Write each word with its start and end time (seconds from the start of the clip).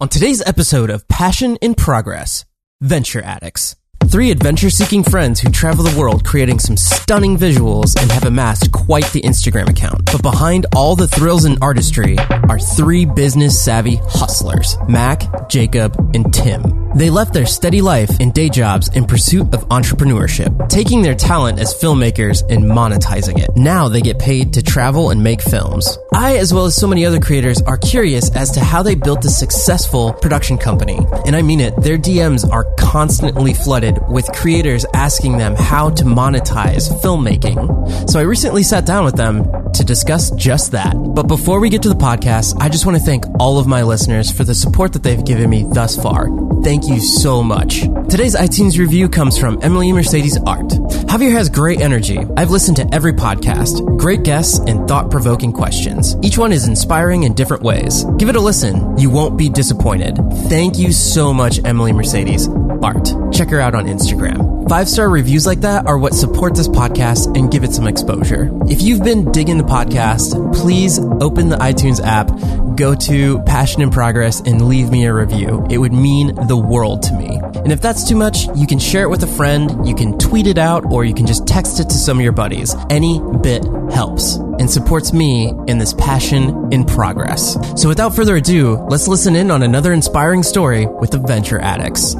On 0.00 0.08
today's 0.08 0.42
episode 0.44 0.90
of 0.90 1.06
Passion 1.06 1.54
in 1.62 1.76
Progress, 1.76 2.44
Venture 2.80 3.22
Addicts. 3.22 3.76
Three 4.14 4.30
adventure 4.30 4.70
seeking 4.70 5.02
friends 5.02 5.40
who 5.40 5.50
travel 5.50 5.82
the 5.82 5.98
world 5.98 6.24
creating 6.24 6.60
some 6.60 6.76
stunning 6.76 7.36
visuals 7.36 8.00
and 8.00 8.12
have 8.12 8.22
amassed 8.22 8.70
quite 8.70 9.06
the 9.06 9.20
Instagram 9.22 9.68
account. 9.68 10.04
But 10.04 10.22
behind 10.22 10.66
all 10.72 10.94
the 10.94 11.08
thrills 11.08 11.44
and 11.44 11.58
artistry 11.60 12.16
are 12.48 12.60
three 12.60 13.06
business 13.06 13.60
savvy 13.60 13.96
hustlers 13.96 14.76
Mac, 14.88 15.48
Jacob, 15.48 15.96
and 16.14 16.32
Tim. 16.32 16.84
They 16.94 17.10
left 17.10 17.34
their 17.34 17.44
steady 17.44 17.80
life 17.80 18.20
and 18.20 18.32
day 18.32 18.48
jobs 18.48 18.88
in 18.94 19.04
pursuit 19.04 19.52
of 19.52 19.68
entrepreneurship, 19.70 20.68
taking 20.68 21.02
their 21.02 21.16
talent 21.16 21.58
as 21.58 21.74
filmmakers 21.74 22.48
and 22.48 22.62
monetizing 22.62 23.42
it. 23.42 23.50
Now 23.56 23.88
they 23.88 24.00
get 24.00 24.20
paid 24.20 24.52
to 24.52 24.62
travel 24.62 25.10
and 25.10 25.20
make 25.20 25.42
films. 25.42 25.98
I, 26.12 26.36
as 26.36 26.54
well 26.54 26.66
as 26.66 26.76
so 26.76 26.86
many 26.86 27.04
other 27.04 27.18
creators, 27.18 27.60
are 27.62 27.78
curious 27.78 28.30
as 28.36 28.52
to 28.52 28.60
how 28.60 28.84
they 28.84 28.94
built 28.94 29.24
a 29.24 29.28
successful 29.28 30.12
production 30.12 30.56
company. 30.56 31.00
And 31.26 31.34
I 31.34 31.42
mean 31.42 31.58
it, 31.58 31.74
their 31.82 31.98
DMs 31.98 32.48
are 32.48 32.72
constantly 32.76 33.54
flooded 33.54 33.98
with 34.08 34.26
creators 34.32 34.84
asking 34.94 35.38
them 35.38 35.54
how 35.54 35.90
to 35.90 36.04
monetize 36.04 36.88
filmmaking. 37.02 38.10
So 38.10 38.18
I 38.18 38.22
recently 38.22 38.62
sat 38.62 38.86
down 38.86 39.04
with 39.04 39.16
them 39.16 39.44
to 39.72 39.84
discuss 39.84 40.30
just 40.32 40.72
that. 40.72 40.94
But 40.94 41.28
before 41.28 41.60
we 41.60 41.68
get 41.68 41.82
to 41.82 41.88
the 41.88 41.94
podcast, 41.94 42.56
I 42.60 42.68
just 42.68 42.86
want 42.86 42.98
to 42.98 43.04
thank 43.04 43.24
all 43.40 43.58
of 43.58 43.66
my 43.66 43.82
listeners 43.82 44.30
for 44.30 44.44
the 44.44 44.54
support 44.54 44.92
that 44.92 45.02
they've 45.02 45.24
given 45.24 45.50
me 45.50 45.64
thus 45.68 46.00
far. 46.00 46.28
Thank 46.64 46.88
you 46.88 46.98
so 46.98 47.42
much. 47.42 47.82
Today's 48.08 48.34
iTunes 48.34 48.78
review 48.78 49.10
comes 49.10 49.36
from 49.36 49.58
Emily 49.60 49.92
Mercedes 49.92 50.38
Art. 50.46 50.66
Javier 51.10 51.32
has 51.32 51.50
great 51.50 51.82
energy. 51.82 52.18
I've 52.38 52.50
listened 52.50 52.78
to 52.78 52.88
every 52.90 53.12
podcast, 53.12 53.98
great 53.98 54.22
guests, 54.22 54.58
and 54.60 54.88
thought 54.88 55.10
provoking 55.10 55.52
questions. 55.52 56.16
Each 56.22 56.38
one 56.38 56.52
is 56.52 56.66
inspiring 56.66 57.24
in 57.24 57.34
different 57.34 57.62
ways. 57.62 58.04
Give 58.16 58.30
it 58.30 58.36
a 58.36 58.40
listen. 58.40 58.96
You 58.96 59.10
won't 59.10 59.36
be 59.36 59.50
disappointed. 59.50 60.16
Thank 60.48 60.78
you 60.78 60.90
so 60.92 61.34
much, 61.34 61.60
Emily 61.66 61.92
Mercedes 61.92 62.48
Art. 62.82 63.12
Check 63.30 63.50
her 63.50 63.60
out 63.60 63.74
on 63.74 63.84
Instagram. 63.84 64.53
Five 64.68 64.88
star 64.88 65.10
reviews 65.10 65.44
like 65.44 65.60
that 65.60 65.86
are 65.86 65.98
what 65.98 66.14
support 66.14 66.54
this 66.54 66.68
podcast 66.68 67.36
and 67.36 67.50
give 67.50 67.64
it 67.64 67.72
some 67.72 67.86
exposure. 67.86 68.50
If 68.66 68.80
you've 68.80 69.04
been 69.04 69.30
digging 69.30 69.58
the 69.58 69.64
podcast, 69.64 70.54
please 70.54 70.98
open 70.98 71.50
the 71.50 71.56
iTunes 71.56 72.02
app, 72.02 72.28
go 72.74 72.94
to 72.94 73.42
Passion 73.42 73.82
in 73.82 73.90
Progress, 73.90 74.40
and 74.40 74.66
leave 74.66 74.90
me 74.90 75.04
a 75.04 75.12
review. 75.12 75.66
It 75.68 75.76
would 75.76 75.92
mean 75.92 76.34
the 76.48 76.56
world 76.56 77.02
to 77.02 77.12
me. 77.12 77.38
And 77.56 77.72
if 77.72 77.82
that's 77.82 78.08
too 78.08 78.16
much, 78.16 78.46
you 78.56 78.66
can 78.66 78.78
share 78.78 79.02
it 79.02 79.10
with 79.10 79.22
a 79.22 79.26
friend, 79.26 79.86
you 79.86 79.94
can 79.94 80.18
tweet 80.18 80.46
it 80.46 80.56
out, 80.56 80.90
or 80.90 81.04
you 81.04 81.12
can 81.12 81.26
just 81.26 81.46
text 81.46 81.78
it 81.78 81.90
to 81.90 81.96
some 81.96 82.16
of 82.16 82.24
your 82.24 82.32
buddies. 82.32 82.74
Any 82.88 83.20
bit 83.42 83.64
helps 83.92 84.36
and 84.36 84.70
supports 84.70 85.12
me 85.12 85.52
in 85.66 85.76
this 85.76 85.92
passion 85.92 86.72
in 86.72 86.84
progress. 86.84 87.58
So 87.80 87.86
without 87.86 88.16
further 88.16 88.36
ado, 88.36 88.76
let's 88.88 89.08
listen 89.08 89.36
in 89.36 89.50
on 89.50 89.62
another 89.62 89.92
inspiring 89.92 90.42
story 90.42 90.86
with 90.86 91.10
the 91.10 91.18
Venture 91.18 91.58
Addicts. 91.58 92.16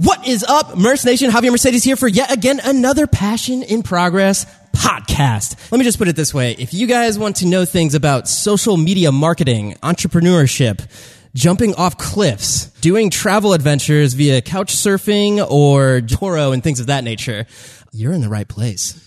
What 0.00 0.28
is 0.28 0.44
up, 0.44 0.78
Merce 0.78 1.04
Nation? 1.04 1.28
Javier 1.28 1.50
Mercedes 1.50 1.82
here 1.82 1.96
for 1.96 2.06
yet 2.06 2.30
again 2.30 2.60
another 2.62 3.08
Passion 3.08 3.64
in 3.64 3.82
Progress 3.82 4.46
podcast. 4.70 5.72
Let 5.72 5.78
me 5.78 5.82
just 5.82 5.98
put 5.98 6.06
it 6.06 6.14
this 6.14 6.32
way. 6.32 6.52
If 6.52 6.72
you 6.72 6.86
guys 6.86 7.18
want 7.18 7.34
to 7.38 7.46
know 7.48 7.64
things 7.64 7.96
about 7.96 8.28
social 8.28 8.76
media 8.76 9.10
marketing, 9.10 9.74
entrepreneurship, 9.82 10.88
jumping 11.34 11.74
off 11.74 11.98
cliffs, 11.98 12.66
doing 12.80 13.10
travel 13.10 13.54
adventures 13.54 14.14
via 14.14 14.40
couch 14.40 14.72
surfing 14.72 15.44
or 15.50 15.98
Turo 16.00 16.54
and 16.54 16.62
things 16.62 16.78
of 16.78 16.86
that 16.86 17.02
nature, 17.02 17.46
you're 17.90 18.12
in 18.12 18.20
the 18.20 18.28
right 18.28 18.46
place. 18.46 19.04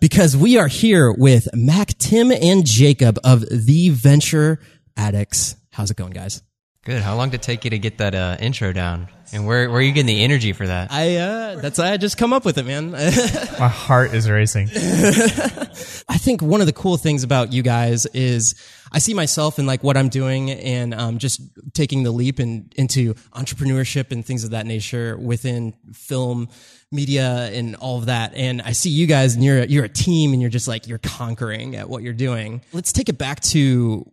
Because 0.00 0.36
we 0.36 0.58
are 0.58 0.68
here 0.68 1.10
with 1.10 1.48
Mac, 1.52 1.98
Tim, 1.98 2.30
and 2.30 2.64
Jacob 2.64 3.18
of 3.24 3.44
The 3.50 3.88
Venture 3.88 4.60
Addicts. 4.96 5.56
How's 5.72 5.90
it 5.90 5.96
going, 5.96 6.12
guys? 6.12 6.40
Good. 6.82 7.02
How 7.02 7.14
long 7.14 7.28
did 7.28 7.40
it 7.40 7.42
take 7.42 7.64
you 7.64 7.70
to 7.70 7.78
get 7.78 7.98
that 7.98 8.14
uh, 8.14 8.38
intro 8.40 8.72
down? 8.72 9.08
And 9.32 9.46
where, 9.46 9.68
where 9.68 9.78
are 9.78 9.82
you 9.82 9.92
getting 9.92 10.06
the 10.06 10.24
energy 10.24 10.52
for 10.52 10.66
that? 10.66 10.90
I 10.90 11.16
uh 11.16 11.56
that's 11.56 11.78
I 11.78 11.96
just 11.98 12.16
come 12.16 12.32
up 12.32 12.44
with 12.44 12.58
it, 12.58 12.66
man. 12.66 12.90
My 12.92 13.68
heart 13.68 14.12
is 14.12 14.28
racing. 14.28 14.68
I 14.74 16.18
think 16.18 16.42
one 16.42 16.60
of 16.60 16.66
the 16.66 16.72
cool 16.72 16.96
things 16.96 17.22
about 17.22 17.52
you 17.52 17.62
guys 17.62 18.06
is 18.06 18.54
I 18.90 18.98
see 18.98 19.14
myself 19.14 19.58
in 19.58 19.66
like 19.66 19.84
what 19.84 19.96
I'm 19.96 20.08
doing 20.08 20.50
and 20.50 20.92
um, 20.94 21.18
just 21.18 21.40
taking 21.74 22.02
the 22.02 22.10
leap 22.10 22.40
in, 22.40 22.70
into 22.74 23.14
entrepreneurship 23.34 24.10
and 24.10 24.26
things 24.26 24.42
of 24.42 24.50
that 24.50 24.66
nature 24.66 25.16
within 25.16 25.74
film 25.92 26.48
media 26.90 27.50
and 27.52 27.76
all 27.76 27.98
of 27.98 28.06
that. 28.06 28.34
And 28.34 28.60
I 28.62 28.72
see 28.72 28.90
you 28.90 29.06
guys 29.06 29.36
and 29.36 29.44
you're, 29.44 29.62
you're 29.64 29.84
a 29.84 29.88
team 29.88 30.32
and 30.32 30.40
you're 30.40 30.50
just 30.50 30.66
like, 30.66 30.88
you're 30.88 30.98
conquering 30.98 31.76
at 31.76 31.88
what 31.88 32.02
you're 32.02 32.12
doing. 32.12 32.62
Let's 32.72 32.90
take 32.90 33.08
it 33.08 33.16
back 33.16 33.38
to 33.40 34.10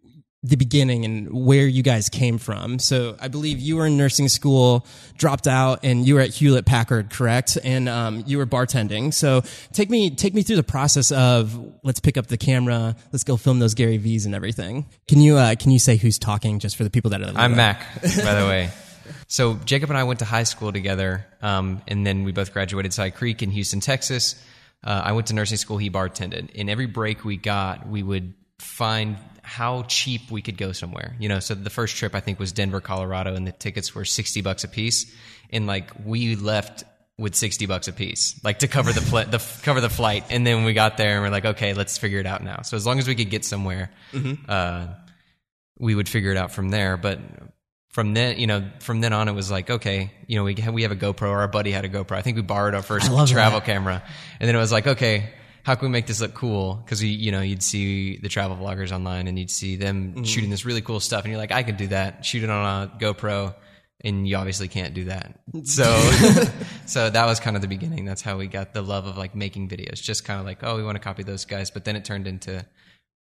the 0.47 0.55
beginning 0.55 1.05
and 1.05 1.31
where 1.31 1.67
you 1.67 1.83
guys 1.83 2.09
came 2.09 2.37
from. 2.37 2.79
So 2.79 3.15
I 3.19 3.27
believe 3.27 3.59
you 3.59 3.77
were 3.77 3.87
in 3.87 3.97
nursing 3.97 4.29
school, 4.29 4.85
dropped 5.17 5.47
out, 5.47 5.79
and 5.83 6.07
you 6.07 6.15
were 6.15 6.21
at 6.21 6.29
Hewlett 6.29 6.65
Packard, 6.65 7.09
correct? 7.09 7.57
And 7.63 7.89
um, 7.89 8.23
you 8.25 8.37
were 8.37 8.45
bartending. 8.45 9.13
So 9.13 9.43
take 9.73 9.89
me 9.89 10.09
take 10.09 10.33
me 10.33 10.43
through 10.43 10.55
the 10.55 10.63
process 10.63 11.11
of 11.11 11.57
let's 11.83 11.99
pick 11.99 12.17
up 12.17 12.27
the 12.27 12.37
camera, 12.37 12.95
let's 13.11 13.23
go 13.23 13.37
film 13.37 13.59
those 13.59 13.73
Gary 13.73 13.97
Vee's 13.97 14.25
and 14.25 14.35
everything. 14.35 14.85
Can 15.07 15.21
you 15.21 15.37
uh, 15.37 15.55
can 15.55 15.71
you 15.71 15.79
say 15.79 15.97
who's 15.97 16.19
talking 16.19 16.59
just 16.59 16.75
for 16.75 16.83
the 16.83 16.89
people 16.89 17.11
that 17.11 17.21
are? 17.21 17.31
I'm 17.35 17.55
Mac, 17.55 17.85
by 18.01 18.33
the 18.33 18.45
way. 18.47 18.69
So 19.27 19.55
Jacob 19.55 19.89
and 19.89 19.97
I 19.97 20.03
went 20.03 20.19
to 20.19 20.25
high 20.25 20.43
school 20.43 20.71
together, 20.71 21.25
um, 21.41 21.81
and 21.87 22.05
then 22.05 22.23
we 22.23 22.31
both 22.31 22.53
graduated 22.53 22.93
Cy 22.93 23.09
Creek 23.09 23.41
in 23.41 23.51
Houston, 23.51 23.79
Texas. 23.79 24.41
Uh, 24.83 25.01
I 25.05 25.11
went 25.13 25.27
to 25.27 25.33
nursing 25.33 25.57
school. 25.57 25.77
He 25.77 25.89
bartended. 25.89 26.51
In 26.51 26.69
every 26.69 26.85
break 26.85 27.25
we 27.25 27.37
got, 27.37 27.87
we 27.87 28.03
would 28.03 28.33
find 28.59 29.17
how 29.47 29.83
cheap 29.83 30.29
we 30.29 30.41
could 30.41 30.57
go 30.57 30.73
somewhere. 30.73 31.15
You 31.19 31.29
know, 31.29 31.39
so 31.39 31.55
the 31.55 31.69
first 31.69 31.95
trip 31.95 32.13
I 32.13 32.19
think 32.19 32.37
was 32.37 32.51
Denver, 32.51 32.81
Colorado, 32.81 33.33
and 33.33 33.47
the 33.47 33.53
tickets 33.53 33.95
were 33.95 34.03
sixty 34.03 34.41
bucks 34.41 34.65
a 34.65 34.67
piece, 34.67 35.09
and 35.51 35.65
like 35.65 35.89
we 36.03 36.35
left 36.35 36.83
with 37.17 37.33
sixty 37.33 37.65
bucks 37.65 37.87
a 37.87 37.93
piece, 37.93 38.43
like 38.43 38.59
to 38.59 38.67
cover 38.67 38.91
the 38.91 38.99
fl- 38.99 39.29
the 39.29 39.41
cover 39.63 39.79
the 39.79 39.89
flight, 39.89 40.25
and 40.31 40.45
then 40.45 40.65
we 40.65 40.73
got 40.73 40.97
there 40.97 41.13
and 41.13 41.21
we're 41.23 41.29
like, 41.29 41.45
okay, 41.45 41.73
let's 41.73 41.97
figure 41.97 42.19
it 42.19 42.25
out 42.25 42.43
now. 42.43 42.61
So 42.63 42.75
as 42.75 42.85
long 42.85 42.99
as 42.99 43.07
we 43.07 43.15
could 43.15 43.29
get 43.29 43.45
somewhere, 43.45 43.89
mm-hmm. 44.11 44.33
uh, 44.49 44.87
we 45.79 45.95
would 45.95 46.09
figure 46.09 46.31
it 46.31 46.37
out 46.37 46.51
from 46.51 46.67
there. 46.69 46.97
But 46.97 47.19
from 47.91 48.13
then, 48.13 48.37
you 48.37 48.47
know, 48.47 48.69
from 48.81 48.99
then 48.99 49.13
on, 49.13 49.29
it 49.29 49.33
was 49.33 49.49
like, 49.49 49.69
okay, 49.69 50.11
you 50.27 50.37
know, 50.37 50.43
we 50.43 50.55
have, 50.55 50.73
we 50.73 50.83
have 50.83 50.91
a 50.91 50.97
GoPro. 50.97 51.29
Our 51.31 51.47
buddy 51.47 51.71
had 51.71 51.85
a 51.85 51.89
GoPro. 51.89 52.17
I 52.17 52.21
think 52.21 52.35
we 52.35 52.43
borrowed 52.43 52.75
our 52.75 52.83
first 52.83 53.07
travel 53.07 53.61
that. 53.61 53.65
camera, 53.65 54.03
and 54.41 54.47
then 54.47 54.55
it 54.55 54.59
was 54.59 54.73
like, 54.73 54.87
okay 54.87 55.29
how 55.67 55.75
can 55.75 55.89
we 55.89 55.91
make 55.91 56.07
this 56.07 56.21
look 56.21 56.33
cool? 56.33 56.75
Because 56.75 57.03
you, 57.03 57.09
you 57.09 57.29
know, 57.29 57.41
you'd 57.41 57.61
see 57.61 58.19
the 58.19 58.29
travel 58.29 58.55
vloggers 58.55 58.93
online 58.93 59.27
and 59.27 59.37
you'd 59.37 59.51
see 59.51 59.75
them 59.75 60.13
mm-hmm. 60.13 60.23
shooting 60.23 60.49
this 60.49 60.63
really 60.63 60.79
cool 60.79 61.01
stuff, 61.01 61.25
and 61.25 61.29
you're 61.29 61.37
like, 61.37 61.51
I 61.51 61.61
could 61.61 61.75
do 61.75 61.87
that. 61.87 62.23
Shoot 62.23 62.43
it 62.43 62.49
on 62.49 62.83
a 62.83 62.97
GoPro, 62.97 63.53
and 63.99 64.25
you 64.25 64.37
obviously 64.37 64.69
can't 64.69 64.93
do 64.93 65.03
that. 65.05 65.41
So, 65.65 65.83
so 66.85 67.09
that 67.09 67.25
was 67.25 67.41
kind 67.41 67.57
of 67.57 67.61
the 67.61 67.67
beginning. 67.67 68.05
That's 68.05 68.21
how 68.21 68.37
we 68.37 68.47
got 68.47 68.73
the 68.73 68.81
love 68.81 69.07
of 69.07 69.17
like 69.17 69.35
making 69.35 69.67
videos. 69.67 70.01
Just 70.01 70.23
kind 70.23 70.39
of 70.39 70.45
like, 70.45 70.59
oh, 70.63 70.77
we 70.77 70.83
want 70.83 70.95
to 70.95 71.01
copy 71.01 71.23
those 71.23 71.43
guys, 71.43 71.69
but 71.69 71.83
then 71.83 71.97
it 71.97 72.05
turned 72.05 72.27
into 72.27 72.65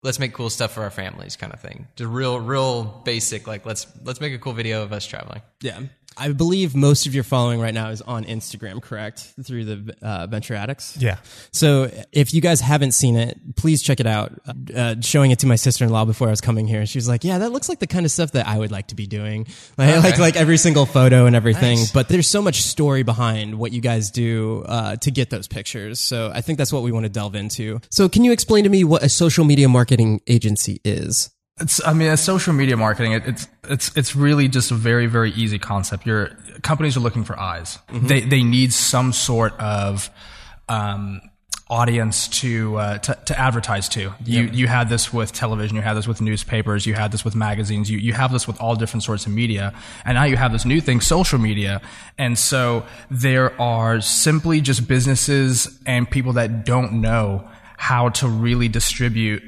let's 0.02 0.18
make 0.18 0.34
cool 0.34 0.50
stuff 0.50 0.72
for 0.72 0.84
our 0.84 0.90
families 0.90 1.36
kind 1.36 1.53
of 1.53 1.59
thing. 1.59 1.86
Just 1.98 2.09
real, 2.09 2.40
real 2.40 2.86
basic. 3.03 3.46
Like 3.46 3.66
let's 3.66 3.88
let's 4.06 4.22
make 4.22 4.34
a 4.34 4.40
cool 4.40 4.53
video 4.53 4.84
of 4.84 4.94
us 4.94 5.06
traveling. 5.06 5.42
Yeah. 5.62 5.81
I 6.17 6.31
believe 6.33 6.75
most 6.75 7.07
of 7.07 7.16
your 7.16 7.23
following 7.23 7.61
right 7.61 7.73
now 7.73 7.89
is 7.89 8.01
on 8.01 8.25
Instagram, 8.25 8.81
correct? 8.81 9.33
Through 9.41 9.66
the 9.66 9.95
uh, 10.01 10.27
Venture 10.27 10.55
Addicts. 10.55 10.97
Yeah. 10.97 11.17
So 11.51 11.89
if 12.11 12.33
you 12.33 12.41
guys 12.41 12.59
haven't 12.59 12.91
seen 12.91 13.16
it, 13.16 13.55
please 13.55 13.81
check 13.81 13.99
it 13.99 14.07
out. 14.07 14.33
Uh, 14.75 14.95
showing 15.01 15.31
it 15.31 15.39
to 15.39 15.47
my 15.47 15.55
sister 15.55 15.85
in 15.85 15.91
law 15.91 16.03
before 16.03 16.27
I 16.27 16.31
was 16.31 16.41
coming 16.41 16.67
here, 16.67 16.85
she 16.85 16.97
was 16.97 17.07
like, 17.07 17.23
"Yeah, 17.23 17.38
that 17.39 17.51
looks 17.51 17.69
like 17.69 17.79
the 17.79 17.88
kind 17.88 18.05
of 18.05 18.11
stuff 18.11 18.33
that 18.33 18.47
I 18.47 18.57
would 18.57 18.71
like 18.71 18.88
to 18.88 18.95
be 18.95 19.07
doing." 19.07 19.47
Like, 19.77 19.89
okay. 19.89 20.00
like, 20.01 20.17
like 20.19 20.35
every 20.35 20.57
single 20.57 20.85
photo 20.85 21.25
and 21.25 21.35
everything. 21.35 21.77
Nice. 21.79 21.91
But 21.91 22.09
there's 22.09 22.27
so 22.27 22.41
much 22.41 22.61
story 22.61 23.03
behind 23.03 23.57
what 23.57 23.71
you 23.71 23.81
guys 23.81 24.11
do 24.11 24.63
uh, 24.67 24.97
to 24.97 25.11
get 25.11 25.29
those 25.29 25.47
pictures. 25.47 26.00
So 26.00 26.31
I 26.33 26.41
think 26.41 26.57
that's 26.57 26.73
what 26.73 26.83
we 26.83 26.91
want 26.91 27.05
to 27.05 27.09
delve 27.09 27.35
into. 27.35 27.79
So 27.89 28.09
can 28.09 28.23
you 28.23 28.31
explain 28.31 28.66
to 28.66 28.69
me 28.69 28.83
what 28.83 29.01
a 29.01 29.09
social 29.09 29.45
media 29.45 29.69
marketing 29.69 30.21
agency 30.27 30.81
is? 30.83 31.29
It's, 31.61 31.85
I 31.85 31.94
mean, 31.94 32.09
as 32.09 32.23
social 32.23 32.53
media 32.53 32.75
marketing, 32.75 33.13
it, 33.13 33.23
it's, 33.25 33.47
it's, 33.69 33.97
it's 33.97 34.16
really 34.16 34.47
just 34.47 34.72
a 34.72 34.75
very, 34.75 35.05
very 35.05 35.31
easy 35.31 35.59
concept. 35.59 36.06
Your 36.06 36.30
companies 36.63 36.97
are 36.97 37.01
looking 37.01 37.24
for 37.24 37.39
eyes. 37.39 37.77
Mm-hmm. 37.89 38.07
They, 38.07 38.21
they 38.21 38.44
need 38.44 38.74
some 38.74 39.13
sort 39.13 39.53
of, 39.59 40.09
um, 40.68 41.21
audience 41.71 42.27
to, 42.27 42.75
uh, 42.75 42.97
to, 42.97 43.18
to 43.25 43.39
advertise 43.39 43.88
to. 43.88 44.13
You, 44.25 44.44
yep. 44.44 44.53
you 44.53 44.68
had 44.68 44.89
this 44.89 45.13
with 45.13 45.31
television, 45.31 45.77
you 45.77 45.81
had 45.81 45.94
this 45.94 46.06
with 46.06 46.19
newspapers, 46.19 46.86
you 46.86 46.94
had 46.94 47.13
this 47.13 47.24
with 47.24 47.33
magazines, 47.33 47.89
you, 47.89 47.97
you 47.97 48.12
have 48.12 48.33
this 48.33 48.45
with 48.45 48.59
all 48.59 48.75
different 48.75 49.03
sorts 49.03 49.25
of 49.25 49.31
media. 49.31 49.74
And 50.03 50.15
now 50.15 50.25
you 50.25 50.36
have 50.36 50.51
this 50.51 50.65
new 50.65 50.81
thing, 50.81 51.00
social 51.00 51.39
media. 51.39 51.81
And 52.18 52.38
so 52.38 52.86
there 53.09 53.59
are 53.59 54.01
simply 54.01 54.59
just 54.59 54.86
businesses 54.86 55.80
and 55.86 56.12
people 56.12 56.33
that 56.33 56.65
don't 56.65 57.00
know 57.00 57.47
how 57.77 58.09
to 58.09 58.27
really 58.27 58.68
distribute 58.68 59.41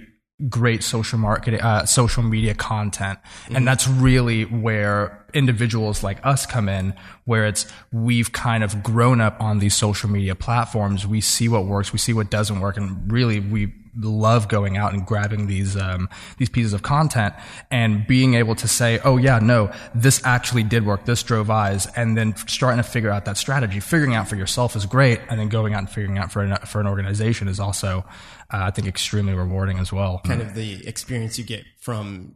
great 0.49 0.83
social 0.83 1.19
marketing, 1.19 1.61
uh, 1.61 1.85
social 1.85 2.23
media 2.23 2.53
content. 2.53 3.19
Mm-hmm. 3.23 3.55
And 3.55 3.67
that's 3.67 3.87
really 3.87 4.43
where 4.45 5.25
individuals 5.33 6.03
like 6.03 6.23
us 6.25 6.45
come 6.45 6.69
in, 6.69 6.93
where 7.25 7.45
it's, 7.45 7.65
we've 7.91 8.31
kind 8.31 8.63
of 8.63 8.83
grown 8.83 9.21
up 9.21 9.39
on 9.41 9.59
these 9.59 9.75
social 9.75 10.09
media 10.09 10.35
platforms. 10.35 11.07
We 11.07 11.21
see 11.21 11.47
what 11.47 11.65
works. 11.65 11.93
We 11.93 11.99
see 11.99 12.13
what 12.13 12.29
doesn't 12.29 12.59
work. 12.59 12.77
And 12.77 13.11
really 13.11 13.39
we, 13.39 13.73
love 13.95 14.47
going 14.47 14.77
out 14.77 14.93
and 14.93 15.05
grabbing 15.05 15.47
these 15.47 15.75
um, 15.75 16.09
these 16.37 16.49
pieces 16.49 16.73
of 16.73 16.81
content 16.81 17.33
and 17.71 18.05
being 18.07 18.33
able 18.33 18.55
to 18.55 18.67
say, 18.67 18.99
oh 19.03 19.17
yeah, 19.17 19.39
no, 19.39 19.71
this 19.93 20.21
actually 20.25 20.63
did 20.63 20.85
work. 20.85 21.05
This 21.05 21.23
drove 21.23 21.49
eyes, 21.49 21.87
and 21.95 22.17
then 22.17 22.35
starting 22.47 22.77
to 22.77 22.89
figure 22.89 23.09
out 23.09 23.25
that 23.25 23.37
strategy. 23.37 23.79
Figuring 23.79 24.15
out 24.15 24.27
for 24.27 24.35
yourself 24.35 24.75
is 24.75 24.85
great, 24.85 25.19
and 25.29 25.39
then 25.39 25.49
going 25.49 25.73
out 25.73 25.79
and 25.79 25.89
figuring 25.89 26.17
out 26.17 26.31
for 26.31 26.41
an, 26.41 26.55
for 26.65 26.81
an 26.81 26.87
organization 26.87 27.47
is 27.47 27.59
also, 27.59 28.05
uh, 28.51 28.63
I 28.63 28.71
think, 28.71 28.87
extremely 28.87 29.33
rewarding 29.33 29.79
as 29.79 29.91
well. 29.91 30.21
Kind 30.23 30.41
of 30.41 30.53
the 30.53 30.87
experience 30.87 31.37
you 31.37 31.43
get 31.43 31.63
from 31.79 32.33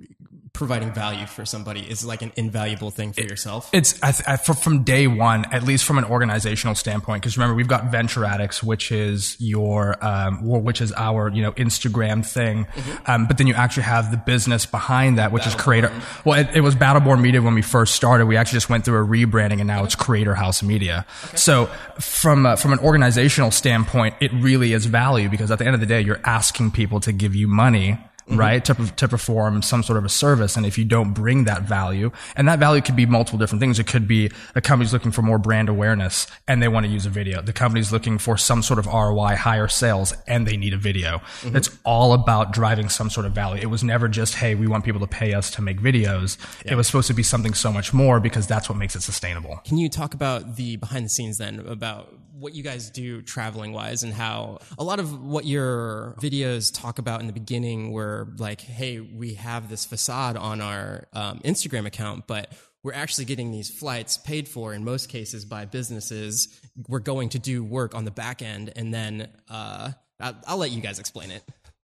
providing 0.58 0.92
value 0.92 1.28
for 1.28 1.46
somebody 1.46 1.82
is 1.82 2.04
like 2.04 2.24
an 2.24 2.32
invaluable 2.36 2.90
thing 2.90 3.14
for 3.14 3.22
yourself. 3.22 3.70
It's 3.74 4.02
I, 4.02 4.10
I, 4.26 4.38
from 4.38 4.84
day 4.84 5.06
one, 5.06 5.46
at 5.54 5.62
least 5.62 5.86
from 5.86 6.00
an 6.00 6.04
organizational 6.04 6.74
standpoint. 6.74 7.22
Because 7.22 7.38
remember, 7.38 7.54
we've 7.54 7.68
got 7.68 7.92
Venture 7.92 8.26
Addicts, 8.26 8.64
which 8.64 8.92
is 8.92 9.38
your, 9.40 10.04
um, 10.04 10.44
which 10.44 10.82
is 10.82 10.92
our 10.94 11.30
you 11.30 11.44
know 11.44 11.52
Instagram 11.54 12.26
thing, 12.26 12.66
mm-hmm. 12.66 13.12
um, 13.12 13.28
but 13.28 13.38
then 13.38 13.46
you 13.46 13.54
actually 13.54 13.84
have 13.84 14.10
the 14.10 14.18
business 14.18 14.66
behind 14.66 15.20
that, 15.20 15.32
which 15.32 15.44
Battle 15.44 15.60
is 15.60 15.64
Creator. 15.64 15.88
Born. 15.90 16.02
Well, 16.26 16.40
it, 16.40 16.56
it, 16.56 16.62
was 16.62 16.76
Battleborn 16.76 17.22
Media 17.22 17.42
when 17.42 17.54
we 17.54 17.62
first 17.62 17.96
started. 17.96 18.26
We 18.26 18.36
actually 18.36 18.58
just 18.58 18.70
went 18.70 18.84
through 18.84 19.04
a 19.04 19.08
rebranding, 19.08 19.60
and 19.60 19.68
now 19.68 19.78
okay. 19.78 19.86
it's 19.86 19.96
Creator 19.96 20.34
House 20.34 20.64
Media. 20.64 21.06
Okay. 21.26 21.38
So 21.38 21.68
from 22.00 22.48
uh, 22.48 22.56
from 22.56 22.74
an 22.74 22.80
organizational 22.80 23.52
standpoint, 23.52 24.16
it 24.20 24.34
really 24.34 24.74
is 24.74 24.88
value 24.88 25.30
because 25.30 25.52
at 25.52 25.60
the 25.60 25.66
end 25.66 25.76
of 25.76 25.82
the 25.82 25.88
day, 25.88 26.02
you're 26.02 26.22
asking 26.24 26.72
people 26.72 27.00
to 27.02 27.12
give 27.12 27.36
you 27.36 27.48
money 27.48 28.00
mm-hmm. 28.28 28.38
right? 28.38 28.66
To, 28.66 28.74
to 28.74 29.08
perform 29.08 29.62
some 29.62 29.84
sort 29.84 29.98
of 29.98 30.06
a 30.06 30.10
service. 30.10 30.56
And 30.56 30.66
if 30.66 30.78
you 30.78 30.86
don't 30.86 31.14
bring 31.14 31.46
that 31.46 31.64
value, 31.64 32.12
and 32.36 32.48
that 32.48 32.60
value 32.60 32.82
could 32.82 32.96
be 32.96 33.06
multiple 33.06 33.40
different 33.40 33.62
things. 33.62 33.80
It 33.80 33.88
could 33.88 34.08
be 34.08 34.32
a 34.56 34.62
company's 34.62 34.94
looking 34.94 35.12
for 35.12 35.22
more 35.22 35.38
brand 35.38 35.70
awareness 35.70 36.28
and 36.48 36.62
they 36.62 36.68
want 36.68 36.86
to 36.86 36.92
use 36.92 37.06
a 37.06 37.10
video. 37.10 37.42
The 37.42 37.54
company's 37.54 37.92
looking 37.92 38.18
for 38.18 38.38
some 38.38 38.62
sort 38.62 38.80
of 38.80 38.86
ROI, 38.86 39.36
higher 39.36 39.68
sales, 39.68 40.14
and 40.28 40.48
they 40.48 40.58
need 40.58 40.74
a 40.74 40.78
video. 40.78 41.18
Mm-hmm. 41.42 41.56
It's 41.56 41.70
all 41.84 42.14
about 42.14 42.54
driving 42.54 42.90
some 42.90 43.10
sort 43.10 43.26
of 43.26 43.34
value. 43.34 43.62
It 43.62 43.68
was 43.68 43.84
never 43.84 44.08
just, 44.08 44.36
hey, 44.36 44.56
we 44.56 44.68
want 44.68 44.86
people 44.86 45.02
to 45.02 45.08
pay 45.08 45.34
us 45.34 45.52
to 45.52 45.62
make 45.62 45.80
videos. 45.80 46.38
Yeah. 46.66 46.74
It 46.74 46.76
was 46.76 46.88
supposed 46.88 47.08
to 47.08 47.14
be 47.14 47.24
something 47.24 47.54
so 47.54 47.72
much 47.72 47.94
more 47.94 48.20
because 48.20 48.48
that's 48.48 48.70
what 48.70 48.78
makes 48.78 48.96
it 48.96 49.02
sustainable. 49.02 49.62
Can 49.66 49.78
you 49.78 49.90
talk 49.90 50.14
about 50.14 50.56
the 50.56 50.76
behind 50.78 51.06
the 51.06 51.10
scenes 51.10 51.38
then 51.38 51.60
about 51.60 52.14
what 52.40 52.54
you 52.54 52.64
guys 52.64 52.90
do 52.90 53.22
traveling 53.22 53.74
wise 53.74 54.04
and 54.04 54.14
how 54.14 54.60
a 54.78 54.84
lot 54.84 55.00
of 55.00 55.24
what 55.24 55.46
your 55.46 56.16
videos 56.20 56.74
talk 56.74 57.00
about 57.00 57.22
in 57.22 57.28
the 57.28 57.34
beginning 57.34 57.92
were 57.92 58.28
like, 58.38 58.62
hey, 58.62 59.00
we 59.00 59.36
have 59.36 59.70
this 59.70 59.86
facade 59.86 60.38
on 60.38 60.62
our 60.62 61.08
um, 61.14 61.40
Instagram 61.40 61.86
account, 61.86 62.28
but 62.28 62.52
we're 62.84 62.94
actually 62.94 63.26
getting 63.26 63.52
these 63.52 63.70
flights 63.70 64.18
paid 64.18 64.48
for 64.48 64.74
in 64.74 64.84
most 64.84 65.10
cases 65.10 65.46
by 65.46 65.66
businesses. 65.66 66.60
We're 66.88 67.00
going 67.00 67.30
to 67.30 67.40
do 67.40 67.64
work 67.64 67.96
on 67.96 68.06
the 68.06 68.12
back 68.12 68.42
end, 68.42 68.72
and 68.76 68.94
then 68.94 69.30
uh, 69.50 69.92
I'll, 70.20 70.36
I'll 70.48 70.58
let 70.58 70.72
you 70.72 70.82
guys 70.82 71.00
explain 71.00 71.32
it. 71.32 71.44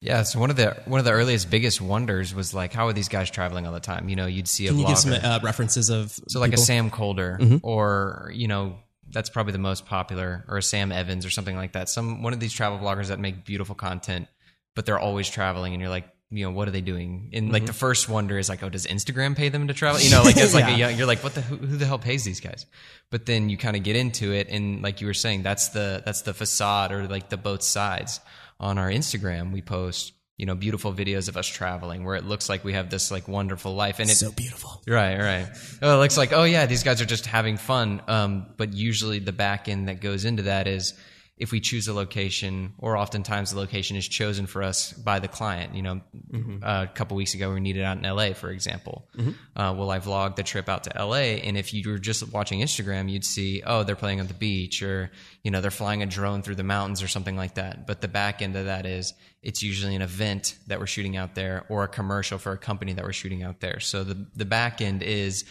Yeah, 0.00 0.22
so 0.22 0.38
one 0.38 0.50
of 0.50 0.56
the 0.56 0.76
one 0.84 0.98
of 0.98 1.06
the 1.06 1.12
earliest 1.12 1.50
biggest 1.50 1.80
wonders 1.80 2.34
was 2.34 2.52
like, 2.52 2.74
how 2.74 2.88
are 2.88 2.92
these 2.92 3.08
guys 3.08 3.30
traveling 3.30 3.66
all 3.66 3.72
the 3.72 3.80
time? 3.80 4.10
You 4.10 4.16
know, 4.16 4.26
you'd 4.26 4.46
see 4.46 4.66
a 4.66 4.68
Can 4.68 4.78
you 4.78 4.84
blogger. 4.84 4.88
give 4.88 4.98
some 4.98 5.12
uh, 5.14 5.40
references 5.42 5.88
of 5.88 6.10
so 6.12 6.22
people? 6.28 6.40
like 6.42 6.52
a 6.52 6.58
Sam 6.58 6.90
Kolder 6.90 7.38
mm-hmm. 7.38 7.56
or 7.62 8.30
you 8.34 8.46
know 8.46 8.76
that's 9.10 9.30
probably 9.30 9.52
the 9.52 9.58
most 9.58 9.86
popular, 9.86 10.44
or 10.48 10.58
a 10.58 10.62
Sam 10.62 10.92
Evans 10.92 11.24
or 11.26 11.30
something 11.30 11.56
like 11.56 11.72
that. 11.72 11.88
Some 11.88 12.22
one 12.22 12.32
of 12.32 12.40
these 12.40 12.52
travel 12.52 12.78
bloggers 12.78 13.08
that 13.08 13.18
make 13.18 13.44
beautiful 13.44 13.74
content, 13.74 14.28
but 14.74 14.86
they're 14.86 14.98
always 14.98 15.28
traveling, 15.28 15.72
and 15.74 15.80
you're 15.80 15.90
like, 15.90 16.08
you 16.30 16.44
know, 16.44 16.50
what 16.50 16.66
are 16.66 16.72
they 16.72 16.80
doing? 16.80 17.30
And 17.32 17.52
like 17.52 17.62
mm-hmm. 17.62 17.66
the 17.68 17.72
first 17.72 18.08
wonder 18.08 18.38
is 18.38 18.48
like, 18.48 18.62
oh, 18.62 18.68
does 18.68 18.86
Instagram 18.86 19.36
pay 19.36 19.50
them 19.50 19.68
to 19.68 19.74
travel? 19.74 20.00
You 20.00 20.10
know, 20.10 20.22
like 20.22 20.36
it's 20.36 20.54
like 20.54 20.66
a 20.66 20.72
young, 20.78 20.96
you're 20.96 21.06
like, 21.06 21.22
what 21.22 21.34
the 21.34 21.42
who, 21.42 21.56
who 21.56 21.76
the 21.76 21.86
hell 21.86 21.98
pays 21.98 22.24
these 22.24 22.40
guys? 22.40 22.66
But 23.10 23.26
then 23.26 23.48
you 23.48 23.56
kind 23.56 23.76
of 23.76 23.82
get 23.82 23.96
into 23.96 24.32
it, 24.32 24.48
and 24.48 24.82
like 24.82 25.00
you 25.00 25.06
were 25.06 25.14
saying, 25.14 25.42
that's 25.42 25.68
the 25.68 26.02
that's 26.04 26.22
the 26.22 26.34
facade 26.34 26.92
or 26.92 27.06
like 27.06 27.28
the 27.28 27.36
both 27.36 27.62
sides. 27.62 28.20
On 28.60 28.78
our 28.78 28.88
Instagram, 28.88 29.52
we 29.52 29.62
post 29.62 30.12
you 30.36 30.46
know 30.46 30.54
beautiful 30.54 30.92
videos 30.92 31.28
of 31.28 31.36
us 31.36 31.46
traveling 31.46 32.04
where 32.04 32.16
it 32.16 32.24
looks 32.24 32.48
like 32.48 32.64
we 32.64 32.72
have 32.72 32.90
this 32.90 33.10
like 33.10 33.28
wonderful 33.28 33.74
life 33.74 34.00
and 34.00 34.10
it's 34.10 34.20
so 34.20 34.32
beautiful. 34.32 34.82
Right 34.86 35.18
right. 35.18 35.48
Oh, 35.80 35.96
it 35.96 36.00
looks 36.00 36.16
like 36.16 36.32
oh 36.32 36.44
yeah 36.44 36.66
these 36.66 36.82
guys 36.82 37.00
are 37.00 37.06
just 37.06 37.26
having 37.26 37.56
fun. 37.56 38.02
Um, 38.08 38.46
but 38.56 38.72
usually 38.72 39.20
the 39.20 39.32
back 39.32 39.68
end 39.68 39.88
that 39.88 40.00
goes 40.00 40.24
into 40.24 40.44
that 40.44 40.66
is 40.66 40.94
if 41.36 41.50
we 41.50 41.60
choose 41.60 41.88
a 41.88 41.92
location, 41.92 42.74
or 42.78 42.96
oftentimes 42.96 43.50
the 43.50 43.58
location 43.58 43.96
is 43.96 44.06
chosen 44.06 44.46
for 44.46 44.62
us 44.62 44.92
by 44.92 45.18
the 45.18 45.26
client. 45.26 45.74
You 45.74 45.82
know, 45.82 46.00
mm-hmm. 46.30 46.62
uh, 46.62 46.84
a 46.84 46.86
couple 46.86 47.16
weeks 47.16 47.34
ago 47.34 47.52
we 47.52 47.60
needed 47.60 47.82
out 47.82 47.98
in 47.98 48.04
LA, 48.04 48.34
for 48.34 48.50
example. 48.50 49.08
Mm-hmm. 49.16 49.60
Uh, 49.60 49.74
well, 49.74 49.90
I 49.90 49.98
vlogged 49.98 50.36
the 50.36 50.44
trip 50.44 50.68
out 50.68 50.84
to 50.84 51.04
LA, 51.04 51.40
and 51.42 51.56
if 51.56 51.74
you 51.74 51.90
were 51.90 51.98
just 51.98 52.32
watching 52.32 52.60
Instagram, 52.60 53.10
you'd 53.10 53.24
see, 53.24 53.62
oh, 53.66 53.82
they're 53.82 53.96
playing 53.96 54.20
on 54.20 54.28
the 54.28 54.34
beach, 54.34 54.82
or 54.82 55.10
you 55.42 55.50
know, 55.50 55.60
they're 55.60 55.72
flying 55.72 56.02
a 56.02 56.06
drone 56.06 56.42
through 56.42 56.54
the 56.54 56.62
mountains, 56.62 57.02
or 57.02 57.08
something 57.08 57.36
like 57.36 57.54
that. 57.54 57.86
But 57.86 58.00
the 58.00 58.08
back 58.08 58.40
end 58.40 58.54
of 58.54 58.66
that 58.66 58.86
is 58.86 59.12
it's 59.42 59.62
usually 59.62 59.96
an 59.96 60.02
event 60.02 60.56
that 60.68 60.78
we're 60.78 60.86
shooting 60.86 61.16
out 61.16 61.34
there, 61.34 61.66
or 61.68 61.82
a 61.82 61.88
commercial 61.88 62.38
for 62.38 62.52
a 62.52 62.58
company 62.58 62.92
that 62.92 63.04
we're 63.04 63.12
shooting 63.12 63.42
out 63.42 63.58
there. 63.58 63.80
So 63.80 64.04
the 64.04 64.24
the 64.36 64.44
back 64.44 64.80
end 64.80 65.02
is 65.02 65.44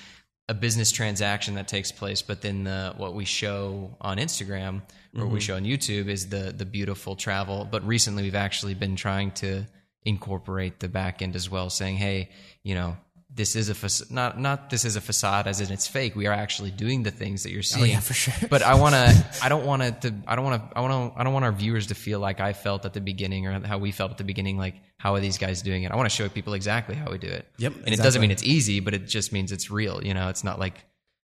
a 0.49 0.53
business 0.53 0.91
transaction 0.91 1.55
that 1.55 1.67
takes 1.67 1.91
place, 1.91 2.21
but 2.21 2.41
then 2.41 2.65
the 2.65 2.93
what 2.97 3.13
we 3.13 3.25
show 3.25 3.95
on 4.01 4.17
Instagram 4.17 4.81
or 5.15 5.21
mm-hmm. 5.21 5.33
we 5.33 5.39
show 5.39 5.55
on 5.55 5.63
YouTube 5.63 6.07
is 6.07 6.29
the 6.29 6.53
the 6.55 6.65
beautiful 6.65 7.15
travel. 7.15 7.67
But 7.69 7.85
recently, 7.85 8.23
we've 8.23 8.35
actually 8.35 8.73
been 8.73 8.95
trying 8.95 9.31
to 9.31 9.65
incorporate 10.03 10.79
the 10.79 10.89
back 10.89 11.21
end 11.21 11.35
as 11.35 11.49
well, 11.49 11.69
saying, 11.69 11.95
"Hey, 11.95 12.29
you 12.63 12.75
know, 12.75 12.97
this 13.35 13.55
is 13.55 13.69
a 13.69 13.75
facade, 13.75 14.11
not 14.11 14.39
not 14.39 14.69
this 14.69 14.85
is 14.85 14.95
a 14.95 15.01
facade 15.01 15.47
as 15.47 15.59
in 15.59 15.71
it's 15.71 15.87
fake. 15.87 16.15
We 16.15 16.27
are 16.27 16.33
actually 16.33 16.71
doing 16.71 17.03
the 17.03 17.11
things 17.11 17.43
that 17.43 17.51
you're 17.51 17.59
oh, 17.59 17.61
seeing. 17.61 17.85
Oh, 17.85 17.87
yeah, 17.87 17.99
for 17.99 18.13
sure. 18.13 18.33
But 18.49 18.61
I 18.61 18.75
want 18.75 18.93
to. 18.95 19.25
I 19.41 19.49
don't 19.49 19.65
want 19.65 19.81
to. 20.01 20.13
I 20.27 20.35
don't 20.35 20.45
want 20.45 20.71
to. 20.71 20.77
I 20.77 20.81
want 20.81 21.13
to. 21.13 21.19
I 21.19 21.23
don't 21.23 21.33
want 21.33 21.45
our 21.45 21.51
viewers 21.51 21.87
to 21.87 21.95
feel 21.95 22.19
like 22.19 22.39
I 22.39 22.53
felt 22.53 22.85
at 22.85 22.93
the 22.93 23.01
beginning 23.01 23.47
or 23.47 23.65
how 23.65 23.79
we 23.79 23.91
felt 23.91 24.11
at 24.11 24.17
the 24.17 24.23
beginning. 24.23 24.57
Like, 24.57 24.75
how 24.97 25.15
are 25.15 25.19
these 25.19 25.37
guys 25.37 25.61
doing 25.61 25.83
it? 25.83 25.91
I 25.91 25.95
want 25.95 26.09
to 26.09 26.15
show 26.15 26.29
people 26.29 26.53
exactly 26.53 26.95
how 26.95 27.11
we 27.11 27.17
do 27.17 27.27
it. 27.27 27.47
Yep. 27.57 27.71
And 27.73 27.81
exactly. 27.81 27.93
it 27.93 28.03
doesn't 28.03 28.21
mean 28.21 28.31
it's 28.31 28.43
easy, 28.43 28.79
but 28.79 28.93
it 28.93 29.07
just 29.07 29.33
means 29.33 29.51
it's 29.51 29.71
real. 29.71 30.03
You 30.03 30.13
know, 30.13 30.29
it's 30.29 30.43
not 30.43 30.59
like, 30.59 30.85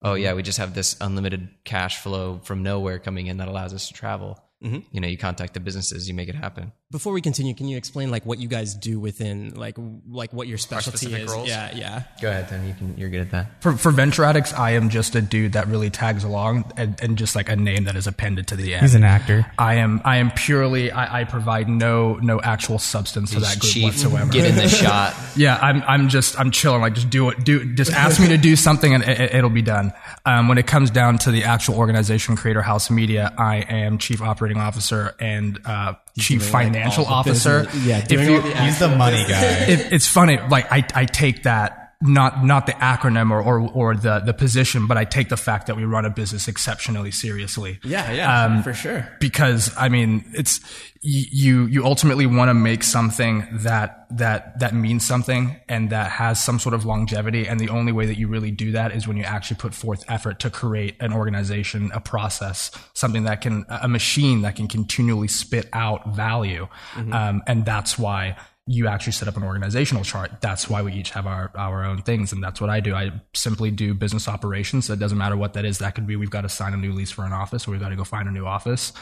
oh 0.03 0.11
mm-hmm. 0.11 0.23
yeah, 0.23 0.35
we 0.35 0.43
just 0.43 0.59
have 0.59 0.75
this 0.75 0.97
unlimited 1.01 1.49
cash 1.65 2.01
flow 2.01 2.41
from 2.45 2.63
nowhere 2.63 2.99
coming 2.99 3.27
in 3.27 3.39
that 3.39 3.49
allows 3.49 3.75
us 3.75 3.89
to 3.89 3.95
travel. 3.95 4.39
Mm-hmm. 4.63 4.79
You 4.91 5.01
know, 5.01 5.07
you 5.07 5.17
contact 5.17 5.55
the 5.55 5.61
businesses, 5.61 6.09
you 6.09 6.15
make 6.15 6.29
it 6.29 6.35
happen. 6.35 6.73
Before 6.91 7.13
we 7.13 7.21
continue, 7.21 7.55
can 7.55 7.69
you 7.69 7.77
explain 7.77 8.11
like 8.11 8.27
what 8.27 8.41
you 8.41 8.49
guys 8.49 8.75
do 8.75 8.99
within 8.99 9.55
like 9.55 9.77
like 10.09 10.33
what 10.33 10.49
your 10.49 10.59
specialty 10.59 11.15
is? 11.15 11.31
Roles? 11.31 11.47
Yeah, 11.47 11.71
yeah. 11.77 12.03
Go 12.21 12.29
ahead, 12.29 12.49
then 12.49 12.67
you 12.67 12.75
can. 12.75 12.99
You're 12.99 13.09
good 13.09 13.21
at 13.21 13.31
that. 13.31 13.63
For 13.63 13.77
for 13.77 13.93
venture 13.93 14.25
addicts, 14.25 14.53
I 14.53 14.71
am 14.73 14.89
just 14.89 15.15
a 15.15 15.23
dude 15.23 15.53
that 15.53 15.69
really 15.69 15.91
tags 15.91 16.25
along 16.25 16.73
and, 16.77 17.01
and 17.01 17.17
just 17.17 17.37
like 17.37 17.49
a 17.49 17.55
name 17.55 17.85
that 17.85 17.95
is 17.95 18.09
appended 18.09 18.49
to 18.49 18.57
the 18.57 18.75
end. 18.75 18.83
He's 18.83 18.97
an 18.97 19.05
actor. 19.05 19.47
I 19.59 19.75
am 19.75 20.01
I 20.05 20.17
am 20.17 20.33
purely 20.33 20.91
I, 20.91 21.21
I 21.21 21.25
provide 21.25 21.69
no 21.69 22.15
no 22.15 22.41
actual 22.41 22.81
substance 22.81 23.31
He's 23.31 23.43
to 23.43 23.49
that 23.49 23.61
group 23.61 23.73
cheap. 23.73 23.85
whatsoever. 23.85 24.33
Get 24.33 24.47
in 24.47 24.57
the 24.57 24.69
shot. 24.69 25.15
Yeah, 25.37 25.57
I'm 25.63 25.83
I'm 25.83 26.09
just 26.09 26.41
I'm 26.41 26.51
chilling. 26.51 26.81
Like 26.81 26.95
just 26.95 27.11
do 27.11 27.29
it. 27.31 27.45
Do 27.45 27.75
just 27.75 27.93
ask 27.93 28.21
me 28.21 28.27
to 28.29 28.39
do 28.39 28.57
something 28.57 28.93
and 28.95 29.05
it, 29.05 29.41
will 29.43 29.51
be 29.51 29.63
done. 29.63 29.93
Um, 30.27 30.49
when 30.49 30.59
it 30.59 30.67
comes 30.67 30.91
down 30.91 31.19
to 31.19 31.31
the 31.31 31.45
actual 31.45 31.77
organization, 31.77 32.35
Creator 32.35 32.63
House 32.63 32.91
Media, 32.91 33.33
I 33.39 33.59
am 33.59 33.99
chief 33.99 34.21
operating 34.21 34.48
officer 34.57 35.15
and 35.21 35.59
uh, 35.65 35.95
chief 36.19 36.45
financial 36.45 37.05
officer. 37.07 37.69
Yeah, 37.83 38.05
if 38.09 38.11
you, 38.11 38.41
he's 38.41 38.79
the 38.79 38.89
money 38.89 39.25
guy. 39.29 39.39
It, 39.69 39.93
it's 39.93 40.07
funny. 40.07 40.39
Like 40.39 40.71
I, 40.73 40.85
I 40.95 41.05
take 41.05 41.43
that 41.43 41.78
not 42.01 42.45
not 42.45 42.67
the 42.67 42.73
acronym 42.73 43.33
or, 43.33 43.43
or, 43.43 43.71
or 43.73 43.97
the 43.97 44.21
the 44.21 44.33
position, 44.33 44.87
but 44.87 44.97
I 44.97 45.05
take 45.05 45.31
the 45.31 45.37
fact 45.37 45.67
that 45.67 45.77
we 45.77 45.85
run 45.85 46.05
a 46.05 46.11
business 46.11 46.47
exceptionally 46.47 47.11
seriously. 47.11 47.81
Yeah, 47.83 48.13
yeah, 48.13 48.45
um, 48.45 48.63
for 48.63 48.73
sure. 48.73 49.09
Because 49.19 49.75
I 49.77 49.89
mean, 49.89 50.25
it's 50.33 50.61
you 51.01 51.67
you 51.67 51.85
ultimately 51.85 52.25
want 52.25 52.51
to 52.51 52.55
make 52.55 52.85
something 52.85 53.49
that 53.51 54.07
that 54.11 54.61
that 54.61 54.75
means 54.75 55.05
something 55.05 55.57
and 55.69 55.91
that 55.91 56.13
has 56.13 56.43
some 56.43 56.61
sort 56.61 56.75
of 56.75 56.85
longevity. 56.85 57.49
And 57.49 57.59
the 57.59 57.69
only 57.69 57.91
way 57.91 58.07
that 58.07 58.17
you 58.17 58.29
really 58.29 58.53
do 58.53 58.71
that 58.73 58.93
is 58.93 59.09
when 59.09 59.17
you 59.17 59.25
actually 59.25 59.57
put 59.57 59.75
forth 59.75 60.05
effort 60.09 60.39
to 60.41 60.51
create 60.51 60.95
an 61.01 61.13
organization, 61.13 61.91
a 61.93 62.01
process, 62.01 62.71
something 62.95 63.25
that 63.25 63.41
can 63.41 63.65
a 63.69 63.89
machine 63.89 64.43
that 64.43 64.55
can 64.55 64.69
continually 64.69 65.29
spit 65.29 65.69
out 65.73 66.15
value. 66.15 66.69
Mm-hmm. 66.95 67.13
Um, 67.13 67.43
and 67.49 67.65
that's 67.65 67.99
why 67.99 68.37
you 68.69 68.87
actually 68.87 69.13
set 69.13 69.27
up 69.29 69.37
an 69.39 69.43
organizational 69.43 70.05
chart. 70.05 70.31
That's 70.43 70.69
why 70.69 70.83
we 70.83 70.93
each 70.93 71.11
have 71.11 71.27
our, 71.27 71.51
our 71.55 71.87
own 71.87 72.03
things. 72.03 72.33
And 72.33 72.45
that's 72.45 72.61
what 72.61 72.69
I 72.69 72.81
do. 72.81 72.95
I 72.95 73.13
simply 73.33 73.71
do 73.71 73.95
business 73.95 74.29
operations. 74.29 74.87
So 74.87 74.93
it 74.93 74.99
doesn't 74.99 75.17
matter 75.17 75.39
what 75.39 75.55
that 75.55 75.65
is. 75.65 75.79
That 75.79 75.95
could 75.95 76.07
be 76.07 76.17
we've 76.17 76.29
got 76.29 76.43
to 76.43 76.51
sign 76.51 76.75
a 76.75 76.77
new 76.77 76.93
lease 76.93 77.11
for 77.11 77.25
an 77.25 77.33
office 77.33 77.67
or 77.67 77.71
we've 77.71 77.81
got 77.81 77.89
to 77.89 77.97
go 77.97 78.05
find 78.05 78.29
a 78.29 78.31
new 78.31 78.45
office 78.45 78.93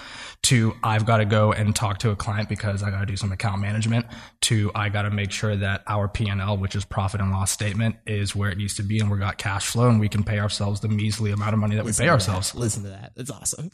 to 0.45 0.73
I've 0.85 1.05
got 1.05 1.17
to 1.17 1.25
go 1.25 1.53
and 1.53 1.75
talk 1.75 1.99
to 1.99 2.11
a 2.11 2.17
client 2.17 2.49
because 2.49 2.85
I 2.85 2.91
got 2.91 3.01
to 3.01 3.07
do 3.07 3.17
some 3.17 3.33
account 3.33 3.61
management 3.61 4.07
to 4.43 4.71
I 4.73 4.89
got 4.89 5.03
to 5.03 5.11
make 5.11 5.33
sure 5.33 5.57
that 5.57 5.83
our 5.89 6.07
P&L, 6.07 6.59
which 6.59 6.77
is 6.77 6.85
profit 6.85 7.21
and 7.21 7.33
loss 7.33 7.51
statement 7.51 7.97
is 8.07 8.37
where 8.37 8.51
it 8.51 8.59
needs 8.59 8.75
to 8.77 8.85
be 8.85 9.01
and 9.01 9.11
we've 9.11 9.19
got 9.19 9.37
cash 9.37 9.67
flow 9.67 9.89
and 9.89 9.99
we 9.99 10.09
can 10.09 10.23
pay 10.23 10.39
ourselves 10.39 10.79
the 10.79 10.89
measly 10.89 11.33
amount 11.33 11.55
of 11.55 11.59
money 11.59 11.75
that 11.75 11.85
Listen 11.85 12.05
we 12.05 12.07
pay 12.07 12.13
ourselves. 12.13 12.53
That. 12.53 12.61
Listen 12.61 12.85
to 12.85 12.91
that. 12.91 13.13
It's 13.17 13.33
awesome. 13.33 13.69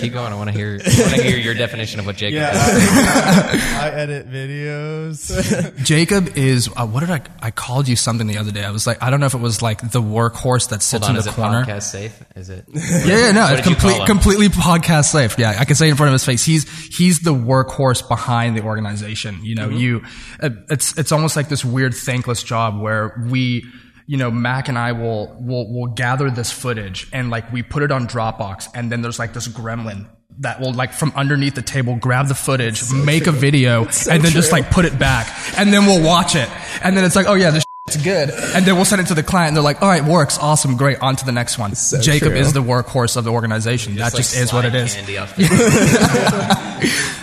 Keep 0.00 0.14
going. 0.14 0.32
I 0.32 0.36
want 0.36 0.48
to 0.48 0.56
hear, 0.56 0.80
I 0.82 1.00
want 1.02 1.16
to 1.16 1.22
hear 1.22 1.36
your 1.36 1.52
definition 1.52 2.00
of 2.00 2.06
what 2.06 2.16
Jacob 2.16 2.40
yeah, 2.40 2.52
I, 2.54 3.90
I 3.90 3.90
edit 3.90 4.30
videos 4.30 5.01
videos. 5.10 5.76
Jacob 5.84 6.36
is 6.36 6.68
uh, 6.76 6.86
what 6.86 7.00
did 7.00 7.10
I 7.10 7.22
I 7.40 7.50
called 7.50 7.88
you 7.88 7.96
something 7.96 8.26
the 8.26 8.38
other 8.38 8.50
day. 8.52 8.64
I 8.64 8.70
was 8.70 8.86
like 8.86 9.02
I 9.02 9.10
don't 9.10 9.20
know 9.20 9.26
if 9.26 9.34
it 9.34 9.40
was 9.40 9.62
like 9.62 9.80
the 9.90 10.02
workhorse 10.02 10.68
that 10.70 10.82
sits 10.82 11.06
Hold 11.06 11.10
on, 11.10 11.10
in 11.10 11.16
is 11.16 11.24
the 11.24 11.30
it 11.30 11.34
podcast 11.34 11.82
safe? 11.82 12.22
Is 12.36 12.50
it? 12.50 12.64
Yeah, 12.74 13.16
yeah, 13.26 13.32
no, 13.32 13.46
it's 13.52 13.66
complete, 13.66 14.04
completely 14.06 14.48
podcast 14.48 15.06
safe. 15.10 15.38
Yeah, 15.38 15.56
I 15.58 15.64
can 15.64 15.74
say 15.76 15.88
it 15.88 15.90
in 15.90 15.96
front 15.96 16.08
of 16.08 16.12
his 16.12 16.24
face. 16.24 16.44
He's 16.44 16.68
he's 16.96 17.20
the 17.20 17.34
workhorse 17.34 18.06
behind 18.06 18.56
the 18.56 18.62
organization. 18.62 19.44
You 19.44 19.54
know, 19.54 19.68
Mm-hmm. 19.68 19.76
you 19.78 20.02
uh, 20.42 20.50
it's 20.70 20.96
it's 20.98 21.12
almost 21.12 21.36
like 21.36 21.48
this 21.48 21.64
weird 21.64 21.94
thankless 21.94 22.42
job 22.42 22.80
where 22.80 23.24
we. 23.28 23.64
You 24.04 24.16
know, 24.18 24.32
Mac 24.32 24.68
and 24.68 24.76
I 24.76 24.92
will 24.92 25.36
will 25.40 25.72
will 25.72 25.86
gather 25.86 26.28
this 26.28 26.50
footage 26.50 27.08
and 27.12 27.30
like 27.30 27.50
we 27.52 27.62
put 27.62 27.84
it 27.84 27.92
on 27.92 28.08
Dropbox, 28.08 28.68
and 28.74 28.90
then 28.90 29.00
there's 29.00 29.18
like 29.20 29.32
this 29.32 29.46
gremlin 29.46 30.06
that 30.40 30.60
will 30.60 30.72
like 30.72 30.92
from 30.92 31.12
underneath 31.16 31.54
the 31.54 31.62
table 31.62 31.96
grab 31.96 32.28
the 32.28 32.34
footage, 32.34 32.82
make 32.92 33.26
a 33.26 33.32
video, 33.32 33.84
and 34.10 34.22
then 34.22 34.32
just 34.32 34.52
like 34.52 34.70
put 34.70 34.84
it 34.84 34.98
back, 34.98 35.28
and 35.58 35.72
then 35.72 35.86
we'll 35.86 36.02
watch 36.04 36.34
it, 36.34 36.48
and 36.82 36.96
then 36.96 37.04
it's 37.04 37.16
like, 37.16 37.26
oh 37.26 37.34
yeah, 37.34 37.50
this 37.50 37.64
it's 37.88 37.96
good, 37.96 38.30
and 38.30 38.64
then 38.64 38.76
we'll 38.76 38.84
send 38.84 39.02
it 39.02 39.08
to 39.08 39.14
the 39.14 39.24
client, 39.24 39.48
and 39.48 39.56
they're 39.56 39.64
like, 39.64 39.82
all 39.82 39.88
right, 39.88 40.04
works, 40.04 40.38
awesome, 40.38 40.76
great, 40.76 41.00
on 41.00 41.16
to 41.16 41.24
the 41.26 41.32
next 41.32 41.58
one. 41.58 41.72
Jacob 42.00 42.28
true. 42.28 42.38
is 42.38 42.52
the 42.52 42.62
workhorse 42.62 43.16
of 43.16 43.24
the 43.24 43.32
organization. 43.32 43.96
that 43.96 44.14
just 44.14 44.36
is 44.36 44.52
what 44.52 44.64
it 44.64 44.74
is. 44.74 44.94
Candy 44.94 45.18
off 45.18 45.34
the- 45.36 46.62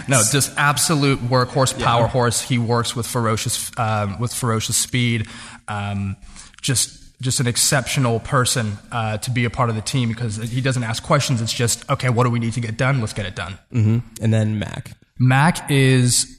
No, 0.10 0.22
just 0.32 0.52
absolute 0.58 1.20
workhorse, 1.20 1.82
power 1.82 2.08
horse. 2.08 2.42
He 2.42 2.58
works 2.58 2.94
with 2.94 3.08
ferocious, 3.08 3.72
um, 3.78 4.20
with 4.20 4.34
ferocious 4.34 4.76
speed. 4.76 5.28
Um, 5.70 6.18
just, 6.62 6.99
just 7.22 7.40
an 7.40 7.48
exceptional 7.48 8.20
person 8.22 8.78
uh, 8.92 9.18
to 9.18 9.32
be 9.32 9.46
a 9.46 9.50
part 9.50 9.70
of 9.70 9.76
the 9.76 9.82
team 9.82 10.10
because 10.10 10.38
he 10.38 10.62
doesn't 10.62 10.84
ask 10.84 11.04
questions. 11.04 11.42
It's 11.42 11.54
just 11.54 11.90
okay. 11.90 12.10
What 12.10 12.24
do 12.24 12.30
we 12.30 12.40
need 12.40 12.54
to 12.54 12.62
get 12.62 12.78
done? 12.78 13.00
Let's 13.02 13.14
get 13.14 13.26
it 13.26 13.36
done. 13.36 13.58
And 13.72 14.34
then 14.34 14.58
Mac. 14.60 14.92
Mac 15.18 15.70
is. 15.70 16.36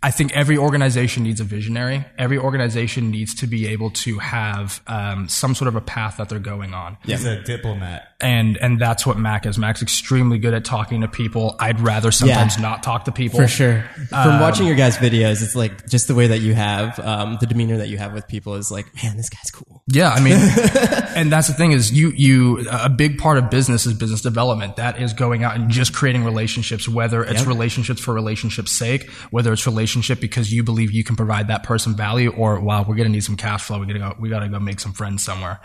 I 0.00 0.12
think 0.12 0.32
every 0.36 0.56
organization 0.56 1.24
needs 1.24 1.40
a 1.40 1.44
visionary. 1.44 2.04
Every 2.16 2.38
organization 2.38 3.10
needs 3.10 3.34
to 3.36 3.48
be 3.48 3.66
able 3.66 3.90
to 4.04 4.20
have 4.20 4.80
um, 4.86 5.28
some 5.28 5.56
sort 5.56 5.66
of 5.66 5.74
a 5.74 5.80
path 5.80 6.18
that 6.18 6.28
they're 6.28 6.38
going 6.38 6.72
on. 6.72 6.98
He's 7.04 7.24
a 7.24 7.42
diplomat. 7.42 8.06
and 8.20 8.56
and 8.58 8.78
that's 8.80 9.04
what 9.04 9.18
Mac 9.18 9.44
is. 9.44 9.58
Mac's 9.58 9.82
extremely 9.82 10.38
good 10.38 10.54
at 10.54 10.64
talking 10.64 11.00
to 11.00 11.08
people. 11.08 11.56
I'd 11.58 11.80
rather 11.80 12.12
sometimes 12.12 12.54
Yeah. 12.56 12.62
not 12.62 12.84
talk 12.84 13.06
to 13.06 13.12
people 13.12 13.40
For 13.40 13.48
sure. 13.48 13.82
From 14.08 14.38
watching 14.38 14.68
your 14.68 14.76
guys' 14.76 14.96
videos, 14.98 15.42
it's 15.42 15.56
like 15.56 15.88
just 15.88 16.06
the 16.06 16.14
way 16.14 16.28
that 16.28 16.38
you 16.42 16.54
have, 16.54 16.96
um, 17.00 17.38
the 17.40 17.46
demeanor 17.46 17.78
that 17.78 17.88
you 17.88 17.98
have 17.98 18.12
with 18.12 18.28
people 18.28 18.54
is 18.54 18.70
like, 18.70 18.86
man, 19.02 19.16
this 19.16 19.28
guy's 19.28 19.50
cool. 19.50 19.67
Yeah, 19.90 20.10
I 20.10 20.20
mean, 20.20 20.36
and 21.16 21.32
that's 21.32 21.48
the 21.48 21.54
thing 21.54 21.72
is 21.72 21.90
you 21.90 22.10
you 22.10 22.68
a 22.70 22.90
big 22.90 23.16
part 23.16 23.38
of 23.38 23.48
business 23.48 23.86
is 23.86 23.94
business 23.94 24.20
development. 24.20 24.76
That 24.76 25.00
is 25.00 25.14
going 25.14 25.44
out 25.44 25.56
and 25.56 25.70
just 25.70 25.94
creating 25.94 26.24
relationships, 26.24 26.86
whether 26.86 27.24
it's 27.24 27.46
relationships 27.46 28.00
for 28.00 28.12
relationships' 28.12 28.72
sake, 28.72 29.08
whether 29.30 29.50
it's 29.50 29.66
relationship 29.66 30.20
because 30.20 30.52
you 30.52 30.62
believe 30.62 30.92
you 30.92 31.04
can 31.04 31.16
provide 31.16 31.48
that 31.48 31.62
person 31.62 31.94
value, 31.94 32.30
or 32.30 32.60
wow, 32.60 32.84
we're 32.86 32.96
gonna 32.96 33.08
need 33.08 33.24
some 33.24 33.36
cash 33.36 33.62
flow. 33.64 33.78
We 33.78 33.86
gotta 33.86 33.98
go. 33.98 34.14
We 34.20 34.28
gotta 34.28 34.48
go 34.48 34.58
make 34.60 34.78
some 34.78 34.92
friends 34.92 35.22
somewhere. 35.22 35.60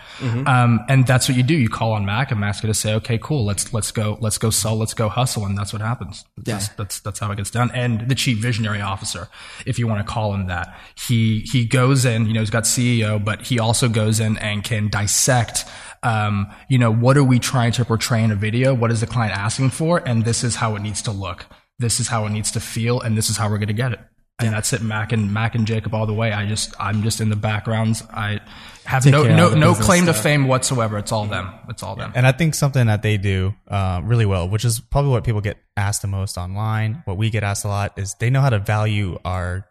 Um, 0.48 0.80
and 0.88 1.06
that's 1.06 1.27
what 1.27 1.36
you 1.36 1.44
do. 1.44 1.56
You 1.56 1.68
call 1.68 1.92
on 1.92 2.06
Mac, 2.06 2.32
and 2.32 2.39
Mac's 2.39 2.62
gonna 2.62 2.74
say, 2.74 2.94
okay, 2.96 3.18
cool, 3.22 3.44
let's 3.44 3.74
let's 3.74 3.92
go, 3.92 4.18
let's 4.22 4.38
go 4.38 4.50
sell, 4.51 4.77
let's 4.77 4.94
go 4.94 5.10
hustle, 5.10 5.46
and 5.46 5.58
that's 5.58 5.74
what 5.74 5.82
happens. 5.82 6.24
That's, 6.38 6.70
that's 6.70 7.00
that's 7.01 7.20
how 7.20 7.30
it 7.32 7.36
gets 7.36 7.51
done. 7.51 7.72
And 7.74 8.08
the 8.08 8.15
chief 8.15 8.38
visionary 8.38 8.80
officer, 8.80 9.27
if 9.65 9.77
you 9.80 9.88
want 9.88 10.06
to 10.06 10.10
call 10.10 10.34
him 10.34 10.48
that, 10.48 10.80
he 10.96 11.42
he 11.51 11.65
goes 11.65 12.06
in. 12.06 12.25
You 12.25 12.34
know, 12.34 12.39
he's 12.39 12.50
got 12.50 12.63
CEO, 12.63 13.24
but 13.24 13.42
he 13.42 13.60
also 13.60 13.89
goes 13.89 14.12
in 14.20 14.38
and 14.38 14.63
can 14.63 14.89
dissect. 14.89 15.65
Um, 16.03 16.51
you 16.67 16.77
know, 16.77 16.91
what 16.91 17.17
are 17.17 17.24
we 17.24 17.39
trying 17.39 17.72
to 17.74 17.86
portray 17.86 18.24
in 18.24 18.32
a 18.32 18.36
video? 18.36 18.74
What 18.74 18.91
is 18.91 19.01
the 19.01 19.08
client 19.08 19.36
asking 19.38 19.70
for? 19.70 20.01
And 20.05 20.25
this 20.25 20.43
is 20.43 20.55
how 20.55 20.75
it 20.75 20.82
needs 20.82 21.01
to 21.03 21.12
look. 21.12 21.46
This 21.79 22.00
is 22.00 22.08
how 22.08 22.25
it 22.25 22.29
needs 22.29 22.51
to 22.51 22.60
feel, 22.60 23.01
and 23.01 23.17
this 23.17 23.29
is 23.29 23.38
how 23.38 23.50
we're 23.50 23.58
going 23.58 23.67
to 23.67 23.74
get 23.74 23.93
it. 23.93 24.00
And 24.39 24.53
that's 24.53 24.74
it, 24.74 24.82
Mac 24.82 25.12
and 25.12 25.32
Mac 25.32 25.53
and 25.55 25.65
Jacob 25.67 25.93
all 25.93 26.05
the 26.05 26.13
way. 26.13 26.32
I 26.32 26.48
just 26.48 26.74
I'm 26.79 27.03
just 27.03 27.22
in 27.22 27.29
the 27.29 27.36
backgrounds. 27.36 28.03
I 28.10 28.41
have 28.84 29.05
no 29.05 29.24
no 29.24 29.53
no 29.53 29.70
business 29.70 29.86
claim 29.86 30.05
to 30.08 30.13
fame 30.13 30.48
whatsoever. 30.48 30.98
It's 30.98 31.12
all 31.12 31.25
them. 31.25 31.53
It's 31.70 31.84
all 31.84 31.96
them. 31.96 32.12
And 32.15 32.25
I 32.25 32.32
think 32.32 32.55
something 32.55 32.88
that 32.88 33.03
they 33.03 33.17
do 33.17 33.53
uh, 33.67 34.01
really 34.03 34.25
well, 34.25 34.50
which 34.50 34.65
is 34.65 34.79
probably 34.79 35.12
what 35.12 35.24
people 35.24 35.41
get 35.41 35.58
asked 35.77 36.01
the 36.01 36.08
most 36.08 36.38
online, 36.38 37.03
what 37.05 37.17
we 37.17 37.29
get 37.29 37.43
asked 37.43 37.63
a 37.63 37.67
lot, 37.67 37.98
is 37.98 38.15
they 38.15 38.32
know 38.32 38.41
how 38.41 38.50
to 38.50 38.60
value 38.60 39.20
our 39.24 39.67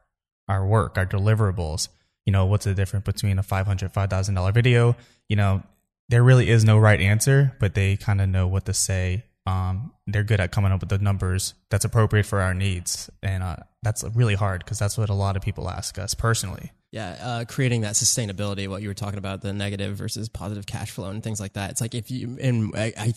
our 0.48 0.66
work, 0.66 0.96
our 0.96 1.06
deliverables. 1.06 1.88
You 2.26 2.32
know, 2.32 2.46
what's 2.46 2.64
the 2.64 2.74
difference 2.74 3.04
between 3.04 3.38
a 3.38 3.42
$500, 3.42 3.92
$5,000 3.92 4.54
video? 4.54 4.96
You 5.28 5.36
know, 5.36 5.62
there 6.08 6.22
really 6.22 6.48
is 6.48 6.64
no 6.64 6.78
right 6.78 7.00
answer, 7.00 7.56
but 7.58 7.74
they 7.74 7.96
kind 7.96 8.20
of 8.20 8.28
know 8.28 8.46
what 8.46 8.66
to 8.66 8.74
say. 8.74 9.24
Um, 9.46 9.92
they're 10.06 10.22
good 10.22 10.40
at 10.40 10.52
coming 10.52 10.70
up 10.70 10.80
with 10.80 10.88
the 10.88 10.98
numbers 10.98 11.54
that's 11.70 11.84
appropriate 11.84 12.26
for 12.26 12.40
our 12.40 12.54
needs. 12.54 13.10
And 13.22 13.42
uh, 13.42 13.56
that's 13.82 14.04
really 14.14 14.34
hard 14.34 14.64
because 14.64 14.78
that's 14.78 14.96
what 14.96 15.08
a 15.08 15.14
lot 15.14 15.36
of 15.36 15.42
people 15.42 15.68
ask 15.68 15.98
us 15.98 16.14
personally. 16.14 16.70
Yeah, 16.92 17.16
uh, 17.22 17.44
creating 17.46 17.80
that 17.80 17.94
sustainability, 17.94 18.68
what 18.68 18.82
you 18.82 18.88
were 18.88 18.94
talking 18.94 19.18
about, 19.18 19.40
the 19.40 19.54
negative 19.54 19.96
versus 19.96 20.28
positive 20.28 20.66
cash 20.66 20.90
flow 20.90 21.08
and 21.08 21.22
things 21.22 21.40
like 21.40 21.54
that. 21.54 21.70
It's 21.70 21.80
like 21.80 21.94
if 21.94 22.10
you, 22.10 22.36
and 22.38 22.70
I, 22.76 22.92
I, 22.98 23.14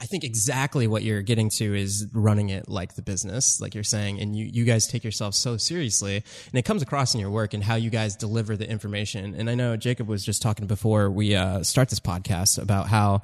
I 0.00 0.06
think 0.06 0.22
exactly 0.22 0.86
what 0.86 1.02
you're 1.02 1.20
getting 1.20 1.50
to 1.58 1.74
is 1.74 2.06
running 2.12 2.50
it 2.50 2.68
like 2.68 2.94
the 2.94 3.02
business, 3.02 3.60
like 3.60 3.74
you're 3.74 3.82
saying, 3.82 4.20
and 4.20 4.36
you, 4.36 4.44
you 4.44 4.64
guys 4.64 4.86
take 4.86 5.02
yourself 5.02 5.34
so 5.34 5.56
seriously, 5.56 6.14
and 6.16 6.54
it 6.54 6.64
comes 6.64 6.80
across 6.80 7.12
in 7.12 7.20
your 7.20 7.30
work 7.30 7.54
and 7.54 7.64
how 7.64 7.74
you 7.74 7.90
guys 7.90 8.14
deliver 8.14 8.56
the 8.56 8.70
information. 8.70 9.34
And 9.34 9.50
I 9.50 9.56
know 9.56 9.76
Jacob 9.76 10.06
was 10.06 10.24
just 10.24 10.40
talking 10.40 10.68
before 10.68 11.10
we 11.10 11.34
uh, 11.34 11.64
start 11.64 11.88
this 11.88 12.00
podcast 12.00 12.62
about 12.62 12.86
how 12.86 13.22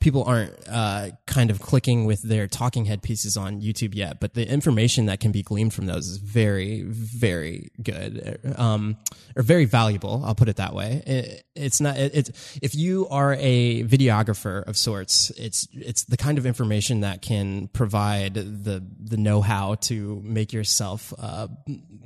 people 0.00 0.24
aren't 0.24 0.54
uh, 0.68 1.10
kind 1.26 1.50
of 1.50 1.60
clicking 1.60 2.04
with 2.04 2.22
their 2.22 2.46
talking 2.46 2.84
head 2.84 3.02
pieces 3.02 3.36
on 3.36 3.60
YouTube 3.60 3.94
yet, 3.94 4.20
but 4.20 4.34
the 4.34 4.48
information 4.48 5.06
that 5.06 5.20
can 5.20 5.32
be 5.32 5.42
gleaned 5.42 5.74
from 5.74 5.86
those 5.86 6.08
is 6.08 6.16
very, 6.18 6.82
very 6.82 7.70
good, 7.82 8.40
um, 8.56 8.96
or 9.36 9.42
very 9.42 9.64
valuable. 9.64 10.22
I'll 10.24 10.34
put 10.34 10.48
it 10.48 10.56
that 10.56 10.74
way. 10.74 11.02
It, 11.06 11.44
it's 11.54 11.80
not. 11.80 11.96
It, 11.96 12.14
it's 12.14 12.58
if 12.62 12.74
you 12.74 13.08
are 13.08 13.34
a 13.34 13.84
videographer 13.84 14.66
of 14.66 14.76
sorts, 14.76 15.30
it's 15.30 15.68
it's 15.72 16.04
the 16.04 16.16
kind 16.16 16.38
of 16.38 16.46
information 16.46 17.00
that 17.00 17.22
can 17.22 17.68
provide 17.68 18.34
the 18.34 18.82
the 19.00 19.16
know 19.16 19.40
how 19.40 19.74
to 19.74 20.20
make 20.24 20.52
yourself 20.52 21.12
uh, 21.18 21.48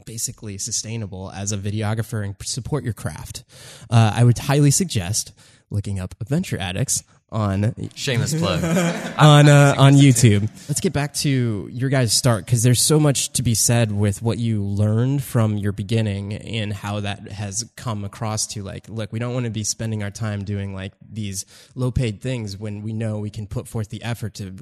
basically 0.06 0.58
sustainable 0.58 1.30
as 1.30 1.52
a 1.52 1.58
videographer 1.58 2.24
and 2.24 2.34
support 2.42 2.84
your 2.84 2.92
craft. 2.92 3.44
Uh, 3.90 4.12
I 4.14 4.24
would 4.24 4.38
highly 4.38 4.70
suggest 4.70 5.32
looking 5.70 5.98
up 5.98 6.14
Adventure 6.20 6.58
Addicts 6.58 7.02
on 7.32 7.74
Shameless 7.94 8.34
plug. 8.34 8.62
on 9.18 9.48
uh, 9.48 9.74
on 9.78 9.94
YouTube. 9.94 10.42
Let's 10.68 10.80
get 10.80 10.92
back 10.92 11.14
to 11.14 11.68
your 11.72 11.88
guys' 11.88 12.12
start 12.12 12.44
because 12.44 12.62
there's 12.62 12.80
so 12.80 13.00
much 13.00 13.32
to 13.32 13.42
be 13.42 13.54
said 13.54 13.90
with 13.90 14.22
what 14.22 14.38
you 14.38 14.62
learned 14.62 15.22
from 15.22 15.56
your 15.56 15.72
beginning 15.72 16.34
and 16.34 16.72
how 16.72 17.00
that 17.00 17.32
has 17.32 17.70
come 17.76 18.04
across 18.04 18.46
to 18.48 18.62
like, 18.62 18.88
look, 18.88 19.12
we 19.12 19.18
don't 19.18 19.34
want 19.34 19.44
to 19.44 19.50
be 19.50 19.64
spending 19.64 20.02
our 20.02 20.10
time 20.10 20.44
doing 20.44 20.74
like 20.74 20.92
these 21.10 21.46
low 21.74 21.90
paid 21.90 22.20
things 22.20 22.56
when 22.56 22.82
we 22.82 22.92
know 22.92 23.18
we 23.18 23.30
can 23.30 23.46
put 23.46 23.66
forth 23.66 23.88
the 23.88 24.02
effort 24.02 24.34
to 24.34 24.54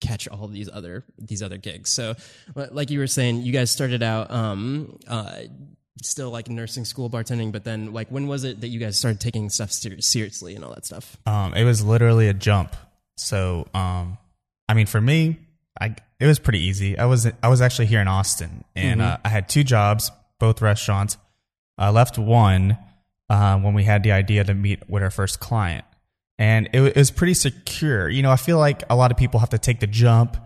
catch 0.00 0.28
all 0.28 0.48
these 0.48 0.68
other 0.72 1.04
these 1.18 1.42
other 1.42 1.58
gigs. 1.58 1.90
So, 1.90 2.14
like 2.54 2.90
you 2.90 2.98
were 2.98 3.06
saying, 3.06 3.42
you 3.42 3.52
guys 3.52 3.70
started 3.70 4.02
out. 4.02 4.30
Um, 4.30 4.98
uh, 5.06 5.42
Still 6.02 6.30
like 6.30 6.48
nursing 6.48 6.84
school 6.84 7.08
bartending, 7.08 7.52
but 7.52 7.64
then 7.64 7.92
like 7.92 8.08
when 8.08 8.26
was 8.26 8.42
it 8.42 8.60
that 8.62 8.68
you 8.68 8.80
guys 8.80 8.98
started 8.98 9.20
taking 9.20 9.48
stuff 9.48 9.70
ser- 9.70 10.00
seriously 10.00 10.56
and 10.56 10.64
all 10.64 10.74
that 10.74 10.84
stuff? 10.84 11.16
Um, 11.24 11.54
it 11.54 11.64
was 11.64 11.84
literally 11.84 12.28
a 12.28 12.34
jump. 12.34 12.74
So, 13.16 13.68
um, 13.74 14.18
I 14.68 14.74
mean, 14.74 14.86
for 14.86 15.00
me, 15.00 15.38
I 15.80 15.94
it 16.18 16.26
was 16.26 16.38
pretty 16.38 16.60
easy. 16.60 16.98
I 16.98 17.04
was 17.04 17.28
I 17.42 17.48
was 17.48 17.60
actually 17.60 17.86
here 17.86 18.00
in 18.00 18.08
Austin, 18.08 18.64
and 18.74 19.00
uh, 19.02 19.18
I 19.24 19.28
had 19.28 19.48
two 19.48 19.62
jobs, 19.62 20.10
both 20.40 20.60
restaurants. 20.60 21.16
I 21.78 21.90
left 21.90 22.18
one 22.18 22.78
uh, 23.28 23.58
when 23.58 23.74
we 23.74 23.84
had 23.84 24.02
the 24.02 24.12
idea 24.12 24.44
to 24.44 24.54
meet 24.54 24.88
with 24.88 25.02
our 25.02 25.10
first 25.10 25.38
client, 25.38 25.84
and 26.38 26.68
it, 26.72 26.80
it 26.80 26.96
was 26.96 27.10
pretty 27.10 27.34
secure. 27.34 28.08
You 28.08 28.22
know, 28.22 28.30
I 28.30 28.36
feel 28.36 28.58
like 28.58 28.82
a 28.90 28.96
lot 28.96 29.10
of 29.10 29.16
people 29.16 29.40
have 29.40 29.50
to 29.50 29.58
take 29.58 29.80
the 29.80 29.86
jump 29.86 30.36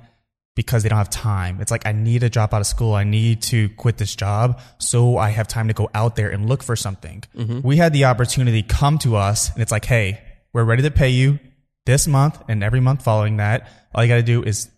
because 0.58 0.82
they 0.82 0.88
don't 0.88 0.98
have 0.98 1.08
time. 1.08 1.60
It's 1.60 1.70
like 1.70 1.86
I 1.86 1.92
need 1.92 2.22
to 2.22 2.28
drop 2.28 2.52
out 2.52 2.60
of 2.60 2.66
school. 2.66 2.92
I 2.92 3.04
need 3.04 3.42
to 3.42 3.68
quit 3.76 3.96
this 3.96 4.16
job 4.16 4.60
so 4.78 5.16
I 5.16 5.28
have 5.30 5.46
time 5.46 5.68
to 5.68 5.72
go 5.72 5.88
out 5.94 6.16
there 6.16 6.30
and 6.30 6.48
look 6.48 6.64
for 6.64 6.74
something. 6.74 7.22
We 7.62 7.76
had 7.76 7.92
the 7.92 8.06
opportunity 8.06 8.64
come 8.64 8.98
to 9.06 9.14
us 9.14 9.52
and 9.52 9.62
it's 9.62 9.70
like, 9.70 9.84
"Hey, 9.84 10.20
we're 10.52 10.64
ready 10.64 10.82
to 10.82 10.90
pay 10.90 11.10
you 11.10 11.38
this 11.86 12.08
month 12.08 12.42
and 12.48 12.64
every 12.64 12.80
month 12.80 13.04
following 13.04 13.36
that. 13.36 13.68
All 13.94 14.02
you 14.02 14.08
got 14.08 14.16
to 14.16 14.22
do 14.24 14.42
is 14.42 14.68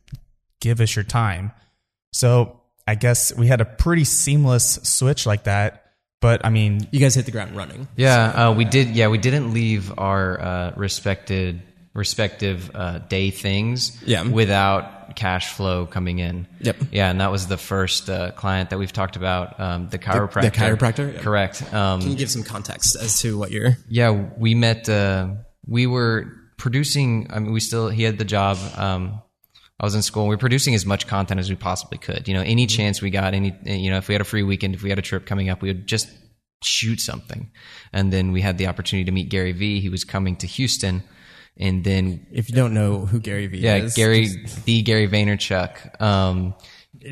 give 0.61 0.83
us 0.83 0.95
your 0.95 1.03
time." 1.03 1.53
So, 2.13 2.61
I 2.87 2.95
guess 2.95 3.35
we 3.35 3.47
had 3.47 3.63
a 3.63 3.65
pretty 3.65 4.05
seamless 4.05 4.81
switch 4.83 5.25
like 5.25 5.45
that. 5.45 5.87
But 6.21 6.45
I 6.45 6.51
mean, 6.51 6.87
You 6.91 7.01
guys 7.01 7.15
hit 7.15 7.25
the 7.25 7.33
ground 7.33 7.57
running. 7.57 7.89
Yeah, 7.97 8.49
uh, 8.51 8.53
we 8.53 8.67
did. 8.67 8.89
Yeah, 8.89 9.09
we 9.09 9.17
didn't 9.17 9.55
leave 9.55 9.99
our 9.99 10.39
uh, 10.39 10.73
respected 10.77 11.63
respective 11.95 12.71
uh, 12.75 12.99
day 12.99 13.31
things 13.31 14.01
Yeah. 14.07 14.23
without 14.23 15.17
cash 15.17 15.53
flow 15.53 15.87
coming 15.87 16.21
in. 16.21 16.47
Yep. 16.61 16.77
Yeah, 16.93 17.11
and 17.11 17.21
that 17.21 17.33
was 17.33 17.49
the 17.49 17.57
first 17.57 18.09
uh, 18.09 18.31
client 18.33 18.71
that 18.71 18.79
we've 18.79 18.93
talked 18.93 19.17
about, 19.17 19.59
um, 19.59 19.89
the 19.89 19.99
chiropractor. 19.99 20.43
The 20.43 20.51
chiropractor? 20.53 21.15
Yeah. 21.15 21.21
Correct. 21.21 21.75
Um, 21.75 22.01
Can 22.01 22.11
you 22.11 22.17
give 22.17 22.31
some 22.31 22.45
context 22.45 22.97
as 22.97 23.21
to 23.23 23.37
what 23.37 23.51
you're? 23.51 23.77
yeah, 23.89 24.11
we 24.11 24.55
met. 24.55 24.89
Uh, 24.89 25.35
we 25.67 25.87
were 25.89 26.33
producing. 26.59 27.27
I 27.31 27.41
mean, 27.41 27.53
we 27.53 27.61
still. 27.61 27.89
He 27.89 28.05
had 28.05 28.19
the 28.19 28.25
job. 28.25 28.57
Um, 28.77 29.21
I 29.81 29.85
was 29.85 29.95
in 29.95 30.03
school. 30.03 30.23
and 30.25 30.31
We 30.31 30.35
were 30.37 30.41
producing 30.41 30.75
as 30.75 30.85
much 30.87 31.07
content 31.09 31.41
as 31.41 31.49
we 31.51 31.57
possibly 31.57 31.99
could. 31.99 32.29
You 32.29 32.35
know, 32.35 32.43
any 32.43 32.67
chance 32.67 33.01
we 33.03 33.11
got, 33.11 33.35
any 33.35 33.57
you 33.65 33.91
know, 33.91 33.97
if 33.97 34.07
we 34.09 34.15
had 34.15 34.21
a 34.21 34.25
free 34.25 34.43
weekend, 34.45 34.75
if 34.75 34.83
we 34.83 34.91
had 34.91 34.99
a 34.99 35.03
trip 35.03 35.27
coming 35.27 35.49
up, 35.49 35.61
we 35.63 35.71
would 35.71 35.87
just 35.87 36.09
shoot 36.63 37.01
something. 37.01 37.51
And 37.93 38.13
then 38.13 38.31
we 38.31 38.43
had 38.43 38.59
the 38.59 38.67
opportunity 38.69 39.07
to 39.07 39.11
meet 39.13 39.29
Gary 39.31 39.53
Vee. 39.53 39.81
He 39.81 39.89
was 39.89 40.05
coming 40.05 40.37
to 40.37 40.47
Houston, 40.47 41.03
and 41.61 41.85
then 41.85 42.27
If 42.33 42.49
you 42.49 42.57
don't 42.57 42.75
know 42.75 43.07
who 43.07 43.21
Gary 43.21 43.47
Vee 43.47 43.59
yeah, 43.59 43.77
is, 43.77 43.95
Gary, 43.95 44.27
the 44.65 44.83
Gary 44.83 45.07
Vaynerchuk, 45.09 46.01
um, 46.01 46.55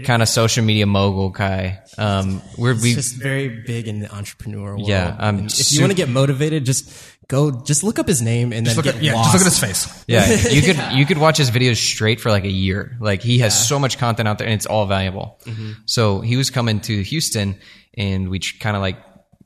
kind 0.05 0.23
of 0.23 0.29
social 0.29 0.65
media 0.65 0.87
mogul 0.87 1.31
guy. 1.31 1.81
Um, 1.97 2.43
we're 2.57 2.75
we 2.75 2.95
just 2.95 3.15
very 3.17 3.49
big 3.49 3.87
in 3.89 4.01
the 4.01 4.13
entrepreneur 4.13 4.77
world. 4.77 4.89
Yeah, 4.89 5.15
I'm 5.19 5.45
if 5.47 5.53
su- 5.53 5.77
you 5.77 5.83
want 5.83 5.93
to 5.93 5.97
get 5.97 6.09
motivated, 6.09 6.65
just 6.65 6.91
go, 7.29 7.63
just 7.63 7.83
look 7.85 7.99
up 7.99 8.07
his 8.09 8.23
name 8.23 8.53
and 8.53 8.67
then 8.67 8.77
Look 8.77 8.85
get 8.85 8.97
at, 8.97 9.03
yeah, 9.03 9.15
lost. 9.15 9.33
just 9.33 9.45
look 9.45 9.53
at 9.53 9.69
his 9.69 9.85
face. 9.85 10.05
Yeah, 10.07 10.27
you 10.53 10.63
could 10.63 10.93
you 10.99 11.07
could 11.07 11.19
watch 11.19 11.37
his 11.39 11.51
videos 11.51 11.77
straight 11.77 12.21
for 12.21 12.31
like 12.31 12.45
a 12.45 12.51
year. 12.51 12.97
Like 13.01 13.23
he 13.23 13.39
has 13.39 13.69
so 13.69 13.79
much 13.79 13.99
content 13.99 14.29
out 14.29 14.39
there, 14.39 14.47
and 14.47 14.55
it's 14.55 14.67
all 14.67 14.87
valuable. 14.87 15.39
So 15.87 16.21
he 16.21 16.37
was 16.37 16.51
coming 16.51 16.81
to 16.81 17.03
Houston, 17.03 17.57
and 17.95 18.29
we 18.29 18.39
kind 18.41 18.77
of 18.77 18.83
like 18.83 18.97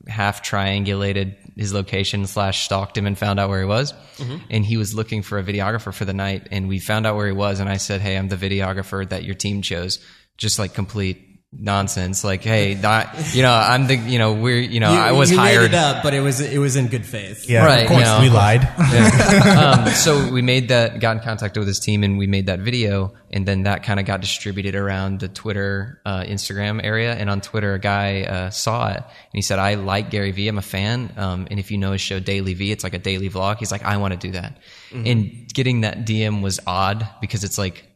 half 0.07 0.43
triangulated 0.43 1.35
his 1.55 1.73
location 1.73 2.25
slash 2.25 2.65
stalked 2.65 2.97
him 2.97 3.05
and 3.05 3.17
found 3.17 3.39
out 3.39 3.49
where 3.49 3.59
he 3.59 3.65
was. 3.65 3.93
Mm-hmm. 4.17 4.37
And 4.49 4.65
he 4.65 4.77
was 4.77 4.93
looking 4.93 5.21
for 5.21 5.37
a 5.37 5.43
videographer 5.43 5.93
for 5.93 6.05
the 6.05 6.13
night, 6.13 6.47
and 6.51 6.67
we 6.67 6.79
found 6.79 7.05
out 7.05 7.15
where 7.15 7.27
he 7.27 7.33
was. 7.33 7.59
And 7.59 7.69
I 7.69 7.77
said, 7.77 8.01
"Hey, 8.01 8.17
I'm 8.17 8.27
the 8.27 8.35
videographer 8.35 9.07
that 9.09 9.23
your 9.23 9.35
team 9.35 9.61
chose." 9.61 9.99
Just 10.37 10.57
like 10.57 10.73
complete 10.73 11.32
nonsense. 11.57 12.23
Like, 12.23 12.43
hey, 12.43 12.75
not, 12.75 13.33
you 13.35 13.41
know, 13.41 13.53
I'm 13.53 13.87
the, 13.87 13.95
you 13.95 14.17
know, 14.19 14.33
we're, 14.33 14.59
you 14.59 14.79
know, 14.79 14.91
You- 14.91 14.99
I 14.99 15.11
was 15.11 15.31
you 15.31 15.37
hired. 15.37 15.71
Made 15.71 15.77
it 15.77 15.83
up, 15.83 16.03
but 16.03 16.13
it 16.13 16.19
was 16.19 16.41
it 16.41 16.57
was 16.57 16.75
in 16.75 16.87
good 16.87 17.05
faith. 17.05 17.49
Yeah, 17.49 17.65
Right, 17.65 17.81
of 17.83 17.87
course, 17.87 17.99
you 17.99 18.05
know. 18.05 18.19
we 18.21 18.29
lied. 18.29 18.63
um, 19.57 19.87
so 19.93 20.31
we 20.31 20.41
made 20.41 20.69
that, 20.69 20.99
got 20.99 21.17
in 21.17 21.23
contact 21.23 21.57
with 21.57 21.67
his 21.67 21.79
team, 21.79 22.03
and 22.03 22.17
we 22.17 22.27
made 22.27 22.47
that 22.47 22.59
video, 22.59 23.13
and 23.31 23.45
then 23.45 23.63
that 23.63 23.83
kind 23.83 23.99
of 23.99 24.05
got 24.05 24.21
distributed 24.21 24.75
around 24.75 25.19
the 25.19 25.27
Twitter, 25.27 26.01
uh, 26.05 26.23
Instagram 26.23 26.83
area. 26.83 27.13
And 27.13 27.29
on 27.29 27.41
Twitter, 27.41 27.73
a 27.73 27.79
guy 27.79 28.23
uh, 28.23 28.49
saw 28.49 28.89
it, 28.91 28.97
and 28.97 29.05
he 29.33 29.41
said, 29.41 29.59
"I 29.59 29.75
like 29.75 30.09
Gary 30.09 30.31
Vee. 30.31 30.47
I'm 30.47 30.57
a 30.57 30.61
fan. 30.61 31.11
Um, 31.17 31.47
and 31.49 31.59
if 31.59 31.71
you 31.71 31.77
know 31.77 31.91
his 31.93 32.01
show 32.01 32.19
DailyVee, 32.19 32.71
it's 32.71 32.83
like 32.83 32.93
a 32.93 32.99
daily 32.99 33.29
vlog. 33.29 33.59
He's 33.59 33.71
like, 33.71 33.83
I 33.83 33.97
want 33.97 34.13
to 34.13 34.19
do 34.19 34.31
that. 34.33 34.57
And 34.93 35.51
getting 35.53 35.81
that 35.81 36.05
DM 36.05 36.41
was 36.41 36.59
odd 36.67 37.07
because 37.21 37.43
it's 37.43 37.57
like." 37.57 37.89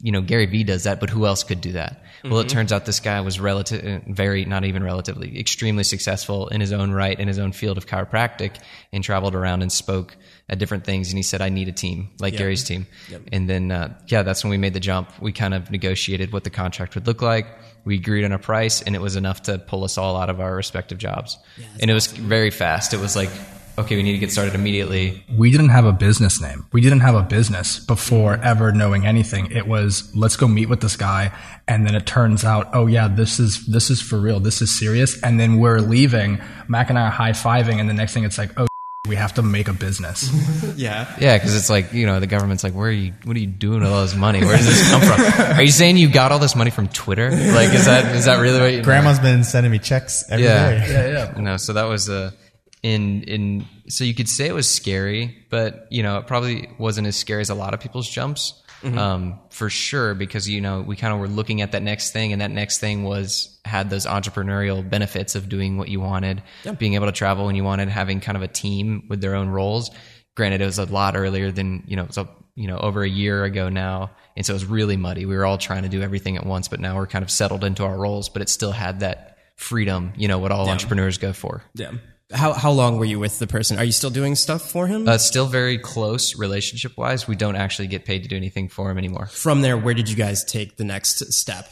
You 0.00 0.12
know, 0.12 0.20
Gary 0.20 0.46
Vee 0.46 0.62
does 0.62 0.84
that, 0.84 1.00
but 1.00 1.10
who 1.10 1.26
else 1.26 1.42
could 1.42 1.60
do 1.60 1.72
that? 1.72 2.02
Well, 2.24 2.38
it 2.40 2.48
turns 2.48 2.72
out 2.72 2.84
this 2.84 3.00
guy 3.00 3.20
was 3.20 3.38
relative, 3.40 4.02
very, 4.08 4.44
not 4.44 4.64
even 4.64 4.82
relatively, 4.82 5.38
extremely 5.38 5.82
successful 5.84 6.48
in 6.48 6.60
his 6.60 6.72
own 6.72 6.90
right, 6.92 7.18
in 7.18 7.26
his 7.28 7.38
own 7.38 7.52
field 7.52 7.78
of 7.78 7.86
chiropractic, 7.86 8.56
and 8.92 9.02
traveled 9.04 9.34
around 9.34 9.62
and 9.62 9.70
spoke 9.72 10.16
at 10.48 10.58
different 10.58 10.84
things. 10.84 11.08
And 11.10 11.16
he 11.16 11.22
said, 11.22 11.40
I 11.40 11.48
need 11.48 11.68
a 11.68 11.72
team, 11.72 12.10
like 12.20 12.34
Gary's 12.38 12.64
team. 12.64 12.86
And 13.32 13.48
then, 13.48 13.70
uh, 13.72 13.98
yeah, 14.06 14.22
that's 14.22 14.42
when 14.44 14.50
we 14.50 14.58
made 14.58 14.74
the 14.74 14.80
jump. 14.80 15.10
We 15.20 15.32
kind 15.32 15.54
of 15.54 15.70
negotiated 15.70 16.32
what 16.32 16.44
the 16.44 16.50
contract 16.50 16.94
would 16.94 17.06
look 17.06 17.22
like. 17.22 17.46
We 17.84 17.96
agreed 17.96 18.24
on 18.24 18.32
a 18.32 18.38
price, 18.38 18.82
and 18.82 18.94
it 18.94 19.00
was 19.00 19.16
enough 19.16 19.42
to 19.42 19.58
pull 19.58 19.82
us 19.84 19.96
all 19.98 20.16
out 20.16 20.30
of 20.30 20.40
our 20.40 20.54
respective 20.54 20.98
jobs. 20.98 21.38
and 21.80 21.90
it 21.90 21.94
was 21.94 22.06
very 22.08 22.50
fast. 22.50 22.94
It 22.94 23.00
was 23.00 23.14
like, 23.16 23.30
okay, 23.78 23.96
we 23.96 24.02
need 24.02 24.12
to 24.12 24.18
get 24.18 24.32
started 24.32 24.54
immediately. 24.54 25.24
we 25.36 25.50
didn't 25.50 25.68
have 25.68 25.84
a 25.84 25.92
business 25.92 26.40
name. 26.40 26.66
We 26.72 26.80
didn't 26.80 27.00
have 27.00 27.14
a 27.14 27.22
business 27.22 27.78
before 27.78 28.34
ever 28.42 28.72
knowing 28.72 29.06
anything. 29.06 29.50
It 29.52 29.66
was 29.66 30.14
let's 30.14 30.36
go 30.36 30.48
meet 30.48 30.68
with 30.68 30.80
this 30.80 30.96
guy, 30.96 31.32
and 31.66 31.86
then 31.86 31.94
it 31.94 32.06
turns 32.06 32.44
out, 32.44 32.68
oh 32.74 32.86
yeah, 32.86 33.08
this 33.08 33.38
is 33.38 33.64
this 33.66 33.90
is 33.90 34.02
for 34.02 34.18
real. 34.18 34.40
This 34.40 34.60
is 34.60 34.76
serious. 34.76 35.20
And 35.22 35.38
then 35.38 35.58
we're 35.58 35.80
leaving. 35.80 36.40
Mac 36.66 36.90
and 36.90 36.98
I 36.98 37.02
are 37.02 37.10
high 37.10 37.30
fiving, 37.30 37.80
and 37.80 37.88
the 37.88 37.94
next 37.94 38.12
thing 38.14 38.24
it's 38.24 38.36
like, 38.38 38.50
oh, 38.58 38.66
we 39.08 39.16
have 39.16 39.34
to 39.34 39.42
make 39.42 39.68
a 39.68 39.72
business. 39.72 40.28
yeah. 40.76 41.14
Yeah, 41.20 41.36
because 41.38 41.56
it's 41.56 41.70
like 41.70 41.92
you 41.92 42.04
know 42.04 42.18
the 42.20 42.26
government's 42.26 42.64
like, 42.64 42.74
where 42.74 42.88
are 42.88 42.92
you? 42.92 43.12
What 43.24 43.36
are 43.36 43.40
you 43.40 43.46
doing 43.46 43.80
with 43.80 43.88
all 43.88 44.02
this 44.02 44.16
money? 44.16 44.40
Where 44.40 44.56
does 44.56 44.66
this 44.66 44.90
come 44.90 45.02
from? 45.02 45.20
Are 45.56 45.62
you 45.62 45.70
saying 45.70 45.96
you 45.96 46.10
got 46.10 46.32
all 46.32 46.40
this 46.40 46.56
money 46.56 46.70
from 46.70 46.88
Twitter? 46.88 47.30
Like, 47.30 47.72
is 47.72 47.86
that 47.86 48.16
is 48.16 48.24
that 48.24 48.40
really 48.40 48.60
what? 48.60 48.72
You, 48.72 48.82
Grandma's 48.82 49.20
been 49.20 49.44
sending 49.44 49.70
me 49.70 49.78
checks 49.78 50.24
every 50.28 50.44
day. 50.44 50.48
Yeah. 50.48 50.86
yeah, 50.86 51.32
yeah. 51.36 51.40
No, 51.40 51.56
so 51.56 51.72
that 51.74 51.84
was 51.84 52.08
a 52.08 52.34
in 52.82 53.22
in 53.24 53.66
so 53.88 54.04
you 54.04 54.14
could 54.14 54.28
say 54.28 54.46
it 54.46 54.54
was 54.54 54.68
scary, 54.68 55.46
but 55.50 55.86
you 55.90 56.02
know 56.02 56.18
it 56.18 56.26
probably 56.26 56.70
wasn't 56.78 57.06
as 57.06 57.16
scary 57.16 57.40
as 57.40 57.50
a 57.50 57.54
lot 57.54 57.74
of 57.74 57.80
people's 57.80 58.08
jumps. 58.08 58.62
Um, 58.96 59.40
for 59.50 59.68
sure, 59.70 60.14
because 60.14 60.48
you 60.48 60.60
know 60.60 60.82
we 60.82 60.94
kind 60.94 61.12
of 61.12 61.18
were 61.18 61.26
looking 61.26 61.62
at 61.62 61.72
that 61.72 61.82
next 61.82 62.12
thing, 62.12 62.32
and 62.32 62.40
that 62.40 62.52
next 62.52 62.78
thing 62.78 63.02
was 63.02 63.58
had 63.64 63.90
those 63.90 64.06
entrepreneurial 64.06 64.88
benefits 64.88 65.34
of 65.34 65.48
doing 65.48 65.78
what 65.78 65.88
you 65.88 65.98
wanted, 66.00 66.44
being 66.78 66.94
able 66.94 67.06
to 67.06 67.12
travel 67.12 67.46
when 67.46 67.56
you 67.56 67.64
wanted, 67.64 67.88
having 67.88 68.20
kind 68.20 68.36
of 68.36 68.42
a 68.42 68.48
team 68.48 69.06
with 69.08 69.20
their 69.20 69.34
own 69.34 69.48
roles. 69.48 69.90
Granted, 70.36 70.60
it 70.60 70.66
was 70.66 70.78
a 70.78 70.84
lot 70.84 71.16
earlier 71.16 71.50
than 71.50 71.82
you 71.88 71.96
know, 71.96 72.02
it 72.02 72.08
was 72.08 72.18
a, 72.18 72.28
you 72.54 72.68
know 72.68 72.78
over 72.78 73.02
a 73.02 73.08
year 73.08 73.42
ago 73.42 73.68
now, 73.68 74.12
and 74.36 74.46
so 74.46 74.52
it 74.52 74.54
was 74.54 74.66
really 74.66 74.96
muddy. 74.96 75.26
We 75.26 75.34
were 75.34 75.44
all 75.44 75.58
trying 75.58 75.82
to 75.82 75.88
do 75.88 76.00
everything 76.00 76.36
at 76.36 76.46
once, 76.46 76.68
but 76.68 76.78
now 76.78 76.94
we're 76.96 77.08
kind 77.08 77.24
of 77.24 77.32
settled 77.32 77.64
into 77.64 77.84
our 77.84 77.96
roles. 77.96 78.28
But 78.28 78.42
it 78.42 78.48
still 78.48 78.70
had 78.70 79.00
that 79.00 79.38
freedom, 79.56 80.12
you 80.16 80.28
know, 80.28 80.38
what 80.38 80.52
all 80.52 80.68
entrepreneurs 80.70 81.18
go 81.18 81.32
for. 81.32 81.64
Yeah. 81.74 81.90
How 82.32 82.52
how 82.52 82.72
long 82.72 82.98
were 82.98 83.06
you 83.06 83.18
with 83.18 83.38
the 83.38 83.46
person? 83.46 83.78
Are 83.78 83.84
you 83.84 83.92
still 83.92 84.10
doing 84.10 84.34
stuff 84.34 84.70
for 84.70 84.86
him? 84.86 85.08
Uh, 85.08 85.16
still 85.16 85.46
very 85.46 85.78
close 85.78 86.36
relationship 86.38 86.96
wise. 86.98 87.26
We 87.26 87.36
don't 87.36 87.56
actually 87.56 87.88
get 87.88 88.04
paid 88.04 88.22
to 88.24 88.28
do 88.28 88.36
anything 88.36 88.68
for 88.68 88.90
him 88.90 88.98
anymore. 88.98 89.26
From 89.26 89.62
there, 89.62 89.78
where 89.78 89.94
did 89.94 90.10
you 90.10 90.16
guys 90.16 90.44
take 90.44 90.76
the 90.76 90.84
next 90.84 91.32
step? 91.32 91.66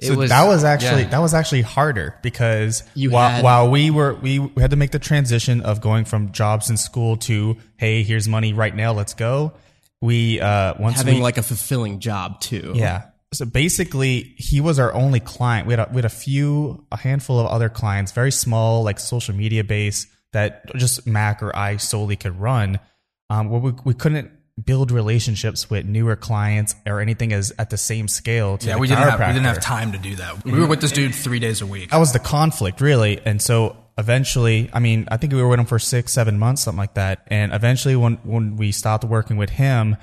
It 0.00 0.06
So 0.06 0.16
that 0.16 0.48
was 0.48 0.64
actually 0.64 1.02
yeah. 1.02 1.08
that 1.10 1.18
was 1.20 1.32
actually 1.34 1.62
harder 1.62 2.16
because 2.22 2.82
You 2.94 3.10
while, 3.10 3.28
had- 3.30 3.44
while 3.44 3.70
we 3.70 3.90
were 3.90 4.14
we 4.14 4.50
had 4.56 4.70
to 4.70 4.76
make 4.76 4.90
the 4.90 4.98
transition 4.98 5.60
of 5.60 5.80
going 5.80 6.06
from 6.06 6.32
jobs 6.32 6.70
in 6.70 6.76
school 6.76 7.16
to 7.18 7.56
hey 7.76 8.02
here's 8.02 8.26
money 8.26 8.52
right 8.52 8.74
now 8.74 8.92
let's 8.92 9.12
go 9.14 9.52
we 10.00 10.40
uh 10.40 10.74
once 10.80 10.96
Having 10.96 11.16
we 11.16 11.20
like 11.20 11.36
a 11.36 11.42
fulfilling 11.42 12.00
job 12.00 12.40
too. 12.40 12.72
yeah 12.74 13.09
so 13.32 13.44
basically 13.44 14.34
he 14.36 14.60
was 14.60 14.78
our 14.78 14.92
only 14.92 15.20
client. 15.20 15.66
We 15.66 15.72
had 15.74 15.80
a, 15.80 15.88
we 15.90 15.96
had 15.96 16.04
a 16.04 16.08
few 16.08 16.84
a 16.90 16.96
handful 16.96 17.38
of 17.38 17.46
other 17.46 17.68
clients 17.68 18.12
very 18.12 18.32
small 18.32 18.82
like 18.82 18.98
social 18.98 19.34
media 19.34 19.64
base 19.64 20.06
that 20.32 20.74
just 20.76 21.06
Mac 21.06 21.42
or 21.42 21.54
I 21.54 21.76
solely 21.76 22.16
could 22.16 22.38
run 22.38 22.80
um 23.28 23.48
where 23.48 23.60
we, 23.60 23.72
we 23.84 23.94
couldn't 23.94 24.32
build 24.62 24.90
relationships 24.90 25.70
with 25.70 25.86
newer 25.86 26.16
clients 26.16 26.74
or 26.86 27.00
anything 27.00 27.32
as 27.32 27.52
at 27.58 27.70
the 27.70 27.78
same 27.78 28.08
scale 28.08 28.58
to 28.58 28.66
Yeah, 28.66 28.76
we 28.76 28.88
didn't 28.88 29.04
have 29.04 29.20
we 29.20 29.26
didn't 29.26 29.44
have 29.44 29.60
time 29.60 29.92
to 29.92 29.98
do 29.98 30.16
that. 30.16 30.44
We 30.44 30.58
were 30.58 30.66
with 30.66 30.80
this 30.80 30.92
dude 30.92 31.14
three 31.14 31.38
days 31.38 31.62
a 31.62 31.66
week. 31.66 31.90
that 31.90 31.98
was 31.98 32.12
the 32.12 32.18
conflict 32.18 32.80
really. 32.80 33.20
And 33.24 33.40
so 33.40 33.76
eventually 33.98 34.70
i 34.72 34.78
mean 34.78 35.06
i 35.10 35.16
think 35.18 35.30
we 35.30 35.42
were 35.42 35.48
with 35.48 35.60
him 35.60 35.66
for 35.66 35.78
six 35.78 36.10
seven 36.12 36.38
months 36.38 36.62
something 36.62 36.78
like 36.78 36.94
that. 36.94 37.26
And 37.28 37.52
eventually 37.52 37.94
when 37.94 38.14
when 38.24 38.56
we 38.56 38.72
stopped 38.72 39.04
working 39.04 39.36
with 39.36 39.50
him 39.50 39.96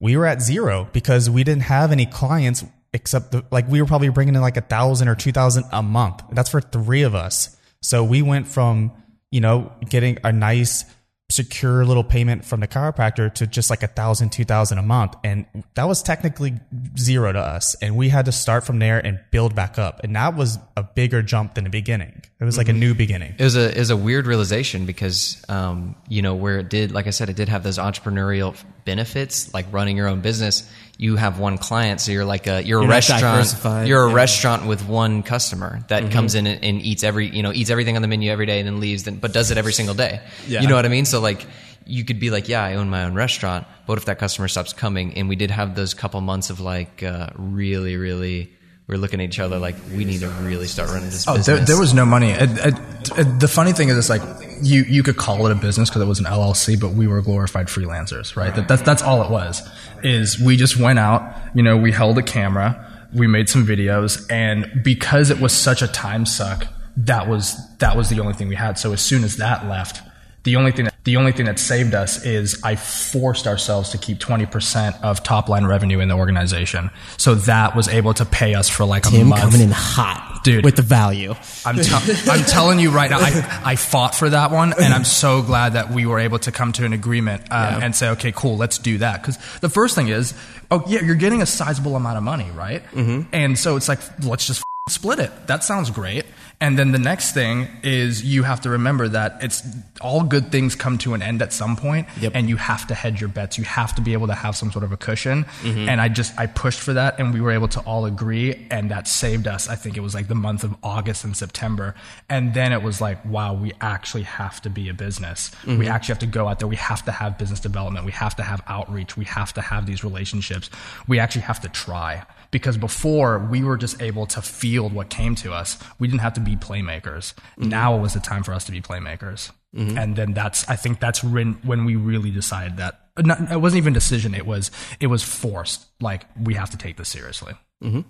we 0.00 0.16
were 0.16 0.26
at 0.26 0.42
zero 0.42 0.88
because 0.92 1.30
we 1.30 1.44
didn't 1.44 1.62
have 1.62 1.92
any 1.92 2.06
clients 2.06 2.64
except 2.92 3.32
the, 3.32 3.44
like 3.50 3.68
we 3.68 3.80
were 3.80 3.86
probably 3.86 4.08
bringing 4.08 4.34
in 4.34 4.40
like 4.40 4.56
a 4.56 4.62
thousand 4.62 5.08
or 5.08 5.14
two 5.14 5.32
thousand 5.32 5.64
a 5.72 5.82
month. 5.82 6.22
That's 6.32 6.50
for 6.50 6.60
three 6.60 7.02
of 7.02 7.14
us. 7.14 7.56
So 7.82 8.04
we 8.04 8.22
went 8.22 8.48
from 8.48 8.92
you 9.30 9.40
know 9.40 9.72
getting 9.88 10.18
a 10.24 10.32
nice 10.32 10.84
secure 11.28 11.84
little 11.84 12.04
payment 12.04 12.44
from 12.44 12.60
the 12.60 12.68
chiropractor 12.68 13.32
to 13.34 13.46
just 13.46 13.68
like 13.68 13.82
a 13.82 13.88
thousand 13.88 14.30
two 14.30 14.44
thousand 14.44 14.78
a 14.78 14.82
month. 14.82 15.14
And 15.24 15.46
that 15.74 15.88
was 15.88 16.02
technically 16.02 16.54
zero 16.96 17.32
to 17.32 17.40
us. 17.40 17.74
And 17.82 17.96
we 17.96 18.08
had 18.08 18.26
to 18.26 18.32
start 18.32 18.64
from 18.64 18.78
there 18.78 19.04
and 19.04 19.18
build 19.30 19.54
back 19.54 19.78
up. 19.78 20.02
And 20.04 20.14
that 20.14 20.36
was 20.36 20.58
a 20.76 20.84
bigger 20.84 21.22
jump 21.22 21.54
than 21.54 21.64
the 21.64 21.70
beginning. 21.70 22.22
It 22.38 22.44
was 22.44 22.56
like 22.56 22.68
a 22.68 22.72
new 22.72 22.94
beginning. 22.94 23.34
It 23.38 23.42
was 23.42 23.56
a 23.56 23.70
it 23.74 23.78
was 23.78 23.90
a 23.90 23.96
weird 23.96 24.26
realization 24.26 24.86
because 24.86 25.44
um, 25.48 25.96
you 26.08 26.22
know 26.22 26.34
where 26.34 26.58
it 26.58 26.70
did 26.70 26.92
like 26.92 27.06
I 27.06 27.10
said 27.10 27.28
it 27.28 27.36
did 27.36 27.48
have 27.48 27.62
those 27.62 27.78
entrepreneurial 27.78 28.56
benefits 28.84 29.52
like 29.52 29.66
running 29.72 29.96
your 29.96 30.06
own 30.06 30.20
business. 30.20 30.70
You 30.98 31.16
have 31.16 31.38
one 31.38 31.58
client, 31.58 32.00
so 32.00 32.10
you're 32.10 32.24
like 32.24 32.46
a 32.46 32.62
you're, 32.62 32.78
a 32.78 32.82
You're 32.82 32.88
not 32.88 32.94
restaurant. 32.94 33.86
You're 33.86 34.06
a 34.06 34.08
yeah. 34.08 34.14
restaurant 34.14 34.66
with 34.66 34.88
one 34.88 35.22
customer 35.22 35.80
that 35.88 36.10
comes 36.10 36.34
in 36.34 36.46
and, 36.46 36.64
and 36.64 36.80
eats 36.80 37.04
every 37.04 37.28
you 37.28 37.42
know 37.42 37.52
eats 37.52 37.68
everything 37.68 37.96
on 37.96 38.02
the 38.02 38.08
menu 38.08 38.30
every 38.30 38.46
day 38.46 38.60
and 38.60 38.66
then 38.66 38.80
leaves, 38.80 39.04
then, 39.04 39.16
but 39.16 39.32
does 39.32 39.50
it 39.50 39.58
every 39.58 39.74
single 39.74 39.94
day. 39.94 40.20
Yeah. 40.46 40.62
You 40.62 40.68
know 40.68 40.74
what 40.74 40.86
I 40.86 40.88
mean? 40.88 41.04
So 41.04 41.20
like 41.20 41.46
you 41.84 42.04
could 42.04 42.18
be 42.18 42.30
like, 42.30 42.48
yeah, 42.48 42.64
I 42.64 42.74
own 42.74 42.88
my 42.88 43.04
own 43.04 43.14
restaurant, 43.14 43.66
but 43.86 43.92
what 43.92 43.98
if 43.98 44.06
that 44.06 44.18
customer 44.18 44.48
stops 44.48 44.72
coming? 44.72 45.14
And 45.14 45.28
we 45.28 45.36
did 45.36 45.50
have 45.50 45.74
those 45.74 45.92
couple 45.92 46.20
months 46.22 46.48
of 46.48 46.60
like 46.60 47.02
uh, 47.02 47.28
really 47.36 47.96
really. 47.96 48.52
We're 48.88 48.98
looking 48.98 49.20
at 49.20 49.24
each 49.24 49.40
other 49.40 49.58
like 49.58 49.74
we 49.92 50.04
need 50.04 50.20
to 50.20 50.28
really 50.28 50.68
start 50.68 50.90
running 50.90 51.06
this 51.10 51.26
Oh, 51.26 51.34
business. 51.36 51.46
there, 51.58 51.66
there 51.66 51.78
was 51.80 51.92
no 51.92 52.04
money. 52.06 52.30
It, 52.30 52.50
it, 52.58 52.74
it- 53.18 53.40
the 53.40 53.48
funny 53.48 53.72
thing 53.72 53.88
is, 53.88 53.96
it's 53.98 54.08
like 54.08 54.22
you 54.62 54.82
you 54.84 55.02
could 55.02 55.16
call 55.16 55.46
it 55.46 55.52
a 55.52 55.54
business 55.56 55.88
because 55.90 56.02
it 56.02 56.06
was 56.06 56.18
an 56.20 56.24
LLC, 56.26 56.78
but 56.80 56.90
we 56.92 57.06
were 57.06 57.20
glorified 57.22 57.66
freelancers, 57.66 58.36
right? 58.36 58.54
That, 58.54 58.68
that's 58.68 58.82
that's 58.82 59.02
all 59.02 59.22
it 59.22 59.30
was. 59.30 59.62
Is 60.04 60.38
we 60.40 60.56
just 60.56 60.76
went 60.76 60.98
out, 60.98 61.34
you 61.54 61.62
know, 61.62 61.76
we 61.76 61.90
held 61.92 62.16
a 62.18 62.22
camera, 62.22 62.84
we 63.14 63.26
made 63.26 63.48
some 63.48 63.66
videos, 63.66 64.24
and 64.30 64.82
because 64.84 65.30
it 65.30 65.40
was 65.40 65.52
such 65.52 65.82
a 65.82 65.88
time 65.88 66.26
suck, 66.26 66.66
that 66.96 67.28
was 67.28 67.56
that 67.78 67.96
was 67.96 68.08
the 68.08 68.20
only 68.20 68.34
thing 68.34 68.48
we 68.48 68.54
had. 68.56 68.78
So 68.78 68.92
as 68.92 69.00
soon 69.00 69.24
as 69.24 69.36
that 69.38 69.66
left, 69.68 70.00
the 70.44 70.56
only 70.56 70.72
thing 70.72 70.84
that, 70.86 70.94
the 71.06 71.16
only 71.16 71.32
thing 71.32 71.46
that 71.46 71.58
saved 71.58 71.94
us 71.94 72.22
is 72.26 72.60
I 72.62 72.76
forced 72.76 73.46
ourselves 73.46 73.90
to 73.90 73.98
keep 73.98 74.18
twenty 74.18 74.44
percent 74.44 74.96
of 75.02 75.22
top 75.22 75.48
line 75.48 75.64
revenue 75.64 76.00
in 76.00 76.08
the 76.08 76.14
organization. 76.16 76.90
So 77.16 77.34
that 77.36 77.74
was 77.74 77.88
able 77.88 78.12
to 78.14 78.24
pay 78.26 78.54
us 78.54 78.68
for 78.68 78.84
like 78.84 79.06
a 79.06 79.24
month. 79.24 79.40
coming 79.40 79.60
in 79.62 79.70
hot. 79.70 80.24
Dude. 80.44 80.64
with 80.64 80.76
the 80.76 80.82
value. 80.82 81.34
I'm, 81.64 81.74
te- 81.74 81.90
I'm 82.30 82.44
telling 82.44 82.78
you 82.78 82.90
right 82.92 83.10
now, 83.10 83.18
I, 83.18 83.62
I 83.64 83.74
fought 83.74 84.14
for 84.14 84.30
that 84.30 84.52
one, 84.52 84.74
and 84.80 84.94
I'm 84.94 85.02
so 85.02 85.42
glad 85.42 85.72
that 85.72 85.90
we 85.90 86.06
were 86.06 86.20
able 86.20 86.38
to 86.40 86.52
come 86.52 86.70
to 86.74 86.84
an 86.84 86.92
agreement 86.92 87.42
um, 87.50 87.82
and 87.82 87.96
say, 87.96 88.10
okay, 88.10 88.30
cool, 88.30 88.56
let's 88.56 88.78
do 88.78 88.98
that. 88.98 89.20
Because 89.22 89.38
the 89.58 89.68
first 89.68 89.96
thing 89.96 90.06
is, 90.06 90.34
oh 90.70 90.84
yeah, 90.86 91.00
you're 91.02 91.16
getting 91.16 91.42
a 91.42 91.46
sizable 91.46 91.96
amount 91.96 92.18
of 92.18 92.22
money, 92.22 92.48
right? 92.54 92.84
Mm-hmm. 92.92 93.28
And 93.32 93.58
so 93.58 93.74
it's 93.74 93.88
like, 93.88 93.98
let's 94.22 94.46
just 94.46 94.60
f- 94.60 94.92
split 94.94 95.18
it. 95.18 95.32
That 95.48 95.64
sounds 95.64 95.90
great. 95.90 96.26
And 96.58 96.78
then 96.78 96.92
the 96.92 96.98
next 96.98 97.32
thing 97.34 97.68
is 97.82 98.24
you 98.24 98.42
have 98.42 98.62
to 98.62 98.70
remember 98.70 99.08
that 99.08 99.38
it's 99.42 99.62
all 100.00 100.22
good 100.22 100.50
things 100.50 100.74
come 100.74 100.96
to 100.98 101.12
an 101.12 101.20
end 101.20 101.42
at 101.42 101.52
some 101.52 101.76
point, 101.76 102.08
Yep. 102.18 102.32
and 102.34 102.48
you 102.48 102.56
have 102.56 102.86
to 102.86 102.94
hedge 102.94 103.20
your 103.20 103.28
bets. 103.28 103.58
You 103.58 103.64
have 103.64 103.94
to 103.96 104.00
be 104.00 104.14
able 104.14 104.26
to 104.28 104.34
have 104.34 104.56
some 104.56 104.72
sort 104.72 104.82
of 104.82 104.90
a 104.90 104.96
cushion. 104.96 105.44
Mm-hmm. 105.62 105.88
And 105.88 106.00
I 106.00 106.08
just 106.08 106.38
I 106.38 106.46
pushed 106.46 106.80
for 106.80 106.94
that, 106.94 107.18
and 107.20 107.34
we 107.34 107.42
were 107.42 107.50
able 107.50 107.68
to 107.68 107.80
all 107.80 108.06
agree, 108.06 108.66
and 108.70 108.90
that 108.90 109.06
saved 109.06 109.46
us. 109.46 109.68
I 109.68 109.76
think 109.76 109.98
it 109.98 110.00
was 110.00 110.14
like 110.14 110.28
the 110.28 110.34
month 110.34 110.64
of 110.64 110.74
August 110.82 111.24
and 111.24 111.36
September, 111.36 111.94
and 112.30 112.54
then 112.54 112.72
it 112.72 112.82
was 112.82 113.02
like, 113.02 113.22
wow, 113.26 113.52
we 113.52 113.72
actually 113.82 114.22
have 114.24 114.62
to 114.62 114.70
be 114.70 114.88
a 114.88 114.94
business. 114.94 115.50
Mm-hmm. 115.64 115.78
We 115.78 115.88
actually 115.88 116.12
have 116.14 116.20
to 116.20 116.26
go 116.26 116.48
out 116.48 116.58
there. 116.58 116.68
We 116.68 116.76
have 116.76 117.04
to 117.04 117.12
have 117.12 117.36
business 117.36 117.60
development. 117.60 118.06
We 118.06 118.12
have 118.12 118.34
to 118.36 118.42
have 118.42 118.62
outreach. 118.66 119.14
We 119.16 119.26
have 119.26 119.52
to 119.54 119.60
have 119.60 119.84
these 119.84 120.02
relationships. 120.02 120.70
We 121.06 121.18
actually 121.18 121.42
have 121.42 121.60
to 121.60 121.68
try 121.68 122.24
because 122.50 122.76
before 122.76 123.38
we 123.38 123.62
were 123.64 123.76
just 123.76 124.00
able 124.02 124.26
to 124.26 124.42
field 124.42 124.92
what 124.92 125.10
came 125.10 125.34
to 125.36 125.52
us. 125.52 125.78
We 125.98 126.08
didn't 126.08 126.20
have 126.20 126.34
to 126.34 126.40
be 126.40 126.56
playmakers. 126.56 127.34
Now 127.56 127.96
was 127.96 128.14
the 128.14 128.20
time 128.20 128.42
for 128.42 128.52
us 128.52 128.64
to 128.64 128.72
be 128.72 128.80
playmakers. 128.80 129.50
And 129.74 130.16
then 130.16 130.32
that's 130.32 130.66
I 130.70 130.76
think 130.76 131.00
that's 131.00 131.22
when 131.22 131.54
when 131.62 131.84
we 131.84 131.96
really 131.96 132.30
decided 132.30 132.78
that 132.78 132.98
not, 133.18 133.50
it 133.52 133.60
wasn't 133.60 133.78
even 133.78 133.92
decision. 133.92 134.34
It 134.34 134.46
was 134.46 134.70
it 135.00 135.08
was 135.08 135.22
forced. 135.22 135.84
Like 136.00 136.24
we 136.42 136.54
have 136.54 136.70
to 136.70 136.78
take 136.78 136.96
this 136.96 137.10
seriously. 137.10 137.52
Mm-hmm. 137.84 138.00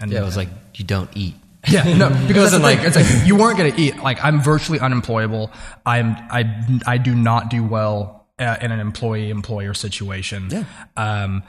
And 0.00 0.10
Yeah, 0.10 0.20
it 0.22 0.24
was 0.24 0.36
like 0.36 0.48
you 0.74 0.84
don't 0.84 1.08
eat. 1.14 1.34
yeah, 1.68 1.84
no, 1.96 2.08
because 2.26 2.26
wasn't 2.26 2.34
that's 2.34 2.50
the 2.50 2.58
thing. 2.58 2.62
like- 2.62 2.80
it's 2.84 2.96
like 2.96 3.26
you 3.28 3.36
weren't 3.36 3.56
going 3.56 3.72
to 3.72 3.80
eat. 3.80 3.98
Like 4.02 4.18
I'm 4.24 4.42
virtually 4.42 4.80
unemployable. 4.80 5.52
I'm 5.86 6.16
I 6.28 6.64
I 6.88 6.98
do 6.98 7.14
not 7.14 7.50
do 7.50 7.62
well 7.64 8.26
uh, 8.40 8.56
in 8.60 8.72
an 8.72 8.80
employee 8.80 9.30
employer 9.30 9.74
situation. 9.74 10.48
Yeah. 10.50 10.64
Um, 10.96 11.44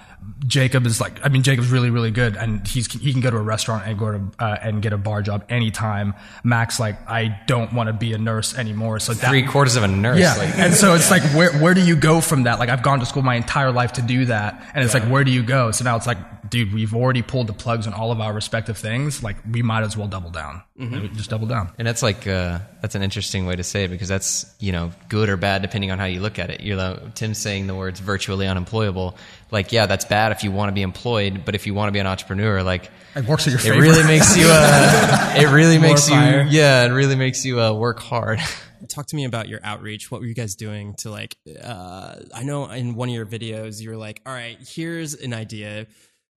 Jacob 0.46 0.86
is 0.86 1.00
like 1.00 1.26
I 1.26 1.30
mean 1.30 1.42
Jacob's 1.44 1.70
really 1.70 1.90
really 1.90 2.12
good 2.12 2.36
and 2.36 2.68
he's 2.68 2.92
he 2.92 3.12
can 3.12 3.22
go 3.22 3.32
to 3.32 3.38
a 3.38 3.42
restaurant 3.42 3.88
and 3.88 3.98
go 3.98 4.12
to 4.12 4.22
uh, 4.40 4.58
and 4.62 4.82
get 4.82 4.92
a 4.94 4.98
bar 4.98 5.22
job 5.22 5.46
anytime. 5.50 6.14
Mac's 6.44 6.80
like 6.80 6.98
I 7.10 7.40
don't 7.48 7.74
want 7.74 7.88
to 7.88 7.94
be 7.94 8.14
a 8.14 8.18
nurse 8.18 8.58
anymore. 8.58 9.00
So 9.00 9.14
that 9.14 9.30
Three 9.30 9.44
quarters 9.44 9.76
of 9.76 9.84
a 9.84 9.88
nurse. 9.88 10.20
yeah, 10.20 10.36
Like, 10.36 10.58
and 10.58 10.74
so 10.74 10.96
it's 10.96 11.10
like, 11.10 11.24
where 11.34 11.52
where 11.60 11.74
do 11.74 11.82
you 11.82 11.96
go 11.96 12.22
from 12.22 12.44
that? 12.44 12.60
Like, 12.60 12.70
I've 12.70 12.84
gone 12.84 13.00
to 13.00 13.06
school 13.06 13.24
my 13.24 13.36
entire 13.36 13.72
life 13.72 13.94
to 13.94 14.02
do 14.02 14.26
that, 14.26 14.72
and 14.74 14.84
it's 14.84 14.94
like, 14.94 15.04
where 15.04 15.24
do 15.24 15.32
you 15.32 15.44
go? 15.44 15.72
So 15.72 15.84
now 15.84 15.96
it's 15.96 16.08
like, 16.08 16.18
dude, 16.50 16.74
we've 16.74 16.94
already 16.94 17.22
pulled 17.22 17.48
the 17.48 17.54
plugs 17.54 17.88
on 17.88 17.94
all 17.94 18.12
of 18.12 18.20
our 18.20 18.34
respective 18.34 18.78
things. 18.78 19.24
Like, 19.24 19.38
we 19.50 19.62
might 19.62 19.84
as 19.84 19.96
well 19.98 20.08
double 20.08 20.30
down. 20.30 20.62
We 20.78 21.08
Just 21.10 21.30
double 21.30 21.48
down. 21.48 21.72
And 21.78 21.88
that's 21.88 22.04
like 22.04 22.28
uh, 22.28 22.60
that's 22.82 22.96
an 22.96 23.04
interesting 23.04 23.46
way 23.46 23.56
to 23.56 23.64
say 23.64 23.86
it 23.86 23.90
because 23.90 24.08
that's 24.08 24.46
you 24.60 24.72
know 24.72 24.92
good 25.08 25.30
or 25.30 25.38
bad 25.38 25.62
depending 25.62 25.92
on 25.92 26.00
how 26.00 26.06
you 26.06 26.20
look 26.20 26.40
at 26.40 26.50
it. 26.50 26.62
You're 26.62 26.78
like, 26.78 27.16
Tim's 27.16 27.38
saying 27.38 27.68
the 27.68 27.76
words 27.76 28.00
virtually 28.00 28.48
unemployable. 28.48 29.16
Like 29.54 29.72
yeah, 29.72 29.86
that's 29.86 30.04
bad 30.04 30.32
if 30.34 30.44
you 30.44 30.52
want 30.52 30.70
to 30.70 30.74
be 30.74 30.82
employed, 30.82 31.44
but 31.46 31.56
if 31.56 31.66
you 31.68 31.74
want 31.74 31.88
to 31.88 31.92
be 31.94 32.00
an 32.00 32.08
entrepreneur, 32.08 32.64
like 32.64 32.90
It 33.16 33.26
works 33.26 33.46
in 33.48 33.52
your 33.52 33.60
it 33.60 33.64
favor. 33.64 33.80
really 33.80 34.04
makes 34.04 34.36
you. 34.36 34.46
Uh, 34.50 35.36
it 35.38 35.54
really 35.54 35.78
makes 35.78 36.10
you. 36.10 36.16
Yeah, 36.16 36.84
it 36.86 36.90
really 36.90 37.16
makes 37.16 37.46
you 37.46 37.62
uh, 37.62 37.72
work 37.74 38.00
hard. 38.00 38.40
talk 38.90 39.08
to 39.08 39.16
me 39.16 39.26
about 39.26 39.48
your 39.48 39.60
outreach. 39.64 40.12
What 40.12 40.22
were 40.22 40.28
you 40.28 40.34
guys 40.34 40.56
doing 40.56 40.96
to 40.96 41.10
like? 41.10 41.38
Uh, 41.64 42.16
I 42.34 42.44
know 42.44 42.70
in 42.70 42.96
one 42.96 43.10
of 43.10 43.16
your 43.16 43.26
videos 43.26 43.80
you 43.80 43.90
were 43.92 43.98
like, 43.98 44.22
"All 44.26 44.34
right, 44.34 44.58
here's 44.60 45.14
an 45.14 45.34
idea. 45.34 45.88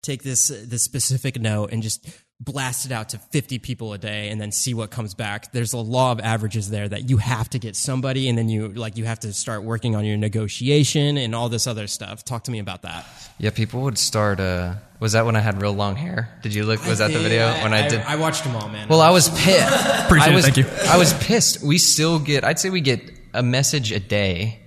Take 0.03 0.21
this 0.21 0.49
this 0.49 0.83
specific 0.83 1.39
note 1.39 1.71
and 1.71 1.81
just 1.81 2.05
blast 2.39 2.85
it 2.85 2.91
out 2.91 3.09
to 3.09 3.17
50 3.17 3.59
people 3.59 3.93
a 3.93 3.97
day, 3.97 4.29
and 4.29 4.39
then 4.39 4.51
see 4.51 4.73
what 4.73 4.91
comes 4.91 5.13
back." 5.13 5.51
There's 5.51 5.73
a 5.73 5.77
law 5.77 6.11
of 6.11 6.19
averages 6.19 6.69
there 6.69 6.87
that 6.89 7.09
you 7.09 7.17
have 7.17 7.49
to 7.51 7.59
get 7.59 7.75
somebody, 7.75 8.29
and 8.29 8.37
then 8.37 8.49
you 8.49 8.69
like 8.69 8.97
you 8.97 9.05
have 9.05 9.19
to 9.21 9.33
start 9.33 9.63
working 9.63 9.95
on 9.95 10.05
your 10.05 10.17
negotiation 10.17 11.17
and 11.17 11.33
all 11.33 11.49
this 11.49 11.67
other 11.67 11.87
stuff. 11.87 12.23
Talk 12.23 12.43
to 12.45 12.51
me 12.51 12.59
about 12.59 12.81
that. 12.83 13.05
yeah, 13.39 13.49
people 13.51 13.81
would 13.81 13.97
start. 13.97 14.39
Uh, 14.39 14.75
was 14.99 15.11
that 15.11 15.25
when 15.25 15.35
I 15.35 15.39
had 15.41 15.61
real 15.61 15.73
long 15.73 15.95
hair? 15.95 16.29
Did 16.41 16.53
you 16.53 16.63
look? 16.63 16.85
Was 16.85 16.99
that 16.99 17.11
the 17.11 17.19
video 17.19 17.51
when 17.63 17.73
I, 17.73 17.87
did? 17.87 18.01
I 18.01 18.15
watched 18.15 18.43
them 18.43 18.55
all, 18.55 18.69
man. 18.69 18.87
Well, 18.87 19.01
I 19.01 19.11
was 19.11 19.29
pissed. 19.29 19.85
Appreciate 20.05 20.33
I 20.33 20.37
it, 20.37 20.41
thank 20.41 20.57
you. 20.57 20.65
I 20.87 20.97
was 20.97 21.13
pissed. 21.13 21.63
We 21.63 21.77
still 21.77 22.19
get, 22.19 22.43
I'd 22.43 22.59
say 22.59 22.69
we 22.69 22.81
get 22.81 23.01
a 23.33 23.43
message 23.43 23.91
a 23.91 23.99
day 23.99 24.59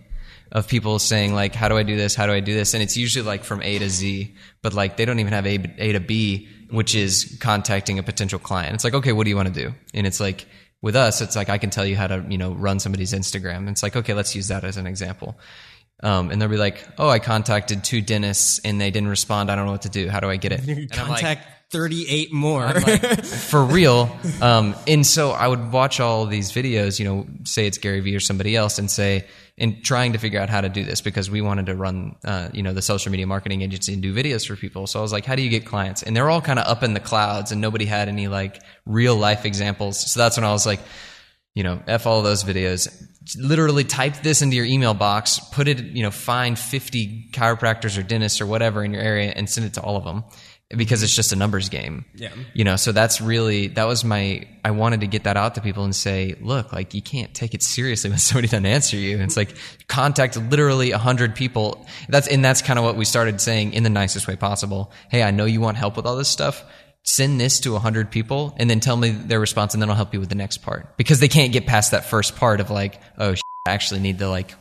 of 0.52 0.68
people 0.68 0.98
saying 0.98 1.34
like, 1.34 1.54
how 1.54 1.68
do 1.68 1.76
I 1.76 1.82
do 1.82 1.96
this? 1.96 2.14
How 2.14 2.26
do 2.26 2.32
I 2.32 2.40
do 2.40 2.54
this? 2.54 2.74
And 2.74 2.82
it's 2.82 2.96
usually 2.96 3.24
like 3.24 3.44
from 3.44 3.62
A 3.62 3.78
to 3.78 3.88
Z, 3.88 4.34
but 4.62 4.74
like 4.74 4.96
they 4.96 5.04
don't 5.04 5.18
even 5.18 5.32
have 5.32 5.46
A, 5.46 5.58
A 5.78 5.92
to 5.92 6.00
B, 6.00 6.48
which 6.70 6.94
is 6.94 7.36
contacting 7.40 7.98
a 7.98 8.02
potential 8.02 8.38
client. 8.38 8.74
It's 8.74 8.84
like, 8.84 8.94
okay, 8.94 9.12
what 9.12 9.24
do 9.24 9.30
you 9.30 9.36
want 9.36 9.48
to 9.48 9.54
do? 9.54 9.74
And 9.94 10.06
it's 10.06 10.20
like, 10.20 10.46
with 10.80 10.94
us, 10.94 11.20
it's 11.20 11.34
like, 11.34 11.48
I 11.48 11.58
can 11.58 11.70
tell 11.70 11.84
you 11.84 11.96
how 11.96 12.06
to, 12.06 12.24
you 12.28 12.38
know, 12.38 12.52
run 12.52 12.78
somebody's 12.78 13.12
Instagram. 13.12 13.58
And 13.58 13.70
it's 13.70 13.82
like, 13.82 13.96
okay, 13.96 14.14
let's 14.14 14.34
use 14.36 14.48
that 14.48 14.64
as 14.64 14.76
an 14.76 14.86
example. 14.86 15.38
Um, 16.02 16.30
and 16.30 16.40
they'll 16.40 16.48
be 16.48 16.56
like, 16.56 16.86
oh, 16.98 17.08
I 17.08 17.18
contacted 17.18 17.82
two 17.82 18.00
dentists 18.00 18.60
and 18.60 18.80
they 18.80 18.92
didn't 18.92 19.08
respond. 19.08 19.50
I 19.50 19.56
don't 19.56 19.66
know 19.66 19.72
what 19.72 19.82
to 19.82 19.88
do. 19.88 20.08
How 20.08 20.20
do 20.20 20.30
I 20.30 20.36
get 20.36 20.52
it? 20.52 20.60
And 20.60 20.68
I'm 20.92 21.08
like, 21.08 21.20
contact 21.20 21.72
38 21.72 22.32
more. 22.32 22.68
for 23.22 23.64
real. 23.64 24.16
Um, 24.40 24.76
and 24.86 25.04
so 25.04 25.32
I 25.32 25.48
would 25.48 25.72
watch 25.72 25.98
all 25.98 26.26
these 26.26 26.52
videos, 26.52 27.00
you 27.00 27.04
know, 27.04 27.26
say 27.44 27.66
it's 27.66 27.78
Gary 27.78 28.00
Vee 28.00 28.14
or 28.14 28.20
somebody 28.20 28.54
else, 28.54 28.78
and 28.78 28.88
say, 28.88 29.26
and 29.58 29.84
trying 29.84 30.12
to 30.12 30.18
figure 30.18 30.40
out 30.40 30.48
how 30.48 30.60
to 30.60 30.68
do 30.68 30.84
this 30.84 31.00
because 31.00 31.30
we 31.30 31.40
wanted 31.40 31.66
to 31.66 31.74
run, 31.74 32.16
uh, 32.24 32.48
you 32.52 32.62
know, 32.62 32.72
the 32.72 32.82
social 32.82 33.10
media 33.10 33.26
marketing 33.26 33.62
agency 33.62 33.92
and 33.92 34.02
do 34.02 34.14
videos 34.14 34.46
for 34.46 34.56
people. 34.56 34.86
So 34.86 34.98
I 34.98 35.02
was 35.02 35.12
like, 35.12 35.24
how 35.24 35.34
do 35.34 35.42
you 35.42 35.50
get 35.50 35.66
clients? 35.66 36.02
And 36.02 36.16
they're 36.16 36.30
all 36.30 36.40
kind 36.40 36.58
of 36.58 36.66
up 36.66 36.82
in 36.82 36.94
the 36.94 37.00
clouds, 37.00 37.52
and 37.52 37.60
nobody 37.60 37.84
had 37.84 38.08
any 38.08 38.28
like 38.28 38.62
real 38.86 39.16
life 39.16 39.44
examples. 39.44 40.12
So 40.12 40.20
that's 40.20 40.36
when 40.36 40.44
I 40.44 40.52
was 40.52 40.66
like, 40.66 40.80
you 41.54 41.64
know, 41.64 41.82
F 41.86 42.06
all 42.06 42.22
those 42.22 42.44
videos. 42.44 42.88
Literally 43.36 43.84
type 43.84 44.22
this 44.22 44.42
into 44.42 44.56
your 44.56 44.64
email 44.64 44.94
box, 44.94 45.40
put 45.52 45.68
it, 45.68 45.78
you 45.78 46.02
know, 46.02 46.10
find 46.10 46.58
50 46.58 47.30
chiropractors 47.32 47.98
or 47.98 48.02
dentists 48.02 48.40
or 48.40 48.46
whatever 48.46 48.84
in 48.84 48.92
your 48.92 49.02
area 49.02 49.32
and 49.34 49.50
send 49.50 49.66
it 49.66 49.74
to 49.74 49.82
all 49.82 49.96
of 49.96 50.04
them 50.04 50.24
because 50.76 51.02
it's 51.02 51.14
just 51.14 51.32
a 51.32 51.36
numbers 51.36 51.70
game. 51.70 52.04
Yeah. 52.14 52.30
You 52.52 52.64
know, 52.64 52.76
so 52.76 52.92
that's 52.92 53.20
really, 53.20 53.68
that 53.68 53.84
was 53.84 54.04
my, 54.04 54.46
I 54.64 54.72
wanted 54.72 55.00
to 55.00 55.06
get 55.06 55.24
that 55.24 55.36
out 55.36 55.54
to 55.54 55.62
people 55.62 55.84
and 55.84 55.96
say, 55.96 56.36
look, 56.40 56.72
like 56.72 56.92
you 56.92 57.00
can't 57.00 57.32
take 57.32 57.54
it 57.54 57.62
seriously 57.62 58.10
when 58.10 58.18
somebody 58.18 58.48
doesn't 58.48 58.66
answer 58.66 58.96
you. 58.96 59.18
It's 59.18 59.36
like 59.36 59.54
contact 59.86 60.36
literally 60.36 60.90
a 60.90 60.98
hundred 60.98 61.34
people. 61.34 61.86
That's, 62.08 62.28
and 62.28 62.44
that's 62.44 62.60
kind 62.60 62.78
of 62.78 62.84
what 62.84 62.96
we 62.96 63.06
started 63.06 63.40
saying 63.40 63.72
in 63.72 63.82
the 63.82 63.90
nicest 63.90 64.28
way 64.28 64.36
possible. 64.36 64.92
Hey, 65.10 65.22
I 65.22 65.30
know 65.30 65.46
you 65.46 65.60
want 65.60 65.78
help 65.78 65.96
with 65.96 66.06
all 66.06 66.16
this 66.16 66.28
stuff 66.28 66.64
send 67.04 67.40
this 67.40 67.60
to 67.60 67.70
a 67.70 67.74
100 67.74 68.10
people 68.10 68.54
and 68.58 68.68
then 68.68 68.80
tell 68.80 68.96
me 68.96 69.08
their 69.08 69.40
response 69.40 69.72
and 69.72 69.80
then 69.80 69.88
I'll 69.88 69.96
help 69.96 70.12
you 70.12 70.20
with 70.20 70.28
the 70.28 70.34
next 70.34 70.58
part 70.58 70.94
because 70.98 71.20
they 71.20 71.28
can't 71.28 71.52
get 71.52 71.64
past 71.64 71.92
that 71.92 72.04
first 72.04 72.36
part 72.36 72.60
of 72.60 72.70
like 72.70 73.00
oh 73.16 73.34
shit, 73.34 73.42
I 73.66 73.70
actually 73.70 74.00
need 74.00 74.18
to 74.18 74.28
like 74.28 74.54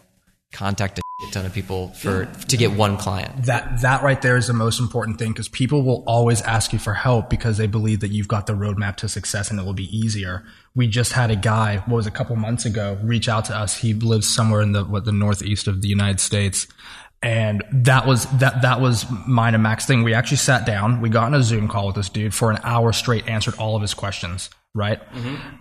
contact 0.54 1.00
a 1.00 1.02
shit 1.20 1.34
ton 1.34 1.48
of 1.48 1.54
people 1.54 1.88
for 1.90 2.26
to 2.48 2.58
get 2.58 2.72
one 2.74 2.96
client 2.96 3.46
that 3.46 3.82
that 3.82 4.04
right 4.04 4.22
there 4.22 4.38
is 4.38 4.46
the 4.46 4.54
most 4.54 4.80
important 4.80 5.18
thing 5.18 5.32
because 5.32 5.48
people 5.48 5.82
will 5.82 6.04
always 6.06 6.44
ask 6.44 6.72
you 6.72 6.78
for 6.78 6.94
help 6.94 7.28
because 7.28 7.58
they 7.58 7.66
believe 7.66 8.02
that 8.02 8.12
you've 8.12 8.28
got 8.28 8.46
the 8.46 8.54
roadmap 8.54 8.96
to 8.96 9.10
success 9.10 9.50
and 9.50 9.60
it 9.60 9.64
will 9.64 9.74
be 9.74 9.98
easier. 9.98 10.44
We 10.76 10.88
just 10.88 11.14
had 11.14 11.32
a 11.32 11.36
guy, 11.36 11.78
what 11.88 11.96
was 11.96 12.06
a 12.06 12.12
couple 12.12 12.36
months 12.36 12.66
ago, 12.66 13.00
reach 13.02 13.28
out 13.28 13.46
to 13.46 13.56
us. 13.56 13.76
He 13.76 13.96
lives 13.96 14.28
somewhere 14.28 14.62
in 14.62 14.74
the 14.74 14.84
what 14.84 15.06
the 15.06 15.12
northeast 15.12 15.68
of 15.68 15.82
the 15.82 15.88
United 15.88 16.20
States. 16.20 16.68
And 17.24 17.64
that 17.72 18.06
was 18.06 18.26
that 18.38 18.62
that 18.62 18.80
was 18.80 19.08
mine 19.28 19.56
and 19.56 19.64
Mac's 19.64 19.88
thing. 19.88 20.04
We 20.04 20.14
actually 20.14 20.38
sat 20.38 20.68
down, 20.68 21.02
we 21.02 21.10
got 21.10 21.30
in 21.30 21.34
a 21.34 21.42
Zoom 21.42 21.68
call 21.68 21.88
with 21.88 21.96
this 21.96 22.10
dude 22.10 22.36
for 22.36 22.52
an 22.52 22.60
hour 22.64 22.94
straight, 22.94 23.28
answered 23.28 23.56
all 23.56 23.76
of 23.76 23.82
his 23.82 23.96
questions, 23.96 24.52
right? 24.78 25.02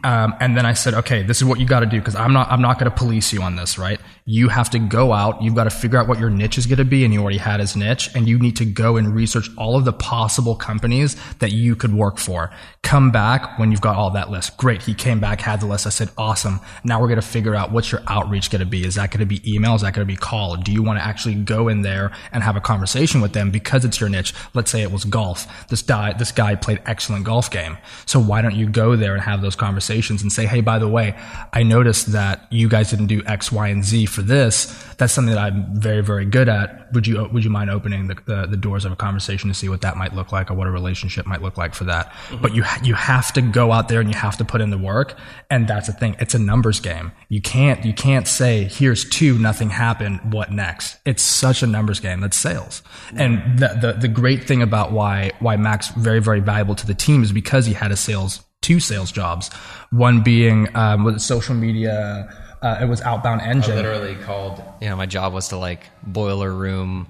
Um, 0.05 0.35
and 0.41 0.57
then 0.57 0.67
I 0.67 0.75
said, 0.75 0.95
okay, 0.95 1.23
this 1.23 1.39
is 1.39 1.45
what 1.45 1.59
you 1.59 1.67
got 1.67 1.81
to 1.81 1.87
do 1.87 1.99
because 1.99 2.15
I'm 2.15 2.33
not 2.33 2.51
I'm 2.51 2.61
not 2.61 2.79
going 2.79 2.91
to 2.91 2.97
police 2.97 3.33
you 3.33 3.43
on 3.43 3.57
this, 3.57 3.79
right? 3.79 3.99
You 4.27 4.49
have 4.49 4.71
to 4.71 4.79
go 4.79 5.13
out. 5.13 5.41
You've 5.43 5.55
got 5.55 5.65
to 5.65 5.71
figure 5.71 5.99
out 5.99 6.09
what 6.09 6.19
your 6.19 6.31
niche 6.31 6.59
is 6.59 6.67
going 6.67 6.79
to 6.79 6.85
be, 6.85 7.05
and 7.05 7.15
you 7.15 7.23
already 7.23 7.39
had 7.39 7.61
his 7.61 7.77
niche, 7.77 8.11
and 8.15 8.29
you 8.29 8.39
need 8.39 8.57
to 8.57 8.65
go 8.65 8.97
and 8.97 9.15
research 9.15 9.49
all 9.57 9.77
of 9.77 9.85
the 9.85 9.93
possible 9.93 10.57
companies 10.57 11.17
that 11.39 11.53
you 11.53 11.77
could 11.77 11.95
work 11.95 12.19
for. 12.19 12.51
Come 12.83 13.11
back 13.11 13.59
when 13.59 13.71
you've 13.71 13.81
got 13.81 13.97
all 13.97 14.11
that 14.11 14.31
list. 14.31 14.57
Great, 14.57 14.83
he 14.83 14.95
came 14.95 15.21
back, 15.21 15.41
had 15.41 15.61
the 15.61 15.67
list. 15.67 15.87
I 15.87 15.91
said, 15.91 16.11
awesome. 16.19 16.61
Now 16.85 17.01
we're 17.01 17.09
going 17.09 17.21
to 17.21 17.27
figure 17.27 17.55
out 17.55 17.71
what's 17.71 17.93
your 17.93 18.03
outreach 18.09 18.51
going 18.51 18.61
to 18.61 18.67
be. 18.67 18.85
Is 18.85 18.97
that 18.97 19.11
going 19.11 19.21
to 19.21 19.27
be 19.27 19.41
email? 19.51 19.75
Is 19.75 19.83
that 19.83 19.95
going 19.95 20.07
to 20.07 20.13
be 20.13 20.17
call? 20.17 20.57
Do 20.57 20.73
you 20.73 20.83
want 20.83 20.99
to 20.99 21.05
actually 21.05 21.37
go 21.37 21.69
in 21.69 21.83
there 21.83 22.11
and 22.33 22.43
have 22.43 22.57
a 22.57 22.61
conversation 22.61 23.21
with 23.21 23.33
them 23.33 23.51
because 23.51 23.85
it's 23.85 24.01
your 24.01 24.09
niche? 24.09 24.35
Let's 24.55 24.71
say 24.71 24.83
it 24.83 24.91
was 24.91 25.05
golf. 25.05 25.69
This 25.69 25.83
guy, 25.83 26.13
this 26.13 26.33
guy 26.33 26.57
played 26.57 26.83
excellent 26.85 27.25
golf 27.25 27.51
game. 27.51 27.79
So 28.07 28.19
why 28.19 28.43
don't 28.43 28.57
you 28.57 28.69
go 28.69 28.97
there 28.97 29.06
and 29.15 29.23
have 29.23 29.43
those 29.43 29.57
conversations 29.57 30.23
and 30.23 30.33
say, 30.33 30.47
hey, 30.47 30.61
by 30.61 30.79
the 30.79 30.89
way, 30.89 31.17
I 31.53 31.63
noticed 31.63 32.13
that 32.13 32.47
you 32.51 32.69
guys 32.69 32.91
didn't 32.91 33.07
do 33.07 33.23
X, 33.27 33.53
Y, 33.53 33.69
and 33.69 33.85
Z 33.85 34.07
for 34.07 34.23
this. 34.23 34.67
That's 34.99 35.13
something 35.13 35.35
that 35.35 35.41
I'm 35.41 35.81
very, 35.81 36.03
very 36.03 36.25
good 36.25 36.49
at. 36.49 36.93
Would 36.93 37.07
you 37.07 37.29
would 37.33 37.45
you 37.45 37.51
mind 37.51 37.71
opening 37.71 38.07
the, 38.07 38.15
the, 38.27 38.47
the 38.47 38.57
doors 38.57 38.85
of 38.85 38.93
a 38.93 38.97
conversation 38.97 39.49
to 39.49 39.55
see 39.55 39.69
what 39.69 39.81
that 39.83 39.97
might 39.97 40.15
look 40.15 40.33
like 40.33 40.51
or 40.51 40.55
what 40.55 40.67
a 40.67 40.71
relationship 40.71 41.27
might 41.27 41.43
look 41.43 41.59
like 41.59 41.75
for 41.75 41.85
that? 41.85 42.11
Mm-hmm. 42.11 42.43
But 42.43 42.55
you 42.55 42.65
you 42.83 42.95
have 42.95 43.33
to 43.35 43.43
go 43.43 43.73
out 43.73 43.89
there 43.89 44.01
and 44.01 44.09
you 44.09 44.17
have 44.17 44.37
to 44.39 44.45
put 44.45 44.61
in 44.61 44.71
the 44.71 44.79
work, 44.79 45.19
and 45.51 45.69
that's 45.69 45.89
the 45.89 45.93
thing. 45.93 46.17
It's 46.19 46.35
a 46.35 46.39
numbers 46.39 46.81
game. 46.81 47.13
You 47.29 47.41
can't 47.41 47.85
you 47.85 47.93
can't 47.93 48.27
say 48.27 48.65
here's 48.65 49.09
two, 49.09 49.39
nothing 49.39 49.71
happened. 49.71 50.33
What 50.33 50.53
next? 50.53 50.99
It's 51.05 51.23
such 51.23 51.63
a 51.63 51.67
numbers 51.67 52.01
game. 52.01 52.21
That's 52.21 52.37
sales. 52.37 52.83
And 53.15 53.59
the, 53.59 53.69
the 53.81 53.93
the 54.01 54.09
great 54.09 54.45
thing 54.45 54.63
about 54.63 54.93
why 54.93 55.33
why 55.41 55.57
Mac's 55.57 55.89
very 55.89 56.21
very 56.21 56.41
valuable 56.41 56.75
to 56.77 56.87
the 56.87 56.95
team 56.95 57.23
is 57.23 57.33
because 57.33 57.67
he 57.67 57.75
had 57.75 57.91
a 57.91 57.97
sales 57.97 58.45
two 58.67 58.81
sales 58.81 59.13
jobs. 59.13 59.49
One 59.91 60.23
being 60.23 60.75
um, 60.77 61.05
with 61.05 61.21
social 61.21 61.55
media. 61.55 62.29
Uh, 62.63 62.79
it 62.81 62.87
was 62.87 63.01
OutboundEngine. 63.03 63.69
literally 63.69 64.17
called 64.17 64.61
you 64.81 64.89
know 64.89 64.97
my 64.97 65.07
job 65.07 65.33
was 65.33 65.49
to 65.49 65.57
like 65.57 65.83
boiler 66.03 66.51
room 66.51 67.07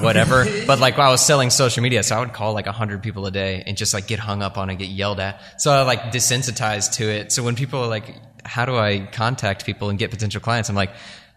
whatever 0.00 0.44
but 0.66 0.80
like 0.80 0.98
I 0.98 1.08
was 1.08 1.24
selling 1.24 1.50
social 1.50 1.82
media 1.82 2.02
so 2.02 2.16
i 2.16 2.20
would 2.20 2.32
call 2.32 2.52
like 2.52 2.66
100 2.66 3.00
people 3.00 3.24
a 3.26 3.30
day 3.30 3.62
and 3.64 3.76
just 3.76 3.94
like 3.94 4.08
get 4.08 4.18
hung 4.18 4.42
up 4.42 4.58
on 4.58 4.68
and 4.70 4.78
get 4.78 4.88
yelled 4.88 5.20
at 5.20 5.40
so 5.62 5.70
i 5.70 5.82
like 5.82 6.00
desensitized 6.12 6.94
to 6.94 7.04
it 7.08 7.32
so 7.32 7.44
when 7.44 7.54
people 7.54 7.80
are 7.80 7.86
like 7.86 8.16
how 8.44 8.66
do 8.66 8.76
i 8.76 9.06
contact 9.12 9.64
people 9.64 9.88
and 9.88 10.00
get 10.00 10.10
potential 10.10 10.40
clients 10.40 10.68
i'm 10.68 10.76
like 10.76 10.90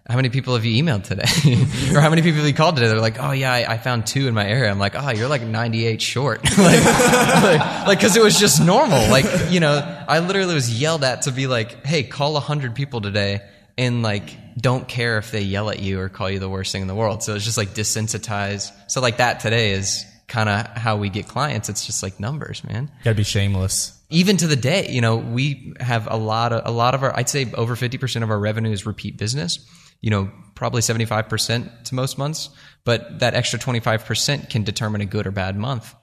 how 0.07 0.15
many 0.15 0.29
people 0.29 0.53
have 0.53 0.63
you 0.63 0.83
emailed 0.83 1.03
today 1.03 1.93
or 1.95 1.99
how 1.99 2.09
many 2.09 2.21
people 2.21 2.37
have 2.37 2.47
you 2.47 2.53
called 2.53 2.75
today 2.75 2.87
they're 2.87 2.99
like 2.99 3.17
oh 3.19 3.31
yeah 3.31 3.51
I, 3.51 3.73
I 3.73 3.77
found 3.77 4.05
two 4.05 4.27
in 4.27 4.33
my 4.33 4.47
area 4.47 4.69
i'm 4.69 4.77
like 4.77 4.93
oh 4.95 5.09
you're 5.09 5.27
like 5.27 5.41
98 5.41 6.01
short 6.01 6.43
like 6.57 6.85
like 6.85 7.99
because 7.99 8.15
it 8.15 8.23
was 8.23 8.39
just 8.39 8.63
normal 8.63 9.09
like 9.09 9.25
you 9.51 9.59
know 9.59 10.05
i 10.07 10.19
literally 10.19 10.53
was 10.53 10.79
yelled 10.79 11.03
at 11.03 11.23
to 11.23 11.31
be 11.31 11.47
like 11.47 11.85
hey 11.85 12.03
call 12.03 12.33
100 12.33 12.75
people 12.75 13.01
today 13.01 13.41
and 13.77 14.03
like 14.03 14.37
don't 14.57 14.87
care 14.87 15.17
if 15.17 15.31
they 15.31 15.41
yell 15.41 15.69
at 15.69 15.79
you 15.79 15.99
or 15.99 16.09
call 16.09 16.29
you 16.29 16.39
the 16.39 16.49
worst 16.49 16.71
thing 16.71 16.81
in 16.81 16.87
the 16.87 16.95
world. 16.95 17.23
So 17.23 17.35
it's 17.35 17.45
just 17.45 17.57
like 17.57 17.69
desensitized. 17.69 18.71
So 18.89 19.01
like 19.01 19.17
that 19.17 19.41
today 19.41 19.71
is 19.71 20.05
kind 20.27 20.49
of 20.49 20.65
how 20.67 20.97
we 20.97 21.09
get 21.09 21.27
clients. 21.27 21.69
It's 21.69 21.85
just 21.85 22.01
like 22.01 22.19
numbers, 22.19 22.63
man. 22.63 22.89
Gotta 23.03 23.15
be 23.15 23.23
shameless. 23.23 23.91
Even 24.09 24.37
to 24.37 24.47
the 24.47 24.55
day, 24.55 24.87
you 24.89 25.01
know, 25.01 25.17
we 25.17 25.73
have 25.79 26.07
a 26.09 26.15
lot 26.15 26.53
of 26.53 26.61
a 26.65 26.71
lot 26.71 26.95
of 26.95 27.03
our 27.03 27.15
I'd 27.15 27.29
say 27.29 27.51
over 27.53 27.75
50% 27.75 28.23
of 28.23 28.29
our 28.29 28.39
revenue 28.39 28.71
is 28.71 28.85
repeat 28.85 29.17
business. 29.17 29.59
You 30.05 30.11
know, 30.11 30.31
probably 30.53 30.81
75% 30.81 31.83
to 31.85 31.95
most 31.95 32.19
months, 32.19 32.49
but 32.83 33.19
that 33.21 33.33
extra 33.33 33.57
25% 33.57 34.51
can 34.51 34.63
determine 34.63 35.01
a 35.01 35.05
good 35.05 35.25
or 35.25 35.31
bad 35.31 35.57
month 35.57 35.95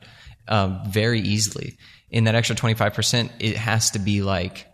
um, 0.49 0.81
very 0.89 1.21
easily. 1.21 1.79
In 2.11 2.25
that 2.25 2.35
extra 2.35 2.57
25%, 2.57 3.31
it 3.39 3.57
has 3.57 3.93
to 3.93 4.01
be 4.01 4.23
like 4.23 4.67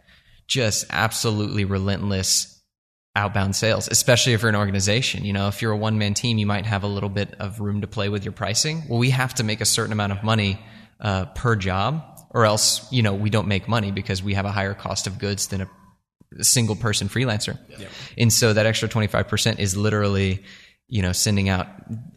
just 0.47 0.87
absolutely 0.89 1.67
relentless 1.67 2.59
outbound 3.15 3.55
sales, 3.55 3.87
especially 3.89 4.33
if 4.33 4.41
you're 4.41 4.49
an 4.49 4.57
organization. 4.57 5.27
You 5.27 5.35
know, 5.35 5.49
if 5.49 5.61
you're 5.61 5.73
a 5.73 5.77
one 5.77 5.99
man 5.99 6.15
team, 6.15 6.39
you 6.39 6.47
might 6.47 6.65
have 6.65 6.83
a 6.83 6.89
little 6.89 7.11
bit 7.11 7.35
of 7.39 7.61
room 7.61 7.83
to 7.83 7.87
play 7.87 8.09
with 8.09 8.25
your 8.25 8.33
pricing. 8.33 8.85
Well, 8.89 8.99
we 8.99 9.11
have 9.11 9.35
to 9.35 9.45
make 9.45 9.61
a 9.61 9.67
certain 9.67 9.93
amount 9.93 10.13
of 10.13 10.25
money 10.25 10.59
uh, 11.01 11.27
per 11.27 11.55
job, 11.55 12.03
or 12.31 12.47
else, 12.47 12.91
you 12.91 13.03
know, 13.03 13.13
we 13.13 13.29
don't 13.29 13.47
make 13.47 13.69
money 13.69 13.91
because 13.91 14.23
we 14.23 14.33
have 14.35 14.47
a 14.47 14.51
higher 14.51 14.73
cost 14.73 15.07
of 15.07 15.19
goods 15.19 15.49
than 15.49 15.61
a, 15.61 15.65
a 15.65 15.69
single 16.41 16.77
person 16.77 17.09
freelancer. 17.09 17.59
Yep. 17.79 17.91
And 18.17 18.33
so 18.33 18.53
that 18.53 18.67
extra 18.67 18.89
25% 18.89 19.59
is 19.59 19.77
literally, 19.77 20.43
you 20.89 21.03
know, 21.03 21.13
sending 21.13 21.49
out 21.49 21.67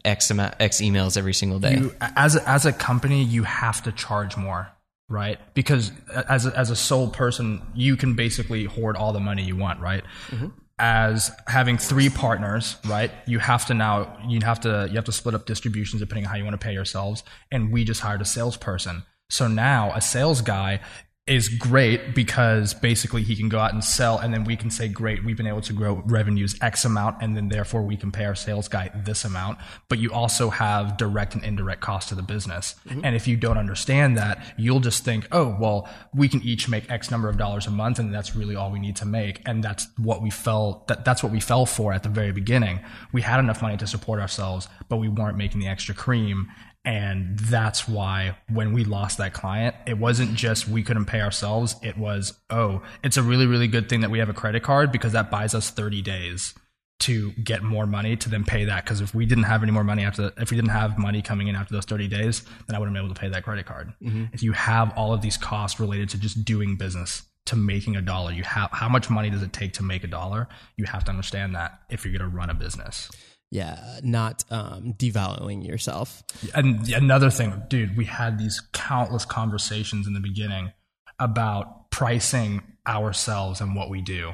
X 0.04 0.30
amount, 0.30 0.54
X 0.60 0.80
emails 0.80 1.16
every 1.16 1.34
single 1.34 1.58
day. 1.58 1.76
You, 1.76 1.94
as, 2.00 2.36
a, 2.36 2.48
as 2.48 2.66
a 2.66 2.72
company, 2.72 3.24
you 3.24 3.42
have 3.44 3.82
to 3.84 3.92
charge 3.92 4.36
more 4.36 4.68
right? 5.08 5.38
Because 5.52 5.92
as 6.30 6.46
a, 6.46 6.58
as 6.58 6.70
a 6.70 6.76
sole 6.76 7.10
person, 7.10 7.60
you 7.74 7.96
can 7.96 8.14
basically 8.14 8.64
hoard 8.64 8.96
all 8.96 9.12
the 9.12 9.20
money 9.20 9.44
you 9.44 9.56
want, 9.56 9.78
right? 9.78 10.02
Mm-hmm 10.28 10.46
as 10.82 11.30
having 11.46 11.78
three 11.78 12.08
partners, 12.08 12.76
right? 12.86 13.12
You 13.26 13.38
have 13.38 13.66
to 13.66 13.74
now 13.74 14.18
you 14.26 14.40
have 14.42 14.60
to 14.60 14.88
you 14.90 14.96
have 14.96 15.04
to 15.04 15.12
split 15.12 15.34
up 15.34 15.46
distributions 15.46 16.00
depending 16.00 16.26
on 16.26 16.30
how 16.30 16.36
you 16.36 16.44
want 16.44 16.60
to 16.60 16.64
pay 16.64 16.72
yourselves. 16.72 17.22
And 17.52 17.72
we 17.72 17.84
just 17.84 18.00
hired 18.00 18.20
a 18.20 18.24
salesperson. 18.24 19.04
So 19.30 19.46
now 19.46 19.92
a 19.94 20.00
sales 20.00 20.40
guy 20.40 20.80
is 21.28 21.48
great 21.48 22.16
because 22.16 22.74
basically 22.74 23.22
he 23.22 23.36
can 23.36 23.48
go 23.48 23.56
out 23.56 23.72
and 23.72 23.84
sell 23.84 24.18
and 24.18 24.34
then 24.34 24.42
we 24.42 24.56
can 24.56 24.72
say 24.72 24.88
great 24.88 25.24
we've 25.24 25.36
been 25.36 25.46
able 25.46 25.60
to 25.60 25.72
grow 25.72 26.02
revenues 26.06 26.56
x 26.60 26.84
amount 26.84 27.16
and 27.22 27.36
then 27.36 27.48
therefore 27.48 27.80
we 27.82 27.96
can 27.96 28.10
pay 28.10 28.24
our 28.24 28.34
sales 28.34 28.66
guy 28.66 28.90
this 29.04 29.24
amount. 29.24 29.56
But 29.88 30.00
you 30.00 30.10
also 30.10 30.50
have 30.50 30.96
direct 30.96 31.36
and 31.36 31.44
indirect 31.44 31.80
cost 31.80 32.08
to 32.08 32.16
the 32.16 32.24
business. 32.24 32.74
Mm-hmm. 32.88 33.04
and 33.04 33.14
if 33.14 33.28
you 33.28 33.36
don't 33.36 33.56
understand 33.56 34.18
that 34.18 34.44
you'll 34.58 34.80
just 34.80 35.04
think 35.04 35.28
oh 35.30 35.56
well 35.60 35.88
we 36.12 36.28
can 36.28 36.42
each 36.42 36.68
make 36.68 36.90
x 36.90 37.08
number 37.08 37.28
of 37.28 37.38
dollars 37.38 37.68
a 37.68 37.70
month 37.70 38.00
and 38.00 38.12
that's 38.12 38.34
really 38.34 38.56
all 38.56 38.72
we 38.72 38.80
need 38.80 38.96
to 38.96 39.06
make. 39.06 39.42
And 39.46 39.62
that's 39.62 39.86
what 39.98 40.22
we 40.22 40.30
fell 40.30 40.84
that, 40.88 41.04
that's 41.04 41.22
what 41.22 41.30
we 41.30 41.38
fell 41.38 41.66
for 41.66 41.92
at 41.92 42.02
the 42.02 42.08
very 42.08 42.32
beginning. 42.32 42.80
We 43.12 43.22
had 43.22 43.38
enough 43.38 43.62
money 43.62 43.76
to 43.76 43.86
support 43.86 44.18
ourselves 44.18 44.66
but 44.88 44.96
we 44.96 45.08
weren't 45.08 45.36
making 45.36 45.60
the 45.60 45.68
extra 45.68 45.94
cream 45.94 46.48
and 46.84 47.38
that's 47.38 47.86
why 47.86 48.36
when 48.48 48.72
we 48.72 48.84
lost 48.84 49.18
that 49.18 49.32
client, 49.32 49.76
it 49.86 49.98
wasn't 49.98 50.34
just 50.34 50.66
we 50.68 50.82
couldn't 50.82 51.04
pay 51.04 51.20
ourselves. 51.20 51.76
It 51.82 51.96
was, 51.96 52.38
oh, 52.50 52.82
it's 53.04 53.16
a 53.16 53.22
really, 53.22 53.46
really 53.46 53.68
good 53.68 53.88
thing 53.88 54.00
that 54.00 54.10
we 54.10 54.18
have 54.18 54.28
a 54.28 54.34
credit 54.34 54.64
card 54.64 54.90
because 54.90 55.12
that 55.12 55.30
buys 55.30 55.54
us 55.54 55.70
30 55.70 56.02
days 56.02 56.54
to 57.00 57.32
get 57.32 57.62
more 57.62 57.86
money 57.86 58.16
to 58.16 58.28
then 58.28 58.44
pay 58.44 58.64
that. 58.64 58.84
Because 58.84 59.00
if 59.00 59.14
we 59.14 59.26
didn't 59.26 59.44
have 59.44 59.62
any 59.62 59.70
more 59.70 59.84
money 59.84 60.04
after, 60.04 60.32
if 60.38 60.50
we 60.50 60.56
didn't 60.56 60.70
have 60.70 60.98
money 60.98 61.22
coming 61.22 61.48
in 61.48 61.54
after 61.54 61.72
those 61.72 61.84
30 61.84 62.08
days, 62.08 62.42
then 62.66 62.74
I 62.74 62.78
wouldn't 62.80 62.94
be 62.94 63.00
able 63.00 63.14
to 63.14 63.20
pay 63.20 63.28
that 63.28 63.44
credit 63.44 63.66
card. 63.66 63.92
Mm-hmm. 64.02 64.26
If 64.32 64.42
you 64.42 64.52
have 64.52 64.92
all 64.96 65.12
of 65.12 65.20
these 65.20 65.36
costs 65.36 65.78
related 65.78 66.08
to 66.10 66.18
just 66.18 66.44
doing 66.44 66.76
business, 66.76 67.22
to 67.46 67.56
making 67.56 67.96
a 67.96 68.02
dollar, 68.02 68.32
you 68.32 68.44
have 68.44 68.70
how 68.72 68.88
much 68.88 69.10
money 69.10 69.30
does 69.30 69.42
it 69.42 69.52
take 69.52 69.72
to 69.74 69.82
make 69.82 70.04
a 70.04 70.06
dollar? 70.08 70.48
You 70.76 70.84
have 70.84 71.04
to 71.04 71.10
understand 71.10 71.54
that 71.54 71.80
if 71.90 72.04
you're 72.04 72.16
going 72.16 72.30
to 72.30 72.36
run 72.36 72.50
a 72.50 72.54
business. 72.54 73.10
Yeah, 73.52 73.98
not 74.02 74.44
um, 74.50 74.94
devaluing 74.96 75.66
yourself. 75.66 76.22
And 76.54 76.88
another 76.88 77.28
thing, 77.28 77.62
dude, 77.68 77.98
we 77.98 78.06
had 78.06 78.38
these 78.38 78.62
countless 78.72 79.26
conversations 79.26 80.06
in 80.06 80.14
the 80.14 80.20
beginning 80.20 80.72
about 81.18 81.90
pricing 81.90 82.62
ourselves 82.88 83.60
and 83.60 83.76
what 83.76 83.90
we 83.90 84.00
do. 84.00 84.32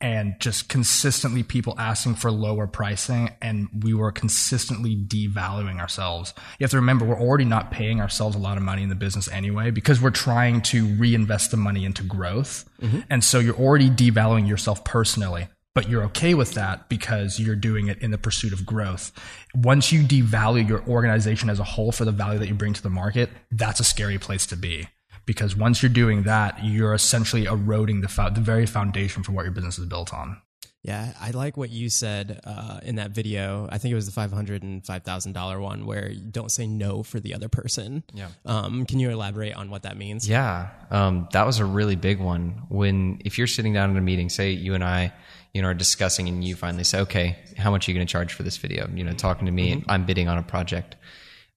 And 0.00 0.36
just 0.38 0.68
consistently 0.68 1.42
people 1.42 1.74
asking 1.76 2.14
for 2.14 2.30
lower 2.30 2.68
pricing, 2.68 3.30
and 3.42 3.68
we 3.82 3.94
were 3.94 4.12
consistently 4.12 4.94
devaluing 4.96 5.80
ourselves. 5.80 6.32
You 6.60 6.64
have 6.64 6.70
to 6.70 6.76
remember, 6.76 7.04
we're 7.04 7.20
already 7.20 7.44
not 7.44 7.72
paying 7.72 8.00
ourselves 8.00 8.36
a 8.36 8.38
lot 8.38 8.58
of 8.58 8.62
money 8.62 8.84
in 8.84 8.88
the 8.88 8.94
business 8.94 9.28
anyway 9.28 9.72
because 9.72 10.00
we're 10.00 10.10
trying 10.10 10.62
to 10.62 10.86
reinvest 10.98 11.50
the 11.50 11.56
money 11.56 11.84
into 11.84 12.04
growth. 12.04 12.64
Mm-hmm. 12.80 13.00
And 13.10 13.24
so 13.24 13.40
you're 13.40 13.58
already 13.58 13.90
devaluing 13.90 14.46
yourself 14.46 14.84
personally 14.84 15.48
but 15.74 15.88
you're 15.88 16.04
okay 16.04 16.34
with 16.34 16.52
that 16.54 16.88
because 16.88 17.38
you're 17.40 17.56
doing 17.56 17.88
it 17.88 17.98
in 18.02 18.10
the 18.10 18.18
pursuit 18.18 18.52
of 18.52 18.66
growth. 18.66 19.12
Once 19.54 19.92
you 19.92 20.02
devalue 20.02 20.68
your 20.68 20.86
organization 20.86 21.48
as 21.48 21.58
a 21.58 21.64
whole 21.64 21.92
for 21.92 22.04
the 22.04 22.12
value 22.12 22.38
that 22.38 22.48
you 22.48 22.54
bring 22.54 22.72
to 22.72 22.82
the 22.82 22.90
market, 22.90 23.30
that's 23.50 23.80
a 23.80 23.84
scary 23.84 24.18
place 24.18 24.46
to 24.46 24.56
be. 24.56 24.88
Because 25.24 25.56
once 25.56 25.82
you're 25.82 25.92
doing 25.92 26.24
that, 26.24 26.64
you're 26.64 26.94
essentially 26.94 27.44
eroding 27.44 28.00
the, 28.00 28.08
fo- 28.08 28.30
the 28.30 28.40
very 28.40 28.66
foundation 28.66 29.22
for 29.22 29.32
what 29.32 29.44
your 29.44 29.52
business 29.52 29.78
is 29.78 29.86
built 29.86 30.12
on. 30.12 30.40
Yeah, 30.82 31.12
I 31.20 31.30
like 31.30 31.56
what 31.56 31.70
you 31.70 31.88
said 31.88 32.40
uh, 32.42 32.80
in 32.82 32.96
that 32.96 33.12
video. 33.12 33.68
I 33.70 33.78
think 33.78 33.92
it 33.92 33.94
was 33.94 34.06
the 34.06 34.12
five 34.12 34.32
hundred 34.32 34.64
and 34.64 34.84
five 34.84 35.04
thousand 35.04 35.32
dollar 35.32 35.60
one, 35.60 35.86
where 35.86 36.10
you 36.10 36.28
don't 36.28 36.50
say 36.50 36.66
no 36.66 37.04
for 37.04 37.20
the 37.20 37.34
other 37.34 37.48
person. 37.48 38.02
Yeah. 38.12 38.26
Um, 38.44 38.84
can 38.84 38.98
you 38.98 39.10
elaborate 39.10 39.54
on 39.54 39.70
what 39.70 39.84
that 39.84 39.96
means? 39.96 40.28
Yeah, 40.28 40.70
um, 40.90 41.28
that 41.34 41.46
was 41.46 41.60
a 41.60 41.64
really 41.64 41.94
big 41.94 42.18
one. 42.18 42.64
When 42.68 43.22
if 43.24 43.38
you're 43.38 43.46
sitting 43.46 43.72
down 43.72 43.90
in 43.90 43.96
a 43.96 44.00
meeting, 44.00 44.28
say 44.28 44.50
you 44.50 44.74
and 44.74 44.82
I, 44.82 45.12
you 45.52 45.60
know, 45.60 45.68
are 45.68 45.74
discussing, 45.74 46.28
and 46.28 46.42
you 46.42 46.56
finally 46.56 46.84
say, 46.84 47.00
"Okay, 47.00 47.36
how 47.56 47.70
much 47.70 47.86
are 47.86 47.92
you 47.92 47.96
going 47.96 48.06
to 48.06 48.10
charge 48.10 48.32
for 48.32 48.42
this 48.42 48.56
video?" 48.56 48.88
You 48.94 49.04
know, 49.04 49.12
talking 49.12 49.46
to 49.46 49.52
me, 49.52 49.76
mm-hmm. 49.76 49.90
I'm 49.90 50.06
bidding 50.06 50.28
on 50.28 50.38
a 50.38 50.42
project. 50.42 50.96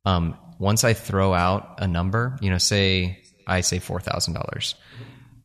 Um, 0.06 0.38
once 0.60 0.84
I 0.84 0.94
throw 0.94 1.34
out 1.34 1.76
a 1.80 1.88
number, 1.88 2.38
you 2.42 2.50
know, 2.50 2.58
say 2.58 3.24
I 3.48 3.62
say 3.62 3.80
four 3.80 4.00
thousand 4.00 4.34
dollars. 4.34 4.76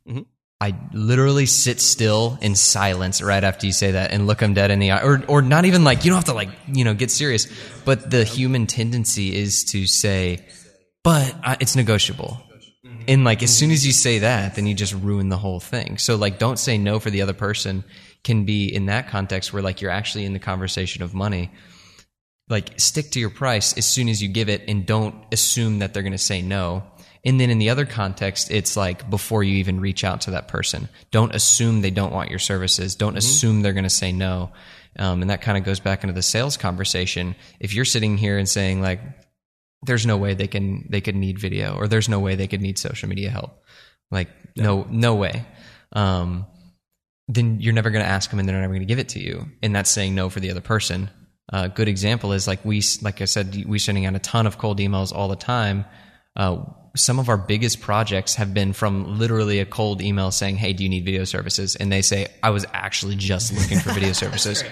Mm-hmm. 0.07 0.21
I 0.59 0.75
literally 0.93 1.47
sit 1.47 1.81
still 1.81 2.37
in 2.39 2.55
silence 2.55 3.19
right 3.19 3.43
after 3.43 3.65
you 3.65 3.71
say 3.71 3.91
that 3.91 4.11
and 4.11 4.27
look 4.27 4.37
them 4.39 4.53
dead 4.53 4.69
in 4.69 4.77
the 4.79 4.91
eye, 4.91 5.01
or 5.01 5.23
or 5.27 5.41
not 5.41 5.65
even 5.65 5.83
like 5.83 6.05
you 6.05 6.11
don't 6.11 6.17
have 6.17 6.25
to 6.25 6.33
like 6.33 6.49
you 6.71 6.83
know 6.83 6.93
get 6.93 7.09
serious, 7.09 7.47
but 7.85 8.11
the 8.11 8.23
human 8.23 8.67
tendency 8.67 9.35
is 9.35 9.63
to 9.65 9.87
say, 9.87 10.45
but 11.03 11.35
uh, 11.43 11.55
it's 11.59 11.75
negotiable. 11.75 12.41
And 13.07 13.23
like 13.23 13.41
as 13.41 13.55
soon 13.55 13.71
as 13.71 13.85
you 13.85 13.91
say 13.91 14.19
that, 14.19 14.55
then 14.55 14.67
you 14.67 14.75
just 14.75 14.93
ruin 14.93 15.29
the 15.29 15.37
whole 15.37 15.59
thing. 15.59 15.97
So 15.97 16.15
like 16.15 16.37
don't 16.37 16.59
say 16.59 16.77
no 16.77 16.99
for 16.99 17.09
the 17.09 17.23
other 17.23 17.33
person 17.33 17.83
can 18.23 18.45
be 18.45 18.73
in 18.73 18.85
that 18.87 19.09
context 19.09 19.51
where 19.51 19.61
like 19.61 19.81
you're 19.81 19.91
actually 19.91 20.25
in 20.25 20.33
the 20.33 20.39
conversation 20.39 21.03
of 21.03 21.13
money. 21.13 21.51
Like 22.49 22.79
stick 22.79 23.11
to 23.11 23.19
your 23.19 23.29
price 23.29 23.77
as 23.77 23.85
soon 23.85 24.09
as 24.09 24.21
you 24.21 24.27
give 24.27 24.49
it 24.49 24.63
and 24.67 24.85
don't 24.85 25.15
assume 25.31 25.79
that 25.79 25.93
they're 25.93 26.03
going 26.03 26.11
to 26.11 26.17
say 26.17 26.41
no 26.41 26.83
and 27.23 27.39
then 27.39 27.49
in 27.49 27.59
the 27.59 27.69
other 27.69 27.85
context, 27.85 28.49
it's 28.49 28.75
like 28.75 29.09
before 29.09 29.43
you 29.43 29.57
even 29.57 29.79
reach 29.79 30.03
out 30.03 30.21
to 30.21 30.31
that 30.31 30.47
person, 30.47 30.89
don't 31.11 31.35
assume 31.35 31.81
they 31.81 31.91
don't 31.91 32.13
want 32.13 32.29
your 32.29 32.39
services. 32.39 32.95
Don't 32.95 33.11
mm-hmm. 33.11 33.17
assume 33.17 33.61
they're 33.61 33.73
going 33.73 33.83
to 33.83 33.89
say 33.89 34.11
no. 34.11 34.51
Um, 34.97 35.21
and 35.21 35.29
that 35.29 35.41
kind 35.41 35.57
of 35.57 35.63
goes 35.63 35.79
back 35.79 36.03
into 36.03 36.13
the 36.13 36.23
sales 36.23 36.57
conversation. 36.57 37.35
If 37.59 37.73
you're 37.73 37.85
sitting 37.85 38.17
here 38.17 38.37
and 38.37 38.49
saying 38.49 38.81
like, 38.81 39.01
there's 39.83 40.05
no 40.05 40.17
way 40.17 40.33
they 40.33 40.47
can, 40.47 40.87
they 40.89 41.01
could 41.01 41.15
need 41.15 41.39
video 41.39 41.75
or 41.75 41.87
there's 41.87 42.09
no 42.09 42.19
way 42.19 42.35
they 42.35 42.47
could 42.47 42.61
need 42.61 42.77
social 42.77 43.07
media 43.07 43.29
help. 43.29 43.63
Like, 44.09 44.29
yeah. 44.55 44.63
no, 44.63 44.87
no 44.89 45.15
way. 45.15 45.45
Um, 45.93 46.47
then 47.35 47.59
you're 47.59 47.73
never 47.73 47.89
going 47.89 48.03
to 48.03 48.09
ask 48.09 48.29
them 48.29 48.39
and 48.39 48.47
they're 48.47 48.59
never 48.59 48.73
going 48.73 48.81
to 48.81 48.87
give 48.87 48.99
it 48.99 49.09
to 49.09 49.19
you. 49.19 49.45
And 49.61 49.75
that's 49.75 49.89
saying 49.89 50.15
no 50.15 50.29
for 50.29 50.39
the 50.39 50.51
other 50.51 50.61
person. 50.61 51.09
A 51.51 51.55
uh, 51.55 51.67
good 51.67 51.87
example 51.87 52.33
is 52.33 52.47
like 52.47 52.63
we, 52.63 52.81
like 53.01 53.21
I 53.21 53.25
said, 53.25 53.65
we 53.65 53.79
sending 53.79 54.05
out 54.05 54.15
a 54.15 54.19
ton 54.19 54.47
of 54.47 54.57
cold 54.57 54.79
emails 54.79 55.13
all 55.13 55.27
the 55.27 55.35
time. 55.35 55.85
Uh, 56.35 56.63
some 56.95 57.19
of 57.19 57.29
our 57.29 57.37
biggest 57.37 57.81
projects 57.81 58.35
have 58.35 58.53
been 58.53 58.73
from 58.73 59.17
literally 59.17 59.59
a 59.59 59.65
cold 59.65 60.01
email 60.01 60.31
saying, 60.31 60.57
Hey, 60.57 60.73
do 60.73 60.83
you 60.83 60.89
need 60.89 61.05
video 61.05 61.23
services? 61.23 61.75
And 61.75 61.91
they 61.91 62.01
say, 62.01 62.27
I 62.41 62.51
was 62.51 62.65
actually 62.73 63.15
just 63.15 63.53
looking 63.53 63.79
for 63.79 63.91
video 63.91 64.13
services. 64.13 64.63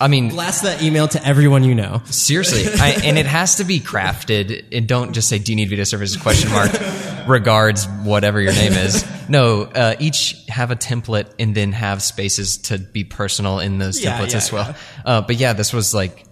I 0.00 0.08
mean, 0.08 0.30
blast 0.30 0.64
that 0.64 0.82
email 0.82 1.06
to 1.08 1.24
everyone 1.24 1.62
you 1.62 1.76
know. 1.76 2.02
Seriously, 2.06 2.64
I, 2.80 3.00
and 3.04 3.16
it 3.16 3.26
has 3.26 3.56
to 3.56 3.64
be 3.64 3.78
crafted. 3.78 4.64
And 4.72 4.88
don't 4.88 5.12
just 5.12 5.28
say, 5.28 5.38
"Do 5.38 5.52
you 5.52 5.56
need 5.56 5.68
video 5.68 5.84
services?" 5.84 6.20
Question 6.20 6.50
mark. 6.50 6.72
regards 7.28 7.86
whatever 7.86 8.40
your 8.40 8.52
name 8.52 8.72
is. 8.72 9.04
No, 9.28 9.62
uh, 9.62 9.94
each 9.98 10.44
have 10.48 10.70
a 10.70 10.76
template 10.76 11.32
and 11.38 11.54
then 11.54 11.72
have 11.72 12.02
spaces 12.02 12.58
to 12.58 12.78
be 12.78 13.04
personal 13.04 13.60
in 13.60 13.78
those 13.78 14.02
Yeah, 14.02 14.18
templates 14.18 14.32
yeah, 14.32 14.36
as 14.36 14.52
well. 14.52 14.76
Uh, 15.04 15.20
but 15.22 15.36
yeah, 15.36 15.52
this 15.52 15.72
was 15.72 15.94
like 15.94 16.24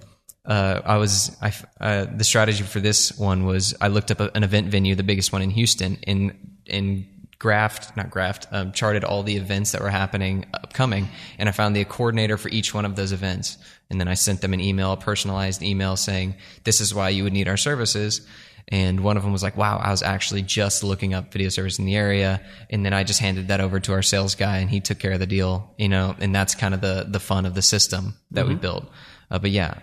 uh, 0.45 0.81
I 0.85 0.97
was 0.97 1.37
I 1.41 1.49
f- 1.49 1.67
uh, 1.81 2.07
the 2.15 2.25
strategy 2.25 2.63
for 2.63 2.81
this 2.81 3.17
one 3.19 3.45
was 3.45 3.75
I 3.81 3.89
looked 3.89 4.11
up 4.11 4.21
a, 4.21 4.31
an 4.35 4.43
event 4.43 4.69
venue, 4.69 4.95
the 4.95 5.03
biggest 5.03 5.33
one 5.33 5.43
in 5.43 5.51
Houston, 5.51 5.99
and 6.07 6.59
and 6.69 7.07
graphed 7.39 7.97
not 7.97 8.11
graphed 8.11 8.47
um, 8.53 8.73
charted 8.73 9.03
all 9.05 9.23
the 9.23 9.37
events 9.37 9.73
that 9.73 9.81
were 9.81 9.91
happening 9.91 10.47
upcoming, 10.53 11.09
and 11.39 11.49
I 11.49 11.53
found 11.53 11.77
the 11.77 11.85
coordinator 11.85 12.37
for 12.37 12.49
each 12.49 12.75
one 12.75 12.85
of 12.85 12.97
those 12.97 13.13
events, 13.13 13.59
and 13.91 14.01
then 14.01 14.09
I 14.09 14.15
sent 14.15 14.41
them 14.41 14.53
an 14.53 14.61
email, 14.61 14.93
a 14.93 14.97
personalized 14.97 15.63
email 15.63 15.97
saying 15.97 16.35
this 16.65 16.81
is 16.81 16.95
why 16.95 17.11
you 17.11 17.25
would 17.25 17.33
need 17.33 17.49
our 17.49 17.57
services. 17.57 18.27
And 18.71 19.01
one 19.01 19.17
of 19.17 19.23
them 19.25 19.33
was 19.33 19.43
like, 19.43 19.57
wow, 19.57 19.79
I 19.79 19.91
was 19.91 20.03
actually 20.03 20.43
just 20.43 20.85
looking 20.85 21.13
up 21.13 21.33
video 21.33 21.49
service 21.49 21.79
in 21.81 21.87
the 21.87 21.97
area. 21.97 22.41
And 22.71 22.85
then 22.87 22.93
I 22.93 23.03
just 23.03 23.19
handed 23.21 23.49
that 23.49 23.61
over 23.61 23.81
to 23.81 23.93
our 23.93 24.03
sales 24.03 24.37
guy 24.37 24.59
and 24.59 24.71
he 24.71 24.79
took 24.81 24.99
care 25.01 25.13
of 25.13 25.19
the 25.19 25.27
deal, 25.27 25.75
you 25.77 25.89
know, 25.89 26.15
and 26.21 26.33
that's 26.35 26.55
kind 26.55 26.73
of 26.75 26.81
the, 26.81 27.05
the 27.09 27.19
fun 27.21 27.47
of 27.47 27.55
the 27.55 27.63
system 27.63 28.15
that 28.31 28.47
we 28.47 28.55
built. 28.55 28.87
Uh, 29.31 29.39
but 29.41 29.51
yeah, 29.51 29.75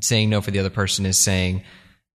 saying 0.00 0.30
no 0.30 0.40
for 0.40 0.50
the 0.52 0.60
other 0.60 0.70
person 0.70 1.06
is 1.06 1.18
saying 1.18 1.62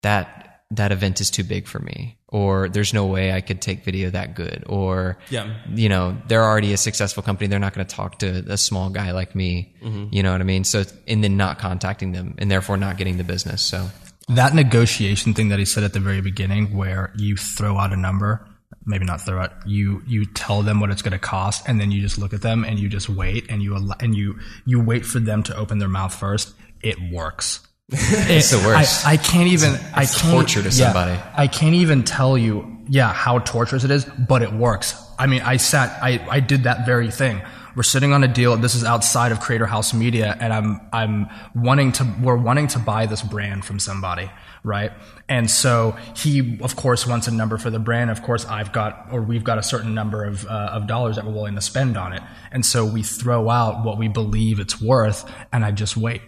that 0.03 0.61
that 0.71 0.91
event 0.91 1.21
is 1.21 1.31
too 1.31 1.45
big 1.45 1.65
for 1.65 1.79
me, 1.79 2.17
or 2.27 2.67
there's 2.67 2.93
no 2.93 3.05
way 3.05 3.31
I 3.31 3.39
could 3.39 3.61
take 3.61 3.85
video 3.85 4.09
that 4.09 4.35
good, 4.35 4.65
or 4.67 5.17
Yeah. 5.29 5.55
you 5.73 5.87
know, 5.87 6.17
they're 6.27 6.43
already 6.43 6.73
a 6.73 6.77
successful 6.77 7.23
company. 7.23 7.47
They're 7.47 7.57
not 7.57 7.73
going 7.73 7.87
to 7.87 7.95
talk 7.95 8.19
to 8.19 8.43
a 8.49 8.57
small 8.57 8.89
guy 8.89 9.11
like 9.11 9.33
me. 9.33 9.75
You 10.11 10.23
know 10.23 10.33
what 10.33 10.41
I 10.41 10.43
mean? 10.43 10.65
So, 10.65 10.83
and 11.07 11.23
then 11.23 11.37
not 11.37 11.57
contacting 11.59 12.11
them, 12.11 12.35
and 12.37 12.51
therefore 12.51 12.75
not 12.75 12.97
getting 12.97 13.15
the 13.17 13.23
business. 13.23 13.61
So, 13.61 13.87
that 14.27 14.53
negotiation 14.53 15.33
thing 15.33 15.49
that 15.49 15.59
he 15.59 15.65
said 15.65 15.83
at 15.83 15.93
the 15.93 15.99
very 15.99 16.21
beginning 16.21 16.75
where 16.75 17.13
you 17.17 17.37
throw 17.37 17.77
out 17.77 17.93
a 17.93 17.97
number 17.97 18.45
maybe 18.85 19.05
not 19.05 19.21
throw 19.21 19.41
out 19.41 19.51
you 19.65 20.01
you 20.05 20.25
tell 20.25 20.61
them 20.61 20.79
what 20.79 20.89
it's 20.89 21.01
going 21.01 21.11
to 21.11 21.19
cost 21.19 21.67
and 21.67 21.79
then 21.79 21.91
you 21.91 22.01
just 22.01 22.17
look 22.17 22.33
at 22.33 22.41
them 22.41 22.63
and 22.63 22.79
you 22.79 22.89
just 22.89 23.09
wait 23.09 23.45
and 23.49 23.61
you 23.61 23.75
and 23.99 24.15
you 24.15 24.37
you 24.65 24.79
wait 24.79 25.05
for 25.05 25.19
them 25.19 25.43
to 25.43 25.55
open 25.55 25.77
their 25.77 25.89
mouth 25.89 26.13
first 26.13 26.53
it 26.81 26.97
works 27.11 27.65
it's 27.89 28.51
the 28.51 28.57
worst. 28.67 29.07
I, 29.07 29.13
I 29.13 29.17
can't 29.17 29.47
even 29.47 29.73
I 29.95 30.03
it's 30.03 30.21
can't 30.21 30.33
torture 30.33 30.61
to 30.61 30.65
yeah, 30.67 30.91
somebody. 30.91 31.17
I 31.33 31.47
can't 31.47 31.75
even 31.75 32.03
tell 32.03 32.37
you 32.37 32.77
yeah 32.89 33.13
how 33.13 33.39
torturous 33.39 33.85
it 33.85 33.91
is 33.91 34.05
but 34.05 34.41
it 34.41 34.51
works 34.51 35.01
I 35.17 35.27
mean 35.27 35.41
I 35.41 35.55
sat 35.57 35.97
I 36.03 36.25
I 36.29 36.39
did 36.41 36.63
that 36.63 36.85
very 36.85 37.11
thing 37.11 37.41
we're 37.77 37.83
sitting 37.83 38.11
on 38.11 38.23
a 38.23 38.27
deal. 38.27 38.57
This 38.57 38.73
is 38.73 38.83
outside 38.83 39.31
of 39.31 39.39
Creator 39.39 39.67
House 39.67 39.93
Media 39.93 40.35
and 40.39 40.51
I'm 40.51 40.81
I'm 40.91 41.29
wanting 41.53 41.91
to 41.93 42.15
we're 42.19 42.35
wanting 42.35 42.67
to 42.69 42.79
buy 42.79 43.05
this 43.05 43.21
brand 43.21 43.63
from 43.65 43.77
somebody 43.79 44.31
right? 44.63 44.91
And 45.29 45.49
so 45.49 45.95
he 46.15 46.59
of 46.61 46.75
course 46.75 47.05
wants 47.05 47.27
a 47.27 47.31
number 47.31 47.59
for 47.59 47.69
the 47.69 47.77
brand. 47.77 48.09
Of 48.09 48.23
course 48.23 48.45
I've 48.47 48.73
got 48.73 49.09
or 49.11 49.21
we've 49.21 49.43
got 49.43 49.59
a 49.59 49.63
certain 49.63 49.93
number 49.93 50.25
of 50.25 50.43
uh, 50.47 50.71
of 50.73 50.87
dollars 50.87 51.17
that 51.17 51.25
we're 51.25 51.33
willing 51.33 51.53
to 51.53 51.61
spend 51.61 51.97
on 51.97 52.13
it. 52.13 52.23
And 52.51 52.65
so 52.65 52.83
we 52.83 53.03
throw 53.03 53.47
out 53.47 53.85
what 53.85 53.99
we 53.99 54.07
believe 54.07 54.59
it's 54.59 54.81
worth 54.81 55.31
and 55.53 55.63
I 55.63 55.69
just 55.69 55.95
wait. 55.95 56.21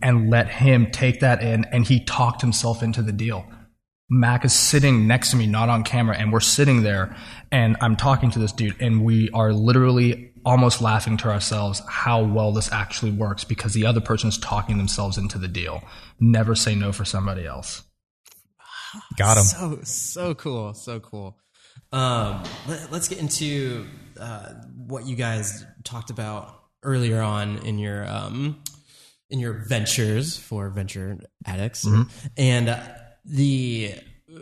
And 0.00 0.30
let 0.30 0.48
him 0.48 0.92
take 0.92 1.20
that 1.20 1.42
in. 1.42 1.64
And 1.72 1.84
he 1.84 2.04
talked 2.04 2.40
himself 2.40 2.84
into 2.84 3.02
the 3.02 3.12
deal. 3.12 3.46
Mac 4.08 4.44
is 4.44 4.52
sitting 4.52 5.08
next 5.08 5.32
to 5.32 5.36
me, 5.36 5.46
not 5.46 5.68
on 5.68 5.82
camera, 5.82 6.16
and 6.16 6.32
we're 6.32 6.38
sitting 6.38 6.84
there, 6.84 7.16
and 7.50 7.76
I'm 7.80 7.96
talking 7.96 8.30
to 8.30 8.38
this 8.38 8.52
dude, 8.52 8.80
and 8.80 9.04
we 9.04 9.30
are 9.30 9.52
literally 9.52 10.32
almost 10.46 10.80
laughing 10.80 11.16
to 11.16 11.28
ourselves 11.28 11.82
how 11.88 12.22
well 12.22 12.52
this 12.52 12.70
actually 12.72 13.10
works 13.10 13.42
because 13.42 13.74
the 13.74 13.84
other 13.84 14.00
person 14.00 14.28
is 14.28 14.38
talking 14.38 14.78
themselves 14.78 15.18
into 15.18 15.38
the 15.38 15.48
deal. 15.48 15.82
Never 16.20 16.54
say 16.54 16.76
no 16.76 16.92
for 16.92 17.04
somebody 17.04 17.44
else. 17.44 17.82
Got 19.18 19.38
him. 19.38 19.42
So 19.42 19.78
so 19.82 20.34
cool, 20.34 20.72
so 20.72 21.00
cool. 21.00 21.36
Um, 21.92 22.42
let, 22.68 22.92
us 22.92 23.08
get 23.08 23.18
into 23.18 23.86
uh, 24.18 24.50
what 24.74 25.06
you 25.06 25.16
guys 25.16 25.64
talked 25.84 26.10
about 26.10 26.62
earlier 26.82 27.20
on 27.20 27.58
in 27.58 27.78
your 27.78 28.08
um, 28.08 28.62
in 29.28 29.40
your 29.40 29.64
ventures 29.68 30.36
for 30.36 30.70
venture 30.70 31.18
addicts 31.44 31.86
and 32.36 32.68
uh, 32.68 32.78
the 33.24 33.94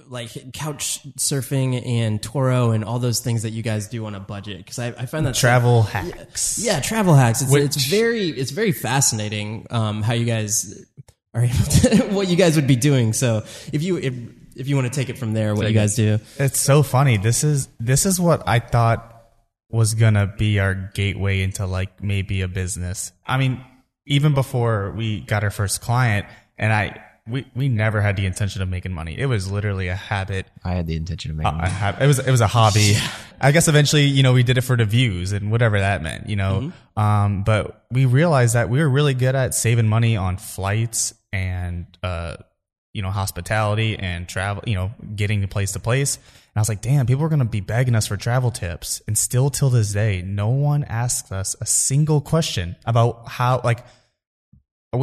like 0.08 0.52
couch 0.52 1.00
surfing 1.18 1.86
and 1.86 2.20
Turo 2.20 2.74
and 2.74 2.84
all 2.84 2.98
those 2.98 3.20
things 3.20 3.42
that 3.42 3.50
you 3.50 3.62
guys 3.62 3.88
do 3.88 4.06
on 4.06 4.14
a 4.14 4.20
budget 4.20 4.58
because 4.58 4.78
I, 4.78 4.88
I 4.88 5.06
find 5.06 5.24
that 5.26 5.36
so- 5.36 5.40
Travel 5.40 5.82
hacks. 5.82 6.58
yeah, 6.62 6.80
travel 6.80 7.14
hacks. 7.14 7.42
It's, 7.42 7.50
Which- 7.50 7.64
it's 7.64 7.84
very 7.86 8.28
it's 8.30 8.50
very 8.50 8.72
fascinating 8.72 9.66
um, 9.70 10.02
how 10.02 10.12
you 10.14 10.24
guys 10.24 10.84
are 11.34 11.42
able 11.44 11.64
to, 11.64 11.96
what 12.14 12.28
you 12.28 12.36
guys 12.36 12.56
would 12.56 12.66
be 12.66 12.76
doing. 12.76 13.12
So 13.12 13.44
if 13.72 13.82
you 13.82 13.98
if 13.98 14.14
if 14.56 14.68
you 14.68 14.76
want 14.76 14.92
to 14.92 14.96
take 14.98 15.08
it 15.08 15.18
from 15.18 15.32
there, 15.32 15.54
what 15.54 15.66
you 15.66 15.74
guys 15.74 15.96
do. 15.96 16.18
It's 16.38 16.60
so 16.60 16.82
funny. 16.82 17.16
This 17.16 17.42
is 17.44 17.68
this 17.80 18.06
is 18.06 18.20
what 18.20 18.42
I 18.46 18.58
thought 18.60 19.10
was 19.70 19.94
gonna 19.94 20.26
be 20.38 20.60
our 20.60 20.74
gateway 20.94 21.42
into 21.42 21.66
like 21.66 22.02
maybe 22.02 22.42
a 22.42 22.48
business. 22.48 23.10
I 23.26 23.36
mean, 23.38 23.60
even 24.06 24.32
before 24.34 24.92
we 24.96 25.20
got 25.22 25.42
our 25.42 25.50
first 25.50 25.80
client, 25.80 26.26
and 26.56 26.72
I 26.72 27.02
we 27.28 27.46
we 27.54 27.68
never 27.68 28.00
had 28.00 28.16
the 28.16 28.26
intention 28.26 28.60
of 28.60 28.68
making 28.68 28.92
money. 28.92 29.18
It 29.18 29.26
was 29.26 29.50
literally 29.50 29.88
a 29.88 29.94
habit. 29.94 30.46
I 30.62 30.72
had 30.72 30.86
the 30.86 30.96
intention 30.96 31.30
of 31.30 31.38
making 31.38 31.58
a 31.58 31.68
hab- 31.68 32.02
it 32.02 32.06
was 32.06 32.18
it 32.18 32.30
was 32.30 32.42
a 32.42 32.46
hobby. 32.46 32.96
I 33.40 33.50
guess 33.52 33.66
eventually, 33.68 34.04
you 34.04 34.22
know, 34.22 34.32
we 34.32 34.42
did 34.42 34.58
it 34.58 34.62
for 34.62 34.76
the 34.76 34.84
views 34.84 35.32
and 35.32 35.50
whatever 35.50 35.78
that 35.80 36.02
meant, 36.02 36.28
you 36.28 36.36
know. 36.36 36.72
Um, 36.96 37.42
but 37.42 37.84
we 37.90 38.06
realized 38.06 38.54
that 38.54 38.68
we 38.68 38.78
were 38.78 38.88
really 38.88 39.14
good 39.14 39.34
at 39.34 39.54
saving 39.54 39.86
money 39.88 40.16
on 40.16 40.36
flights 40.36 41.14
and 41.32 41.86
uh, 42.02 42.36
you 42.92 43.02
know, 43.02 43.10
hospitality 43.10 43.98
and 43.98 44.28
travel, 44.28 44.62
you 44.66 44.74
know, 44.74 44.92
getting 45.16 45.40
to 45.40 45.48
place 45.48 45.72
to 45.72 45.80
place. 45.80 46.16
And 46.16 46.56
I 46.56 46.60
was 46.60 46.68
like, 46.68 46.80
damn, 46.80 47.06
people 47.06 47.24
are 47.24 47.28
going 47.28 47.40
to 47.40 47.44
be 47.44 47.60
begging 47.60 47.96
us 47.96 48.06
for 48.06 48.16
travel 48.16 48.52
tips. 48.52 49.02
And 49.08 49.18
still 49.18 49.50
till 49.50 49.68
this 49.68 49.92
day, 49.92 50.22
no 50.22 50.50
one 50.50 50.84
asks 50.84 51.32
us 51.32 51.56
a 51.60 51.66
single 51.66 52.20
question 52.20 52.76
about 52.86 53.28
how, 53.28 53.60
like, 53.64 53.84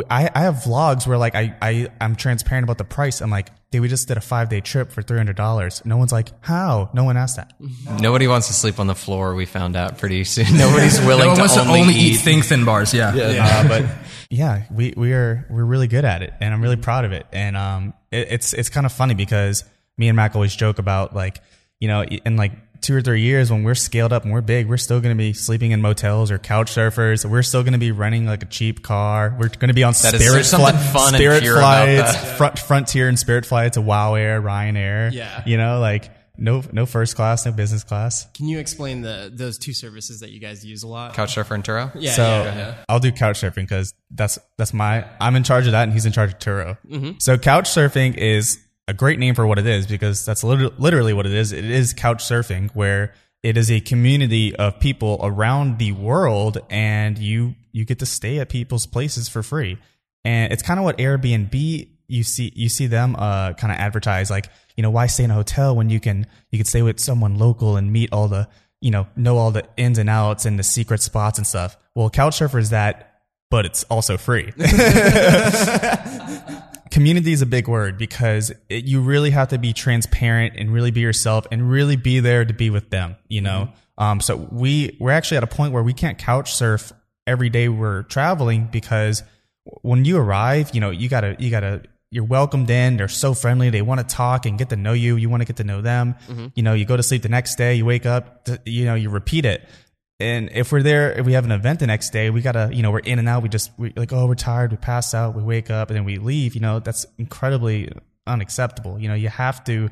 I, 0.10 0.30
I 0.34 0.42
have 0.42 0.56
vlogs 0.56 1.06
where 1.06 1.18
like 1.18 1.36
I, 1.36 1.56
I 1.62 1.88
I'm 2.00 2.16
transparent 2.16 2.64
about 2.64 2.78
the 2.78 2.84
price. 2.84 3.22
I'm 3.22 3.30
like, 3.30 3.50
dude, 3.72 3.82
we 3.82 3.88
just 3.88 4.08
did 4.08 4.18
a 4.18 4.22
five 4.22 4.50
day 4.50 4.62
trip 4.62 4.92
for 4.92 5.02
three 5.02 5.18
hundred 5.18 5.36
dollars. 5.36 5.82
No 5.86 5.98
one's 5.98 6.12
like, 6.12 6.30
how? 6.42 6.90
No 6.94 7.04
one 7.04 7.18
asked 7.18 7.38
that. 7.38 7.54
Nobody 8.00 8.28
wants 8.28 8.48
to 8.48 8.54
sleep 8.54 8.80
on 8.80 8.88
the 8.88 8.96
floor. 8.96 9.36
We 9.36 9.46
found 9.46 9.76
out 9.76 9.98
pretty 9.98 10.24
soon. 10.24 10.46
Nobody's 10.58 11.00
willing 11.00 11.24
no 11.24 11.28
one 11.28 11.36
to, 11.36 11.42
wants 11.42 11.58
only 11.58 11.74
to 11.74 11.80
only 11.82 11.94
eat. 11.96 12.14
eat 12.14 12.18
think 12.18 12.46
thin 12.46 12.66
bars. 12.66 12.94
Yeah. 12.94 13.10
Uh, 13.10 13.68
but 13.68 13.86
yeah, 14.30 14.66
we 14.72 14.94
we 14.96 15.14
are 15.14 15.46
we're 15.50 15.66
really 15.66 15.88
good 15.88 16.06
at 16.06 16.22
it, 16.22 16.34
and 16.40 16.54
I'm 16.54 16.62
really 16.62 16.78
proud 16.78 17.06
of 17.06 17.12
it. 17.12 17.26
And 17.32 17.58
um, 17.58 17.94
it, 18.12 18.28
it's 18.32 18.54
it's 18.54 18.70
kind 18.70 18.86
of 18.86 18.92
funny 18.92 19.14
because 19.14 19.64
me 19.98 20.08
and 20.08 20.16
Mac 20.16 20.36
always 20.36 20.56
joke 20.56 20.80
about 20.80 21.16
like 21.16 21.40
you 21.80 21.88
know 21.88 22.04
in 22.04 22.38
like 22.38 22.54
two 22.82 22.96
or 22.96 23.02
three 23.02 23.22
years 23.22 23.52
when 23.52 23.64
we're 23.64 23.76
scaled 23.76 24.12
up 24.12 24.24
and 24.24 24.34
we're 24.34 24.42
big, 24.42 24.68
we're 24.68 24.78
still 24.78 25.00
going 25.02 25.16
to 25.16 25.18
be 25.18 25.34
sleeping 25.34 25.72
in 25.72 25.82
motels 25.82 26.32
or 26.32 26.38
couch 26.40 26.72
surfers. 26.72 27.24
We're 27.30 27.44
still 27.44 27.62
going 27.64 27.74
to 27.74 27.80
be 27.80 27.92
renting 27.92 28.26
like 28.26 28.42
a 28.44 28.48
cheap 28.48 28.82
car. 28.84 29.36
We're 29.40 29.50
going 29.50 29.68
to 29.68 29.74
be 29.74 29.84
on 29.84 29.94
That 30.02 30.16
is- 30.16 30.22
Spirit 30.22 30.34
there's 30.34 30.50
something 30.50 30.76
fli- 30.76 30.92
fun 30.94 31.14
Spirit 31.14 31.44
pure 31.44 31.58
flights, 31.58 32.14
that. 32.14 32.38
front, 32.38 32.60
Frontier 32.60 33.08
and 33.08 33.20
Spirit 33.20 33.46
flights, 33.46 33.78
a 33.78 33.82
Wow 33.82 34.16
Air, 34.16 34.42
Ryanair. 34.42 35.12
Yeah. 35.14 35.44
you 35.46 35.58
know, 35.58 35.80
like 35.80 36.10
no 36.38 36.64
no 36.72 36.88
first 36.88 37.16
class, 37.16 37.46
no 37.46 37.52
business 37.52 37.84
class. 37.84 38.26
Can 38.34 38.48
you 38.48 38.58
explain 38.58 39.02
the 39.02 39.30
those 39.32 39.60
two 39.60 39.74
services 39.74 40.22
that 40.22 40.32
you 40.32 40.40
guys 40.40 40.66
use 40.66 40.82
a 40.82 40.88
lot? 40.88 41.14
Couchsurfer 41.14 41.52
and 41.52 41.64
Turo. 41.64 41.92
Yeah, 41.94 42.12
so 42.14 42.24
yeah, 42.24 42.56
yeah. 42.58 42.76
I'll 42.90 43.00
do 43.00 43.12
couch 43.12 43.40
surfing 43.42 43.56
because 43.58 43.94
that's 44.10 44.40
that's 44.58 44.74
my 44.74 45.06
I'm 45.20 45.36
in 45.36 45.44
charge 45.44 45.68
of 45.68 45.74
that 45.74 45.84
and 45.84 45.94
he's 45.94 46.08
in 46.08 46.14
charge 46.14 46.32
of 46.34 46.40
Turo. 46.40 46.78
Mm-hmm. 46.90 47.12
So 47.20 47.38
couch 47.38 47.70
surfing 47.70 48.16
is 48.18 48.58
a 48.92 48.94
great 48.94 49.20
name 49.20 49.34
for 49.34 49.48
what 49.48 49.58
it 49.58 49.66
is 49.66 49.88
because 49.88 50.24
that's 50.26 50.44
literally, 50.44 50.76
literally 50.78 51.14
what 51.14 51.26
it 51.26 51.34
is. 51.34 51.54
It 51.54 51.64
is 51.64 51.94
couch 51.94 52.24
surfing 52.24 52.70
where 52.72 53.14
it 53.42 53.58
is 53.58 53.72
a 53.72 53.80
community 53.80 54.54
of 54.56 54.80
people 54.82 55.20
around 55.24 55.80
the 55.80 55.94
world 55.94 56.60
and 56.70 57.18
you 57.18 57.56
you 57.72 57.86
get 57.86 58.00
to 58.00 58.06
stay 58.06 58.40
at 58.40 58.50
people's 58.50 58.86
places 58.86 59.30
for 59.30 59.42
free. 59.42 59.78
And 60.26 60.52
it's 60.52 60.62
kind 60.62 60.78
of 60.78 60.84
what 60.84 60.98
Airbnb 60.98 61.88
you 62.08 62.24
see 62.24 62.52
you 62.54 62.68
see 62.68 62.88
them 62.88 63.16
uh 63.16 63.54
kind 63.54 63.72
of 63.72 63.80
advertise 63.80 64.30
like, 64.30 64.50
you 64.76 64.84
know, 64.84 64.92
why 64.92 65.08
stay 65.08 65.24
in 65.24 65.32
a 65.32 65.36
hotel 65.36 65.74
when 65.74 65.90
you 65.90 66.02
can 66.02 66.28
you 66.52 66.60
can 66.60 66.66
stay 66.66 66.82
with 66.82 67.00
someone 67.00 67.38
local 67.38 67.78
and 67.78 67.94
meet 67.94 68.12
all 68.12 68.28
the 68.28 68.50
you 68.82 68.92
know, 68.92 69.08
know 69.16 69.38
all 69.38 69.52
the 69.52 69.64
ins 69.78 70.00
and 70.00 70.10
outs 70.10 70.46
and 70.46 70.60
the 70.60 70.64
secret 70.64 71.02
spots 71.02 71.38
and 71.38 71.48
stuff. 71.48 71.78
Well, 71.96 72.10
Couchsurfer 72.10 72.60
is 72.60 72.72
that, 72.72 73.22
but 73.50 73.66
it's 73.66 73.86
also 73.86 74.18
free. 74.18 74.52
Community 76.92 77.32
is 77.32 77.42
a 77.42 77.46
big 77.46 77.68
word 77.68 77.98
because 77.98 78.52
it, 78.70 78.84
you 78.86 79.02
really 79.02 79.32
have 79.32 79.48
to 79.48 79.58
be 79.58 79.74
transparent 79.74 80.56
and 80.58 80.72
really 80.74 80.92
be 80.92 81.00
yourself 81.00 81.48
and 81.52 81.72
really 81.72 81.96
be 81.96 82.20
there 82.20 82.46
to 82.46 82.54
be 82.54 82.70
with 82.70 82.90
them, 82.90 83.16
you 83.30 83.42
know? 83.42 83.70
Um, 83.98 84.20
so 84.20 84.36
we, 84.52 84.98
we're 85.00 85.12
actually 85.12 85.38
at 85.38 85.44
a 85.44 85.48
point 85.48 85.74
where 85.74 85.84
we 85.84 85.94
can't 85.94 86.18
couch 86.18 86.54
surf 86.54 86.92
every 87.26 87.50
day 87.50 87.70
we're 87.70 88.04
traveling 88.04 88.68
because 88.72 89.24
when 89.84 90.06
you 90.06 90.18
arrive, 90.18 90.72
you 90.74 90.82
know, 90.82 90.90
you 90.90 91.08
gotta, 91.08 91.36
you 91.40 91.50
gotta, 91.50 91.84
you're 92.10 92.26
welcomed 92.26 92.70
in. 92.70 92.98
They're 92.98 93.08
so 93.08 93.34
friendly. 93.34 93.70
They 93.70 93.82
want 93.82 94.02
to 94.02 94.16
talk 94.16 94.46
and 94.46 94.58
get 94.58 94.70
to 94.70 94.76
know 94.76 94.92
you. 94.92 95.16
You 95.16 95.30
want 95.30 95.42
to 95.42 95.46
get 95.46 95.58
to 95.58 95.64
know 95.64 95.82
them. 95.82 96.16
You 96.56 96.64
know, 96.64 96.74
you 96.74 96.84
go 96.84 96.98
to 96.98 97.04
sleep 97.04 97.22
the 97.22 97.30
next 97.30 97.56
day, 97.56 97.76
you 97.76 97.86
wake 97.86 98.06
up, 98.06 98.50
you 98.66 98.84
know, 98.84 98.96
you 98.96 99.10
repeat 99.10 99.46
it. 99.46 99.66
And 100.22 100.50
if 100.54 100.72
we're 100.72 100.84
there, 100.84 101.12
if 101.12 101.26
we 101.26 101.34
have 101.34 101.46
an 101.46 101.52
event 101.52 101.80
the 101.80 101.88
next 101.88 102.12
day, 102.12 102.30
we 102.30 102.42
gotta, 102.42 102.70
you 102.72 102.84
know, 102.84 102.92
we're 102.92 103.00
in 103.00 103.20
and 103.20 103.28
out. 103.28 103.44
We 103.44 103.50
just, 103.50 103.72
we 103.78 103.92
like, 103.96 104.14
oh, 104.14 104.28
we're 104.28 104.36
tired. 104.36 104.72
We 104.72 104.78
pass 104.78 105.14
out. 105.14 105.36
We 105.36 105.44
wake 105.44 105.70
up 105.70 105.90
and 105.90 105.98
then 105.98 106.06
we 106.06 106.18
leave. 106.18 106.56
You 106.56 106.62
know, 106.62 106.80
that's 106.80 107.06
incredibly 107.18 107.90
unacceptable. 108.28 109.00
You 109.00 109.08
know, 109.10 109.16
you 109.16 109.30
have 109.30 109.64
to 109.66 109.90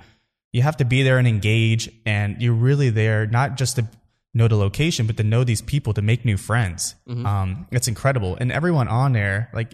you 0.52 0.62
have 0.64 0.78
to 0.78 0.86
be 0.86 1.04
there 1.04 1.20
and 1.20 1.28
engage, 1.28 1.92
and 2.06 2.42
you're 2.42 2.54
really 2.54 2.90
there 2.90 3.28
not 3.28 3.56
just 3.56 3.76
to 3.76 3.86
know 4.34 4.48
the 4.48 4.56
location, 4.56 5.06
but 5.06 5.18
to 5.18 5.24
know 5.24 5.44
these 5.44 5.62
people 5.62 5.94
to 5.94 6.02
make 6.02 6.26
new 6.26 6.38
friends. 6.38 6.96
Um, 7.26 7.68
it's 7.72 7.88
incredible, 7.88 8.36
and 8.40 8.52
everyone 8.52 8.88
on 8.88 9.14
there, 9.14 9.50
like 9.54 9.74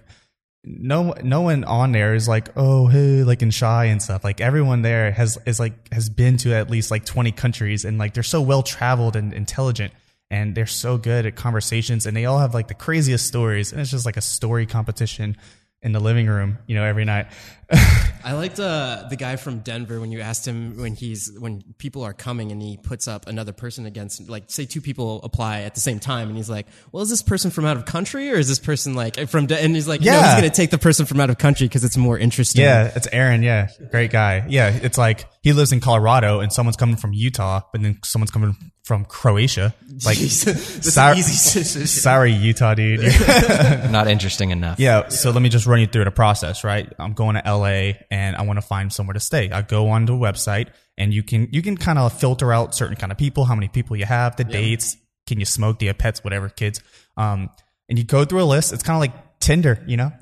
no 0.66 1.14
no 1.24 1.42
one 1.42 1.64
on 1.64 1.92
there 1.92 2.16
is 2.16 2.28
like 2.28 2.50
oh 2.56 2.88
hey 2.88 3.24
like 3.24 3.44
and 3.44 3.54
shy 3.54 3.86
and 3.86 4.02
stuff 4.02 4.24
like 4.24 4.42
everyone 4.42 4.82
there 4.82 5.12
has 5.12 5.38
is 5.46 5.60
like 5.60 5.94
has 5.94 6.10
been 6.10 6.38
to 6.38 6.56
at 6.56 6.72
least 6.72 6.90
like 6.90 7.06
20 7.06 7.32
countries 7.34 7.86
and 7.86 8.00
like 8.00 8.16
they're 8.16 8.24
so 8.24 8.42
well 8.42 8.64
traveled 8.64 9.16
and 9.16 9.32
intelligent 9.32 9.94
and 10.36 10.54
they're 10.54 10.66
so 10.66 10.98
good 10.98 11.26
at 11.26 11.38
conversations 11.38 12.06
and 12.06 12.16
they 12.16 12.26
all 12.26 12.40
have 12.40 12.54
like 12.54 12.68
the 12.68 12.74
craziest 12.74 13.26
stories 13.26 13.72
and 13.72 13.80
it's 13.80 13.92
just 13.92 14.06
like 14.06 14.18
a 14.18 14.22
story 14.22 14.66
competition 14.66 15.38
in 15.82 15.94
the 15.94 16.00
living 16.00 16.28
room 16.28 16.58
you 16.68 16.76
know 16.76 16.84
every 16.84 17.06
night 17.06 17.28
I 17.72 18.34
liked 18.34 18.60
uh, 18.60 19.04
the 19.10 19.16
guy 19.16 19.36
from 19.36 19.60
Denver 19.60 20.00
when 20.00 20.12
you 20.12 20.20
asked 20.22 20.48
him 20.48 20.78
when 20.78 20.96
he's 20.96 21.32
when 21.40 21.64
people 21.78 22.04
are 22.04 22.14
coming 22.14 22.52
and 22.52 22.62
he 22.62 22.78
puts 22.78 23.08
up 23.08 23.28
another 23.28 23.52
person 23.54 23.86
against 23.86 24.28
like 24.28 24.46
say 24.48 24.66
two 24.66 24.82
people 24.82 25.22
apply 25.24 25.62
at 25.62 25.76
the 25.76 25.82
same 25.82 26.00
time 26.00 26.28
and 26.30 26.38
he's 26.38 26.50
like, 26.50 26.66
well, 26.92 27.04
is 27.04 27.10
this 27.10 27.22
person 27.22 27.52
from 27.52 27.66
out 27.66 27.78
of 27.78 27.86
country 27.86 28.32
or 28.32 28.36
is 28.36 28.48
this 28.48 28.60
person 28.60 28.96
like 28.96 29.28
from? 29.30 29.46
De-? 29.46 29.62
And 29.62 29.76
he's 29.76 29.88
like, 29.88 30.02
yeah, 30.02 30.14
no, 30.22 30.28
he's 30.28 30.36
gonna 30.36 30.50
take 30.50 30.72
the 30.72 30.78
person 30.80 31.06
from 31.06 31.20
out 31.20 31.30
of 31.30 31.38
country 31.38 31.68
because 31.68 31.84
it's 31.84 31.98
more 31.98 32.18
interesting. 32.18 32.64
yeah 32.64 32.92
it's 32.96 33.08
aaron 33.12 33.44
yeah 33.44 33.68
great 33.92 34.12
guy 34.12 34.46
yeah 34.50 34.70
it's 34.70 34.98
like 34.98 35.26
he 35.44 35.54
lives 35.54 35.72
in 35.72 35.80
colorado 35.80 36.40
and 36.40 36.52
someone's 36.52 36.78
coming 36.78 36.96
from 36.96 37.14
utah 37.14 37.62
but 37.72 37.82
then 37.82 38.00
someone's 38.04 38.32
coming 38.32 38.56
from 38.84 39.06
croatia 39.06 39.74
like 40.06 40.18
sorry, 40.18 41.22
sorry 41.22 42.32
utah 42.32 42.74
dude 42.74 43.00
Not 43.92 44.08
interesting 44.08 44.52
enough. 44.52 44.80
Yeah, 44.80 45.08
so 45.10 45.32
let 45.32 45.42
me 45.42 45.50
just 45.50 45.66
run 45.66 45.80
you 45.80 45.88
through 45.88 46.04
the 46.06 46.12
process, 46.12 46.64
right? 46.64 46.92
I'm 47.00 47.14
going 47.14 47.36
to 47.36 47.48
LA 47.58 47.94
and 48.12 48.36
I 48.36 48.42
want 48.44 48.58
to 48.58 48.66
find 48.66 48.92
somewhere 48.92 49.14
to 49.14 49.20
stay. 49.20 49.50
I 49.52 49.62
go 49.62 49.90
on 49.90 50.06
the 50.06 50.14
website 50.14 50.70
and 50.98 51.14
you 51.14 51.24
can 51.24 51.48
you 51.52 51.62
can 51.62 51.78
kind 51.78 52.00
of 52.00 52.18
filter 52.18 52.54
out 52.54 52.76
certain 52.76 52.96
kind 52.96 53.12
of 53.12 53.18
people, 53.18 53.46
how 53.46 53.56
many 53.56 53.68
people 53.68 53.96
you 53.96 54.06
have, 54.06 54.36
the 54.36 54.44
dates, 54.44 54.98
can 55.28 55.40
you 55.40 55.46
smoke, 55.46 55.80
do 55.80 55.86
you 55.86 55.90
have 55.90 55.98
pets, 55.98 56.24
whatever, 56.24 56.50
kids. 56.50 56.82
Um, 57.18 57.50
and 57.90 57.98
you 57.98 58.06
go 58.06 58.26
through 58.26 58.42
a 58.42 58.46
list. 58.46 58.74
It's 58.74 58.84
kind 58.84 58.96
of 58.96 59.02
like 59.02 59.40
Tinder, 59.40 59.84
you 59.86 59.98
know. 59.98 60.12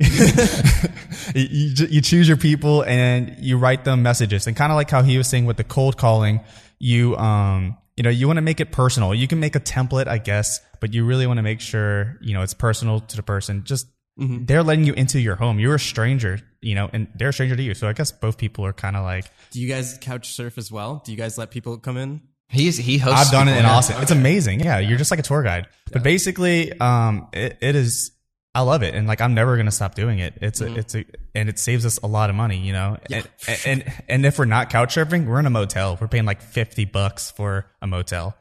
you, 1.35 1.47
you 1.49 1.87
you 1.89 2.01
choose 2.01 2.27
your 2.27 2.35
people 2.35 2.83
and 2.83 3.35
you 3.39 3.57
write 3.57 3.85
them 3.85 4.03
messages, 4.03 4.47
and 4.47 4.55
kind 4.55 4.71
of 4.71 4.75
like 4.75 4.89
how 4.89 5.01
he 5.01 5.17
was 5.17 5.29
saying 5.29 5.45
with 5.45 5.55
the 5.55 5.63
cold 5.63 5.97
calling, 5.97 6.41
you 6.79 7.15
um 7.15 7.77
you 7.95 8.03
know 8.03 8.09
you 8.09 8.27
want 8.27 8.37
to 8.37 8.41
make 8.41 8.59
it 8.59 8.71
personal. 8.71 9.13
You 9.15 9.27
can 9.27 9.39
make 9.39 9.55
a 9.55 9.59
template, 9.61 10.07
I 10.07 10.17
guess, 10.17 10.59
but 10.81 10.93
you 10.93 11.05
really 11.05 11.25
want 11.27 11.37
to 11.37 11.43
make 11.43 11.61
sure 11.61 12.17
you 12.21 12.33
know 12.33 12.41
it's 12.41 12.53
personal 12.53 12.99
to 12.99 13.15
the 13.15 13.23
person. 13.23 13.63
Just 13.63 13.87
they're 14.17 14.63
letting 14.63 14.85
you 14.85 14.93
into 14.93 15.19
your 15.19 15.35
home. 15.35 15.59
You're 15.59 15.75
a 15.75 15.79
stranger, 15.79 16.39
you 16.61 16.75
know, 16.75 16.89
and 16.93 17.07
they're 17.15 17.29
a 17.29 17.33
stranger 17.33 17.55
to 17.55 17.63
you. 17.63 17.73
So 17.73 17.87
I 17.87 17.93
guess 17.93 18.11
both 18.11 18.37
people 18.37 18.65
are 18.65 18.73
kind 18.73 18.95
of 18.95 19.03
like 19.03 19.25
Do 19.51 19.59
you 19.59 19.67
guys 19.67 19.97
couch 19.99 20.33
surf 20.33 20.57
as 20.57 20.71
well? 20.71 21.01
Do 21.05 21.11
you 21.11 21.17
guys 21.17 21.37
let 21.37 21.51
people 21.51 21.77
come 21.77 21.97
in? 21.97 22.21
He's 22.49 22.77
he 22.77 22.99
hosts. 22.99 23.27
I've 23.27 23.31
done 23.31 23.47
it 23.47 23.57
in 23.57 23.63
here. 23.65 23.73
Austin. 23.73 24.01
It's 24.01 24.11
amazing. 24.11 24.59
Yeah, 24.59 24.77
you're 24.77 24.97
just 24.97 25.09
like 25.09 25.19
a 25.19 25.23
tour 25.23 25.41
guide. 25.41 25.67
But 25.91 26.03
basically, 26.03 26.77
um, 26.79 27.27
it, 27.33 27.57
it 27.61 27.75
is. 27.75 28.11
I 28.53 28.61
love 28.61 28.83
it, 28.83 28.93
and 28.93 29.07
like 29.07 29.19
I'm 29.21 29.33
never 29.33 29.57
gonna 29.57 29.71
stop 29.71 29.95
doing 29.95 30.19
it. 30.19 30.37
It's 30.39 30.61
a, 30.61 30.71
it's 30.75 30.93
a, 30.93 31.05
and 31.33 31.49
it 31.49 31.57
saves 31.57 31.83
us 31.87 31.97
a 32.03 32.05
lot 32.07 32.29
of 32.29 32.35
money, 32.35 32.59
you 32.59 32.71
know. 32.71 32.97
And, 33.09 33.27
and 33.65 33.93
and 34.07 34.25
if 34.27 34.37
we're 34.37 34.45
not 34.45 34.69
couch 34.69 34.93
surfing, 34.93 35.25
we're 35.25 35.39
in 35.39 35.47
a 35.47 35.49
motel. 35.49 35.97
We're 35.99 36.07
paying 36.07 36.25
like 36.25 36.43
fifty 36.43 36.85
bucks 36.85 37.31
for 37.31 37.65
a 37.81 37.87
motel. 37.87 38.37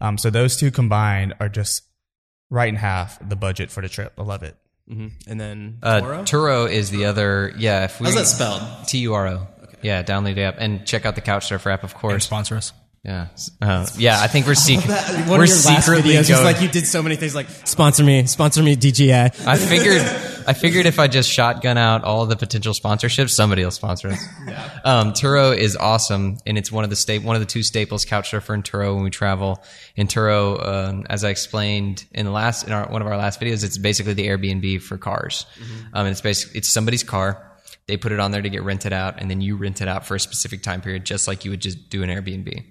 Um, 0.00 0.16
so 0.16 0.30
those 0.30 0.56
two 0.56 0.70
combined 0.70 1.34
are 1.40 1.48
just 1.48 1.82
right 2.50 2.68
in 2.68 2.76
half 2.76 3.18
the 3.28 3.34
budget 3.36 3.72
for 3.72 3.82
the 3.82 3.88
trip. 3.88 4.12
I 4.16 4.22
love 4.22 4.44
it. 4.44 4.56
And 4.88 5.40
then 5.40 5.78
Uh, 5.82 6.00
Toro? 6.00 6.22
Turo 6.24 6.70
is 6.70 6.90
the 6.90 7.04
other. 7.06 7.52
Yeah, 7.58 7.84
if 7.84 8.00
we 8.00 8.06
How's 8.06 8.14
that 8.14 8.26
spelled? 8.26 8.62
T 8.88 8.98
U 8.98 9.14
R 9.14 9.26
O. 9.28 9.46
Yeah, 9.82 10.02
download 10.02 10.34
the 10.34 10.42
app 10.42 10.56
and 10.58 10.84
check 10.86 11.06
out 11.06 11.14
the 11.14 11.20
Couchsurfer 11.20 11.72
app, 11.72 11.84
of 11.84 11.92
And 11.92 12.00
course. 12.00 12.24
sponsor 12.24 12.56
us. 12.56 12.72
Yeah, 13.04 13.28
uh, 13.62 13.86
yeah. 13.96 14.20
I 14.20 14.26
think 14.26 14.46
we're 14.46 14.54
secret. 14.54 14.88
One 14.88 15.38
we're 15.38 15.44
of 15.44 15.48
your 15.50 15.56
last 15.58 15.84
secretly 15.86 16.12
videos 16.12 16.18
was 16.18 16.28
going. 16.30 16.44
like 16.44 16.60
you 16.60 16.68
did 16.68 16.84
so 16.86 17.00
many 17.02 17.14
things 17.16 17.34
like 17.34 17.48
sponsor 17.64 18.02
me, 18.02 18.26
sponsor 18.26 18.62
me, 18.62 18.74
DJI. 18.76 19.12
I 19.12 19.56
figured. 19.56 20.02
I 20.48 20.54
figured 20.54 20.86
if 20.86 20.98
I 20.98 21.08
just 21.08 21.28
shotgun 21.30 21.76
out 21.76 22.04
all 22.04 22.24
the 22.24 22.34
potential 22.34 22.72
sponsorships, 22.72 23.30
somebody 23.30 23.62
will 23.62 23.70
sponsor 23.70 24.08
us. 24.08 24.24
Um, 24.82 25.12
Turo 25.12 25.54
is 25.54 25.76
awesome, 25.76 26.38
and 26.46 26.56
it's 26.56 26.72
one 26.72 26.84
of 26.84 26.90
the 26.90 26.96
sta- 26.96 27.18
one 27.18 27.36
of 27.36 27.40
the 27.40 27.46
two 27.46 27.62
staples, 27.62 28.06
Couchsurfer 28.06 28.54
and 28.54 28.64
Turo, 28.64 28.94
when 28.94 29.04
we 29.04 29.10
travel. 29.10 29.62
In 29.94 30.06
Turo, 30.06 30.66
um, 30.66 31.06
as 31.10 31.22
I 31.22 31.28
explained 31.28 32.06
in 32.12 32.24
the 32.24 32.32
last 32.32 32.66
in 32.66 32.72
our, 32.72 32.88
one 32.88 33.02
of 33.02 33.08
our 33.08 33.18
last 33.18 33.38
videos, 33.38 33.62
it's 33.62 33.76
basically 33.76 34.14
the 34.14 34.26
Airbnb 34.26 34.80
for 34.80 34.96
cars. 34.96 35.44
Um, 35.92 36.06
and 36.06 36.08
it's 36.08 36.22
basically 36.22 36.58
it's 36.60 36.68
somebody's 36.68 37.02
car. 37.02 37.44
They 37.86 37.98
put 37.98 38.12
it 38.12 38.18
on 38.18 38.30
there 38.30 38.40
to 38.40 38.48
get 38.48 38.62
rented 38.62 38.94
out, 38.94 39.20
and 39.20 39.30
then 39.30 39.42
you 39.42 39.56
rent 39.56 39.82
it 39.82 39.88
out 39.88 40.06
for 40.06 40.14
a 40.14 40.20
specific 40.20 40.62
time 40.62 40.80
period, 40.80 41.04
just 41.04 41.28
like 41.28 41.44
you 41.44 41.50
would 41.50 41.60
just 41.60 41.90
do 41.90 42.02
an 42.02 42.08
Airbnb. 42.08 42.64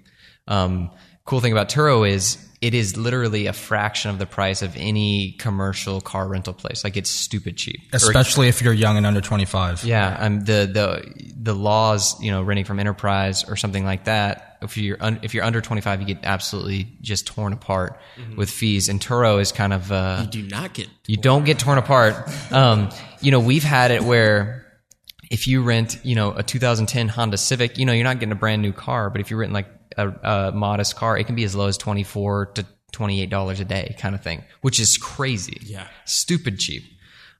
Um, 0.48 0.90
cool 1.24 1.38
thing 1.40 1.52
about 1.52 1.68
Turo 1.68 2.08
is 2.08 2.44
it 2.60 2.74
is 2.74 2.96
literally 2.96 3.46
a 3.46 3.52
fraction 3.52 4.10
of 4.10 4.18
the 4.18 4.26
price 4.26 4.62
of 4.62 4.74
any 4.76 5.32
commercial 5.38 6.00
car 6.00 6.26
rental 6.26 6.52
place. 6.52 6.82
Like 6.82 6.96
it's 6.96 7.10
stupid 7.10 7.56
cheap. 7.56 7.80
Or- 7.92 7.96
Especially 7.96 8.48
if 8.48 8.60
you're 8.62 8.72
young 8.72 8.96
and 8.96 9.06
under 9.06 9.20
25. 9.20 9.84
yeah, 9.84 10.16
um, 10.18 10.40
the 10.44 10.68
the 10.72 11.32
the 11.40 11.54
laws, 11.54 12.20
you 12.20 12.30
know, 12.30 12.42
renting 12.42 12.64
from 12.64 12.80
enterprise 12.80 13.44
or 13.48 13.56
something 13.56 13.84
like 13.84 14.04
that. 14.04 14.58
If 14.60 14.76
you're 14.76 14.96
un, 15.00 15.20
if 15.22 15.34
you're 15.34 15.44
under 15.44 15.60
25, 15.60 16.00
you 16.00 16.06
get 16.14 16.18
absolutely 16.24 16.88
just 17.00 17.28
torn 17.28 17.52
apart 17.52 18.00
with 18.36 18.50
fees. 18.50 18.88
And 18.88 19.00
Turo 19.00 19.40
is 19.40 19.52
kind 19.52 19.72
of 19.72 19.92
uh, 19.92 20.24
Do 20.26 20.42
not 20.42 20.74
get 20.74 20.88
you 21.06 21.16
don't 21.16 21.44
get 21.44 21.60
torn 21.60 21.78
apart. 21.78 22.16
Um, 22.52 22.88
you 23.20 23.30
know, 23.30 23.38
we've 23.40 23.62
had 23.62 23.92
it 23.92 24.02
where 24.02 24.66
if 25.30 25.46
you 25.46 25.62
rent, 25.62 25.98
you 26.02 26.14
know, 26.14 26.32
a 26.32 26.42
2010 26.42 27.08
Honda 27.08 27.36
Civic, 27.36 27.78
you 27.78 27.84
know, 27.86 27.92
you're 27.92 28.04
not 28.04 28.18
getting 28.18 28.32
a 28.32 28.36
brand 28.36 28.62
new 28.62 28.72
car, 28.72 29.10
but 29.10 29.20
if 29.20 29.30
you're 29.30 29.40
renting 29.40 29.54
like 29.54 29.68
a, 29.96 30.08
a 30.08 30.52
modest 30.52 30.96
car, 30.96 31.18
it 31.18 31.24
can 31.24 31.34
be 31.34 31.44
as 31.44 31.54
low 31.54 31.66
as 31.66 31.76
24 31.76 32.46
to 32.54 32.66
28 32.92 33.28
dollars 33.30 33.60
a 33.60 33.64
day, 33.64 33.94
kind 33.98 34.14
of 34.14 34.22
thing, 34.22 34.42
which 34.62 34.80
is 34.80 34.96
crazy. 34.96 35.58
Yeah. 35.62 35.86
stupid 36.04 36.58
cheap. 36.58 36.84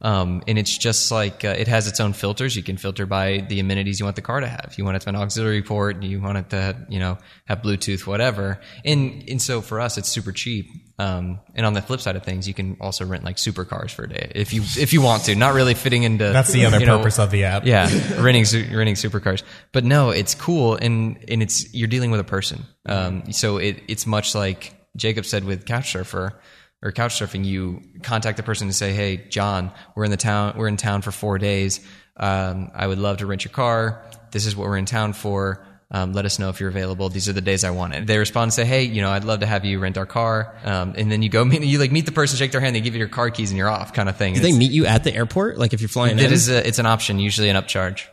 Um, 0.01 0.45
and 0.47 0.59
it's 0.59 0.79
just 0.79 1.11
like 1.11 1.45
uh, 1.45 1.57
it 1.59 1.67
has 1.67 1.89
its 1.89 1.99
own 1.99 2.13
filters. 2.13 2.55
You 2.55 2.63
can 2.63 2.77
filter 2.77 3.05
by 3.05 3.45
the 3.49 3.59
amenities 3.59 3.99
you 3.99 4.07
want 4.07 4.15
the 4.15 4.23
car 4.23 4.39
to 4.39 4.47
have. 4.47 4.75
You 4.79 4.85
want 4.85 4.97
it 4.97 5.01
to 5.01 5.07
have 5.07 5.15
an 5.17 5.21
auxiliary 5.21 5.63
port. 5.63 6.05
You 6.05 6.21
want 6.21 6.39
it 6.39 6.51
to, 6.51 6.87
you 6.89 7.01
know, 7.01 7.19
have 7.47 7.63
Bluetooth, 7.63 8.07
whatever. 8.07 8.61
And 8.85 9.29
and 9.29 9.43
so 9.43 9.61
for 9.61 9.81
us, 9.81 9.99
it's 9.99 10.09
super 10.09 10.31
cheap. 10.31 10.69
Um, 11.01 11.41
and 11.55 11.67
on 11.67 11.73
the 11.75 11.83
flip 11.83 12.01
side 12.01 12.15
of 12.15 12.23
things, 12.23 12.47
you 12.47 12.55
can 12.55 12.77
also 12.81 13.05
rent 13.07 13.25
like 13.25 13.37
supercars 13.37 13.91
for 13.91 14.05
a 14.05 14.09
day 14.09 14.31
if 14.37 14.53
you 14.53 14.63
if 14.63 14.93
you 14.93 15.03
want 15.03 15.25
to. 15.25 15.35
Not 15.35 15.55
really 15.55 15.75
fitting 15.75 16.05
into 16.05 16.25
That's 16.31 16.53
the 16.53 16.67
other 16.67 16.79
you 16.79 16.87
know, 16.87 16.99
purpose 16.99 17.19
of 17.19 17.33
the 17.33 17.45
app. 17.45 17.67
yeah, 17.67 17.89
renting 18.21 18.45
su- 18.45 18.69
renting 18.73 18.95
supercars. 18.95 19.43
But 19.73 19.85
no, 19.85 20.11
it's 20.11 20.37
cool, 20.37 20.77
and 20.77 21.19
and 21.29 21.43
it's 21.43 21.75
you're 21.75 21.89
dealing 21.89 22.13
with 22.13 22.21
a 22.21 22.25
person. 22.25 22.67
Um, 22.87 23.33
so 23.33 23.57
it 23.57 23.83
it's 23.89 24.07
much 24.07 24.37
like 24.37 24.75
Jacob 24.97 25.25
said 25.25 25.43
with 25.45 25.65
Couchsurfer 25.65 26.35
or 26.83 26.93
Couchsurfing. 26.93 27.45
You 27.45 27.83
contact 28.03 28.37
the 28.37 28.43
person 28.43 28.69
and 28.69 28.75
say, 28.75 28.93
"Hey, 28.93 29.17
John, 29.29 29.73
we're 29.95 30.05
in 30.05 30.11
the 30.11 30.17
town. 30.17 30.55
We're 30.57 30.69
in 30.69 30.77
town 30.77 31.03
for 31.03 31.11
four 31.11 31.39
days. 31.39 31.81
Um, 32.17 32.71
I 32.75 32.87
would 32.87 32.99
love 32.99 33.19
to 33.19 33.27
rent 33.27 33.45
your 33.45 33.53
car. 33.53 34.03
This 34.33 34.47
is 34.47 34.57
what 34.57 34.67
we're 34.69 34.77
in 34.79 34.87
town 34.87 35.13
for." 35.13 35.65
Um, 35.91 36.13
let 36.13 36.27
us 36.27 36.39
know 36.39 36.51
if 36.51 36.61
you're 36.61 36.69
available. 36.69 37.09
These 37.09 37.31
are 37.31 37.33
the 37.33 37.41
days 37.41 37.65
I 37.65 37.71
want 37.71 37.95
it. 37.95 38.07
They 38.07 38.19
respond 38.19 38.45
and 38.45 38.53
say, 38.53 38.67
"Hey, 38.67 38.83
you 38.83 39.01
know, 39.01 39.11
I'd 39.11 39.25
love 39.25 39.41
to 39.41 39.47
have 39.47 39.65
you 39.65 39.79
rent 39.79 39.97
our 39.97 40.05
car." 40.05 40.55
Um, 40.63 40.93
and 40.99 41.11
then 41.11 41.23
you 41.23 41.31
go 41.31 41.43
meet, 41.47 41.63
you 41.63 41.79
like 41.79 41.91
meet 41.93 42.05
the 42.05 42.13
person, 42.13 42.37
shake 42.37 42.53
their 42.53 42.61
hand, 42.61 42.77
they 42.77 42.83
give 42.83 42.95
you 42.95 42.99
your 42.99 43.09
car 43.09 43.31
keys, 43.31 43.51
and 43.51 43.57
you're 43.57 43.71
off, 43.71 43.95
kind 43.95 44.09
of 44.09 44.17
thing. 44.17 44.35
Do 44.35 44.41
they 44.41 44.53
meet 44.53 44.71
you 44.71 44.85
at 44.85 45.03
the 45.05 45.15
airport? 45.15 45.57
Like 45.59 45.73
if 45.73 45.81
you're 45.81 45.89
flying 45.89 46.19
It 46.19 46.27
in? 46.27 46.33
is 46.33 46.51
a, 46.51 46.67
it's 46.67 46.79
an 46.79 46.85
option, 46.85 47.19
usually 47.19 47.49
an 47.49 47.57
upcharge. 47.57 48.05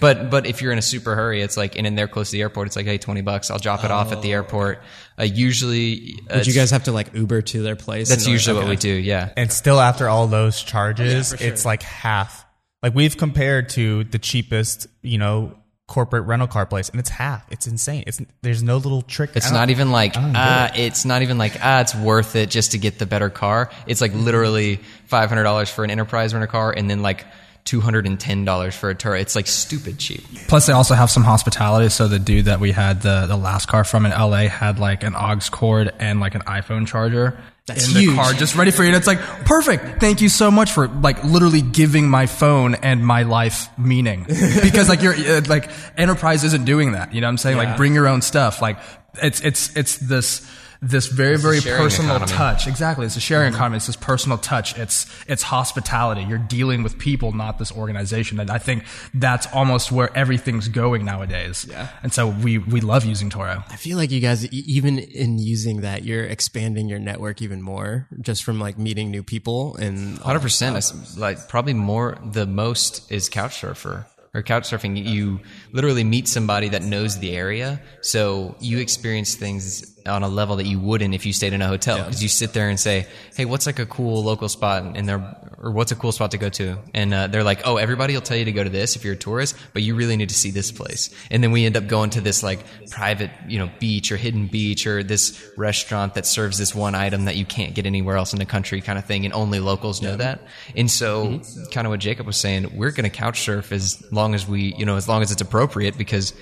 But 0.00 0.30
but 0.30 0.46
if 0.46 0.62
you're 0.62 0.70
in 0.72 0.78
a 0.78 0.82
super 0.82 1.16
hurry, 1.16 1.42
it's 1.42 1.56
like 1.56 1.76
and 1.76 1.86
in 1.86 1.96
there 1.96 2.06
close 2.06 2.28
to 2.30 2.36
the 2.36 2.42
airport, 2.42 2.68
it's 2.68 2.76
like 2.76 2.86
hey, 2.86 2.98
twenty 2.98 3.20
bucks, 3.20 3.50
I'll 3.50 3.58
drop 3.58 3.82
it 3.84 3.90
off 3.90 4.12
at 4.12 4.22
the 4.22 4.32
airport. 4.32 4.80
Uh, 5.18 5.24
usually, 5.24 6.18
uh, 6.30 6.36
Would 6.36 6.46
you 6.46 6.54
guys 6.54 6.70
have 6.70 6.84
to 6.84 6.92
like 6.92 7.14
Uber 7.14 7.42
to 7.42 7.62
their 7.62 7.74
place? 7.76 8.08
That's 8.08 8.22
in 8.22 8.28
order- 8.28 8.32
usually 8.34 8.58
what 8.60 8.68
we 8.68 8.76
do. 8.76 8.92
Yeah, 8.92 9.30
And 9.36 9.50
still 9.52 9.80
after 9.80 10.08
all 10.08 10.28
those 10.28 10.62
charges, 10.62 11.32
for 11.32 11.38
sure. 11.38 11.46
it's 11.48 11.64
like 11.64 11.82
half. 11.82 12.46
Like 12.82 12.94
we've 12.94 13.16
compared 13.16 13.70
to 13.70 14.04
the 14.04 14.18
cheapest, 14.18 14.86
you 15.02 15.18
know, 15.18 15.56
corporate 15.88 16.26
rental 16.26 16.48
car 16.48 16.64
place, 16.64 16.88
and 16.88 16.98
it's 17.00 17.10
half. 17.10 17.44
It's 17.50 17.66
insane. 17.66 18.04
It's 18.06 18.20
there's 18.42 18.62
no 18.62 18.76
little 18.76 19.02
trick. 19.02 19.30
it's 19.34 19.50
don't- 19.50 19.70
even 19.70 19.90
like 19.90 20.14
don't 20.14 20.32
ah, 20.36 20.70
it's 20.76 21.04
not 21.04 21.22
even 21.22 21.38
like 21.38 21.56
ah, 21.60 21.80
it's 21.80 21.94
worth 21.94 22.36
it 22.36 22.50
just 22.50 22.72
to 22.72 22.78
get 22.78 22.98
the 23.00 23.06
better 23.06 23.30
car. 23.30 23.70
It's 23.86 24.00
like 24.00 24.14
literally 24.14 24.80
five 25.06 25.28
hundred 25.28 25.42
dollars 25.42 25.70
for 25.70 25.82
an 25.84 25.90
enterprise 25.90 26.32
rent 26.34 26.44
a 26.44 26.46
car, 26.46 26.70
and 26.72 26.88
then 26.88 27.02
like 27.02 27.26
two 27.64 27.80
hundred 27.80 28.06
and 28.06 28.18
ten 28.18 28.44
dollars 28.44 28.74
for 28.74 28.90
a 28.90 28.94
tour. 28.94 29.14
It's 29.16 29.36
like 29.36 29.46
stupid 29.46 29.98
cheap. 29.98 30.24
Plus, 30.48 30.66
they 30.66 30.72
also 30.72 30.94
have 30.94 31.10
some 31.10 31.22
hospitality. 31.22 31.88
So 31.88 32.08
the 32.08 32.18
dude 32.18 32.46
that 32.46 32.60
we 32.60 32.72
had 32.72 33.02
the 33.02 33.26
the 33.26 33.36
last 33.36 33.68
car 33.68 33.84
from 33.84 34.06
in 34.06 34.12
LA 34.12 34.48
had 34.48 34.78
like 34.78 35.02
an 35.04 35.14
aux 35.14 35.38
cord 35.50 35.92
and 35.98 36.20
like 36.20 36.34
an 36.34 36.42
iPhone 36.42 36.86
charger 36.86 37.38
That's 37.66 37.88
in 37.88 37.94
the 37.94 38.00
huge. 38.00 38.16
car, 38.16 38.32
just 38.32 38.56
ready 38.56 38.70
for 38.70 38.82
you. 38.82 38.88
And 38.88 38.96
it's 38.96 39.06
like 39.06 39.20
perfect. 39.44 40.00
Thank 40.00 40.20
you 40.20 40.28
so 40.28 40.50
much 40.50 40.72
for 40.72 40.88
like 40.88 41.22
literally 41.24 41.62
giving 41.62 42.08
my 42.08 42.26
phone 42.26 42.74
and 42.74 43.06
my 43.06 43.22
life 43.22 43.68
meaning 43.78 44.24
because 44.62 44.88
like 44.88 45.02
you're 45.02 45.14
uh, 45.14 45.42
like 45.48 45.70
enterprise 45.96 46.44
isn't 46.44 46.64
doing 46.64 46.92
that. 46.92 47.14
You 47.14 47.20
know 47.20 47.26
what 47.28 47.32
I'm 47.32 47.38
saying? 47.38 47.56
Like 47.56 47.76
bring 47.76 47.94
your 47.94 48.08
own 48.08 48.22
stuff. 48.22 48.60
Like 48.60 48.78
it's 49.22 49.40
it's 49.40 49.76
it's 49.76 49.96
this 49.98 50.46
this 50.82 51.06
very 51.06 51.38
very 51.38 51.60
personal 51.60 52.16
economy. 52.16 52.36
touch. 52.36 52.66
Exactly. 52.66 53.06
It's 53.06 53.16
a 53.16 53.20
sharing 53.20 53.52
mm-hmm. 53.52 53.56
economy. 53.56 53.76
It's 53.76 53.86
this 53.86 53.96
personal 53.96 54.36
touch. 54.36 54.76
It's 54.76 55.06
it's 55.28 55.44
hospitality. 55.44 56.22
You're 56.22 56.38
dealing 56.38 56.82
with 56.82 56.98
people 56.98 57.30
not 57.32 57.58
this 57.58 57.70
organization. 57.70 58.40
And 58.40 58.50
i 58.50 58.58
think 58.58 58.84
that's 59.14 59.46
almost 59.52 59.92
where 59.92 60.14
everything's 60.16 60.66
going 60.66 61.04
nowadays. 61.04 61.66
Yeah. 61.70 61.88
And 62.02 62.12
so 62.12 62.28
we 62.28 62.58
we 62.58 62.80
love 62.80 63.04
using 63.04 63.30
Turo. 63.30 63.62
I 63.70 63.76
feel 63.76 63.96
like 63.96 64.10
you 64.10 64.20
guys, 64.20 64.44
e- 64.44 64.64
even 64.66 64.98
in 64.98 65.38
using 65.38 65.82
that, 65.82 66.04
you're 66.04 66.24
expanding 66.24 66.88
your 66.88 66.98
network 66.98 67.40
even 67.40 67.62
more 67.62 68.08
just 68.20 68.42
from 68.42 68.58
like 68.58 68.76
meeting 68.76 69.10
new 69.10 69.22
people 69.22 69.76
and 69.76 70.18
Hundred 70.18 70.40
percent. 70.40 70.72
Like 71.16 71.48
probably 71.48 71.74
more. 71.74 72.18
The 72.24 72.46
most 72.46 73.10
is 73.12 73.28
couch 73.28 73.60
surfer 73.60 74.06
or 74.34 74.42
couch 74.42 74.70
surfing. 74.70 75.04
You 75.04 75.40
literally 75.72 76.04
meet 76.04 76.26
somebody 76.28 76.70
that 76.70 76.82
knows 76.82 77.18
the 77.18 77.36
area, 77.36 77.80
so 78.00 78.56
you 78.60 78.78
experience 78.78 79.34
things 79.34 80.00
on 80.06 80.22
a 80.22 80.28
level 80.28 80.56
that 80.56 80.66
you 80.66 80.78
wouldn't 80.78 81.14
if 81.14 81.26
you 81.26 81.32
stayed 81.32 81.52
in 81.52 81.62
a 81.62 81.68
hotel 81.68 81.98
because 81.98 82.22
you 82.22 82.28
sit 82.28 82.52
there 82.52 82.68
and 82.68 82.78
say, 82.78 83.06
"Hey, 83.34 83.44
what's 83.44 83.66
like 83.66 83.78
a 83.78 83.86
cool 83.86 84.22
local 84.22 84.48
spot?" 84.48 84.82
and 84.96 85.08
they're 85.08 85.36
or 85.62 85.70
what's 85.70 85.92
a 85.92 85.96
cool 85.96 86.10
spot 86.10 86.32
to 86.32 86.38
go 86.38 86.48
to, 86.48 86.76
and 86.92 87.14
uh, 87.14 87.28
they're 87.28 87.44
like, 87.44 87.60
"Oh, 87.64 87.76
everybody 87.76 88.14
will 88.14 88.20
tell 88.20 88.36
you 88.36 88.44
to 88.46 88.52
go 88.52 88.64
to 88.64 88.70
this 88.70 88.96
if 88.96 89.04
you're 89.04 89.14
a 89.14 89.16
tourist, 89.16 89.56
but 89.72 89.82
you 89.82 89.94
really 89.94 90.16
need 90.16 90.28
to 90.28 90.34
see 90.34 90.50
this 90.50 90.72
place." 90.72 91.10
And 91.30 91.42
then 91.42 91.52
we 91.52 91.64
end 91.64 91.76
up 91.76 91.86
going 91.86 92.10
to 92.10 92.20
this 92.20 92.42
like 92.42 92.64
private, 92.90 93.30
you 93.46 93.58
know, 93.58 93.70
beach 93.78 94.10
or 94.10 94.16
hidden 94.16 94.48
beach 94.48 94.86
or 94.86 95.02
this 95.02 95.40
restaurant 95.56 96.14
that 96.14 96.26
serves 96.26 96.58
this 96.58 96.74
one 96.74 96.94
item 96.94 97.26
that 97.26 97.36
you 97.36 97.44
can't 97.44 97.74
get 97.74 97.86
anywhere 97.86 98.16
else 98.16 98.32
in 98.32 98.38
the 98.40 98.46
country, 98.46 98.80
kind 98.80 98.98
of 98.98 99.04
thing, 99.04 99.24
and 99.24 99.32
only 99.32 99.60
locals 99.60 100.02
know 100.02 100.16
that. 100.16 100.40
And 100.76 100.90
so, 100.90 101.40
kind 101.70 101.86
of 101.86 101.90
what 101.90 102.00
Jacob 102.00 102.26
was 102.26 102.36
saying, 102.36 102.76
we're 102.76 102.90
going 102.90 103.08
to 103.08 103.16
couch 103.16 103.42
surf 103.42 103.72
as 103.72 104.02
long 104.12 104.34
as 104.34 104.48
we, 104.48 104.74
you 104.76 104.84
know, 104.84 104.96
as 104.96 105.08
long 105.08 105.22
as 105.22 105.30
it's 105.30 105.42
appropriate 105.42 105.96
because 105.96 106.34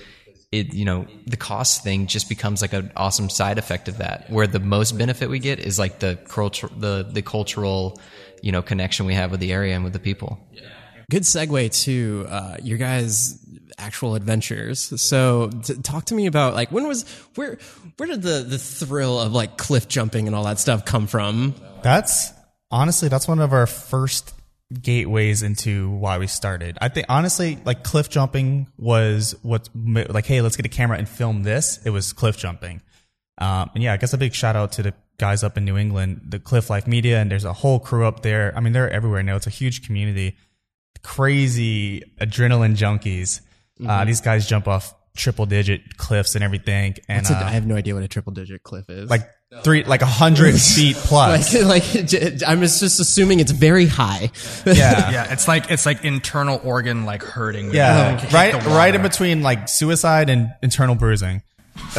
it 0.51 0.73
you 0.73 0.85
know 0.85 1.05
the 1.25 1.37
cost 1.37 1.83
thing 1.83 2.07
just 2.07 2.27
becomes 2.27 2.61
like 2.61 2.73
an 2.73 2.91
awesome 2.95 3.29
side 3.29 3.57
effect 3.57 3.87
of 3.87 3.97
that 3.99 4.29
where 4.29 4.47
the 4.47 4.59
most 4.59 4.97
benefit 4.97 5.29
we 5.29 5.39
get 5.39 5.59
is 5.59 5.79
like 5.79 5.99
the 5.99 6.17
culture 6.27 6.69
the 6.77 7.07
the 7.09 7.21
cultural 7.21 7.99
you 8.41 8.51
know 8.51 8.61
connection 8.61 9.05
we 9.05 9.13
have 9.13 9.31
with 9.31 9.39
the 9.39 9.53
area 9.53 9.73
and 9.75 9.83
with 9.83 9.93
the 9.93 9.99
people 9.99 10.39
good 11.11 11.23
segue 11.23 11.83
to 11.83 12.25
uh, 12.29 12.55
your 12.63 12.77
guys' 12.77 13.37
actual 13.77 14.15
adventures. 14.15 15.01
So, 15.01 15.49
t- 15.63 15.75
talk 15.81 16.05
to 16.05 16.15
me 16.15 16.25
about 16.25 16.55
like 16.55 16.71
when 16.71 16.87
was 16.87 17.03
where 17.35 17.57
where 17.97 18.07
did 18.07 18.21
the 18.21 18.45
the 18.47 18.57
thrill 18.57 19.19
of 19.19 19.33
like 19.33 19.57
cliff 19.57 19.87
jumping 19.87 20.27
and 20.27 20.35
all 20.35 20.45
that 20.45 20.57
stuff 20.57 20.85
come 20.85 21.07
from? 21.07 21.53
That's 21.83 22.31
honestly 22.71 23.09
that's 23.09 23.27
one 23.27 23.39
of 23.39 23.51
our 23.53 23.67
first 23.67 24.33
gateways 24.81 25.43
into 25.43 25.89
why 25.91 26.17
we 26.17 26.27
started. 26.27 26.77
I 26.81 26.89
think 26.89 27.07
honestly, 27.09 27.57
like 27.65 27.83
cliff 27.83 28.09
jumping 28.09 28.67
was 28.77 29.35
what 29.41 29.69
like, 29.75 30.25
hey, 30.25 30.41
let's 30.41 30.55
get 30.55 30.65
a 30.65 30.69
camera 30.69 30.97
and 30.97 31.07
film 31.09 31.43
this. 31.43 31.79
It 31.85 31.89
was 31.89 32.13
cliff 32.13 32.37
jumping. 32.37 32.81
Um, 33.37 33.71
and 33.73 33.83
yeah, 33.83 33.93
I 33.93 33.97
guess 33.97 34.13
a 34.13 34.17
big 34.17 34.33
shout 34.33 34.55
out 34.55 34.73
to 34.73 34.83
the 34.83 34.93
guys 35.17 35.43
up 35.43 35.57
in 35.57 35.65
New 35.65 35.77
England, 35.77 36.21
the 36.29 36.39
Cliff 36.39 36.69
Life 36.69 36.85
Media, 36.87 37.19
and 37.19 37.31
there's 37.31 37.45
a 37.45 37.53
whole 37.53 37.79
crew 37.79 38.05
up 38.05 38.21
there. 38.21 38.53
I 38.55 38.59
mean, 38.59 38.73
they're 38.73 38.89
everywhere 38.89 39.23
now. 39.23 39.35
It's 39.35 39.47
a 39.47 39.51
huge 39.51 39.85
community. 39.85 40.37
Crazy 41.03 42.01
adrenaline 42.19 42.75
junkies. 42.75 43.41
Uh, 43.85 44.05
these 44.05 44.21
guys 44.21 44.45
jump 44.47 44.67
off 44.67 44.93
triple 45.15 45.45
digit 45.47 45.97
cliffs 45.97 46.35
and 46.35 46.43
everything. 46.43 46.95
And 47.09 47.25
a- 47.27 47.33
uh, 47.33 47.43
I 47.45 47.49
have 47.49 47.65
no 47.65 47.75
idea 47.75 47.95
what 47.95 48.03
a 48.03 48.07
triple 48.07 48.31
digit 48.31 48.61
cliff 48.63 48.89
is. 48.89 49.09
like 49.09 49.27
three, 49.63 49.83
like 49.83 50.01
a 50.01 50.05
hundred 50.05 50.53
feet 50.61 50.95
plus. 50.95 51.53
like, 51.53 51.93
like 51.93 52.07
j- 52.07 52.37
I'm 52.47 52.61
just 52.61 52.79
just 52.79 52.99
assuming 52.99 53.39
it's 53.39 53.51
very 53.51 53.85
high. 53.85 54.31
yeah. 54.65 54.73
yeah 55.11 55.33
it's 55.33 55.47
like 55.47 55.69
it's 55.69 55.85
like 55.85 56.03
internal 56.05 56.59
organ 56.63 57.05
like 57.05 57.23
hurting 57.23 57.71
Yeah, 57.73 58.11
you 58.11 58.15
oh, 58.17 58.19
hit 58.19 58.33
right, 58.33 58.65
right 58.65 58.95
in 58.95 59.01
between 59.01 59.41
like 59.41 59.67
suicide 59.69 60.29
and 60.29 60.51
internal 60.61 60.95
bruising. 60.95 61.43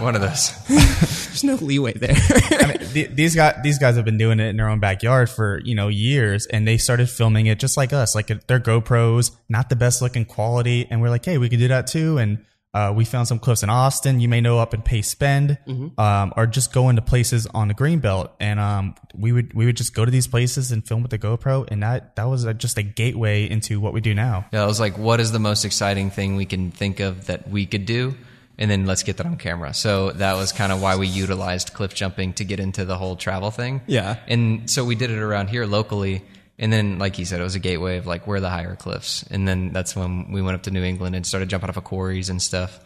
one 0.00 0.14
of 0.14 0.20
those 0.22 0.52
There's 0.68 1.44
no 1.44 1.54
leeway 1.56 1.92
there. 1.92 2.16
I 2.60 2.66
mean, 2.66 2.78
th- 2.78 3.10
these 3.10 3.34
guys, 3.34 3.56
these 3.62 3.78
guys 3.78 3.96
have 3.96 4.04
been 4.04 4.18
doing 4.18 4.40
it 4.40 4.46
in 4.46 4.56
their 4.56 4.68
own 4.68 4.80
backyard 4.80 5.28
for 5.30 5.60
you 5.64 5.74
know 5.74 5.88
years, 5.88 6.46
and 6.46 6.66
they 6.66 6.76
started 6.78 7.08
filming 7.10 7.46
it 7.46 7.58
just 7.58 7.76
like 7.76 7.92
us. 7.92 8.14
Like 8.14 8.26
their 8.46 8.58
GoPros, 8.60 9.32
not 9.48 9.68
the 9.68 9.76
best 9.76 10.00
looking 10.02 10.24
quality, 10.24 10.86
and 10.90 11.00
we're 11.02 11.10
like, 11.10 11.24
hey, 11.24 11.38
we 11.38 11.48
could 11.48 11.58
do 11.58 11.68
that 11.68 11.86
too. 11.86 12.18
And 12.18 12.44
uh, 12.76 12.92
we 12.92 13.04
found 13.04 13.26
some 13.26 13.38
cliffs 13.38 13.62
in 13.62 13.70
Austin. 13.70 14.20
You 14.20 14.28
may 14.28 14.40
know 14.40 14.58
up 14.58 14.74
in 14.74 14.82
Pace 14.82 15.14
Bend, 15.14 15.56
um, 15.96 16.32
or 16.36 16.46
just 16.46 16.72
go 16.72 16.88
into 16.90 17.00
places 17.02 17.46
on 17.58 17.68
the 17.68 17.74
Greenbelt, 17.74 18.30
and 18.38 18.60
um, 18.60 18.94
we 19.14 19.32
would 19.32 19.54
we 19.54 19.64
would 19.66 19.76
just 19.76 19.94
go 19.94 20.04
to 20.04 20.10
these 20.10 20.26
places 20.26 20.72
and 20.72 20.86
film 20.86 21.00
with 21.02 21.10
the 21.10 21.18
GoPro, 21.18 21.66
and 21.70 21.82
that 21.82 22.16
that 22.16 22.24
was 22.24 22.44
uh 22.46 22.52
just 22.52 22.76
a 22.78 22.82
gateway 22.82 23.48
into 23.48 23.80
what 23.80 23.92
we 23.94 24.00
do 24.00 24.14
now. 24.14 24.44
yeah 24.52 24.62
i 24.62 24.66
was 24.66 24.78
like 24.78 24.98
what 24.98 25.18
is 25.20 25.32
the 25.32 25.38
most 25.50 25.64
exciting 25.64 26.10
thing 26.10 26.36
we 26.36 26.44
can 26.44 26.70
think 26.70 27.00
of 27.00 27.26
that 27.26 27.48
we 27.48 27.64
could 27.66 27.86
do? 27.86 28.14
And 28.58 28.70
then 28.70 28.86
let's 28.86 29.02
get 29.02 29.18
that 29.18 29.26
on 29.26 29.36
camera. 29.36 29.74
So 29.74 30.12
that 30.12 30.34
was 30.36 30.50
kind 30.52 30.72
of 30.72 30.80
why 30.80 30.96
we 30.96 31.06
utilized 31.06 31.74
cliff 31.74 31.94
jumping 31.94 32.32
to 32.34 32.44
get 32.44 32.58
into 32.58 32.86
the 32.86 32.96
whole 32.96 33.14
travel 33.16 33.50
thing. 33.50 33.82
Yeah. 33.86 34.16
and 34.28 34.70
so 34.70 34.84
we 34.84 34.94
did 34.94 35.10
it 35.10 35.18
around 35.18 35.48
here 35.48 35.66
locally 35.66 36.22
and 36.58 36.72
then 36.72 36.98
like 36.98 37.18
you 37.18 37.24
said 37.24 37.40
it 37.40 37.44
was 37.44 37.54
a 37.54 37.60
gateway 37.60 37.98
of 37.98 38.06
like 38.06 38.26
where 38.26 38.36
are 38.36 38.40
the 38.40 38.50
higher 38.50 38.76
cliffs 38.76 39.24
and 39.30 39.46
then 39.46 39.72
that's 39.72 39.94
when 39.94 40.30
we 40.32 40.42
went 40.42 40.54
up 40.54 40.62
to 40.62 40.70
new 40.70 40.82
england 40.82 41.14
and 41.14 41.26
started 41.26 41.48
jumping 41.48 41.68
off 41.68 41.76
of 41.76 41.84
quarries 41.84 42.30
and 42.30 42.40
stuff 42.40 42.80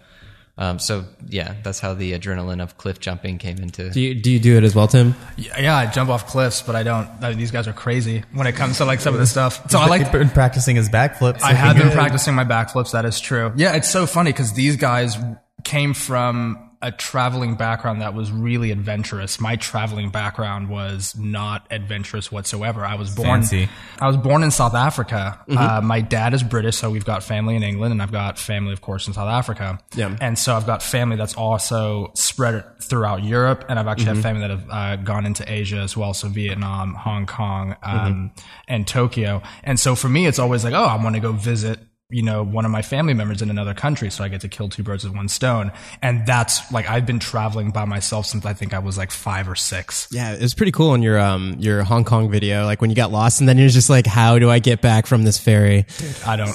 um, 0.59 0.79
so 0.79 1.05
yeah 1.27 1.55
that's 1.63 1.81
how 1.81 1.95
the 1.95 2.13
adrenaline 2.13 2.63
of 2.63 2.77
cliff 2.77 3.01
jumping 3.01 3.39
came 3.39 3.59
into 3.59 3.89
do 3.91 4.01
you 4.01 4.15
do 4.15 4.31
you 4.31 4.39
do 4.39 4.59
it 4.59 4.65
as 4.65 4.75
well, 4.75 4.89
Tim? 4.89 5.15
yeah 5.37 5.77
I 5.77 5.87
jump 5.87 6.11
off 6.11 6.27
cliffs 6.27 6.61
but 6.61 6.77
I 6.77 6.83
don't 6.83 7.09
I 7.23 7.31
mean, 7.31 7.39
these 7.39 7.51
guys 7.51 7.67
are 7.67 7.73
crazy 7.73 8.25
when 8.33 8.47
it 8.47 8.57
comes 8.57 8.77
to 8.79 8.85
like 8.85 9.01
some 9.01 9.15
of 9.15 9.21
this 9.21 9.31
stuff 9.31 9.71
so 9.71 9.79
I 9.79 9.87
like 9.87 10.13
been 10.13 10.29
practicing 10.29 10.77
his 10.77 10.91
backflips. 10.91 11.43
I 11.43 11.53
have 11.55 11.77
been 11.77 11.93
practicing 11.93 12.35
my 12.35 12.45
backflips. 12.45 12.93
That 12.93 13.05
is 13.05 13.21
true. 13.21 13.53
Yeah, 13.57 13.75
it's 13.77 13.89
so 13.89 14.07
funny 14.07 14.33
because 14.33 14.53
these 14.53 14.77
guys 14.77 15.17
came 15.65 15.95
from 15.95 16.70
a 16.83 16.91
traveling 16.91 17.57
background 17.57 18.01
that 18.01 18.15
was 18.15 18.33
really 18.33 18.71
adventurous. 18.71 19.39
My 19.39 19.57
traveling 19.57 20.09
background 20.09 20.71
was 20.71 21.15
not 21.15 21.67
adventurous 21.71 22.33
whatsoever. 22.33 22.87
I 22.87 22.95
was 22.95 23.15
born. 23.15 23.29
Fancy. 23.29 23.69
I 24.01 24.07
was 24.07 24.17
born 24.17 24.43
in 24.43 24.51
South 24.51 24.75
Africa. 24.75 25.39
Uh, 25.49 25.83
my 25.83 26.01
dad 26.01 26.33
is 26.33 26.43
British, 26.43 26.77
so 26.77 26.91
we've 26.91 27.05
got 27.05 27.23
family 27.23 27.55
in 27.55 27.63
England, 27.63 27.93
and 27.93 28.01
I've 28.01 28.13
got 28.13 28.39
family, 28.39 28.73
of 28.73 28.81
course, 28.81 29.07
in 29.07 29.13
South 29.13 29.29
Africa. 29.29 29.79
Yeah. 29.95 30.17
And 30.23 30.39
so 30.39 30.55
I've 30.55 30.67
got 30.67 30.83
family 30.83 31.17
that's 31.17 31.35
also 31.35 32.13
spread 32.15 32.65
throughout 32.81 33.25
Europe, 33.25 33.67
and 33.69 33.79
I've 33.79 33.87
actually 33.87 34.07
had 34.07 34.23
family 34.23 34.41
that 34.41 34.51
have 34.51 34.71
uh, 34.71 34.97
gone 34.97 35.27
into 35.27 35.51
Asia 35.53 35.79
as 35.79 35.97
well, 35.99 36.15
so 36.15 36.29
Vietnam, 36.29 36.95
Hong 36.95 37.27
Kong, 37.27 37.77
um, 37.83 38.31
and 38.69 38.89
Tokyo. 38.89 39.43
And 39.65 39.79
so 39.79 39.95
for 39.95 40.09
me, 40.09 40.27
it's 40.27 40.39
always 40.39 40.65
like, 40.65 40.73
oh, 40.73 40.85
I 40.85 40.97
want 41.03 41.15
to 41.15 41.21
go 41.21 41.33
visit. 41.33 41.79
You 42.11 42.23
know, 42.23 42.43
one 42.43 42.65
of 42.65 42.71
my 42.71 42.83
family 42.83 43.15
members 43.15 43.41
in 43.41 43.51
another 43.51 43.73
country, 43.75 44.11
so 44.11 44.25
I 44.25 44.29
get 44.29 44.41
to 44.41 44.49
kill 44.49 44.69
two 44.69 44.83
birds 44.83 45.05
with 45.05 45.15
one 45.15 45.29
stone. 45.29 45.71
And 46.03 46.27
that's 46.27 46.71
like 46.73 46.89
I've 46.89 47.07
been 47.07 47.21
traveling 47.21 47.71
by 47.71 47.85
myself 47.85 48.27
since 48.27 48.45
I 48.45 48.53
think 48.53 48.75
I 48.75 48.81
was 48.81 48.99
like 48.99 49.11
five 49.11 49.49
or 49.49 49.55
six. 49.55 50.09
Yeah, 50.11 50.33
it 50.33 50.41
was 50.41 50.55
pretty 50.55 50.73
cool 50.73 50.95
in 50.95 51.03
your 51.03 51.19
um 51.19 51.57
your 51.59 51.83
Hong 51.83 52.05
Kong 52.05 52.31
video, 52.31 52.65
like 52.65 52.81
when 52.81 52.91
you 52.91 52.97
got 52.97 53.13
lost 53.13 53.41
and 53.41 53.49
then 53.49 53.59
you're 53.59 53.69
just 53.69 53.89
like, 53.91 54.07
how 54.07 54.39
do 54.39 54.51
I 54.51 54.59
get 54.59 54.81
back 54.81 55.07
from 55.07 55.23
this 55.23 55.39
ferry? 55.39 55.87
I 56.27 56.37
don't. 56.37 56.55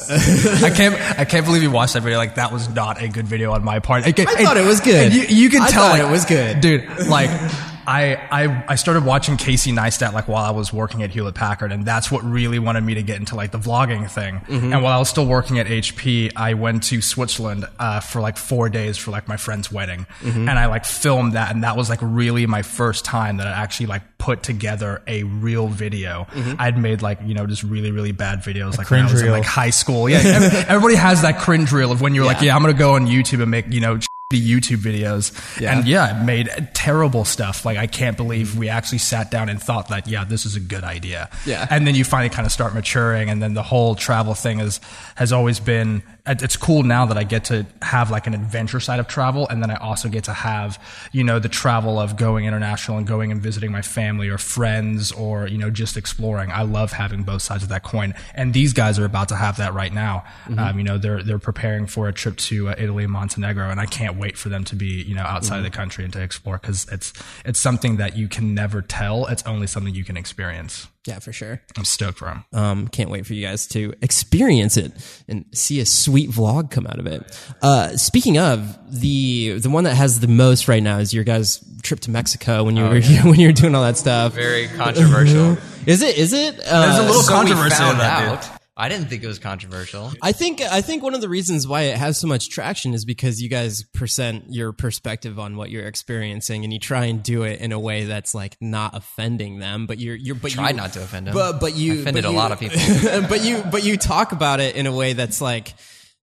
I 0.64 0.72
can't. 0.76 1.20
I 1.20 1.26
can't 1.26 1.46
believe 1.46 1.64
you 1.64 1.72
watched 1.72 1.94
that 1.94 2.04
video. 2.04 2.18
Like 2.18 2.36
that 2.36 2.52
was 2.52 2.68
not 2.70 3.02
a 3.02 3.08
good 3.08 3.28
video 3.28 3.52
on 3.54 3.64
my 3.64 3.80
part. 3.80 4.06
I, 4.06 4.10
I 4.10 4.44
thought 4.44 4.58
it 4.58 4.66
was 4.66 4.82
good. 4.82 5.14
You, 5.14 5.24
you 5.24 5.50
can 5.50 5.62
I 5.62 5.70
tell 5.70 5.90
like, 5.90 6.02
it 6.02 6.12
was 6.12 6.26
good. 6.26 6.62
dude. 6.62 7.08
Like. 7.08 7.30
I, 7.88 8.16
I 8.32 8.66
I 8.70 8.76
started 8.76 9.06
watching 9.06 9.38
Casey 9.38 9.72
Neistat 9.72 10.14
like 10.14 10.28
while 10.28 10.44
I 10.46 10.52
was 10.52 10.74
working 10.74 11.04
at 11.04 11.12
Hewlett 11.12 11.36
Packard, 11.36 11.72
and 11.72 11.86
that's 11.86 12.12
what 12.12 12.24
really 12.24 12.60
wanted 12.60 12.82
me 12.84 12.96
to 12.96 13.04
get 13.04 13.18
into 13.20 13.36
like 13.36 13.52
the 13.52 13.60
vlogging 13.60 14.10
thing. 14.10 14.36
Mm-hmm. 14.48 14.74
And 14.74 14.84
while 14.84 14.94
I 14.94 14.98
was 14.98 15.10
still 15.10 15.26
working 15.26 15.60
at 15.60 15.68
HP, 15.68 16.32
I 16.36 16.54
went 16.56 16.84
to 16.84 17.02
Switzerland 17.02 17.66
uh, 17.80 18.00
for 18.00 18.22
like 18.22 18.38
four 18.38 18.70
days 18.70 18.98
for 18.98 19.12
like 19.12 19.28
my 19.28 19.38
friend's 19.38 19.72
wedding, 19.72 20.06
Mm-hmm. 20.22 20.50
and 20.50 20.58
I 20.60 20.66
like 20.68 20.86
filmed 20.86 21.34
that, 21.34 21.52
and 21.54 21.64
that 21.64 21.78
was 21.78 21.90
like 21.90 22.00
really 22.02 22.46
my 22.48 22.62
first 22.62 23.06
time 23.06 23.38
that 23.38 23.48
I 23.48 23.52
actually 23.52 23.88
like 23.88 24.18
put 24.18 24.42
together 24.44 25.02
a 25.08 25.24
real 25.24 25.68
video. 25.68 26.26
Mm-hmm. 26.32 26.56
I'd 26.60 26.78
made 26.78 27.02
like 27.02 27.20
you 27.26 27.34
know 27.34 27.46
just 27.46 27.64
really 27.64 27.92
really 27.92 28.12
bad 28.12 28.40
videos 28.40 28.78
like 28.78 28.90
when 28.90 29.02
I 29.02 29.12
was 29.12 29.22
in 29.22 29.30
like 29.32 29.44
high 29.46 29.70
school. 29.70 30.10
Yeah, 30.10 30.20
everybody 30.68 30.96
has 30.96 31.22
that 31.22 31.40
cringe 31.40 31.72
reel 31.72 31.92
of 31.92 32.02
when 32.02 32.16
you're 32.16 32.26
like, 32.26 32.38
Yeah. 32.38 32.48
yeah, 32.48 32.56
I'm 32.56 32.62
gonna 32.62 32.74
go 32.74 32.96
on 32.96 33.06
YouTube 33.08 33.42
and 33.42 33.52
make 33.52 33.72
you 33.72 33.82
know 33.82 34.00
the 34.32 34.42
YouTube 34.42 34.78
videos. 34.78 35.32
Yeah. 35.62 35.78
And 35.78 35.88
yeah, 35.88 36.24
made 36.26 36.50
terrible 36.74 37.26
stuff. 37.26 37.64
Like 37.64 37.78
I 37.78 37.86
can't 37.86 38.18
believe 38.18 38.58
we 38.58 38.70
actually 38.70 38.98
sat 38.98 39.30
down 39.30 39.50
and 39.50 39.62
thought 39.62 39.90
that 39.90 40.08
yeah, 40.08 40.24
this 40.24 40.46
is 40.46 40.56
a 40.56 40.60
good 40.60 40.84
idea. 40.84 41.30
Yeah. 41.46 41.68
And 41.70 41.86
then 41.86 41.94
you 41.94 42.04
finally 42.04 42.30
kind 42.30 42.46
of 42.46 42.52
start 42.52 42.74
maturing, 42.74 43.30
and 43.30 43.42
then 43.42 43.54
the 43.54 43.64
whole 43.64 43.94
travel 43.96 44.34
thing 44.34 44.60
is 44.60 44.80
has 45.16 45.32
always 45.32 45.60
been. 45.60 46.04
It- 46.28 46.42
It's 46.42 46.56
cool 46.58 46.84
now 46.84 47.06
that 47.06 47.18
I 47.18 47.24
get 47.24 47.46
to 47.46 47.66
have 47.82 48.10
like 48.12 48.28
an 48.28 48.34
adventure 48.34 48.80
side 48.80 49.00
of 49.00 49.08
travel, 49.08 49.48
and 49.50 49.62
then 49.62 49.70
I 49.72 49.76
also 49.76 50.10
get 50.10 50.24
to 50.26 50.34
have 50.34 50.80
you 51.12 51.24
know 51.24 51.40
the 51.40 51.50
travel 51.50 52.00
of 52.00 52.16
going 52.18 52.46
international 52.46 52.98
and 52.98 53.06
going 53.08 53.32
and 53.32 53.42
visiting 53.42 53.72
my 53.72 53.82
family 53.82 54.28
or 54.30 54.38
friends 54.38 55.12
or 55.12 55.48
you 55.48 55.58
know 55.58 55.70
just 55.70 55.98
exploring. 55.98 56.52
I 56.52 56.64
love 56.64 56.92
having 56.94 57.24
both 57.24 57.42
sides 57.42 57.64
of 57.64 57.70
that 57.70 57.84
coin, 57.84 58.14
and 58.34 58.54
these 58.54 58.74
guys 58.74 58.98
are 59.00 59.06
about 59.06 59.30
to 59.30 59.36
have 59.36 59.58
that 59.58 59.74
right 59.74 59.94
now. 59.94 60.24
Um, 60.58 60.78
you 60.78 60.84
know 60.84 60.98
they're 60.98 61.22
they're 61.24 61.40
preparing 61.40 61.86
for 61.86 62.08
a 62.08 62.14
trip 62.14 62.38
to 62.38 62.70
uh, 62.70 62.76
Italy 62.78 63.04
and 63.04 63.14
Montenegro, 63.14 63.70
and 63.70 63.80
I 63.80 63.86
can't 63.86 64.18
wait 64.18 64.38
for 64.38 64.50
them 64.50 64.64
to 64.66 64.76
be 64.76 65.04
you 65.04 65.16
know 65.16 65.24
outside 65.24 65.58
of 65.58 65.64
the 65.64 65.70
country 65.70 66.04
and 66.04 66.14
to 66.14 66.22
explore 66.22 66.58
because 66.58 66.88
it's 66.92 67.14
it's 67.44 67.60
something 67.60 67.98
that 67.98 68.18
you 68.18 68.28
can 68.28 68.54
never 68.54 68.82
tell. 68.82 69.26
It's 69.28 69.44
only 69.46 69.68
something 69.68 69.94
you 69.94 70.04
can 70.04 70.18
experience. 70.18 70.88
Yeah, 71.08 71.20
for 71.20 71.32
sure. 71.32 71.62
I'm 71.78 71.86
stoked 71.86 72.18
for 72.18 72.26
them. 72.26 72.46
Um, 72.52 72.88
can't 72.88 73.12
wait 73.12 73.28
for 73.28 73.36
you 73.36 73.46
guys 73.46 73.68
to 73.68 73.94
experience 74.02 74.76
it 74.76 74.92
and 75.28 75.46
see 75.54 75.80
a 75.80 75.86
sweet 75.86 76.15
vlog 76.24 76.72
come 76.72 76.88
out 76.88 77.00
of 77.00 77.08
it. 77.08 77.24
Uh, 77.62 77.96
speaking 77.98 78.38
of 78.38 78.78
the 78.90 79.60
the 79.60 79.70
one 79.70 79.84
that 79.84 79.96
has 79.96 80.20
the 80.20 80.28
most 80.28 80.68
right 80.68 80.82
now 80.82 80.98
is 80.98 81.14
your 81.14 81.24
guys' 81.24 81.64
trip 81.84 82.00
to 82.02 82.12
Mexico 82.12 82.64
when 82.64 82.76
you 82.76 82.84
were 82.84 83.02
when 83.24 83.40
you 83.40 83.48
were 83.48 83.54
doing 83.54 83.76
all 83.76 83.84
that 83.84 83.98
stuff. 83.98 84.34
Very 84.34 84.68
controversial. 84.68 85.58
Is 85.86 86.02
it? 86.02 86.18
Is 86.18 86.34
it? 86.34 86.60
Uh, 86.66 86.82
There's 86.82 86.98
a 86.98 87.04
little 87.04 87.22
So 87.22 87.32
controversy 87.32 87.76
found 87.76 87.92
in 87.92 87.98
that. 88.00 88.60
I 88.78 88.90
didn't 88.90 89.08
think 89.08 89.24
it 89.24 89.28
was 89.28 89.40
controversial. 89.40 90.12
I 90.22 90.34
think 90.34 90.60
I 90.60 90.82
think 90.82 91.02
one 91.02 91.14
of 91.14 91.22
the 91.22 91.30
reasons 91.30 91.66
why 91.66 91.84
it 91.84 91.98
has 91.98 92.20
so 92.20 92.28
much 92.28 92.50
traction 92.50 92.94
is 92.94 93.06
because 93.06 93.42
you 93.42 93.48
guys 93.48 93.84
present 93.84 94.52
your 94.52 94.74
perspective 94.74 95.40
on 95.40 95.56
what 95.56 95.70
you're 95.70 95.86
experiencing, 95.86 96.66
and 96.66 96.74
you 96.74 96.80
try 96.80 97.06
and 97.06 97.24
do 97.24 97.44
it 97.44 97.62
in 97.62 97.72
a 97.72 97.80
way 97.80 98.04
that's 98.04 98.36
like 98.36 98.58
not 98.60 98.94
offending 98.94 99.60
them, 99.60 99.86
but 99.86 99.98
you're 99.98 100.16
you're 100.16 100.36
but 100.36 100.52
Tried 100.52 100.72
you, 100.72 100.76
not 100.76 100.92
to 100.94 101.04
offend 101.04 101.28
them. 101.28 101.34
But 101.34 101.62
but 101.62 101.76
you 101.76 101.94
I 101.94 101.96
offended 102.00 102.24
but 102.26 102.30
a 102.30 102.36
lot 102.36 102.52
of 102.52 102.60
people. 102.60 102.78
but 103.30 103.46
you 103.46 103.64
but 103.72 103.86
you 103.86 103.96
talk 103.96 104.34
about 104.34 104.60
it 104.60 104.76
in 104.76 104.88
a 104.88 104.94
way 104.94 105.14
that's 105.14 105.40
like 105.40 105.74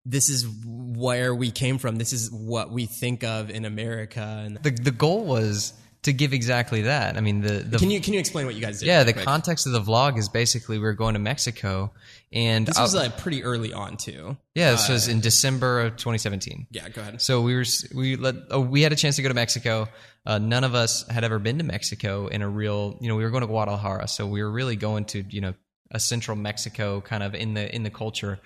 this 0.05 0.29
is 0.29 0.47
where 0.67 1.35
we 1.35 1.51
came 1.51 1.79
from. 1.79 1.97
This 1.97 2.13
is 2.13 2.31
what 2.31 2.71
we 2.71 2.87
think 2.87 3.23
of 3.25 3.51
in 3.51 3.65
America. 3.65 4.21
And 4.21 4.57
the 4.63 4.71
the 4.71 4.91
goal 4.91 5.25
was 5.25 5.73
to 6.03 6.13
give 6.13 6.33
exactly 6.33 6.83
that. 6.83 7.17
I 7.17 7.21
mean, 7.21 7.41
the 7.41 7.61
the 7.61 7.79
can 7.79 7.91
you 7.91 8.01
can 8.01 8.13
you 8.13 8.21
explain 8.21 8.47
what 8.47 8.55
you 8.55 8.61
guys 8.61 8.81
did? 8.81 8.87
yeah, 8.87 9.05
the 9.05 9.13
quick? 9.13 9.25
context 9.25 9.67
of 9.67 9.73
the 9.73 9.81
vlog 9.81 10.19
is 10.19 10.29
basically 10.29 10.79
we 10.79 10.87
are 10.87 10.95
going 10.95 11.15
to 11.15 11.21
Mexico, 11.21 11.93
and 12.33 12.67
This 12.67 12.79
was 12.79 12.95
like 12.95 13.19
pretty 13.19 13.45
early 13.45 13.73
on 13.73 13.97
too. 13.97 14.37
yeah, 14.55 14.73
this 14.73 14.89
was 14.89 15.07
in 15.07 15.21
December 15.21 15.83
of 15.83 15.97
2017. 15.97 16.67
Yeah, 16.71 16.89
go 16.89 17.03
ahead. 17.03 17.23
So 17.23 17.41
we 17.41 17.55
were 17.55 17.65
we 17.95 18.17
let 18.17 18.35
oh, 18.51 18.61
we 18.61 18.83
had 18.83 18.93
a 18.93 18.97
chance 18.97 19.17
to 19.17 19.23
go 19.23 19.29
to 19.29 19.35
Mexico. 19.35 19.89
Uh, 20.27 20.39
none 20.39 20.65
of 20.65 20.75
us 20.75 21.07
had 21.09 21.25
ever 21.25 21.39
been 21.39 21.59
to 21.59 21.65
Mexico 21.65 22.27
in 22.27 22.43
a 22.43 22.49
real 22.49 22.99
you 23.01 23.09
know 23.09 23.15
we 23.15 23.23
were 23.23 23.31
going 23.31 23.43
to 23.43 23.47
Guadalajara, 23.47 24.09
so 24.09 24.27
we 24.27 24.43
were 24.43 24.51
really 24.51 24.77
going 24.77 25.05
to 25.07 25.25
you 25.31 25.41
know 25.41 25.55
a 25.93 26.01
central 26.01 26.37
Mexico 26.37 27.01
kind 27.01 27.23
of 27.23 27.35
in 27.37 27.55
the 27.55 27.73
in 27.73 27.85
the 27.85 27.91
culture. 27.91 28.41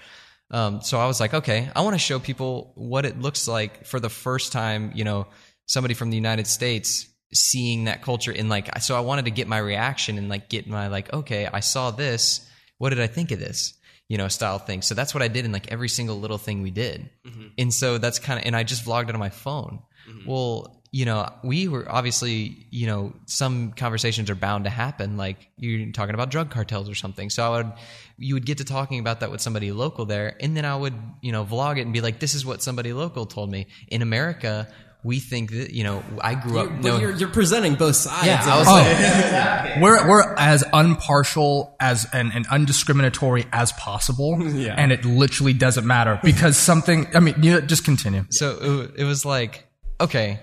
Um, 0.50 0.80
so 0.80 0.98
I 0.98 1.06
was 1.06 1.18
like, 1.18 1.34
okay, 1.34 1.68
I 1.74 1.80
want 1.80 1.94
to 1.94 1.98
show 1.98 2.18
people 2.18 2.72
what 2.76 3.04
it 3.04 3.20
looks 3.20 3.48
like 3.48 3.86
for 3.86 3.98
the 3.98 4.08
first 4.08 4.52
time. 4.52 4.92
You 4.94 5.04
know, 5.04 5.26
somebody 5.66 5.94
from 5.94 6.10
the 6.10 6.16
United 6.16 6.46
States 6.46 7.06
seeing 7.32 7.84
that 7.84 8.02
culture 8.02 8.32
in 8.32 8.48
like. 8.48 8.80
So 8.80 8.96
I 8.96 9.00
wanted 9.00 9.24
to 9.24 9.30
get 9.30 9.48
my 9.48 9.58
reaction 9.58 10.18
and 10.18 10.28
like 10.28 10.48
get 10.48 10.68
my 10.68 10.88
like, 10.88 11.12
okay, 11.12 11.48
I 11.52 11.60
saw 11.60 11.90
this. 11.90 12.48
What 12.78 12.90
did 12.90 13.00
I 13.00 13.06
think 13.06 13.32
of 13.32 13.40
this? 13.40 13.74
You 14.08 14.18
know, 14.18 14.28
style 14.28 14.58
thing. 14.60 14.82
So 14.82 14.94
that's 14.94 15.14
what 15.14 15.22
I 15.22 15.28
did 15.28 15.44
in 15.44 15.50
like 15.52 15.72
every 15.72 15.88
single 15.88 16.20
little 16.20 16.38
thing 16.38 16.62
we 16.62 16.70
did. 16.70 17.10
And 17.58 17.74
so 17.74 17.98
that's 17.98 18.20
kind 18.20 18.38
of, 18.38 18.46
and 18.46 18.54
I 18.54 18.62
just 18.62 18.84
vlogged 18.84 19.08
it 19.08 19.14
on 19.14 19.20
my 19.20 19.30
phone. 19.30 19.80
Well, 20.28 20.75
you 20.92 21.04
know, 21.04 21.28
we 21.42 21.68
were 21.68 21.84
obviously, 21.90 22.66
you 22.70 22.86
know, 22.86 23.12
some 23.26 23.72
conversations 23.72 24.30
are 24.30 24.34
bound 24.34 24.64
to 24.64 24.70
happen. 24.70 25.16
Like 25.16 25.48
you're 25.58 25.90
talking 25.92 26.14
about 26.14 26.30
drug 26.30 26.50
cartels 26.50 26.88
or 26.88 26.94
something. 26.94 27.28
So 27.30 27.42
I 27.52 27.56
would, 27.58 27.72
you 28.18 28.34
would 28.34 28.46
get 28.46 28.58
to 28.58 28.64
talking 28.64 28.98
about 28.98 29.20
that 29.20 29.30
with 29.30 29.40
somebody 29.40 29.72
local 29.72 30.04
there. 30.06 30.36
And 30.40 30.56
then 30.56 30.64
I 30.64 30.76
would, 30.76 30.94
you 31.20 31.32
know, 31.32 31.44
vlog 31.44 31.78
it 31.78 31.82
and 31.82 31.92
be 31.92 32.00
like, 32.00 32.20
this 32.20 32.34
is 32.34 32.46
what 32.46 32.62
somebody 32.62 32.92
local 32.92 33.26
told 33.26 33.50
me. 33.50 33.66
In 33.88 34.00
America, 34.00 34.68
we 35.02 35.20
think 35.20 35.50
that, 35.52 35.70
you 35.72 35.84
know, 35.84 36.02
I 36.20 36.34
grew 36.34 36.60
up. 36.60 36.68
But 36.68 36.80
no, 36.82 36.98
you're, 36.98 37.12
you're 37.12 37.28
presenting 37.28 37.74
both 37.74 37.96
sides. 37.96 38.26
yeah, 38.26 38.40
of 38.42 38.48
I 38.48 38.58
was 38.58 38.68
it. 38.68 39.32
like, 39.32 39.76
We're 39.82 40.08
we're 40.08 40.34
as 40.36 40.64
unpartial 40.72 41.76
as 41.78 42.06
and, 42.12 42.32
and 42.34 42.46
undiscriminatory 42.48 43.46
as 43.52 43.72
possible, 43.72 44.40
Yeah. 44.54 44.74
and 44.76 44.90
it 44.92 45.04
literally 45.04 45.52
doesn't 45.52 45.86
matter 45.86 46.18
because 46.24 46.56
something. 46.56 47.06
I 47.14 47.20
mean, 47.20 47.34
you 47.42 47.52
know, 47.52 47.60
just 47.60 47.84
continue. 47.84 48.24
So 48.30 48.88
it, 48.96 49.00
it 49.02 49.04
was 49.04 49.24
like, 49.24 49.66
okay, 50.00 50.40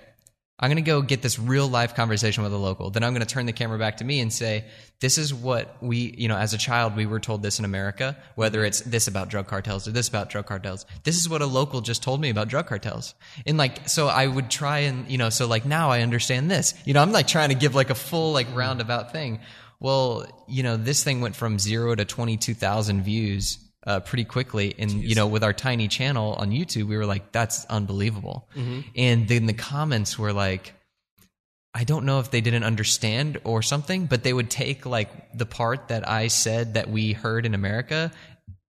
I'm 0.64 0.70
going 0.70 0.78
to 0.78 0.82
go 0.82 1.01
get 1.01 1.22
this 1.22 1.38
real 1.38 1.68
life 1.68 1.93
conversation 1.93 2.41
with 2.41 2.53
a 2.53 2.57
local. 2.57 2.89
Then 2.89 3.03
I'm 3.03 3.11
going 3.11 3.20
to 3.20 3.28
turn 3.28 3.45
the 3.45 3.51
camera 3.51 3.78
back 3.78 3.97
to 3.97 4.05
me 4.05 4.22
and 4.22 4.32
say, 4.32 4.64
this 5.01 5.18
is 5.18 5.34
what 5.34 5.76
we, 5.84 6.16
you 6.18 6.30
know, 6.30 6.38
as 6.38 6.53
a 6.53 6.57
child, 6.57 6.95
we 6.95 7.05
were 7.05 7.20
told 7.20 7.43
this 7.43 7.59
in 7.59 7.66
America, 7.66 8.16
whether 8.36 8.64
it's 8.64 8.80
this 8.80 9.09
about 9.09 9.28
drug 9.28 9.45
cartels 9.45 9.89
or 9.89 9.91
this 9.91 10.07
about 10.07 10.30
drug 10.30 10.45
cartels. 10.45 10.86
This 11.03 11.18
is 11.18 11.28
what 11.28 11.41
a 11.41 11.45
local 11.45 11.82
just 11.82 12.01
told 12.01 12.22
me 12.22 12.30
about 12.30 12.47
drug 12.47 12.68
cartels. 12.68 13.14
And 13.45 13.57
like, 13.57 13.89
so 13.89 14.07
I 14.07 14.26
would 14.26 14.49
try 14.49 14.80
and, 14.80 15.05
you 15.11 15.18
know, 15.18 15.30
so 15.30 15.47
like 15.47 15.66
now 15.66 15.89
I 15.89 15.99
understand 15.99 16.49
this. 16.49 16.74
You 16.86 16.93
know, 16.93 17.01
I'm 17.01 17.11
like 17.11 17.28
trying 17.28 17.49
to 17.49 17.55
give 17.55 17.76
like 17.76 17.89
a 17.89 17.95
full, 17.95 18.32
like 18.32 18.47
roundabout 18.55 19.11
thing. 19.11 19.41
Well, 19.82 20.45
you 20.47 20.64
know, 20.64 20.78
this 20.78 21.03
thing 21.03 21.20
went 21.20 21.36
from 21.36 21.59
zero 21.59 21.93
to 21.93 22.05
22,000 22.05 23.03
views 23.03 23.59
uh, 23.86 23.99
pretty 24.01 24.25
quickly. 24.25 24.73
And, 24.77 24.91
you 24.91 25.15
know, 25.15 25.27
with 25.27 25.43
our 25.43 25.53
tiny 25.53 25.88
channel 25.88 26.34
on 26.34 26.51
YouTube, 26.51 26.86
we 26.86 26.97
were 26.97 27.05
like, 27.05 27.31
that's 27.31 27.65
unbelievable. 27.65 28.47
And 28.95 29.27
then 29.27 29.45
the 29.45 29.53
comments 29.53 30.17
were 30.17 30.34
like, 30.34 30.73
I 31.75 31.84
don't 31.86 32.05
know 32.05 32.19
if 32.19 32.29
they 32.29 32.41
didn't 32.41 32.63
understand 32.63 33.39
or 33.43 33.63
something, 33.63 34.05
but 34.05 34.21
they 34.23 34.31
would 34.31 34.51
take 34.51 34.86
like 34.86 35.09
the 35.36 35.47
part 35.47 35.88
that 35.88 36.07
I 36.07 36.27
said 36.27 36.75
that 36.75 36.89
we 36.89 37.13
heard 37.13 37.45
in 37.47 37.55
America 37.55 38.11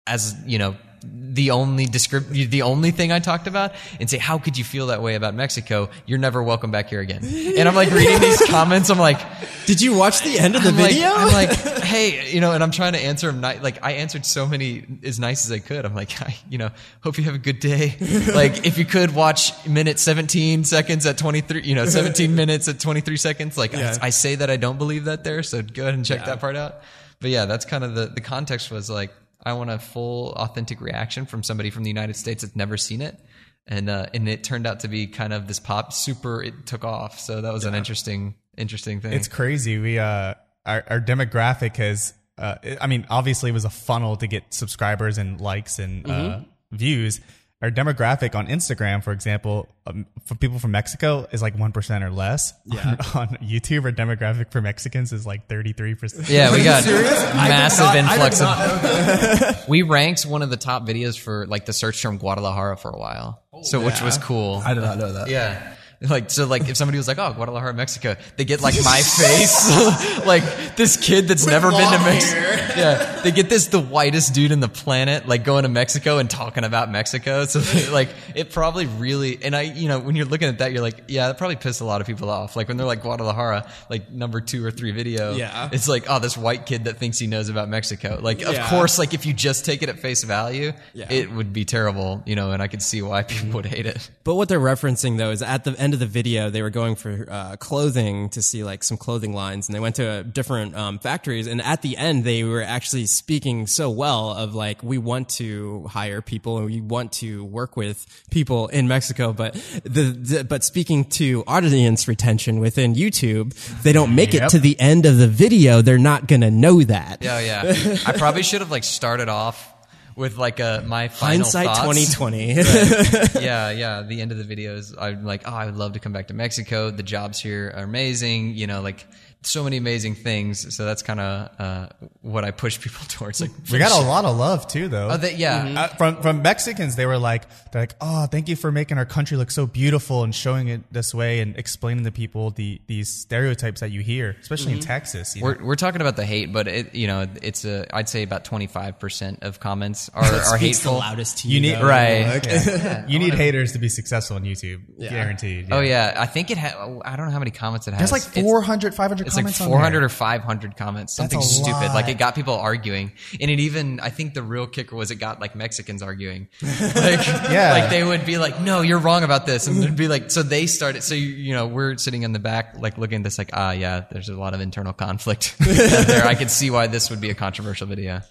as, 0.06 0.36
you 0.46 0.58
know, 0.58 0.76
the 1.06 1.52
only 1.52 1.86
descript 1.86 2.30
the 2.30 2.62
only 2.62 2.92
thing 2.92 3.12
I 3.12 3.20
talked 3.20 3.46
about 3.48 3.74
and 4.00 4.10
say, 4.10 4.18
How 4.18 4.38
could 4.38 4.58
you 4.58 4.64
feel 4.64 4.88
that 4.88 5.02
way 5.02 5.16
about 5.16 5.34
Mexico? 5.36 5.90
You're 6.06 6.18
never 6.18 6.42
welcome 6.42 6.72
back 6.72 6.88
here 6.90 7.02
again. 7.02 7.26
And 7.26 7.68
I'm 7.68 7.76
like 7.76 7.92
reading 7.92 8.22
these 8.22 8.42
comments, 8.50 8.90
I'm 8.90 9.00
like, 9.00 9.20
Did 9.66 9.82
you 9.82 9.96
watch 9.98 10.22
the 10.22 10.40
end 10.40 10.56
of 10.56 10.64
the 10.64 10.70
I'm 10.70 10.78
like- 10.78 10.92
video? 10.92 11.10
I'm 11.10 11.34
like, 11.34 11.50
hey, 11.84 12.32
you 12.34 12.40
know, 12.40 12.54
and 12.54 12.64
I'm 12.64 12.72
trying 12.72 12.94
to 12.94 13.00
answer 13.00 13.30
them. 13.30 13.42
Ni- 13.42 13.60
like, 13.60 13.84
I 13.84 13.94
answered 13.94 14.26
so 14.26 14.48
many 14.48 14.86
as 15.04 15.20
nice 15.20 15.46
as 15.46 15.52
I 15.52 15.60
could. 15.60 15.84
I'm 15.84 15.94
like, 15.94 16.22
I, 16.22 16.38
you 16.50 16.58
know, 16.58 16.70
hope 17.02 17.18
you 17.18 17.26
have 17.26 17.36
a 17.36 17.40
good 17.40 17.60
day. 17.60 17.98
like, 18.34 18.66
if 18.66 18.78
you 18.78 18.86
could 18.86 19.14
watch 19.14 19.52
minute 19.68 20.00
17 20.00 20.64
seconds 20.64 21.06
at 21.06 21.18
23, 21.18 21.64
you 21.64 21.76
know, 21.76 21.86
17 21.86 22.34
minutes 22.34 22.70
at 22.70 22.80
23 22.80 23.18
seconds. 23.18 23.58
Like, 23.58 23.74
Yeah. 23.74 23.98
I, 24.02 24.08
I 24.08 24.10
say 24.12 24.36
that 24.36 24.50
I 24.50 24.56
don't 24.56 24.78
believe 24.78 25.04
that 25.06 25.26
there, 25.26 25.44
so 25.44 25.62
go 25.62 25.82
ahead 25.82 25.96
and 25.96 26.06
check 26.06 26.24
that 26.24 26.40
part 26.40 26.56
out. 26.56 26.76
But 27.20 27.32
yeah, 27.32 27.44
that's 27.46 27.66
kind 27.66 27.84
of 27.84 27.94
the 27.96 28.06
the 28.08 28.22
context 28.22 28.70
was 28.72 28.90
like, 28.90 29.12
I 29.46 29.54
want 29.54 29.70
a 29.70 29.80
full, 29.80 30.32
authentic 30.34 30.82
reaction 30.82 31.26
from 31.26 31.44
somebody 31.44 31.70
from 31.70 31.84
the 31.84 31.90
United 31.90 32.16
States 32.16 32.44
that's 32.44 32.56
never 32.56 32.78
seen 32.78 33.02
it. 33.02 33.20
And 33.68 33.90
uh, 33.90 34.08
and 34.14 34.28
it 34.28 34.44
turned 34.44 34.68
out 34.68 34.82
to 34.82 34.88
be 34.88 35.08
kind 35.08 35.32
of 35.32 35.48
this 35.48 35.60
pop 35.60 35.94
super. 35.94 36.44
It 36.44 36.66
took 36.66 36.84
off, 36.84 37.20
so 37.20 37.42
that 37.42 37.54
was 37.54 37.64
an 37.64 37.76
interesting, 37.76 38.36
interesting 38.58 39.00
thing. 39.00 39.14
It's 39.14 39.30
crazy. 39.30 39.78
We 39.78 40.00
uh 40.00 40.34
our, 40.66 40.84
our 40.90 41.00
demographic 41.00 41.78
has 41.78 42.14
uh 42.38 42.56
I 42.82 42.88
mean 42.88 43.06
obviously 43.10 43.52
it 43.52 43.54
was 43.54 43.64
a 43.64 43.70
funnel 43.70 44.18
to 44.18 44.28
get 44.28 44.54
subscribers 44.54 45.18
and 45.18 45.40
likes 45.40 45.80
and 45.80 46.06
uh 46.06 46.10
Mm-hmm. 46.10 46.76
views. 46.76 47.22
Our 47.64 47.72
demographic 47.72 48.36
on 48.36 48.48
Instagram, 48.48 49.02
for 49.02 49.14
example, 49.14 49.70
um, 49.88 50.06
for 50.26 50.36
people 50.36 50.60
from 50.60 50.72
Mexico 50.72 51.26
is 51.32 51.42
like 51.42 51.56
1% 51.58 52.02
or 52.02 52.10
less. 52.12 52.54
Yeah. 52.66 52.98
On, 53.16 53.20
on 53.22 53.28
YouTube, 53.38 53.86
our 53.86 53.92
demographic 53.94 54.52
for 54.52 54.62
Mexicans 54.62 55.14
is 55.14 55.26
like 55.26 55.48
33%. 55.48 56.30
Yeah, 56.30 56.52
we 56.52 56.62
got 56.62 56.86
massive 56.86 57.86
not- 57.86 57.96
influx 57.96 58.42
of. 58.42 59.68
we 59.70 59.82
ranked 59.82 60.26
one 60.26 60.42
of 60.42 60.50
the 60.50 60.58
top 60.58 60.86
videos 60.86 61.18
for 61.18 61.48
like 61.48 61.66
the 61.66 61.72
search 61.72 62.02
term 62.02 62.18
Guadalajara 62.18 62.76
for 62.76 62.92
a 62.92 63.00
while, 63.00 63.42
so 63.62 63.80
which 63.80 64.02
was 64.02 64.18
cool. 64.18 64.62
I 64.66 64.74
did 64.74 64.82
not 64.82 64.98
know 64.98 65.14
that. 65.14 65.30
yeah. 65.30 65.78
Like 66.08 66.30
so, 66.32 66.46
like 66.46 66.68
if 66.68 66.76
somebody 66.76 66.98
was 66.98 67.08
like, 67.08 67.18
"Oh, 67.18 67.32
Guadalajara, 67.34 67.74
Mexico," 67.74 68.18
they 68.36 68.44
get 68.44 68.62
like 68.62 68.76
my 68.84 69.02
face, 69.02 70.26
like 70.26 70.76
this 70.76 70.98
kid 70.98 71.28
that's 71.30 71.46
never 71.48 71.72
been 71.72 71.92
to 71.92 72.00
Mexico. 72.00 72.40
Yeah, 72.76 73.22
they 73.22 73.32
get 73.32 73.50
this 73.50 73.68
the 73.68 73.80
whitest 73.80 74.34
dude 74.34 74.52
in 74.52 74.60
the 74.60 74.68
planet, 74.68 75.28
like 75.28 75.44
going 75.46 75.64
to 75.64 75.70
Mexico 75.70 76.18
and 76.18 76.30
talking 76.30 76.64
about 76.64 76.92
Mexico. 76.92 77.46
So 77.46 77.62
like, 77.94 78.10
it 78.36 78.50
probably 78.52 78.86
really, 78.86 79.42
and 79.44 79.56
I, 79.56 79.62
you 79.62 79.88
know, 79.88 80.00
when 80.00 80.16
you're 80.16 80.26
looking 80.26 80.50
at 80.50 80.58
that, 80.58 80.74
you're 80.74 80.82
like, 80.82 81.04
yeah, 81.08 81.28
that 81.28 81.38
probably 81.38 81.56
pissed 81.56 81.82
a 81.82 81.86
lot 81.86 82.02
of 82.02 82.08
people 82.08 82.30
off. 82.30 82.56
Like 82.56 82.68
when 82.68 82.78
they're 82.78 82.88
like 82.88 83.02
Guadalajara, 83.02 83.70
like 83.90 84.12
number 84.12 84.42
two 84.42 84.66
or 84.66 84.72
three 84.72 84.92
video, 84.92 85.36
Yeah. 85.36 85.70
it's 85.72 85.88
like, 85.88 86.06
oh, 86.10 86.20
this 86.20 86.36
white 86.36 86.66
kid 86.66 86.86
that 86.86 86.98
thinks 86.98 87.20
he 87.20 87.28
knows 87.28 87.48
about 87.50 87.70
Mexico. 87.70 88.20
Like, 88.22 88.42
of 88.42 88.60
course, 88.68 89.00
like 89.00 89.14
if 89.14 89.26
you 89.26 89.34
just 89.34 89.66
take 89.66 89.84
it 89.84 89.90
at 89.90 90.00
face 90.00 90.24
value, 90.24 90.74
Yeah. 90.94 91.12
it 91.12 91.32
would 91.32 91.54
be 91.54 91.64
terrible, 91.66 92.24
you 92.26 92.36
know, 92.36 92.52
and 92.52 92.62
I 92.62 92.68
could 92.68 92.82
see 92.82 93.02
why 93.02 93.24
people 93.24 93.52
would 93.54 93.66
hate 93.68 93.86
it. 93.86 94.10
But 94.24 94.36
what 94.36 94.50
they're 94.50 94.60
referencing 94.60 95.18
though 95.18 95.32
is 95.32 95.42
at 95.42 95.64
the 95.64 95.80
end 95.80 95.93
of 95.94 96.00
the 96.00 96.06
video, 96.06 96.50
they 96.50 96.62
were 96.62 96.70
going 96.70 96.96
for 96.96 97.26
uh, 97.30 97.56
clothing 97.58 98.30
to 98.30 98.42
see 98.42 98.64
like 98.64 98.84
some 98.84 98.98
clothing 98.98 99.34
lines, 99.34 99.68
and 99.68 99.76
they 99.76 99.80
went 99.80 99.96
to 99.96 100.08
uh, 100.08 100.24
different 100.24 100.76
um, 100.76 101.00
factories. 101.00 101.48
And 101.48 101.62
at 101.62 101.82
the 101.82 101.98
end, 101.98 102.24
they 102.24 102.44
were 102.44 102.62
actually 102.62 103.06
speaking 103.06 103.68
so 103.68 103.90
well 103.90 104.32
of 104.32 104.56
like, 104.56 104.84
we 104.84 104.98
want 104.98 105.30
to 105.30 105.88
hire 105.88 106.22
people 106.22 106.58
and 106.58 106.66
we 106.66 106.82
want 106.82 107.14
to 107.14 107.44
work 107.44 107.78
with 107.78 108.06
people 108.32 108.68
in 108.68 108.88
Mexico, 108.88 109.34
but 109.34 109.54
the, 109.84 110.04
the 110.04 110.44
but 110.44 110.64
speaking 110.64 111.06
to 111.06 111.44
audience 111.48 112.08
retention 112.08 112.60
within 112.60 112.96
YouTube, 112.96 113.54
they 113.84 113.94
don't 113.94 114.16
make 114.16 114.34
it 114.34 114.50
to 114.50 114.60
the 114.60 114.80
end 114.80 115.06
of 115.06 115.18
the 115.18 115.28
video. 115.28 115.82
They're 115.82 115.98
not 115.98 116.28
gonna 116.28 116.52
know 116.52 116.82
that. 116.84 117.20
Yeah, 117.22 117.40
yeah. 117.40 117.98
I 118.06 118.14
probably 118.14 118.44
should 118.44 118.62
have 118.62 118.72
like 118.72 118.84
started 118.84 119.30
off 119.30 119.73
with 120.16 120.38
like 120.38 120.60
a 120.60 120.84
my 120.86 121.08
final 121.08 121.38
Hindsight 121.38 121.66
thoughts. 121.68 121.82
twenty 121.82 122.06
twenty. 122.06 122.54
yeah, 123.42 123.72
yeah. 123.72 124.02
The 124.04 124.22
end 124.22 124.32
of 124.32 124.38
the 124.38 124.56
videos, 124.56 124.96
I'm 125.00 125.24
like, 125.26 125.44
oh, 125.46 125.54
I 125.54 125.66
would 125.66 125.76
love 125.76 125.94
to 125.94 126.00
come 126.00 126.14
back 126.14 126.28
to 126.28 126.34
Mexico. 126.34 126.92
The 126.92 127.04
jobs 127.04 127.40
here 127.40 127.74
are 127.76 127.84
amazing. 127.84 128.56
You 128.56 128.68
know, 128.68 128.82
like 128.82 129.06
so 129.46 129.64
many 129.64 129.78
amazing 129.78 130.16
things. 130.16 130.76
So 130.76 130.86
that's 130.86 131.02
kind 131.02 131.20
of 131.20 131.50
uh, 131.60 131.88
what 132.22 132.44
I 132.46 132.52
push 132.52 132.80
people 132.82 133.06
towards. 133.08 133.42
Like 133.42 133.52
We 133.72 133.78
got 133.80 133.92
a 133.92 134.06
lot 134.08 134.26
of 134.26 134.38
love 134.38 134.68
too, 134.68 134.88
though. 134.88 135.10
Oh, 135.12 135.18
they, 135.18 135.36
yeah. 135.36 135.74
Uh, 135.78 135.88
from 135.96 136.22
from 136.22 136.42
Mexicans, 136.42 136.96
they 136.96 137.06
were 137.06 137.18
like, 137.18 137.44
they're 137.72 137.82
like, 137.84 137.96
oh, 138.02 138.26
thank 138.28 138.48
you 138.50 138.56
for 138.56 138.72
making 138.72 138.98
our 138.98 139.06
country 139.06 139.38
look 139.38 139.52
so 139.52 139.66
beautiful 139.68 140.24
and 140.24 140.34
showing 140.34 140.68
it 140.68 140.82
this 140.92 141.14
way 141.14 141.40
and 141.40 141.58
explaining 141.58 142.04
to 142.06 142.12
people 142.12 142.52
the 142.52 142.82
these 142.88 143.12
stereotypes 143.12 143.82
that 143.82 143.92
you 143.92 144.02
hear, 144.02 144.36
especially 144.42 144.74
in 144.74 144.80
Texas. 144.80 145.36
You? 145.36 145.44
We're, 145.44 145.64
we're 145.64 145.76
talking 145.76 146.02
about 146.02 146.16
the 146.16 146.26
hate, 146.26 146.52
but 146.54 146.68
it, 146.68 146.96
you 146.96 147.08
know, 147.08 147.28
it's 147.42 147.66
a, 147.66 147.86
I'd 147.96 148.10
say 148.10 148.24
about 148.24 148.46
25% 148.46 149.44
of 149.44 149.60
comments 149.60 150.10
are, 150.14 150.24
That 150.24 150.34
are 150.34 150.58
speaks 150.58 150.80
the 150.80 150.90
hateful. 150.90 150.94
loudest 151.00 151.38
to 151.40 151.48
You 151.48 151.56
you. 151.56 151.62
need- 151.62 151.76
though. 151.82 151.88
Right. 151.88 152.24
Like- 152.34 152.46
Yeah. 152.46 153.08
you 153.08 153.20
need 153.20 153.34
haters 153.34 153.74
to 153.74 153.80
be 153.80 153.90
successful 153.90 154.36
on 154.38 154.44
YouTube, 154.44 154.82
guaranteed. 155.00 155.68
Oh 155.72 155.80
yeah. 155.82 156.14
I 156.18 156.26
think 156.26 156.52
it 156.52 156.58
had, 156.58 156.74
I 157.06 157.16
don't 157.16 157.26
know 157.28 157.32
how 157.32 157.40
many 157.40 157.52
comments 157.52 157.88
it 157.88 157.94
has. 157.94 158.10
There's 158.12 158.12
like 158.12 158.32
It's- 158.38 158.44
400, 158.44 158.94
500 158.96 159.28
It's 159.38 159.38
like 159.38 159.44
comments 159.46 159.62
on 159.62 159.68
400 159.68 160.00
there. 160.00 160.06
or 160.06 160.10
500 160.10 160.78
comments, 160.78 161.16
something 161.16 161.40
a 161.40 161.42
stupid. 161.42 161.72
lot. 161.72 161.94
Like 161.96 162.08
it 162.08 162.18
got 162.18 162.36
people 162.36 162.54
arguing, 162.56 163.12
and 163.40 163.50
it 163.52 163.60
even 163.60 164.00
I 164.00 164.10
think 164.10 164.34
the 164.34 164.44
real 164.44 164.68
kicker 164.68 164.96
was 164.96 165.12
it 165.12 165.16
got 165.16 165.40
like 165.42 165.56
Mexicans 165.56 166.02
arguing. 166.02 166.48
Like 166.62 167.26
Yeah. 167.52 167.72
like 167.74 167.90
they 167.90 168.04
would 168.04 168.26
be 168.26 168.38
like, 168.38 168.62
"No, 168.62 168.82
you're 168.82 169.00
wrong 169.00 169.24
about 169.24 169.46
this," 169.46 169.68
and 169.68 169.78
it'd 169.84 169.96
be 169.96 170.08
like, 170.08 170.32
so 170.32 170.44
they 170.44 170.66
started. 170.68 171.04
So 171.04 171.16
you, 171.16 171.28
you 171.28 171.54
know, 171.54 171.68
we're 171.68 171.98
sitting 171.98 172.24
in 172.24 172.32
the 172.32 172.40
back, 172.40 172.76
like 172.80 172.98
looking 172.98 173.18
at 173.18 173.24
this, 173.24 173.38
like, 173.38 173.50
ah, 173.54 173.72
yeah, 173.72 174.06
there's 174.12 174.30
a 174.30 174.36
lot 174.36 174.54
of 174.54 174.62
internal 174.62 174.94
conflict 174.94 175.56
there. 175.60 176.26
I 176.26 176.36
could 176.36 176.50
see 176.52 176.70
why 176.70 176.88
this 176.88 177.10
would 177.10 177.22
be 177.22 177.30
a 177.30 177.36
controversial 177.36 177.88
video. 177.88 178.22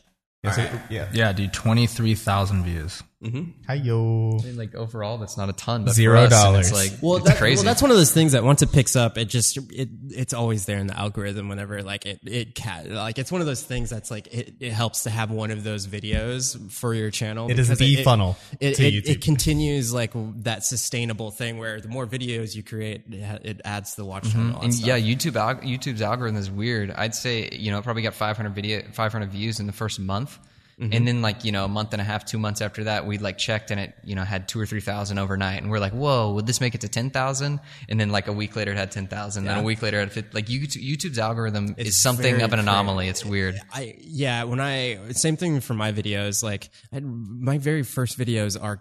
Yeah, 0.45 0.51
so- 0.53 0.81
yeah. 0.91 1.09
Yeah, 1.13 1.33
dude, 1.33 1.53
23,000 1.53 2.65
views. 2.65 3.03
Mm-hmm. 3.23 3.51
Hi 3.69 3.75
yo. 3.75 4.39
I 4.41 4.45
mean, 4.45 4.57
like 4.57 4.75
overall, 4.75 5.17
that's 5.19 5.37
not 5.37 5.49
a 5.49 5.53
ton, 5.53 5.85
but 5.85 5.95
Zero 5.95 6.19
for 6.21 6.25
us, 6.27 6.31
dollars. 6.31 6.71
It's 6.71 6.93
like 6.93 6.99
Well, 7.03 7.17
it's 7.19 7.27
that, 7.29 7.39
crazy. 7.39 7.57
well, 7.59 7.65
that's 7.67 7.81
one 7.81 7.91
of 7.93 7.97
those 7.97 8.13
things 8.13 8.33
that 8.33 8.43
once 8.43 8.63
it 8.63 8.73
picks 8.73 8.97
up, 8.97 9.17
it 9.17 9.27
just 9.27 9.59
it 9.73 9.89
it's 10.11 10.35
always 10.35 10.67
there 10.67 10.79
in 10.79 10.89
the 10.89 10.99
algorithm. 10.99 11.49
Whenever 11.49 11.83
like 11.85 12.05
it 12.05 12.19
it 12.25 12.55
ca- 12.57 12.83
like 12.89 13.19
it's 13.19 13.31
one 13.31 13.41
of 13.41 13.47
those 13.47 13.63
things 13.63 13.91
that's 13.91 14.11
like 14.11 14.27
it, 14.35 14.55
it 14.59 14.73
helps 14.73 15.05
to 15.05 15.11
have 15.11 15.31
one 15.31 15.53
of 15.53 15.63
those 15.63 15.87
videos 15.87 16.59
for 16.73 16.95
your 16.95 17.11
channel. 17.13 17.49
It 17.49 17.59
is 17.61 17.69
because 17.69 17.79
the 17.79 18.03
funnel 18.03 18.37
It, 18.59 18.75
to 18.75 18.85
it, 18.87 18.93
YouTube. 19.05 19.09
it 19.11 19.21
continues 19.21 19.95
like 19.95 20.11
that 20.43 20.65
sustainable 20.65 21.31
thing 21.31 21.59
where 21.59 21.81
the 21.81 21.89
more 21.89 22.07
videos 22.09 22.57
you 22.57 22.63
create, 22.65 23.03
it, 23.09 23.61
adds 23.65 23.91
to 23.93 23.97
the 24.01 24.05
watch 24.05 24.25
mm-hmm. 24.25 24.33
time. 24.39 24.47
and 24.49 24.57
all 24.57 24.63
and 24.63 24.75
stuff. 24.75 24.87
yeah, 24.89 24.99
YouTube 24.99 25.33
alg- 25.33 25.63
YouTube's 25.63 26.03
algorithm 26.03 26.37
is 26.39 26.51
weird. 26.51 26.91
I'd 26.91 27.15
say 27.15 27.49
you 27.53 27.71
know 27.71 27.79
it 27.79 27.85
probably 27.85 28.03
got 28.03 28.15
500 28.15 28.51
video 28.53 28.83
500 28.93 29.31
views 29.31 29.61
in 29.61 29.67
the 29.69 29.73
first 29.73 30.01
month, 30.01 30.39
Mm-hmm. 30.83 30.93
and 30.95 31.07
then 31.07 31.23
like 31.23 31.45
you 31.45 31.53
know 31.53 31.65
a 31.65 31.69
month 31.69 31.93
and 31.93 32.01
a 32.01 32.05
half, 32.05 32.25
two 32.25 32.39
months 32.39 32.61
after 32.61 32.85
that, 32.85 33.07
we 33.07 33.19
like 33.19 33.39
checked 33.39 33.71
and 33.71 33.79
it 33.79 33.95
you 34.03 34.17
know 34.17 34.25
had 34.25 34.49
two 34.49 34.61
or 34.61 34.67
three 34.67 34.81
thousand 34.81 35.19
overnight, 35.19 35.63
and 35.63 35.71
we're 35.71 35.79
like, 35.79 35.93
whoa, 35.93 36.33
would 36.33 36.47
this 36.47 36.61
make 36.61 36.75
it 36.75 36.81
to 36.81 36.89
ten 36.89 37.11
thousand? 37.11 37.61
And 37.89 38.01
then 38.01 38.11
like 38.11 38.27
a 38.27 38.33
week 38.33 38.57
later, 38.57 38.73
it 38.73 38.77
had 38.77 38.91
ten 38.91 39.07
thousand. 39.07 39.45
Then 39.45 39.59
a 39.59 39.63
week 39.63 39.81
later, 39.81 39.99
it 39.99 40.01
had 40.01 40.13
50, 40.13 40.31
like 40.35 40.47
YouTube, 40.47 40.85
YouTube's 40.85 41.19
algorithm 41.21 41.75
is 41.79 41.97
something 41.97 42.35
of 42.35 42.43
an 42.43 42.51
crazy. 42.51 42.63
anomaly. 42.63 43.09
It's 43.09 43.25
weird. 43.25 43.61
I 43.73 43.95
yeah, 44.01 44.43
when 44.45 44.61
I 44.61 45.13
same 45.13 45.37
thing 45.37 45.61
for 45.61 45.75
my 45.75 45.93
videos. 45.93 46.43
Like 46.43 46.71
I, 46.93 46.99
my 47.01 47.59
very 47.59 47.85
first 47.85 48.19
videos 48.19 48.61
are 48.61 48.81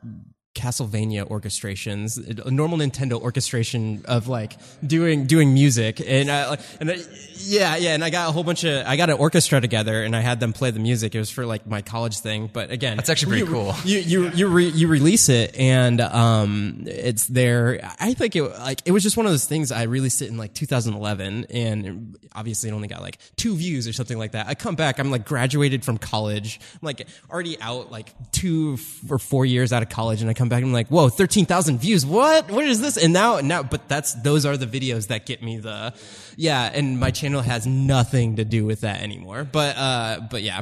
Castlevania 0.54 1.24
orchestrations, 1.30 2.18
a 2.46 2.52
normal 2.52 2.78
Nintendo 2.78 3.14
orchestration 3.22 4.04
of 4.06 4.28
like 4.28 4.58
doing 4.86 5.26
doing 5.26 5.54
music, 5.54 6.02
and 6.06 6.30
I, 6.30 6.58
and 6.82 6.92
I, 6.92 6.98
yeah, 7.38 7.78
yeah, 7.78 7.94
and 7.94 8.04
I 8.04 8.10
got 8.10 8.28
a 8.28 8.32
whole 8.34 8.44
bunch 8.44 8.66
of 8.66 8.86
I 8.86 8.98
got 8.98 9.10
an 9.10 9.16
orchestra 9.18 9.62
together, 9.62 10.04
and 10.04 10.14
I 10.14 10.20
had 10.20 10.42
them 10.42 10.52
play 10.52 10.72
the 10.72 10.80
music. 10.80 11.16
It 11.16 11.20
was 11.20 11.30
for 11.30 11.46
like 11.46 11.66
my 11.68 11.82
college 11.82 12.20
thing, 12.20 12.50
but 12.52 12.70
again, 12.70 12.98
That's 12.98 13.10
actually 13.10 13.40
pretty 13.42 13.46
you- 13.46 13.52
cool. 13.52 13.76
You 13.86 14.00
you 14.00 14.30
you 14.32 14.48
re, 14.48 14.68
you 14.68 14.88
release 14.90 15.30
it, 15.30 15.56
and 15.56 16.02
um, 16.02 16.84
it's 16.86 17.28
there. 17.28 17.80
I 18.00 18.14
think 18.14 18.36
it 18.36 18.44
like 18.44 18.82
it 18.86 18.92
was 18.92 19.04
just 19.04 19.16
one 19.16 19.26
of 19.26 19.32
those 19.32 19.46
things. 19.46 19.72
I 19.72 19.84
released 19.84 20.22
it 20.22 20.28
in 20.30 20.38
like 20.38 20.54
2011, 20.54 21.46
and 21.50 22.18
obviously 22.36 22.70
it 22.70 22.74
only 22.74 22.90
got 22.90 23.02
like 23.02 23.20
two 23.38 23.56
views 23.56 23.88
or 23.88 23.94
something 23.94 24.18
like 24.18 24.34
that. 24.34 24.48
I 24.48 24.56
come 24.56 24.76
back, 24.76 25.00
I'm 25.00 25.12
like 25.12 25.26
graduated 25.26 25.86
from 25.86 25.98
college, 25.98 26.60
I'm 26.74 26.80
like 26.86 27.08
already 27.30 27.60
out 27.62 27.90
like 27.90 28.14
two 28.34 28.78
or 29.10 29.18
four 29.18 29.46
years 29.46 29.72
out 29.72 29.82
of 29.82 29.88
college, 29.90 30.22
and 30.22 30.30
I 30.30 30.34
come 30.42 30.50
back 30.50 30.58
and 30.64 30.68
I'm 30.68 30.74
like, 30.74 30.88
whoa, 30.88 31.10
13,000 31.10 31.78
views. 31.80 32.04
What? 32.04 32.50
What 32.50 32.66
is 32.66 32.82
this? 32.82 32.98
And 32.98 33.14
now 33.14 33.40
now, 33.42 33.62
but 33.62 33.88
that's 33.88 34.14
those 34.16 34.44
are 34.46 34.58
the 34.58 34.66
videos 34.66 35.08
that 35.08 35.28
get 35.28 35.44
me 35.44 35.58
the 35.58 35.94
yeah. 36.36 36.72
And 36.74 37.00
my 37.00 37.12
channel 37.12 37.42
has 37.42 37.68
nothing 37.68 38.38
to 38.38 38.44
do 38.46 38.66
with 38.66 38.82
that 38.82 39.02
anymore. 39.04 39.44
But 39.44 39.78
uh, 39.78 40.22
but 40.32 40.42
yeah. 40.42 40.62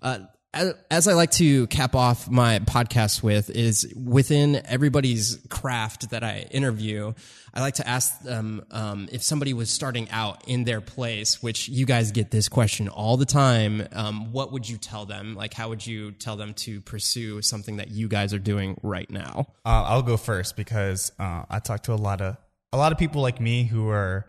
Uh, 0.00 0.20
as- 0.54 0.74
as 0.90 1.06
I 1.06 1.12
like 1.12 1.30
to 1.32 1.66
cap 1.66 1.94
off 1.94 2.30
my 2.30 2.60
podcast 2.60 3.22
with 3.22 3.50
is 3.50 3.92
within 3.94 4.62
everybody's 4.64 5.38
craft 5.50 6.08
that 6.10 6.24
I 6.24 6.46
interview, 6.50 7.12
I 7.54 7.60
like 7.60 7.74
to 7.74 7.88
ask 7.88 8.20
them 8.22 8.64
um, 8.70 9.08
if 9.10 9.22
somebody 9.22 9.52
was 9.54 9.70
starting 9.70 10.10
out 10.10 10.42
in 10.46 10.64
their 10.64 10.80
place, 10.80 11.42
which 11.42 11.68
you 11.68 11.86
guys 11.86 12.12
get 12.12 12.30
this 12.30 12.48
question 12.48 12.88
all 12.88 13.16
the 13.16 13.26
time. 13.26 13.86
Um, 13.92 14.32
what 14.32 14.52
would 14.52 14.68
you 14.68 14.76
tell 14.76 15.06
them? 15.06 15.34
Like, 15.34 15.54
how 15.54 15.68
would 15.68 15.86
you 15.86 16.12
tell 16.12 16.36
them 16.36 16.54
to 16.54 16.80
pursue 16.80 17.42
something 17.42 17.76
that 17.76 17.90
you 17.90 18.08
guys 18.08 18.34
are 18.34 18.38
doing 18.38 18.78
right 18.82 19.10
now? 19.10 19.46
Uh, 19.64 19.84
I'll 19.86 20.02
go 20.02 20.16
first 20.16 20.56
because 20.56 21.12
uh, 21.18 21.44
I 21.48 21.58
talk 21.58 21.84
to 21.84 21.92
a 21.92 21.94
lot 21.94 22.20
of 22.20 22.36
a 22.72 22.76
lot 22.76 22.92
of 22.92 22.98
people 22.98 23.22
like 23.22 23.40
me 23.40 23.64
who 23.64 23.88
are 23.88 24.26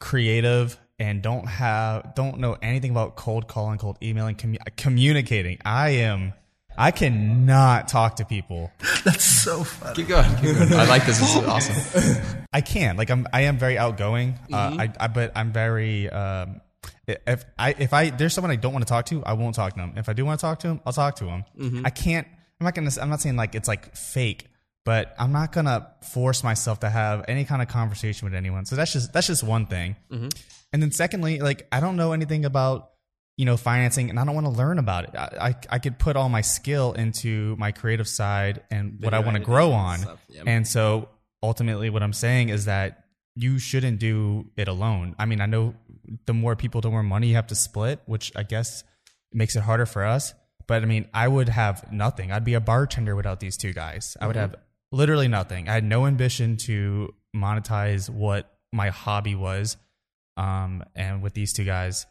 creative 0.00 0.78
and 0.98 1.22
don't 1.22 1.46
have 1.46 2.14
don't 2.14 2.38
know 2.38 2.56
anything 2.60 2.90
about 2.90 3.16
cold 3.16 3.46
calling, 3.48 3.78
cold 3.78 3.98
emailing, 4.02 4.36
commu- 4.36 4.76
communicating. 4.76 5.58
I 5.64 5.90
am 5.90 6.34
I 6.78 6.92
cannot 6.92 7.88
talk 7.88 8.16
to 8.16 8.24
people. 8.24 8.70
That's 9.04 9.24
so 9.24 9.64
funny. 9.64 9.96
Keep 9.96 10.08
going. 10.08 10.36
Keep 10.36 10.56
going. 10.56 10.72
I 10.74 10.86
like 10.86 11.04
this. 11.06 11.18
This 11.18 11.34
is 11.36 11.42
awesome. 11.42 12.46
I 12.52 12.60
can 12.60 12.96
like 12.96 13.10
I'm 13.10 13.26
I 13.32 13.42
am 13.42 13.58
very 13.58 13.76
outgoing. 13.76 14.38
Uh, 14.52 14.76
I, 14.78 14.92
I 15.00 15.08
but 15.08 15.32
I'm 15.34 15.52
very 15.52 16.08
um, 16.08 16.60
if 17.06 17.44
I 17.58 17.74
if 17.78 17.92
I 17.92 18.10
there's 18.10 18.32
someone 18.32 18.52
I 18.52 18.56
don't 18.56 18.72
want 18.72 18.86
to 18.86 18.88
talk 18.88 19.06
to, 19.06 19.24
I 19.24 19.32
won't 19.32 19.56
talk 19.56 19.72
to 19.74 19.78
them. 19.80 19.94
If 19.96 20.08
I 20.08 20.12
do 20.12 20.24
want 20.24 20.38
to 20.38 20.46
talk 20.46 20.60
to 20.60 20.68
them, 20.68 20.80
I'll 20.86 20.92
talk 20.92 21.16
to 21.16 21.24
them. 21.24 21.44
I 21.84 21.90
can't. 21.90 22.26
I'm 22.60 22.64
not 22.64 22.74
gonna. 22.74 22.90
I'm 23.00 23.08
not 23.10 23.20
saying 23.20 23.36
like 23.36 23.54
it's 23.56 23.68
like 23.68 23.94
fake, 23.96 24.46
but 24.84 25.14
I'm 25.18 25.32
not 25.32 25.50
gonna 25.52 25.88
force 26.12 26.44
myself 26.44 26.80
to 26.80 26.88
have 26.88 27.24
any 27.28 27.44
kind 27.44 27.60
of 27.60 27.68
conversation 27.68 28.26
with 28.26 28.34
anyone. 28.34 28.66
So 28.66 28.76
that's 28.76 28.92
just 28.92 29.12
that's 29.12 29.26
just 29.26 29.42
one 29.42 29.66
thing. 29.66 29.96
And 30.72 30.80
then 30.82 30.92
secondly, 30.92 31.40
like 31.40 31.66
I 31.72 31.80
don't 31.80 31.96
know 31.96 32.12
anything 32.12 32.44
about 32.44 32.90
you 33.38 33.46
know 33.46 33.56
financing, 33.56 34.10
and 34.10 34.20
I 34.20 34.24
don't 34.24 34.34
want 34.34 34.46
to 34.46 34.52
learn 34.52 34.78
about 34.78 35.04
it. 35.04 35.16
I 35.16 35.28
I, 35.40 35.54
I 35.76 35.78
could 35.78 35.98
put 35.98 36.16
all 36.16 36.28
my 36.28 36.42
skill 36.42 36.92
into 36.92 37.56
my 37.56 37.72
creative 37.72 38.08
side 38.08 38.62
and 38.70 38.98
what 39.00 39.14
I 39.14 39.20
want 39.20 39.36
to 39.36 39.42
grow 39.42 39.72
on. 39.72 40.00
yeah. 40.28 40.42
And 40.44 40.66
so 40.66 41.08
ultimately, 41.42 41.88
what 41.88 42.02
I'm 42.02 42.12
saying 42.12 42.50
is 42.50 42.66
that 42.66 43.04
you 43.36 43.60
shouldn't 43.60 44.00
do 44.00 44.50
it 44.56 44.66
alone. 44.66 45.14
I 45.18 45.24
mean, 45.24 45.40
I 45.40 45.46
know 45.46 45.74
the 46.26 46.34
more 46.34 46.56
people, 46.56 46.80
the 46.80 46.90
more 46.90 47.04
money 47.04 47.28
you 47.28 47.36
have 47.36 47.46
to 47.46 47.54
split, 47.54 48.00
which 48.06 48.32
I 48.34 48.42
guess 48.42 48.82
makes 49.32 49.54
it 49.54 49.62
harder 49.62 49.86
for 49.86 50.04
us. 50.04 50.34
But 50.66 50.82
I 50.82 50.86
mean, 50.86 51.06
I 51.14 51.28
would 51.28 51.48
have 51.48 51.92
nothing. 51.92 52.32
I'd 52.32 52.44
be 52.44 52.54
a 52.54 52.60
bartender 52.60 53.14
without 53.14 53.38
these 53.38 53.56
two 53.56 53.72
guys. 53.72 54.16
I 54.20 54.26
would 54.26 54.36
have 54.36 54.56
literally 54.90 55.28
nothing. 55.28 55.68
I 55.68 55.74
had 55.74 55.84
no 55.84 56.06
ambition 56.06 56.56
to 56.58 57.14
monetize 57.34 58.10
what 58.10 58.52
my 58.72 58.88
hobby 58.88 59.34
was. 59.36 59.76
Um, 60.36 60.84
and 60.94 61.22
with 61.22 61.34
these 61.34 61.52
two 61.52 61.64
guys, 61.64 62.06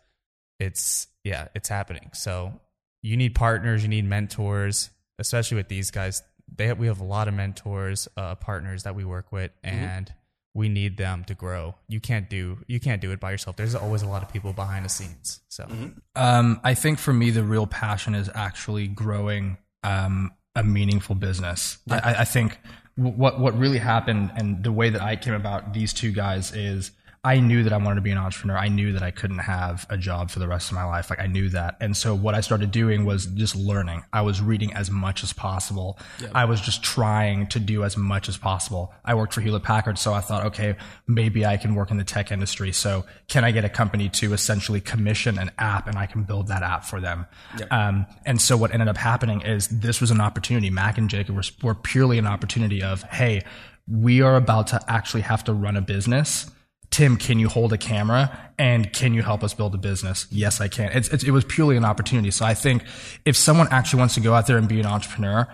it's 0.60 1.08
yeah, 1.24 1.48
it's 1.56 1.70
happening. 1.70 2.10
So 2.14 2.60
you 3.04 3.18
need 3.18 3.36
partners, 3.36 3.84
you 3.84 3.90
need 3.90 4.06
mentors, 4.06 4.90
especially 5.20 5.58
with 5.58 5.68
these 5.68 5.92
guys. 5.92 6.24
They 6.56 6.68
have, 6.68 6.80
we 6.80 6.88
have 6.88 7.02
a 7.02 7.06
lot 7.06 7.28
of 7.28 7.34
mentors, 7.34 8.08
uh, 8.16 8.36
partners 8.36 8.84
that 8.84 8.96
we 8.96 9.04
work 9.04 9.32
with, 9.32 9.52
and 9.64 10.12
we 10.54 10.70
need 10.70 10.98
them 10.98 11.24
to 11.26 11.36
grow. 11.36 11.76
You 11.88 12.00
can't 12.00 12.30
do 12.30 12.58
you 12.68 12.80
can't 12.80 13.02
do 13.02 13.12
it 13.12 13.20
by 13.20 13.32
yourself. 13.32 13.56
There's 13.58 13.76
always 13.76 14.02
a 14.02 14.08
lot 14.08 14.24
of 14.24 14.30
people 14.32 14.54
behind 14.54 14.86
the 14.86 14.90
scenes. 14.90 15.42
So 15.50 15.68
Um, 16.16 16.60
I 16.64 16.74
think 16.74 17.00
for 17.00 17.14
me, 17.14 17.30
the 17.30 17.44
real 17.44 17.68
passion 17.68 18.16
is 18.16 18.30
actually 18.34 18.88
growing 18.88 19.58
um, 19.84 20.32
a 20.56 20.64
meaningful 20.64 21.16
business. 21.16 21.78
I, 21.90 22.00
I- 22.00 22.22
I 22.22 22.26
think 22.26 22.60
what 22.96 23.40
what 23.40 23.56
really 23.60 23.78
happened 23.78 24.32
and 24.36 24.64
the 24.64 24.72
way 24.72 24.90
that 24.90 25.02
I 25.02 25.16
came 25.18 25.36
about 25.36 25.74
these 25.74 25.94
two 25.94 26.12
guys 26.12 26.52
is 26.56 26.90
I 27.28 27.42
knew 27.42 27.62
that 27.64 27.74
I 27.74 27.78
wanted 27.78 27.96
to 27.96 28.02
be 28.02 28.12
an 28.12 28.18
entrepreneur. 28.18 28.56
I 28.58 28.70
knew 28.70 28.94
that 28.94 29.04
I 29.04 29.12
couldn't 29.12 29.40
have 29.40 29.86
a 29.90 29.98
job 29.98 30.32
for 30.32 30.40
the 30.40 30.48
rest 30.48 30.70
of 30.72 30.76
my 30.76 30.86
life. 30.86 31.10
Like 31.10 31.20
I 31.20 31.28
knew 31.28 31.50
that. 31.50 31.76
And 31.82 31.96
so 31.98 32.16
what 32.16 32.36
I 32.36 32.40
started 32.40 32.72
doing 32.72 33.04
was 33.04 33.26
just 33.26 33.54
learning. 33.54 34.06
I 34.14 34.22
was 34.22 34.40
reading 34.40 34.72
as 34.72 34.90
much 34.90 35.24
as 35.24 35.34
possible. 35.34 36.00
I 36.34 36.46
was 36.46 36.62
just 36.62 36.84
trying 36.84 37.48
to 37.48 37.60
do 37.60 37.84
as 37.84 37.98
much 37.98 38.30
as 38.30 38.38
possible. 38.38 38.94
I 39.04 39.14
worked 39.16 39.34
for 39.34 39.42
Hewlett 39.42 39.64
Packard. 39.64 40.00
So 40.00 40.14
I 40.14 40.22
thought, 40.22 40.46
okay, 40.46 40.78
maybe 41.06 41.46
I 41.46 41.58
can 41.58 41.76
work 41.76 41.92
in 41.92 41.98
the 41.98 42.06
tech 42.06 42.32
industry. 42.32 42.72
So 42.72 43.04
can 43.28 43.44
I 43.44 43.52
get 43.52 43.66
a 43.66 43.70
company 43.70 44.08
to 44.08 44.32
essentially 44.32 44.80
commission 44.80 45.38
an 45.38 45.52
app 45.58 45.90
and 45.90 45.98
I 45.98 46.06
can 46.06 46.24
build 46.24 46.48
that 46.48 46.64
app 46.64 46.86
for 46.86 47.02
them? 47.02 47.26
Um, 47.72 48.06
and 48.26 48.40
so 48.40 48.56
what 48.56 48.72
ended 48.72 48.88
up 48.88 48.96
happening 48.96 49.42
is 49.42 49.68
this 49.68 50.00
was 50.00 50.12
an 50.12 50.22
opportunity. 50.22 50.70
Mac 50.70 50.98
and 50.98 51.10
Jacob 51.10 51.36
were, 51.36 51.44
were 51.62 51.76
purely 51.76 52.20
an 52.20 52.26
opportunity 52.26 52.82
of, 52.82 53.04
Hey, 53.04 53.44
we 53.86 54.22
are 54.22 54.38
about 54.38 54.68
to 54.68 54.82
actually 54.88 55.24
have 55.24 55.44
to 55.44 55.52
run 55.54 55.76
a 55.76 55.82
business. 55.82 56.50
Tim, 56.98 57.16
can 57.16 57.38
you 57.38 57.48
hold 57.48 57.74
a 57.74 57.78
camera 57.78 58.52
and 58.58 58.92
can 58.92 59.14
you 59.14 59.22
help 59.22 59.44
us 59.44 59.54
build 59.54 59.76
a 59.76 59.78
business? 59.78 60.26
Yes, 60.32 60.60
I 60.60 60.68
can. 60.68 60.92
It's, 60.94 61.08
it's, 61.10 61.24
it 61.24 61.30
was 61.30 61.46
purely 61.46 61.78
an 61.78 61.86
opportunity. 61.86 62.32
So 62.32 62.44
I 62.44 62.56
think 62.56 62.84
if 63.24 63.38
someone 63.38 63.68
actually 63.70 64.00
wants 64.00 64.16
to 64.16 64.20
go 64.20 64.34
out 64.34 64.48
there 64.48 64.58
and 64.58 64.68
be 64.68 64.80
an 64.80 64.88
entrepreneur, 64.88 65.48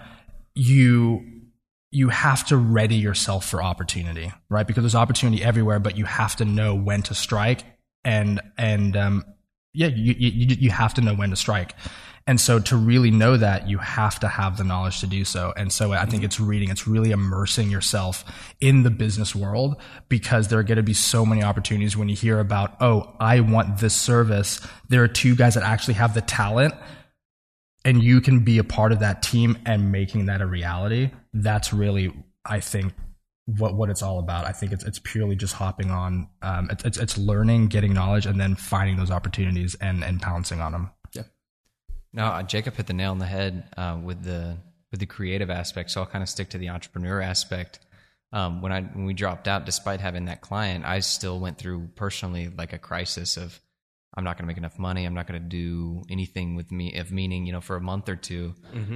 you 0.56 1.42
you 1.92 2.08
have 2.08 2.48
to 2.48 2.56
ready 2.56 2.96
yourself 2.96 3.46
for 3.46 3.62
opportunity, 3.62 4.32
right? 4.50 4.66
Because 4.66 4.84
there's 4.84 4.96
opportunity 4.96 5.44
everywhere, 5.44 5.80
but 5.80 5.98
you 5.98 6.06
have 6.06 6.34
to 6.38 6.46
know 6.46 6.76
when 6.76 7.02
to 7.04 7.14
strike 7.14 7.66
and 8.06 8.40
and 8.58 8.96
um, 8.96 9.26
yeah, 9.74 9.88
you, 9.88 10.14
you 10.18 10.56
you 10.58 10.70
have 10.70 10.94
to 10.94 11.02
know 11.02 11.14
when 11.14 11.32
to 11.32 11.36
strike. 11.36 11.76
And 12.26 12.40
so 12.40 12.60
to 12.60 12.78
really 12.78 13.12
know 13.12 13.36
that, 13.36 13.68
you 13.68 13.80
have 13.80 14.20
to 14.22 14.28
have 14.28 14.58
the 14.58 14.64
knowledge 14.64 15.02
to 15.02 15.08
do 15.08 15.26
so. 15.26 15.54
And 15.58 15.74
so 15.74 15.92
I 15.92 16.06
think 16.06 16.24
it's 16.24 16.40
reading, 16.40 16.70
it's 16.70 16.88
really 16.88 17.12
immersing 17.12 17.70
yourself 17.70 18.24
in 18.62 18.84
the 18.84 18.90
business 18.90 19.36
world 19.36 19.76
because 20.08 20.48
there 20.48 20.58
are 20.60 20.64
going 20.64 20.78
to 20.78 20.84
be 20.84 20.94
so 20.94 21.26
many 21.26 21.44
opportunities 21.44 21.98
when 21.98 22.08
you 22.08 22.16
hear 22.16 22.40
about, 22.40 22.78
oh, 22.82 23.14
I 23.20 23.42
want 23.42 23.80
this 23.80 23.94
service. 23.94 24.66
There 24.88 25.04
are 25.04 25.10
two 25.10 25.36
guys 25.36 25.56
that 25.56 25.64
actually 25.64 25.96
have 25.96 26.14
the 26.14 26.22
talent 26.22 26.74
and 27.86 28.02
you 28.02 28.22
can 28.22 28.40
be 28.40 28.58
a 28.58 28.64
part 28.64 28.92
of 28.92 29.00
that 29.00 29.22
team 29.22 29.58
and 29.66 29.92
making 29.92 30.28
that 30.28 30.42
a 30.42 30.46
reality. 30.46 31.12
That's 31.34 31.74
really, 31.74 32.14
I 32.46 32.60
think, 32.60 32.94
what 33.46 33.76
what 33.76 33.90
it's 33.90 34.02
all 34.02 34.20
about. 34.20 34.46
I 34.46 34.52
think 34.52 34.72
it's 34.72 34.84
it's 34.86 35.00
purely 35.00 35.36
just 35.36 35.54
hopping 35.54 35.92
on. 35.92 36.30
Um, 36.42 36.70
it's, 36.72 36.86
it's 36.86 36.98
it's 36.98 37.18
learning, 37.18 37.68
getting 37.68 37.94
knowledge, 37.94 38.26
and 38.26 38.40
then 38.40 38.56
finding 38.56 38.96
those 38.96 39.12
opportunities 39.12 39.76
and 39.76 40.04
and 40.04 40.22
pouncing 40.22 40.62
on 40.62 40.72
them. 40.72 40.92
No, 42.14 42.26
uh, 42.26 42.44
Jacob 42.44 42.76
hit 42.76 42.88
the 42.88 42.94
nail 42.94 43.12
on 43.12 43.20
the 43.20 43.26
head 43.26 43.64
uh, 43.76 44.00
with 44.02 44.24
the 44.24 44.58
with 44.92 45.00
the 45.00 45.06
creative 45.08 45.50
aspect. 45.50 45.90
So 45.90 46.02
I'll 46.02 46.08
kind 46.08 46.22
of 46.22 46.30
stick 46.30 46.50
to 46.50 46.60
the 46.60 46.70
entrepreneur 46.70 47.20
aspect. 47.20 47.80
Um, 48.32 48.62
when 48.62 48.72
I 48.72 48.82
when 48.82 49.06
we 49.06 49.14
dropped 49.14 49.48
out, 49.48 49.66
despite 49.66 50.00
having 50.00 50.26
that 50.26 50.42
client, 50.42 50.86
I 50.86 51.00
still 51.00 51.40
went 51.40 51.58
through 51.58 51.90
personally 51.96 52.50
like 52.56 52.74
a 52.74 52.78
crisis 52.78 53.38
of 53.38 53.60
I'm 54.16 54.24
not 54.24 54.38
going 54.38 54.44
to 54.44 54.48
make 54.48 54.58
enough 54.58 54.78
money. 54.78 55.06
I'm 55.06 55.16
not 55.16 55.26
going 55.26 55.42
to 55.42 55.48
do 55.48 56.04
anything 56.10 56.56
with 56.56 56.72
me 56.72 56.96
of 56.98 57.12
meaning. 57.12 57.48
You 57.48 57.54
know, 57.54 57.62
for 57.62 57.76
a 57.76 57.82
month 57.82 58.08
or 58.10 58.16
2 58.16 58.54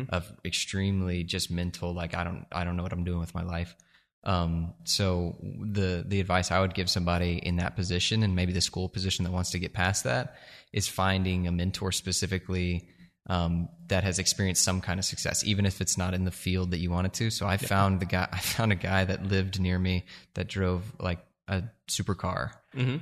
of 0.10 0.32
extremely 0.46 1.24
just 1.24 1.50
mental. 1.50 1.94
Like 1.94 2.14
I 2.16 2.24
don't 2.24 2.46
I 2.52 2.64
don't 2.64 2.78
know 2.78 2.84
what 2.84 2.94
I'm 2.94 3.04
doing 3.04 3.20
with 3.20 3.34
my 3.34 3.44
life. 3.44 3.76
Um, 4.24 4.74
so 4.84 5.36
the 5.42 6.04
the 6.08 6.20
advice 6.20 6.52
I 6.52 6.60
would 6.60 6.76
give 6.76 6.90
somebody 6.90 7.40
in 7.42 7.56
that 7.56 7.76
position 7.76 8.22
and 8.22 8.36
maybe 8.36 8.54
the 8.54 8.62
school 8.62 8.90
position 8.90 9.26
that 9.26 9.32
wants 9.32 9.52
to 9.52 9.60
get 9.60 9.74
past 9.74 10.04
that 10.04 10.36
is 10.74 10.88
finding 10.88 11.48
a 11.48 11.52
mentor 11.52 11.92
specifically 11.92 12.90
um, 13.28 13.70
that 13.88 14.04
has 14.04 14.20
experienced 14.20 14.64
some 14.64 14.82
kind 14.82 15.00
of 15.00 15.06
success, 15.06 15.44
even 15.46 15.66
if 15.66 15.82
it's 15.82 15.98
not 15.98 16.14
in 16.14 16.24
the 16.26 16.32
field 16.32 16.72
that 16.72 16.80
you 16.80 16.90
wanted 16.90 17.14
to. 17.14 17.30
So 17.30 17.46
I 17.46 17.58
found 17.58 18.00
the 18.00 18.06
guy, 18.06 18.28
I 18.32 18.40
found 18.40 18.72
a 18.72 18.76
guy 18.76 19.06
that 19.06 19.26
lived 19.26 19.60
near 19.60 19.78
me 19.78 20.06
that 20.34 20.48
drove 20.48 20.84
like 21.00 21.20
a 21.48 21.64
supercar, 21.90 22.52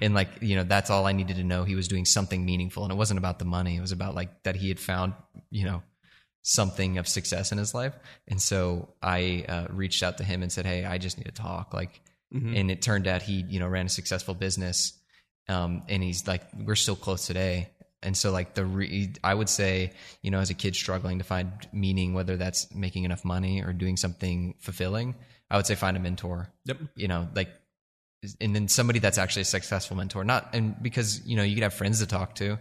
and 0.02 0.14
like 0.14 0.30
you 0.42 0.56
know 0.56 0.64
that's 0.64 0.90
all 0.90 1.06
I 1.06 1.12
needed 1.12 1.38
to 1.38 1.44
know. 1.44 1.64
He 1.64 1.76
was 1.76 1.88
doing 1.88 2.06
something 2.06 2.46
meaningful, 2.46 2.84
and 2.84 2.92
it 2.92 2.96
wasn't 2.96 3.18
about 3.18 3.40
the 3.40 3.46
money. 3.46 3.78
It 3.78 3.82
was 3.82 3.92
about 3.92 4.16
like 4.16 4.44
that 4.44 4.56
he 4.56 4.70
had 4.70 4.80
found 4.80 5.14
you 5.50 5.66
know 5.66 5.84
something 6.44 7.00
of 7.00 7.08
success 7.08 7.52
in 7.52 7.58
his 7.58 7.74
life, 7.74 7.94
and 8.28 8.42
so 8.42 8.94
I 9.02 9.46
uh, 9.48 9.68
reached 9.70 10.04
out 10.04 10.18
to 10.20 10.24
him 10.24 10.44
and 10.44 10.52
said, 10.52 10.66
"Hey, 10.66 10.86
I 10.86 10.98
just 10.98 11.18
need 11.18 11.26
to 11.26 11.32
talk." 11.32 11.74
Like, 11.74 12.02
and 12.56 12.70
it 12.72 12.82
turned 12.82 13.08
out 13.08 13.22
he 13.24 13.46
you 13.48 13.60
know 13.60 13.68
ran 13.68 13.88
a 13.88 13.90
successful 13.90 14.36
business, 14.36 14.94
um, 15.50 15.84
and 15.90 16.04
he's 16.04 16.28
like 16.28 16.44
we're 16.54 16.76
still 16.76 16.96
close 16.96 17.26
today 17.26 17.70
and 18.06 18.16
so 18.16 18.32
like 18.32 18.54
the 18.54 18.66
re- 18.66 19.14
i 19.24 19.34
would 19.34 19.50
say 19.50 19.92
you 20.22 20.32
know 20.32 20.40
as 20.40 20.50
a 20.50 20.54
kid 20.54 20.76
struggling 20.76 21.18
to 21.18 21.24
find 21.24 21.52
meaning 21.74 22.14
whether 22.14 22.38
that's 22.38 22.74
making 22.74 23.04
enough 23.04 23.26
money 23.26 23.62
or 23.62 23.74
doing 23.74 23.98
something 23.98 24.56
fulfilling 24.60 25.16
i 25.50 25.58
would 25.58 25.66
say 25.66 25.76
find 25.76 25.98
a 25.98 26.00
mentor. 26.00 26.50
Yep. 26.66 26.78
you 26.96 27.08
know 27.08 27.28
like 27.36 27.50
and 28.42 28.56
then 28.56 28.68
somebody 28.68 28.98
that's 28.98 29.20
actually 29.20 29.44
a 29.44 29.46
successful 29.46 29.96
mentor. 29.96 30.24
Not 30.24 30.50
and 30.54 30.82
because 30.82 31.26
you 31.28 31.36
know 31.36 31.44
you 31.44 31.54
could 31.56 31.64
have 31.64 31.76
friends 31.76 32.00
to 32.00 32.08
talk 32.08 32.36
to 32.36 32.58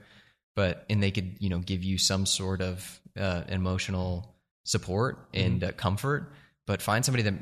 but 0.54 0.84
and 0.88 1.02
they 1.02 1.10
could 1.10 1.36
you 1.40 1.48
know 1.48 1.58
give 1.58 1.82
you 1.82 1.98
some 1.98 2.26
sort 2.26 2.60
of 2.60 3.00
uh, 3.18 3.42
emotional 3.48 4.34
support 4.64 5.28
and 5.34 5.62
uh, 5.62 5.72
comfort. 5.72 6.32
But 6.66 6.80
find 6.80 7.04
somebody 7.04 7.24
that 7.24 7.34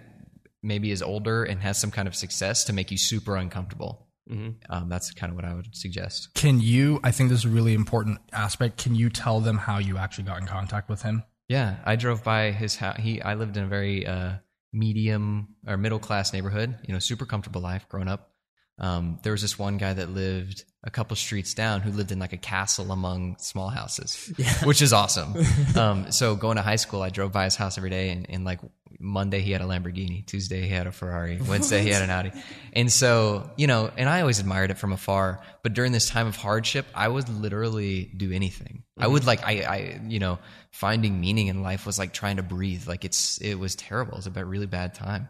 maybe 0.62 0.90
is 0.90 1.02
older 1.02 1.44
and 1.44 1.60
has 1.60 1.78
some 1.78 1.90
kind 1.90 2.08
of 2.08 2.14
success 2.14 2.64
to 2.64 2.72
make 2.72 2.90
you 2.90 2.98
super 2.98 3.36
uncomfortable 3.36 4.06
um, 4.30 4.88
that's 4.88 5.10
kind 5.12 5.30
of 5.30 5.36
what 5.36 5.44
i 5.44 5.54
would 5.54 5.74
suggest 5.74 6.28
Can 6.34 6.60
you? 6.60 7.00
I 7.02 7.10
think 7.10 7.30
this 7.30 7.40
is 7.40 7.44
a 7.44 7.48
really 7.48 7.74
important 7.74 8.18
aspect. 8.32 8.78
Can 8.78 8.94
you 8.94 9.10
tell 9.10 9.40
them 9.40 9.58
how 9.58 9.78
you 9.78 9.98
actually 9.98 10.24
got 10.24 10.40
in 10.40 10.46
contact 10.46 10.88
with 10.88 11.02
him? 11.02 11.24
Yeah, 11.48 11.76
I 11.84 11.96
drove 11.96 12.24
by 12.24 12.50
his 12.52 12.76
house. 12.76 12.98
He, 12.98 13.20
I 13.20 13.34
lived 13.34 13.56
in 13.56 13.64
a 13.64 13.66
very 13.66 14.06
uh, 14.06 14.34
medium 14.72 15.56
or 15.66 15.76
middle 15.76 15.98
class 15.98 16.32
neighborhood. 16.32 16.78
You 16.86 16.94
know, 16.94 16.98
super 16.98 17.26
comfortable 17.26 17.60
life 17.60 17.88
growing 17.88 18.08
up. 18.08 18.31
Um, 18.78 19.18
there 19.22 19.32
was 19.32 19.42
this 19.42 19.58
one 19.58 19.76
guy 19.76 19.92
that 19.92 20.10
lived 20.10 20.64
a 20.84 20.90
couple 20.90 21.14
streets 21.14 21.54
down 21.54 21.80
who 21.80 21.92
lived 21.92 22.10
in 22.10 22.18
like 22.18 22.32
a 22.32 22.38
castle 22.38 22.90
among 22.90 23.36
small 23.38 23.68
houses, 23.68 24.32
which 24.64 24.82
is 24.82 24.92
awesome. 24.92 25.34
um, 25.76 26.10
so 26.10 26.34
going 26.34 26.56
to 26.56 26.62
high 26.62 26.76
school, 26.76 27.02
I 27.02 27.10
drove 27.10 27.32
by 27.32 27.44
his 27.44 27.54
house 27.54 27.78
every 27.78 27.90
day, 27.90 28.10
and, 28.10 28.26
and 28.28 28.44
like 28.44 28.60
Monday 28.98 29.40
he 29.40 29.52
had 29.52 29.60
a 29.60 29.64
Lamborghini, 29.64 30.26
Tuesday 30.26 30.62
he 30.62 30.68
had 30.68 30.86
a 30.86 30.92
Ferrari, 30.92 31.38
Wednesday 31.48 31.82
he 31.82 31.90
had 31.90 32.02
an 32.02 32.10
Audi, 32.10 32.32
and 32.72 32.90
so 32.90 33.48
you 33.56 33.68
know, 33.68 33.90
and 33.96 34.08
I 34.08 34.20
always 34.20 34.40
admired 34.40 34.70
it 34.70 34.78
from 34.78 34.92
afar. 34.92 35.40
But 35.62 35.74
during 35.74 35.92
this 35.92 36.08
time 36.08 36.26
of 36.26 36.34
hardship, 36.34 36.86
I 36.94 37.06
would 37.06 37.28
literally 37.28 38.10
do 38.16 38.32
anything. 38.32 38.82
I 38.98 39.06
would 39.06 39.24
like, 39.24 39.44
I, 39.44 39.62
I, 39.62 40.00
you 40.06 40.18
know, 40.18 40.38
finding 40.70 41.20
meaning 41.20 41.48
in 41.48 41.62
life 41.62 41.86
was 41.86 41.98
like 41.98 42.12
trying 42.12 42.36
to 42.36 42.42
breathe. 42.42 42.86
Like 42.86 43.04
it's, 43.04 43.38
it 43.38 43.54
was 43.54 43.74
terrible. 43.74 44.14
It 44.14 44.26
was 44.26 44.26
a 44.26 44.44
really 44.44 44.66
bad 44.66 44.94
time. 44.94 45.28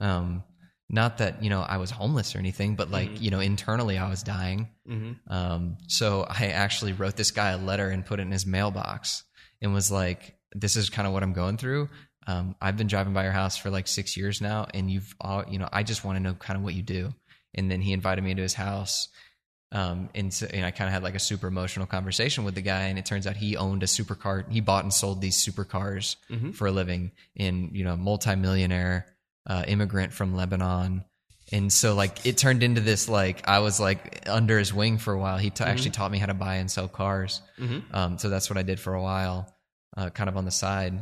Um, 0.00 0.44
not 0.92 1.18
that 1.18 1.42
you 1.42 1.50
know 1.50 1.60
I 1.60 1.76
was 1.76 1.90
homeless 1.90 2.34
or 2.34 2.38
anything, 2.38 2.74
but 2.74 2.90
like 2.90 3.22
you 3.22 3.30
know 3.30 3.38
internally 3.40 3.96
I 3.96 4.10
was 4.10 4.22
dying. 4.22 4.68
Um, 5.28 5.78
so 5.86 6.26
I 6.28 6.48
actually 6.48 6.92
wrote 6.92 7.16
this 7.16 7.30
guy 7.30 7.50
a 7.50 7.58
letter 7.58 7.88
and 7.88 8.04
put 8.04 8.18
it 8.18 8.22
in 8.22 8.32
his 8.32 8.44
mailbox 8.44 9.22
and 9.62 9.72
was 9.72 9.90
like, 9.90 10.34
"This 10.52 10.74
is 10.76 10.90
kind 10.90 11.06
of 11.06 11.14
what 11.14 11.22
I'm 11.22 11.32
going 11.32 11.56
through. 11.58 11.88
Um, 12.26 12.56
I've 12.60 12.76
been 12.76 12.88
driving 12.88 13.14
by 13.14 13.22
your 13.22 13.32
house 13.32 13.56
for 13.56 13.70
like 13.70 13.86
six 13.86 14.16
years 14.16 14.40
now, 14.40 14.66
and 14.74 14.90
you've 14.90 15.14
all 15.20 15.44
you 15.48 15.58
know 15.58 15.68
I 15.72 15.84
just 15.84 16.04
want 16.04 16.16
to 16.16 16.22
know 16.22 16.34
kind 16.34 16.56
of 16.56 16.64
what 16.64 16.74
you 16.74 16.82
do." 16.82 17.14
And 17.54 17.70
then 17.70 17.80
he 17.80 17.92
invited 17.92 18.22
me 18.22 18.32
into 18.32 18.42
his 18.42 18.54
house. 18.54 19.08
Um, 19.72 20.08
and, 20.16 20.34
so, 20.34 20.46
and 20.52 20.66
I 20.66 20.72
kind 20.72 20.88
of 20.88 20.92
had 20.92 21.04
like 21.04 21.14
a 21.14 21.20
super 21.20 21.46
emotional 21.46 21.86
conversation 21.86 22.42
with 22.42 22.56
the 22.56 22.60
guy, 22.60 22.82
and 22.86 22.98
it 22.98 23.06
turns 23.06 23.24
out 23.28 23.36
he 23.36 23.56
owned 23.56 23.84
a 23.84 23.86
supercar. 23.86 24.50
He 24.50 24.60
bought 24.60 24.82
and 24.82 24.92
sold 24.92 25.20
these 25.20 25.36
supercars 25.44 26.16
for 26.52 26.66
a 26.66 26.72
living, 26.72 27.12
and 27.36 27.70
you 27.72 27.84
know, 27.84 27.96
multimillionaire 27.96 29.06
uh, 29.50 29.64
immigrant 29.66 30.12
from 30.12 30.36
Lebanon. 30.36 31.04
And 31.52 31.72
so, 31.72 31.94
like, 31.96 32.24
it 32.24 32.38
turned 32.38 32.62
into 32.62 32.80
this. 32.80 33.08
Like, 33.08 33.48
I 33.48 33.58
was 33.58 33.80
like 33.80 34.22
under 34.28 34.56
his 34.56 34.72
wing 34.72 34.98
for 34.98 35.12
a 35.12 35.18
while. 35.18 35.36
He 35.38 35.50
ta 35.50 35.64
actually 35.64 35.90
taught 35.90 36.12
me 36.12 36.18
how 36.18 36.26
to 36.26 36.34
buy 36.34 36.54
and 36.62 36.70
sell 36.70 36.86
cars. 36.86 37.42
Um, 37.92 38.18
so 38.18 38.28
that's 38.30 38.48
what 38.48 38.56
I 38.56 38.62
did 38.62 38.78
for 38.78 38.94
a 38.94 39.02
while, 39.02 39.52
uh, 39.96 40.10
kind 40.10 40.28
of 40.30 40.36
on 40.36 40.44
the 40.44 40.52
side. 40.52 40.94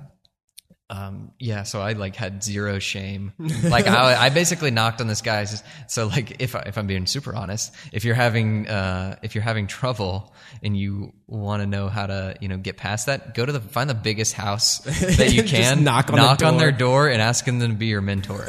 Um, 0.91 1.33
yeah, 1.39 1.65
so 1.65 1.83
I 1.83 1.93
like 1.93 2.17
had 2.17 2.43
zero 2.43 2.79
shame. 2.79 3.33
Like 3.63 3.87
I, 3.87 4.15
I 4.27 4.29
basically 4.31 4.71
knocked 4.71 5.03
on 5.03 5.07
this 5.07 5.21
guy's. 5.21 5.63
So 5.87 6.07
like, 6.07 6.41
if 6.41 6.57
I, 6.57 6.61
if 6.61 6.79
I'm 6.79 6.87
being 6.87 7.05
super 7.05 7.35
honest, 7.35 7.75
if 7.93 8.05
you're 8.05 8.15
having 8.15 8.67
uh, 8.69 9.17
if 9.23 9.35
you're 9.35 9.45
having 9.45 9.67
trouble 9.67 10.33
and 10.63 10.75
you 10.77 11.13
want 11.27 11.61
to 11.63 11.67
know 11.67 11.89
how 11.89 12.07
to 12.07 12.37
you 12.41 12.49
know 12.49 12.57
get 12.57 12.79
past 12.79 13.05
that, 13.07 13.35
go 13.35 13.45
to 13.45 13.53
the 13.53 13.61
find 13.61 13.91
the 13.91 13.95
biggest 13.95 14.33
house 14.33 14.79
that 15.19 15.33
you 15.35 15.43
can, 15.43 15.85
knock 15.85 16.09
on 16.09 16.17
the 16.17 16.23
knock 16.23 16.43
on 16.43 16.57
their 16.57 16.73
door, 16.73 17.09
and 17.09 17.21
ask 17.21 17.45
them 17.45 17.61
to 17.61 17.69
be 17.69 17.87
your 17.87 18.01
mentor. 18.01 18.45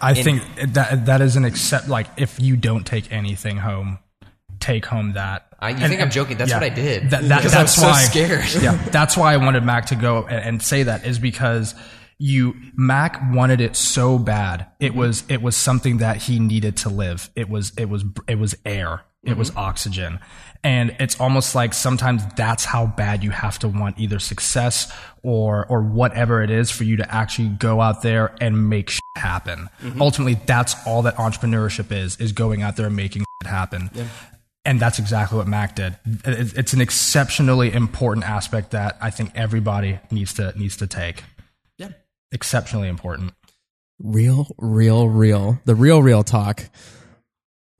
I 0.00 0.14
think 0.14 0.42
that 0.74 1.06
that 1.06 1.22
is 1.22 1.36
an 1.36 1.46
accept. 1.46 1.88
Like 1.88 2.08
if 2.18 2.38
you 2.38 2.54
don't 2.56 2.84
take 2.84 3.10
anything 3.10 3.56
home, 3.56 3.98
take 4.60 4.84
home 4.84 5.14
that. 5.14 5.47
I- 5.58 5.70
you 5.70 5.88
think 5.88 6.00
I'm 6.00 6.10
joking? 6.10 6.36
That's 6.36 6.52
what 6.52 6.62
I 6.62 6.68
did. 6.68 7.10
That, 7.10 7.22
that, 7.28 7.42
that's 7.44 7.74
so 7.74 7.82
why, 7.88 8.02
scared. 8.04 8.44
yeah, 8.62 8.76
that's 8.90 9.16
why 9.16 9.32
I 9.34 9.38
wanted 9.38 9.64
Mac 9.64 9.86
to 9.86 9.96
go 9.96 10.24
and, 10.24 10.44
and 10.44 10.62
say 10.62 10.84
that 10.84 11.06
is 11.06 11.18
because 11.18 11.74
you 12.18 12.54
Mac 12.74 13.20
wanted 13.32 13.60
it 13.60 13.76
so 13.76 14.18
bad. 14.18 14.66
It 14.80 14.94
was 14.94 15.24
it 15.28 15.42
was 15.42 15.56
something 15.56 15.98
that 15.98 16.16
he 16.18 16.38
needed 16.38 16.76
to 16.78 16.88
live. 16.88 17.30
It 17.36 17.48
was 17.48 17.72
it 17.76 17.88
was 17.88 18.04
it 18.28 18.38
was 18.38 18.54
air. 18.64 19.02
It 19.24 19.36
was 19.36 19.50
Mm-hmm. 19.50 19.58
oxygen. 19.58 20.20
And 20.64 20.96
it's 21.00 21.20
almost 21.20 21.54
like 21.54 21.74
sometimes 21.74 22.22
that's 22.36 22.64
how 22.64 22.86
bad 22.86 23.22
you 23.22 23.30
have 23.30 23.58
to 23.60 23.68
want 23.68 23.98
either 23.98 24.18
success 24.20 24.92
or 25.22 25.66
or 25.66 25.82
whatever 25.82 26.42
it 26.42 26.50
is 26.50 26.70
for 26.70 26.84
you 26.84 26.96
to 26.96 27.14
actually 27.14 27.48
go 27.48 27.80
out 27.80 28.02
there 28.02 28.34
and 28.40 28.68
make 28.70 28.90
shit 28.90 29.00
happen. 29.16 29.68
Mm-hmm. 29.82 30.00
Ultimately, 30.00 30.34
that's 30.46 30.74
all 30.86 31.02
that 31.02 31.16
entrepreneurship 31.16 31.90
is 31.92 32.16
is 32.20 32.32
going 32.32 32.62
out 32.62 32.76
there 32.76 32.86
and 32.86 32.96
making 32.96 33.24
shit 33.42 33.50
happen. 33.50 33.90
And 34.68 34.78
that's 34.78 34.98
exactly 34.98 35.38
what 35.38 35.48
Mac 35.48 35.76
did. 35.76 35.96
It's 36.26 36.74
an 36.74 36.82
exceptionally 36.82 37.72
important 37.72 38.26
aspect 38.28 38.72
that 38.72 38.98
I 39.00 39.08
think 39.08 39.30
everybody 39.34 39.98
needs 40.10 40.34
to 40.34 40.52
needs 40.58 40.76
to 40.76 40.86
take. 40.86 41.24
Yeah. 41.78 41.92
Exceptionally 42.32 42.88
important. 42.88 43.32
Real, 43.98 44.46
real, 44.58 45.08
real. 45.08 45.58
The 45.64 45.74
real, 45.74 46.02
real 46.02 46.22
talk 46.22 46.68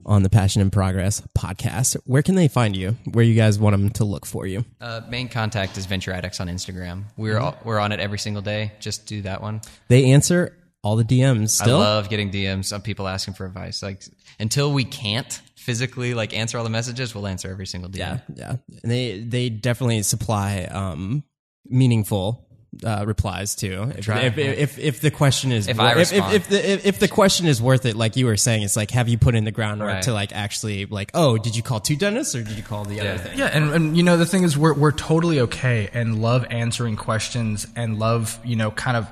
on 0.03 0.23
the 0.23 0.31
Passion 0.31 0.63
in 0.63 0.71
Progress 0.71 1.21
podcast. 1.37 1.95
Where 2.05 2.23
can 2.23 2.33
they 2.33 2.47
find 2.47 2.75
you? 2.75 2.97
Where 3.11 3.23
you 3.23 3.35
guys 3.35 3.59
want 3.59 3.75
them 3.75 3.91
to 3.91 4.03
look 4.03 4.25
for 4.25 4.47
you? 4.47 4.65
Uh, 4.81 5.01
main 5.07 5.29
contact 5.29 5.77
is 5.77 5.85
Venture 5.85 6.11
Addicts 6.11 6.39
on 6.39 6.47
Instagram. 6.47 7.03
We're 7.15 7.37
all, 7.37 7.55
we're 7.63 7.77
on 7.77 7.91
it 7.91 7.99
every 7.99 8.17
single 8.17 8.41
day. 8.41 8.71
Just 8.79 9.05
do 9.05 9.21
that 9.21 9.43
one. 9.43 9.61
They 9.89 10.05
answer 10.13 10.57
all 10.83 10.95
the 10.95 11.03
DMs 11.03 11.49
still. 11.49 11.77
I 11.77 11.81
love 11.81 12.09
getting 12.09 12.31
DMs 12.31 12.73
of 12.75 12.83
people 12.83 13.07
asking 13.07 13.35
for 13.35 13.45
advice. 13.45 13.83
Like 13.83 14.01
until 14.39 14.71
we 14.71 14.85
can't 14.85 15.39
physically 15.69 16.13
like 16.15 16.33
answer 16.33 16.57
all 16.57 16.63
the 16.63 16.69
messages, 16.71 17.13
we'll 17.13 17.27
answer 17.27 17.49
every 17.51 17.67
single 17.67 17.91
DM. 17.91 17.97
yeah, 17.99 18.19
yeah. 18.35 18.55
And 18.81 18.91
they 18.91 19.19
they 19.19 19.49
definitely 19.49 20.01
supply 20.03 20.63
um, 20.71 21.23
meaningful 21.65 22.45
uh, 22.83 23.03
replies 23.05 23.55
too. 23.55 23.91
If, 23.97 24.05
try, 24.05 24.21
if, 24.21 24.37
yeah. 24.37 24.45
if, 24.45 24.77
if 24.79 25.01
the 25.01 25.11
question 25.11 25.51
is 25.51 25.67
If 25.67 25.77
wor- 25.77 25.87
I 25.87 25.99
if, 26.01 26.13
if, 26.13 26.33
if 26.33 26.47
the 26.49 26.71
if, 26.73 26.85
if 26.85 26.99
the 26.99 27.07
question 27.07 27.45
is 27.47 27.61
worth 27.61 27.85
it, 27.85 27.95
like 27.95 28.15
you 28.15 28.25
were 28.25 28.37
saying, 28.37 28.63
it's 28.63 28.75
like 28.75 28.91
have 28.91 29.09
you 29.09 29.17
put 29.17 29.35
in 29.35 29.43
the 29.43 29.51
groundwork 29.51 29.89
Right. 29.89 30.03
to 30.03 30.13
like 30.13 30.33
actually 30.33 30.85
like 30.85 31.11
oh 31.13 31.37
did 31.37 31.55
you 31.55 31.63
call 31.63 31.79
two 31.79 31.95
dentists 31.95 32.35
or 32.35 32.41
did 32.43 32.57
you 32.57 32.63
call 32.63 32.85
the 32.85 32.95
Yeah. 32.95 33.03
other 33.03 33.17
thing? 33.19 33.37
Yeah, 33.37 33.47
and, 33.47 33.71
and 33.71 33.97
you 33.97 34.03
know 34.03 34.17
the 34.17 34.25
thing 34.25 34.43
is 34.43 34.57
we're 34.57 34.73
we're 34.73 34.91
totally 34.91 35.39
okay 35.41 35.89
and 35.93 36.21
love 36.21 36.45
answering 36.49 36.95
questions 36.95 37.67
and 37.75 37.99
love 37.99 38.39
you 38.43 38.55
know 38.55 38.71
kind 38.71 38.97
of 38.97 39.07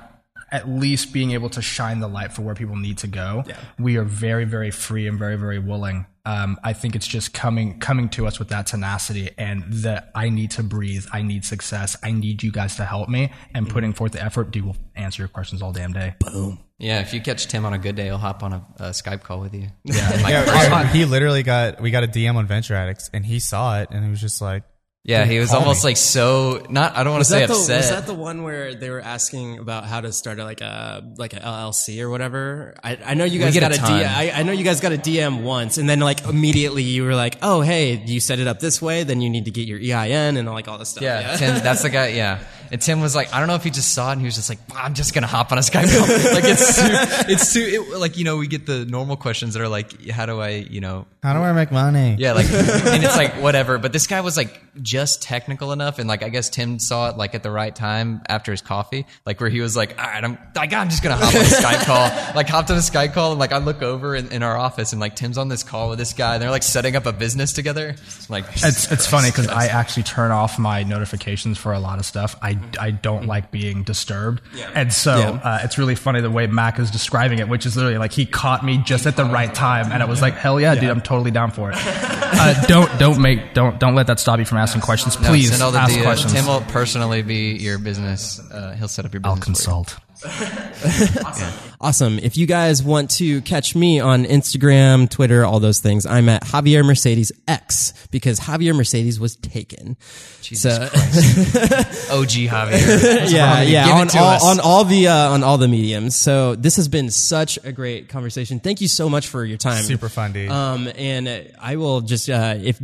at 0.50 0.66
least 0.66 1.12
being 1.12 1.32
able 1.32 1.50
to 1.50 1.60
shine 1.60 2.00
the 2.00 2.08
light 2.08 2.32
for 2.32 2.40
where 2.40 2.54
people 2.54 2.74
need 2.76 2.96
to 2.98 3.06
go. 3.06 3.44
Yeah. 3.46 3.58
We 3.78 3.96
are 3.98 4.04
very 4.04 4.44
very 4.44 4.70
free 4.70 5.06
and 5.08 5.18
very 5.18 5.36
very 5.36 5.58
willing. 5.58 6.06
Um, 6.28 6.58
I 6.62 6.74
think 6.74 6.94
it's 6.94 7.06
just 7.06 7.32
coming 7.32 7.78
coming 7.78 8.10
to 8.10 8.26
us 8.26 8.38
with 8.38 8.50
that 8.50 8.66
tenacity 8.66 9.30
and 9.38 9.64
that 9.84 10.10
I 10.14 10.28
need 10.28 10.50
to 10.52 10.62
breathe. 10.62 11.06
I 11.10 11.22
need 11.22 11.46
success. 11.46 11.96
I 12.02 12.12
need 12.12 12.42
you 12.42 12.52
guys 12.52 12.76
to 12.76 12.84
help 12.84 13.08
me 13.08 13.32
and 13.54 13.66
putting 13.66 13.94
forth 13.94 14.12
the 14.12 14.22
effort. 14.22 14.50
Dude 14.50 14.66
will 14.66 14.76
answer 14.94 15.22
your 15.22 15.28
questions 15.28 15.62
all 15.62 15.72
damn 15.72 15.94
day. 15.94 16.16
Boom. 16.20 16.58
Yeah, 16.76 17.00
if 17.00 17.14
you 17.14 17.22
catch 17.22 17.46
Tim 17.46 17.64
on 17.64 17.72
a 17.72 17.78
good 17.78 17.96
day, 17.96 18.04
he'll 18.04 18.18
hop 18.18 18.42
on 18.42 18.52
a, 18.52 18.66
a 18.76 18.82
Skype 18.90 19.22
call 19.22 19.40
with 19.40 19.54
you. 19.54 19.68
Yeah. 19.84 20.16
Yeah, 20.28 20.92
he 20.92 21.06
literally 21.06 21.42
got 21.42 21.80
we 21.80 21.90
got 21.90 22.04
a 22.04 22.08
DM 22.08 22.34
on 22.34 22.46
Venture 22.46 22.74
Addicts, 22.74 23.08
and 23.14 23.24
he 23.24 23.40
saw 23.40 23.80
it, 23.80 23.88
and 23.90 24.04
he 24.04 24.10
was 24.10 24.20
just 24.20 24.42
like, 24.42 24.64
yeah, 25.04 25.24
he 25.24 25.38
was 25.38 25.54
almost 25.54 25.84
me. 25.84 25.90
like 25.90 25.96
so 25.96 26.66
not. 26.68 26.96
I 26.96 27.02
don't 27.02 27.12
want 27.12 27.24
to 27.24 27.30
say 27.30 27.46
the, 27.46 27.52
upset. 27.52 27.76
was 27.78 27.88
that 27.90 28.06
the 28.06 28.14
one 28.14 28.42
where 28.42 28.74
they 28.74 28.90
were 28.90 29.00
asking 29.00 29.58
about 29.58 29.84
how 29.84 30.02
to 30.02 30.12
start 30.12 30.38
a, 30.38 30.44
like 30.44 30.60
a 30.60 31.02
like 31.16 31.32
a 31.32 31.40
LLC 31.40 32.02
or 32.02 32.10
whatever? 32.10 32.74
I, 32.84 32.98
I 33.02 33.14
know 33.14 33.24
you 33.24 33.38
guys 33.38 33.54
get 33.54 33.60
got 33.60 33.72
a 33.72 33.76
a, 33.76 33.78
ton. 33.78 33.98
D, 34.00 34.04
I, 34.04 34.40
I 34.40 34.42
know 34.42 34.52
you 34.52 34.64
guys 34.64 34.80
got 34.80 34.92
a 34.92 34.98
DM 34.98 35.42
once, 35.42 35.78
and 35.78 35.88
then 35.88 36.00
like 36.00 36.26
immediately 36.26 36.82
you 36.82 37.04
were 37.04 37.14
like, 37.14 37.38
oh 37.40 37.62
hey, 37.62 37.94
you 38.04 38.20
set 38.20 38.38
it 38.38 38.46
up 38.46 38.60
this 38.60 38.82
way, 38.82 39.02
then 39.04 39.22
you 39.22 39.30
need 39.30 39.46
to 39.46 39.50
get 39.50 39.66
your 39.66 39.78
EIN 39.78 40.36
and 40.36 40.46
like 40.46 40.68
all 40.68 40.76
this 40.76 40.90
stuff. 40.90 41.02
Yeah, 41.02 41.36
Tim, 41.36 41.62
that's 41.62 41.82
the 41.82 41.90
guy. 41.90 42.08
Yeah, 42.08 42.40
and 42.70 42.80
Tim 42.80 43.00
was 43.00 43.14
like, 43.14 43.32
I 43.32 43.38
don't 43.38 43.48
know 43.48 43.54
if 43.54 43.64
he 43.64 43.70
just 43.70 43.94
saw 43.94 44.10
it 44.10 44.12
and 44.12 44.20
he 44.20 44.26
was 44.26 44.34
just 44.34 44.48
like, 44.48 44.58
I'm 44.74 44.94
just 44.94 45.14
gonna 45.14 45.26
hop 45.26 45.52
on 45.52 45.58
a 45.58 45.62
Skype 45.62 45.90
call. 45.90 46.32
like 46.34 46.44
it's 46.44 46.76
too, 46.76 47.32
it's 47.32 47.52
too, 47.52 47.60
it, 47.60 47.98
like 47.98 48.16
you 48.16 48.24
know, 48.24 48.36
we 48.36 48.46
get 48.46 48.66
the 48.66 48.84
normal 48.84 49.16
questions 49.16 49.54
that 49.54 49.62
are 49.62 49.68
like, 49.68 50.08
how 50.08 50.26
do 50.26 50.40
I, 50.40 50.50
you 50.50 50.80
know, 50.80 51.06
"How 51.22 51.32
do 51.32 51.40
I 51.40 51.52
make 51.52 51.70
money?" 51.72 52.16
yeah, 52.18 52.32
like, 52.32 52.46
and 52.50 53.04
it's 53.04 53.16
like 53.16 53.34
whatever. 53.34 53.78
But 53.78 53.92
this 53.92 54.06
guy 54.06 54.20
was 54.20 54.36
like 54.36 54.60
just 54.82 55.22
technical 55.22 55.72
enough, 55.72 55.98
and 55.98 56.08
like 56.08 56.22
I 56.22 56.28
guess 56.28 56.48
Tim 56.48 56.78
saw 56.78 57.10
it 57.10 57.16
like 57.16 57.34
at 57.34 57.42
the 57.42 57.50
right 57.50 57.74
time 57.74 58.22
after 58.28 58.52
his 58.52 58.60
coffee, 58.62 59.06
like 59.26 59.40
where 59.40 59.50
he 59.50 59.60
was 59.60 59.76
like, 59.76 59.98
all 59.98 60.04
right, 60.06 60.22
I'm 60.22 60.38
like 60.54 60.72
I'm 60.72 60.88
just 60.88 61.02
gonna 61.02 61.16
hop 61.16 61.34
on 61.34 61.40
a 61.40 61.44
Skype 61.44 61.84
call. 61.84 62.08
Like 62.38 62.48
hopped 62.48 62.70
on 62.70 62.76
a 62.76 62.80
Skype 62.80 63.14
call, 63.14 63.32
and 63.32 63.40
like 63.40 63.52
I 63.52 63.58
look 63.58 63.82
over 63.82 64.14
in, 64.14 64.30
in 64.30 64.42
our 64.42 64.56
office, 64.56 64.92
and 64.92 65.00
like 65.00 65.16
Tim's 65.16 65.38
on 65.38 65.48
this 65.48 65.62
call 65.62 65.88
with 65.90 65.98
this 65.98 66.12
guy, 66.12 66.34
and 66.34 66.42
they're 66.42 66.50
like 66.50 66.62
setting 66.62 66.94
up 66.94 67.06
a 67.06 67.12
business 67.12 67.52
together. 67.52 67.96
Like 68.28 68.44
It's 68.54 68.90
it's 68.92 69.06
funny 69.06 69.30
because 69.30 69.48
I 69.48 69.66
actually 69.66 70.04
turn 70.04 70.30
off 70.30 70.58
my 70.58 70.82
notifications 70.82 71.58
for 71.58 71.72
a 71.72 71.80
lot 71.80 71.98
of 71.98 72.04
stuff. 72.04 72.36
I, 72.42 72.57
I 72.80 72.90
don't 72.90 73.26
like 73.26 73.50
being 73.50 73.82
disturbed, 73.82 74.40
and 74.74 74.92
so 74.92 75.18
Yeah. 75.18 75.28
uh, 75.30 75.58
it's 75.64 75.78
really 75.78 75.94
funny 75.94 76.20
the 76.20 76.30
way 76.30 76.46
Mac 76.46 76.78
is 76.78 76.90
describing 76.90 77.38
it, 77.38 77.48
which 77.48 77.66
is 77.66 77.76
literally 77.76 77.98
like 77.98 78.12
he 78.12 78.26
caught 78.26 78.64
me 78.64 78.78
just 78.78 79.06
at 79.06 79.16
the 79.16 79.24
right 79.24 79.54
time, 79.54 79.90
and 79.92 80.02
I 80.02 80.06
was 80.06 80.20
like, 80.22 80.34
hell 80.34 80.60
yeah, 80.60 80.74
dude, 80.74 80.90
I'm 80.90 81.00
totally 81.00 81.30
down 81.30 81.50
for 81.50 81.70
it. 81.70 81.76
uh, 81.80 82.66
don't 82.66 82.98
don't 82.98 83.20
make 83.20 83.54
don't 83.54 83.78
don't 83.80 83.94
let 83.94 84.06
that 84.08 84.20
stop 84.20 84.38
you 84.38 84.44
from 84.44 84.58
asking 84.58 84.80
questions. 84.82 85.18
No, 85.20 85.28
Please 85.28 85.50
send 85.50 85.62
all 85.62 85.70
the 85.72 85.78
ask 85.80 85.92
DMs. 85.94 86.02
questions. 86.02 86.32
Tim 86.32 86.46
will 86.46 86.60
personally 86.62 87.22
be 87.22 87.52
your 87.56 87.78
business. 87.78 88.40
Uh, 88.50 88.74
he'll 88.78 88.88
set 88.88 89.04
up 89.04 89.12
your 89.12 89.20
business 89.20 89.30
I'll 89.30 89.36
business. 89.52 89.64
for 89.64 89.70
you. 89.70 89.76
consult. 89.84 90.07
Awesome. 91.80 92.18
If 92.18 92.36
you 92.36 92.46
guys 92.46 92.82
want 92.82 93.08
to 93.18 93.40
catch 93.42 93.76
me 93.76 94.00
on 94.00 94.24
Instagram, 94.24 95.08
Twitter, 95.08 95.44
all 95.44 95.60
those 95.60 95.78
things, 95.78 96.06
I'm 96.06 96.28
at 96.28 96.42
Javier 96.42 96.84
Mercedes 96.84 97.30
X 97.46 97.94
because 98.10 98.40
Javier 98.40 98.74
Mercedes 98.74 99.20
was 99.20 99.36
taken. 99.36 99.96
Jesus 100.42 100.74
So- 100.74 100.82
OG 102.18 102.30
Javier. 102.48 103.30
yeah, 103.30 103.62
yeah, 103.62 103.86
Give 103.86 103.94
it 104.08 104.16
on 104.16 104.22
all, 104.24 104.28
us. 104.30 104.44
on 104.44 104.58
all 104.60 104.84
the 104.84 105.06
uh, 105.06 105.30
on 105.30 105.44
all 105.44 105.56
the 105.56 105.68
mediums. 105.68 106.16
So 106.16 106.56
this 106.56 106.74
has 106.76 106.88
been 106.88 107.10
such 107.12 107.60
a 107.62 107.70
great 107.70 108.08
conversation. 108.08 108.58
Thank 108.58 108.80
you 108.80 108.88
so 108.88 109.08
much 109.08 109.28
for 109.28 109.44
your 109.44 109.58
time. 109.58 109.84
Super 109.84 110.08
fun, 110.08 110.32
dude. 110.32 110.50
Um, 110.50 110.88
and 110.96 111.28
uh, 111.28 111.40
I 111.60 111.76
will 111.76 112.00
just 112.00 112.28
uh, 112.28 112.56
if 112.58 112.80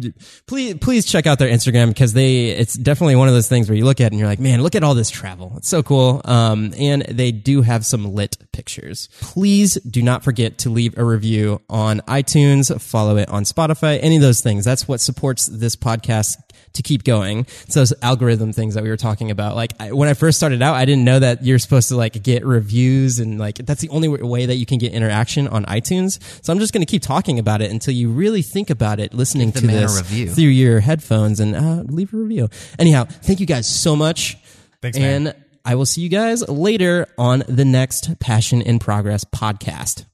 please 0.47 0.75
please 0.77 1.05
check 1.05 1.27
out 1.27 1.41
their 1.41 1.51
Instagram 1.51 1.89
because 1.89 2.13
they 2.13 2.51
it's 2.51 2.75
definitely 2.75 3.17
one 3.17 3.27
of 3.27 3.35
those 3.35 3.49
things 3.49 3.69
where 3.69 3.77
you 3.77 3.85
look 3.87 4.01
at 4.01 4.05
it 4.05 4.13
and 4.13 4.21
you're 4.21 4.29
like, 4.29 4.39
man, 4.41 4.63
look 4.63 4.77
at 4.77 4.85
all 4.85 4.95
this 4.95 5.11
travel. 5.11 5.55
It's 5.57 5.69
so 5.69 5.83
cool. 5.83 6.21
Um, 6.25 6.73
and 6.79 7.03
they 7.03 7.24
do 7.31 7.63
have 7.63 7.85
some 7.85 8.15
lit 8.15 8.37
pictures. 8.53 9.09
Please 9.21 9.75
do 9.75 10.03
not 10.03 10.25
forget 10.25 10.59
to 10.59 10.71
leave 10.71 10.97
a 10.99 11.05
review 11.05 11.61
on 11.69 12.01
iTunes, 12.03 12.81
follow 12.81 13.17
it 13.17 13.29
on 13.29 13.45
Spotify, 13.45 13.99
any 14.03 14.17
of 14.17 14.23
those 14.23 14.41
things. 14.41 14.65
That's 14.65 14.87
what 14.89 15.01
supports 15.01 15.47
this 15.47 15.77
podcast 15.77 16.37
to 16.75 16.83
keep 16.83 17.05
going. 17.05 17.41
It's 17.41 17.75
those 17.75 17.93
algorithm 18.03 18.53
things 18.53 18.75
that 18.75 18.83
we 18.83 18.91
were 18.91 18.97
talking 18.97 19.31
about. 19.31 19.55
Like 19.55 19.73
I, 19.81 19.93
when 19.93 20.09
I 20.09 20.15
first 20.15 20.39
started 20.39 20.61
out, 20.61 20.75
I 20.75 20.85
didn't 20.85 21.05
know 21.05 21.21
that 21.21 21.45
you're 21.45 21.59
supposed 21.61 21.89
to 21.89 21.97
like 21.97 22.21
get 22.23 22.45
reviews 22.45 23.21
and 23.21 23.39
like 23.39 23.57
that's 23.57 23.81
the 23.81 23.89
only 23.91 24.09
way 24.09 24.47
that 24.47 24.57
you 24.57 24.67
can 24.67 24.79
get 24.79 24.93
interaction 24.93 25.47
on 25.49 25.65
iTunes. 25.67 26.19
So 26.45 26.53
I'm 26.53 26.59
just 26.59 26.73
going 26.73 26.85
to 26.85 26.91
keep 26.91 27.03
talking 27.03 27.39
about 27.39 27.63
it 27.63 27.71
until 27.71 27.95
you 27.95 28.11
really 28.11 28.43
think 28.43 28.71
about 28.71 28.99
it, 28.99 29.15
listening 29.15 29.53
to 29.53 29.67
this 29.67 29.97
review. 29.99 30.29
through 30.31 30.45
your 30.45 30.81
headphones 30.81 31.39
and 31.39 31.55
uh, 31.55 31.83
leave 31.87 32.13
a 32.13 32.17
review. 32.17 32.49
Anyhow, 32.79 33.05
thank 33.05 33.39
you 33.39 33.47
guys 33.47 33.69
so 33.69 33.95
much. 33.95 34.37
Thanks, 34.83 34.99
man. 34.99 35.33
I 35.65 35.77
will 35.77 35.87
see 35.87 36.03
you 36.03 36.11
guys 36.11 36.47
later 36.47 37.07
on 37.17 37.43
the 37.49 37.65
next 37.65 38.19
Passion 38.19 38.61
in 38.61 38.79
Progress 38.79 39.25
podcast. 39.25 40.05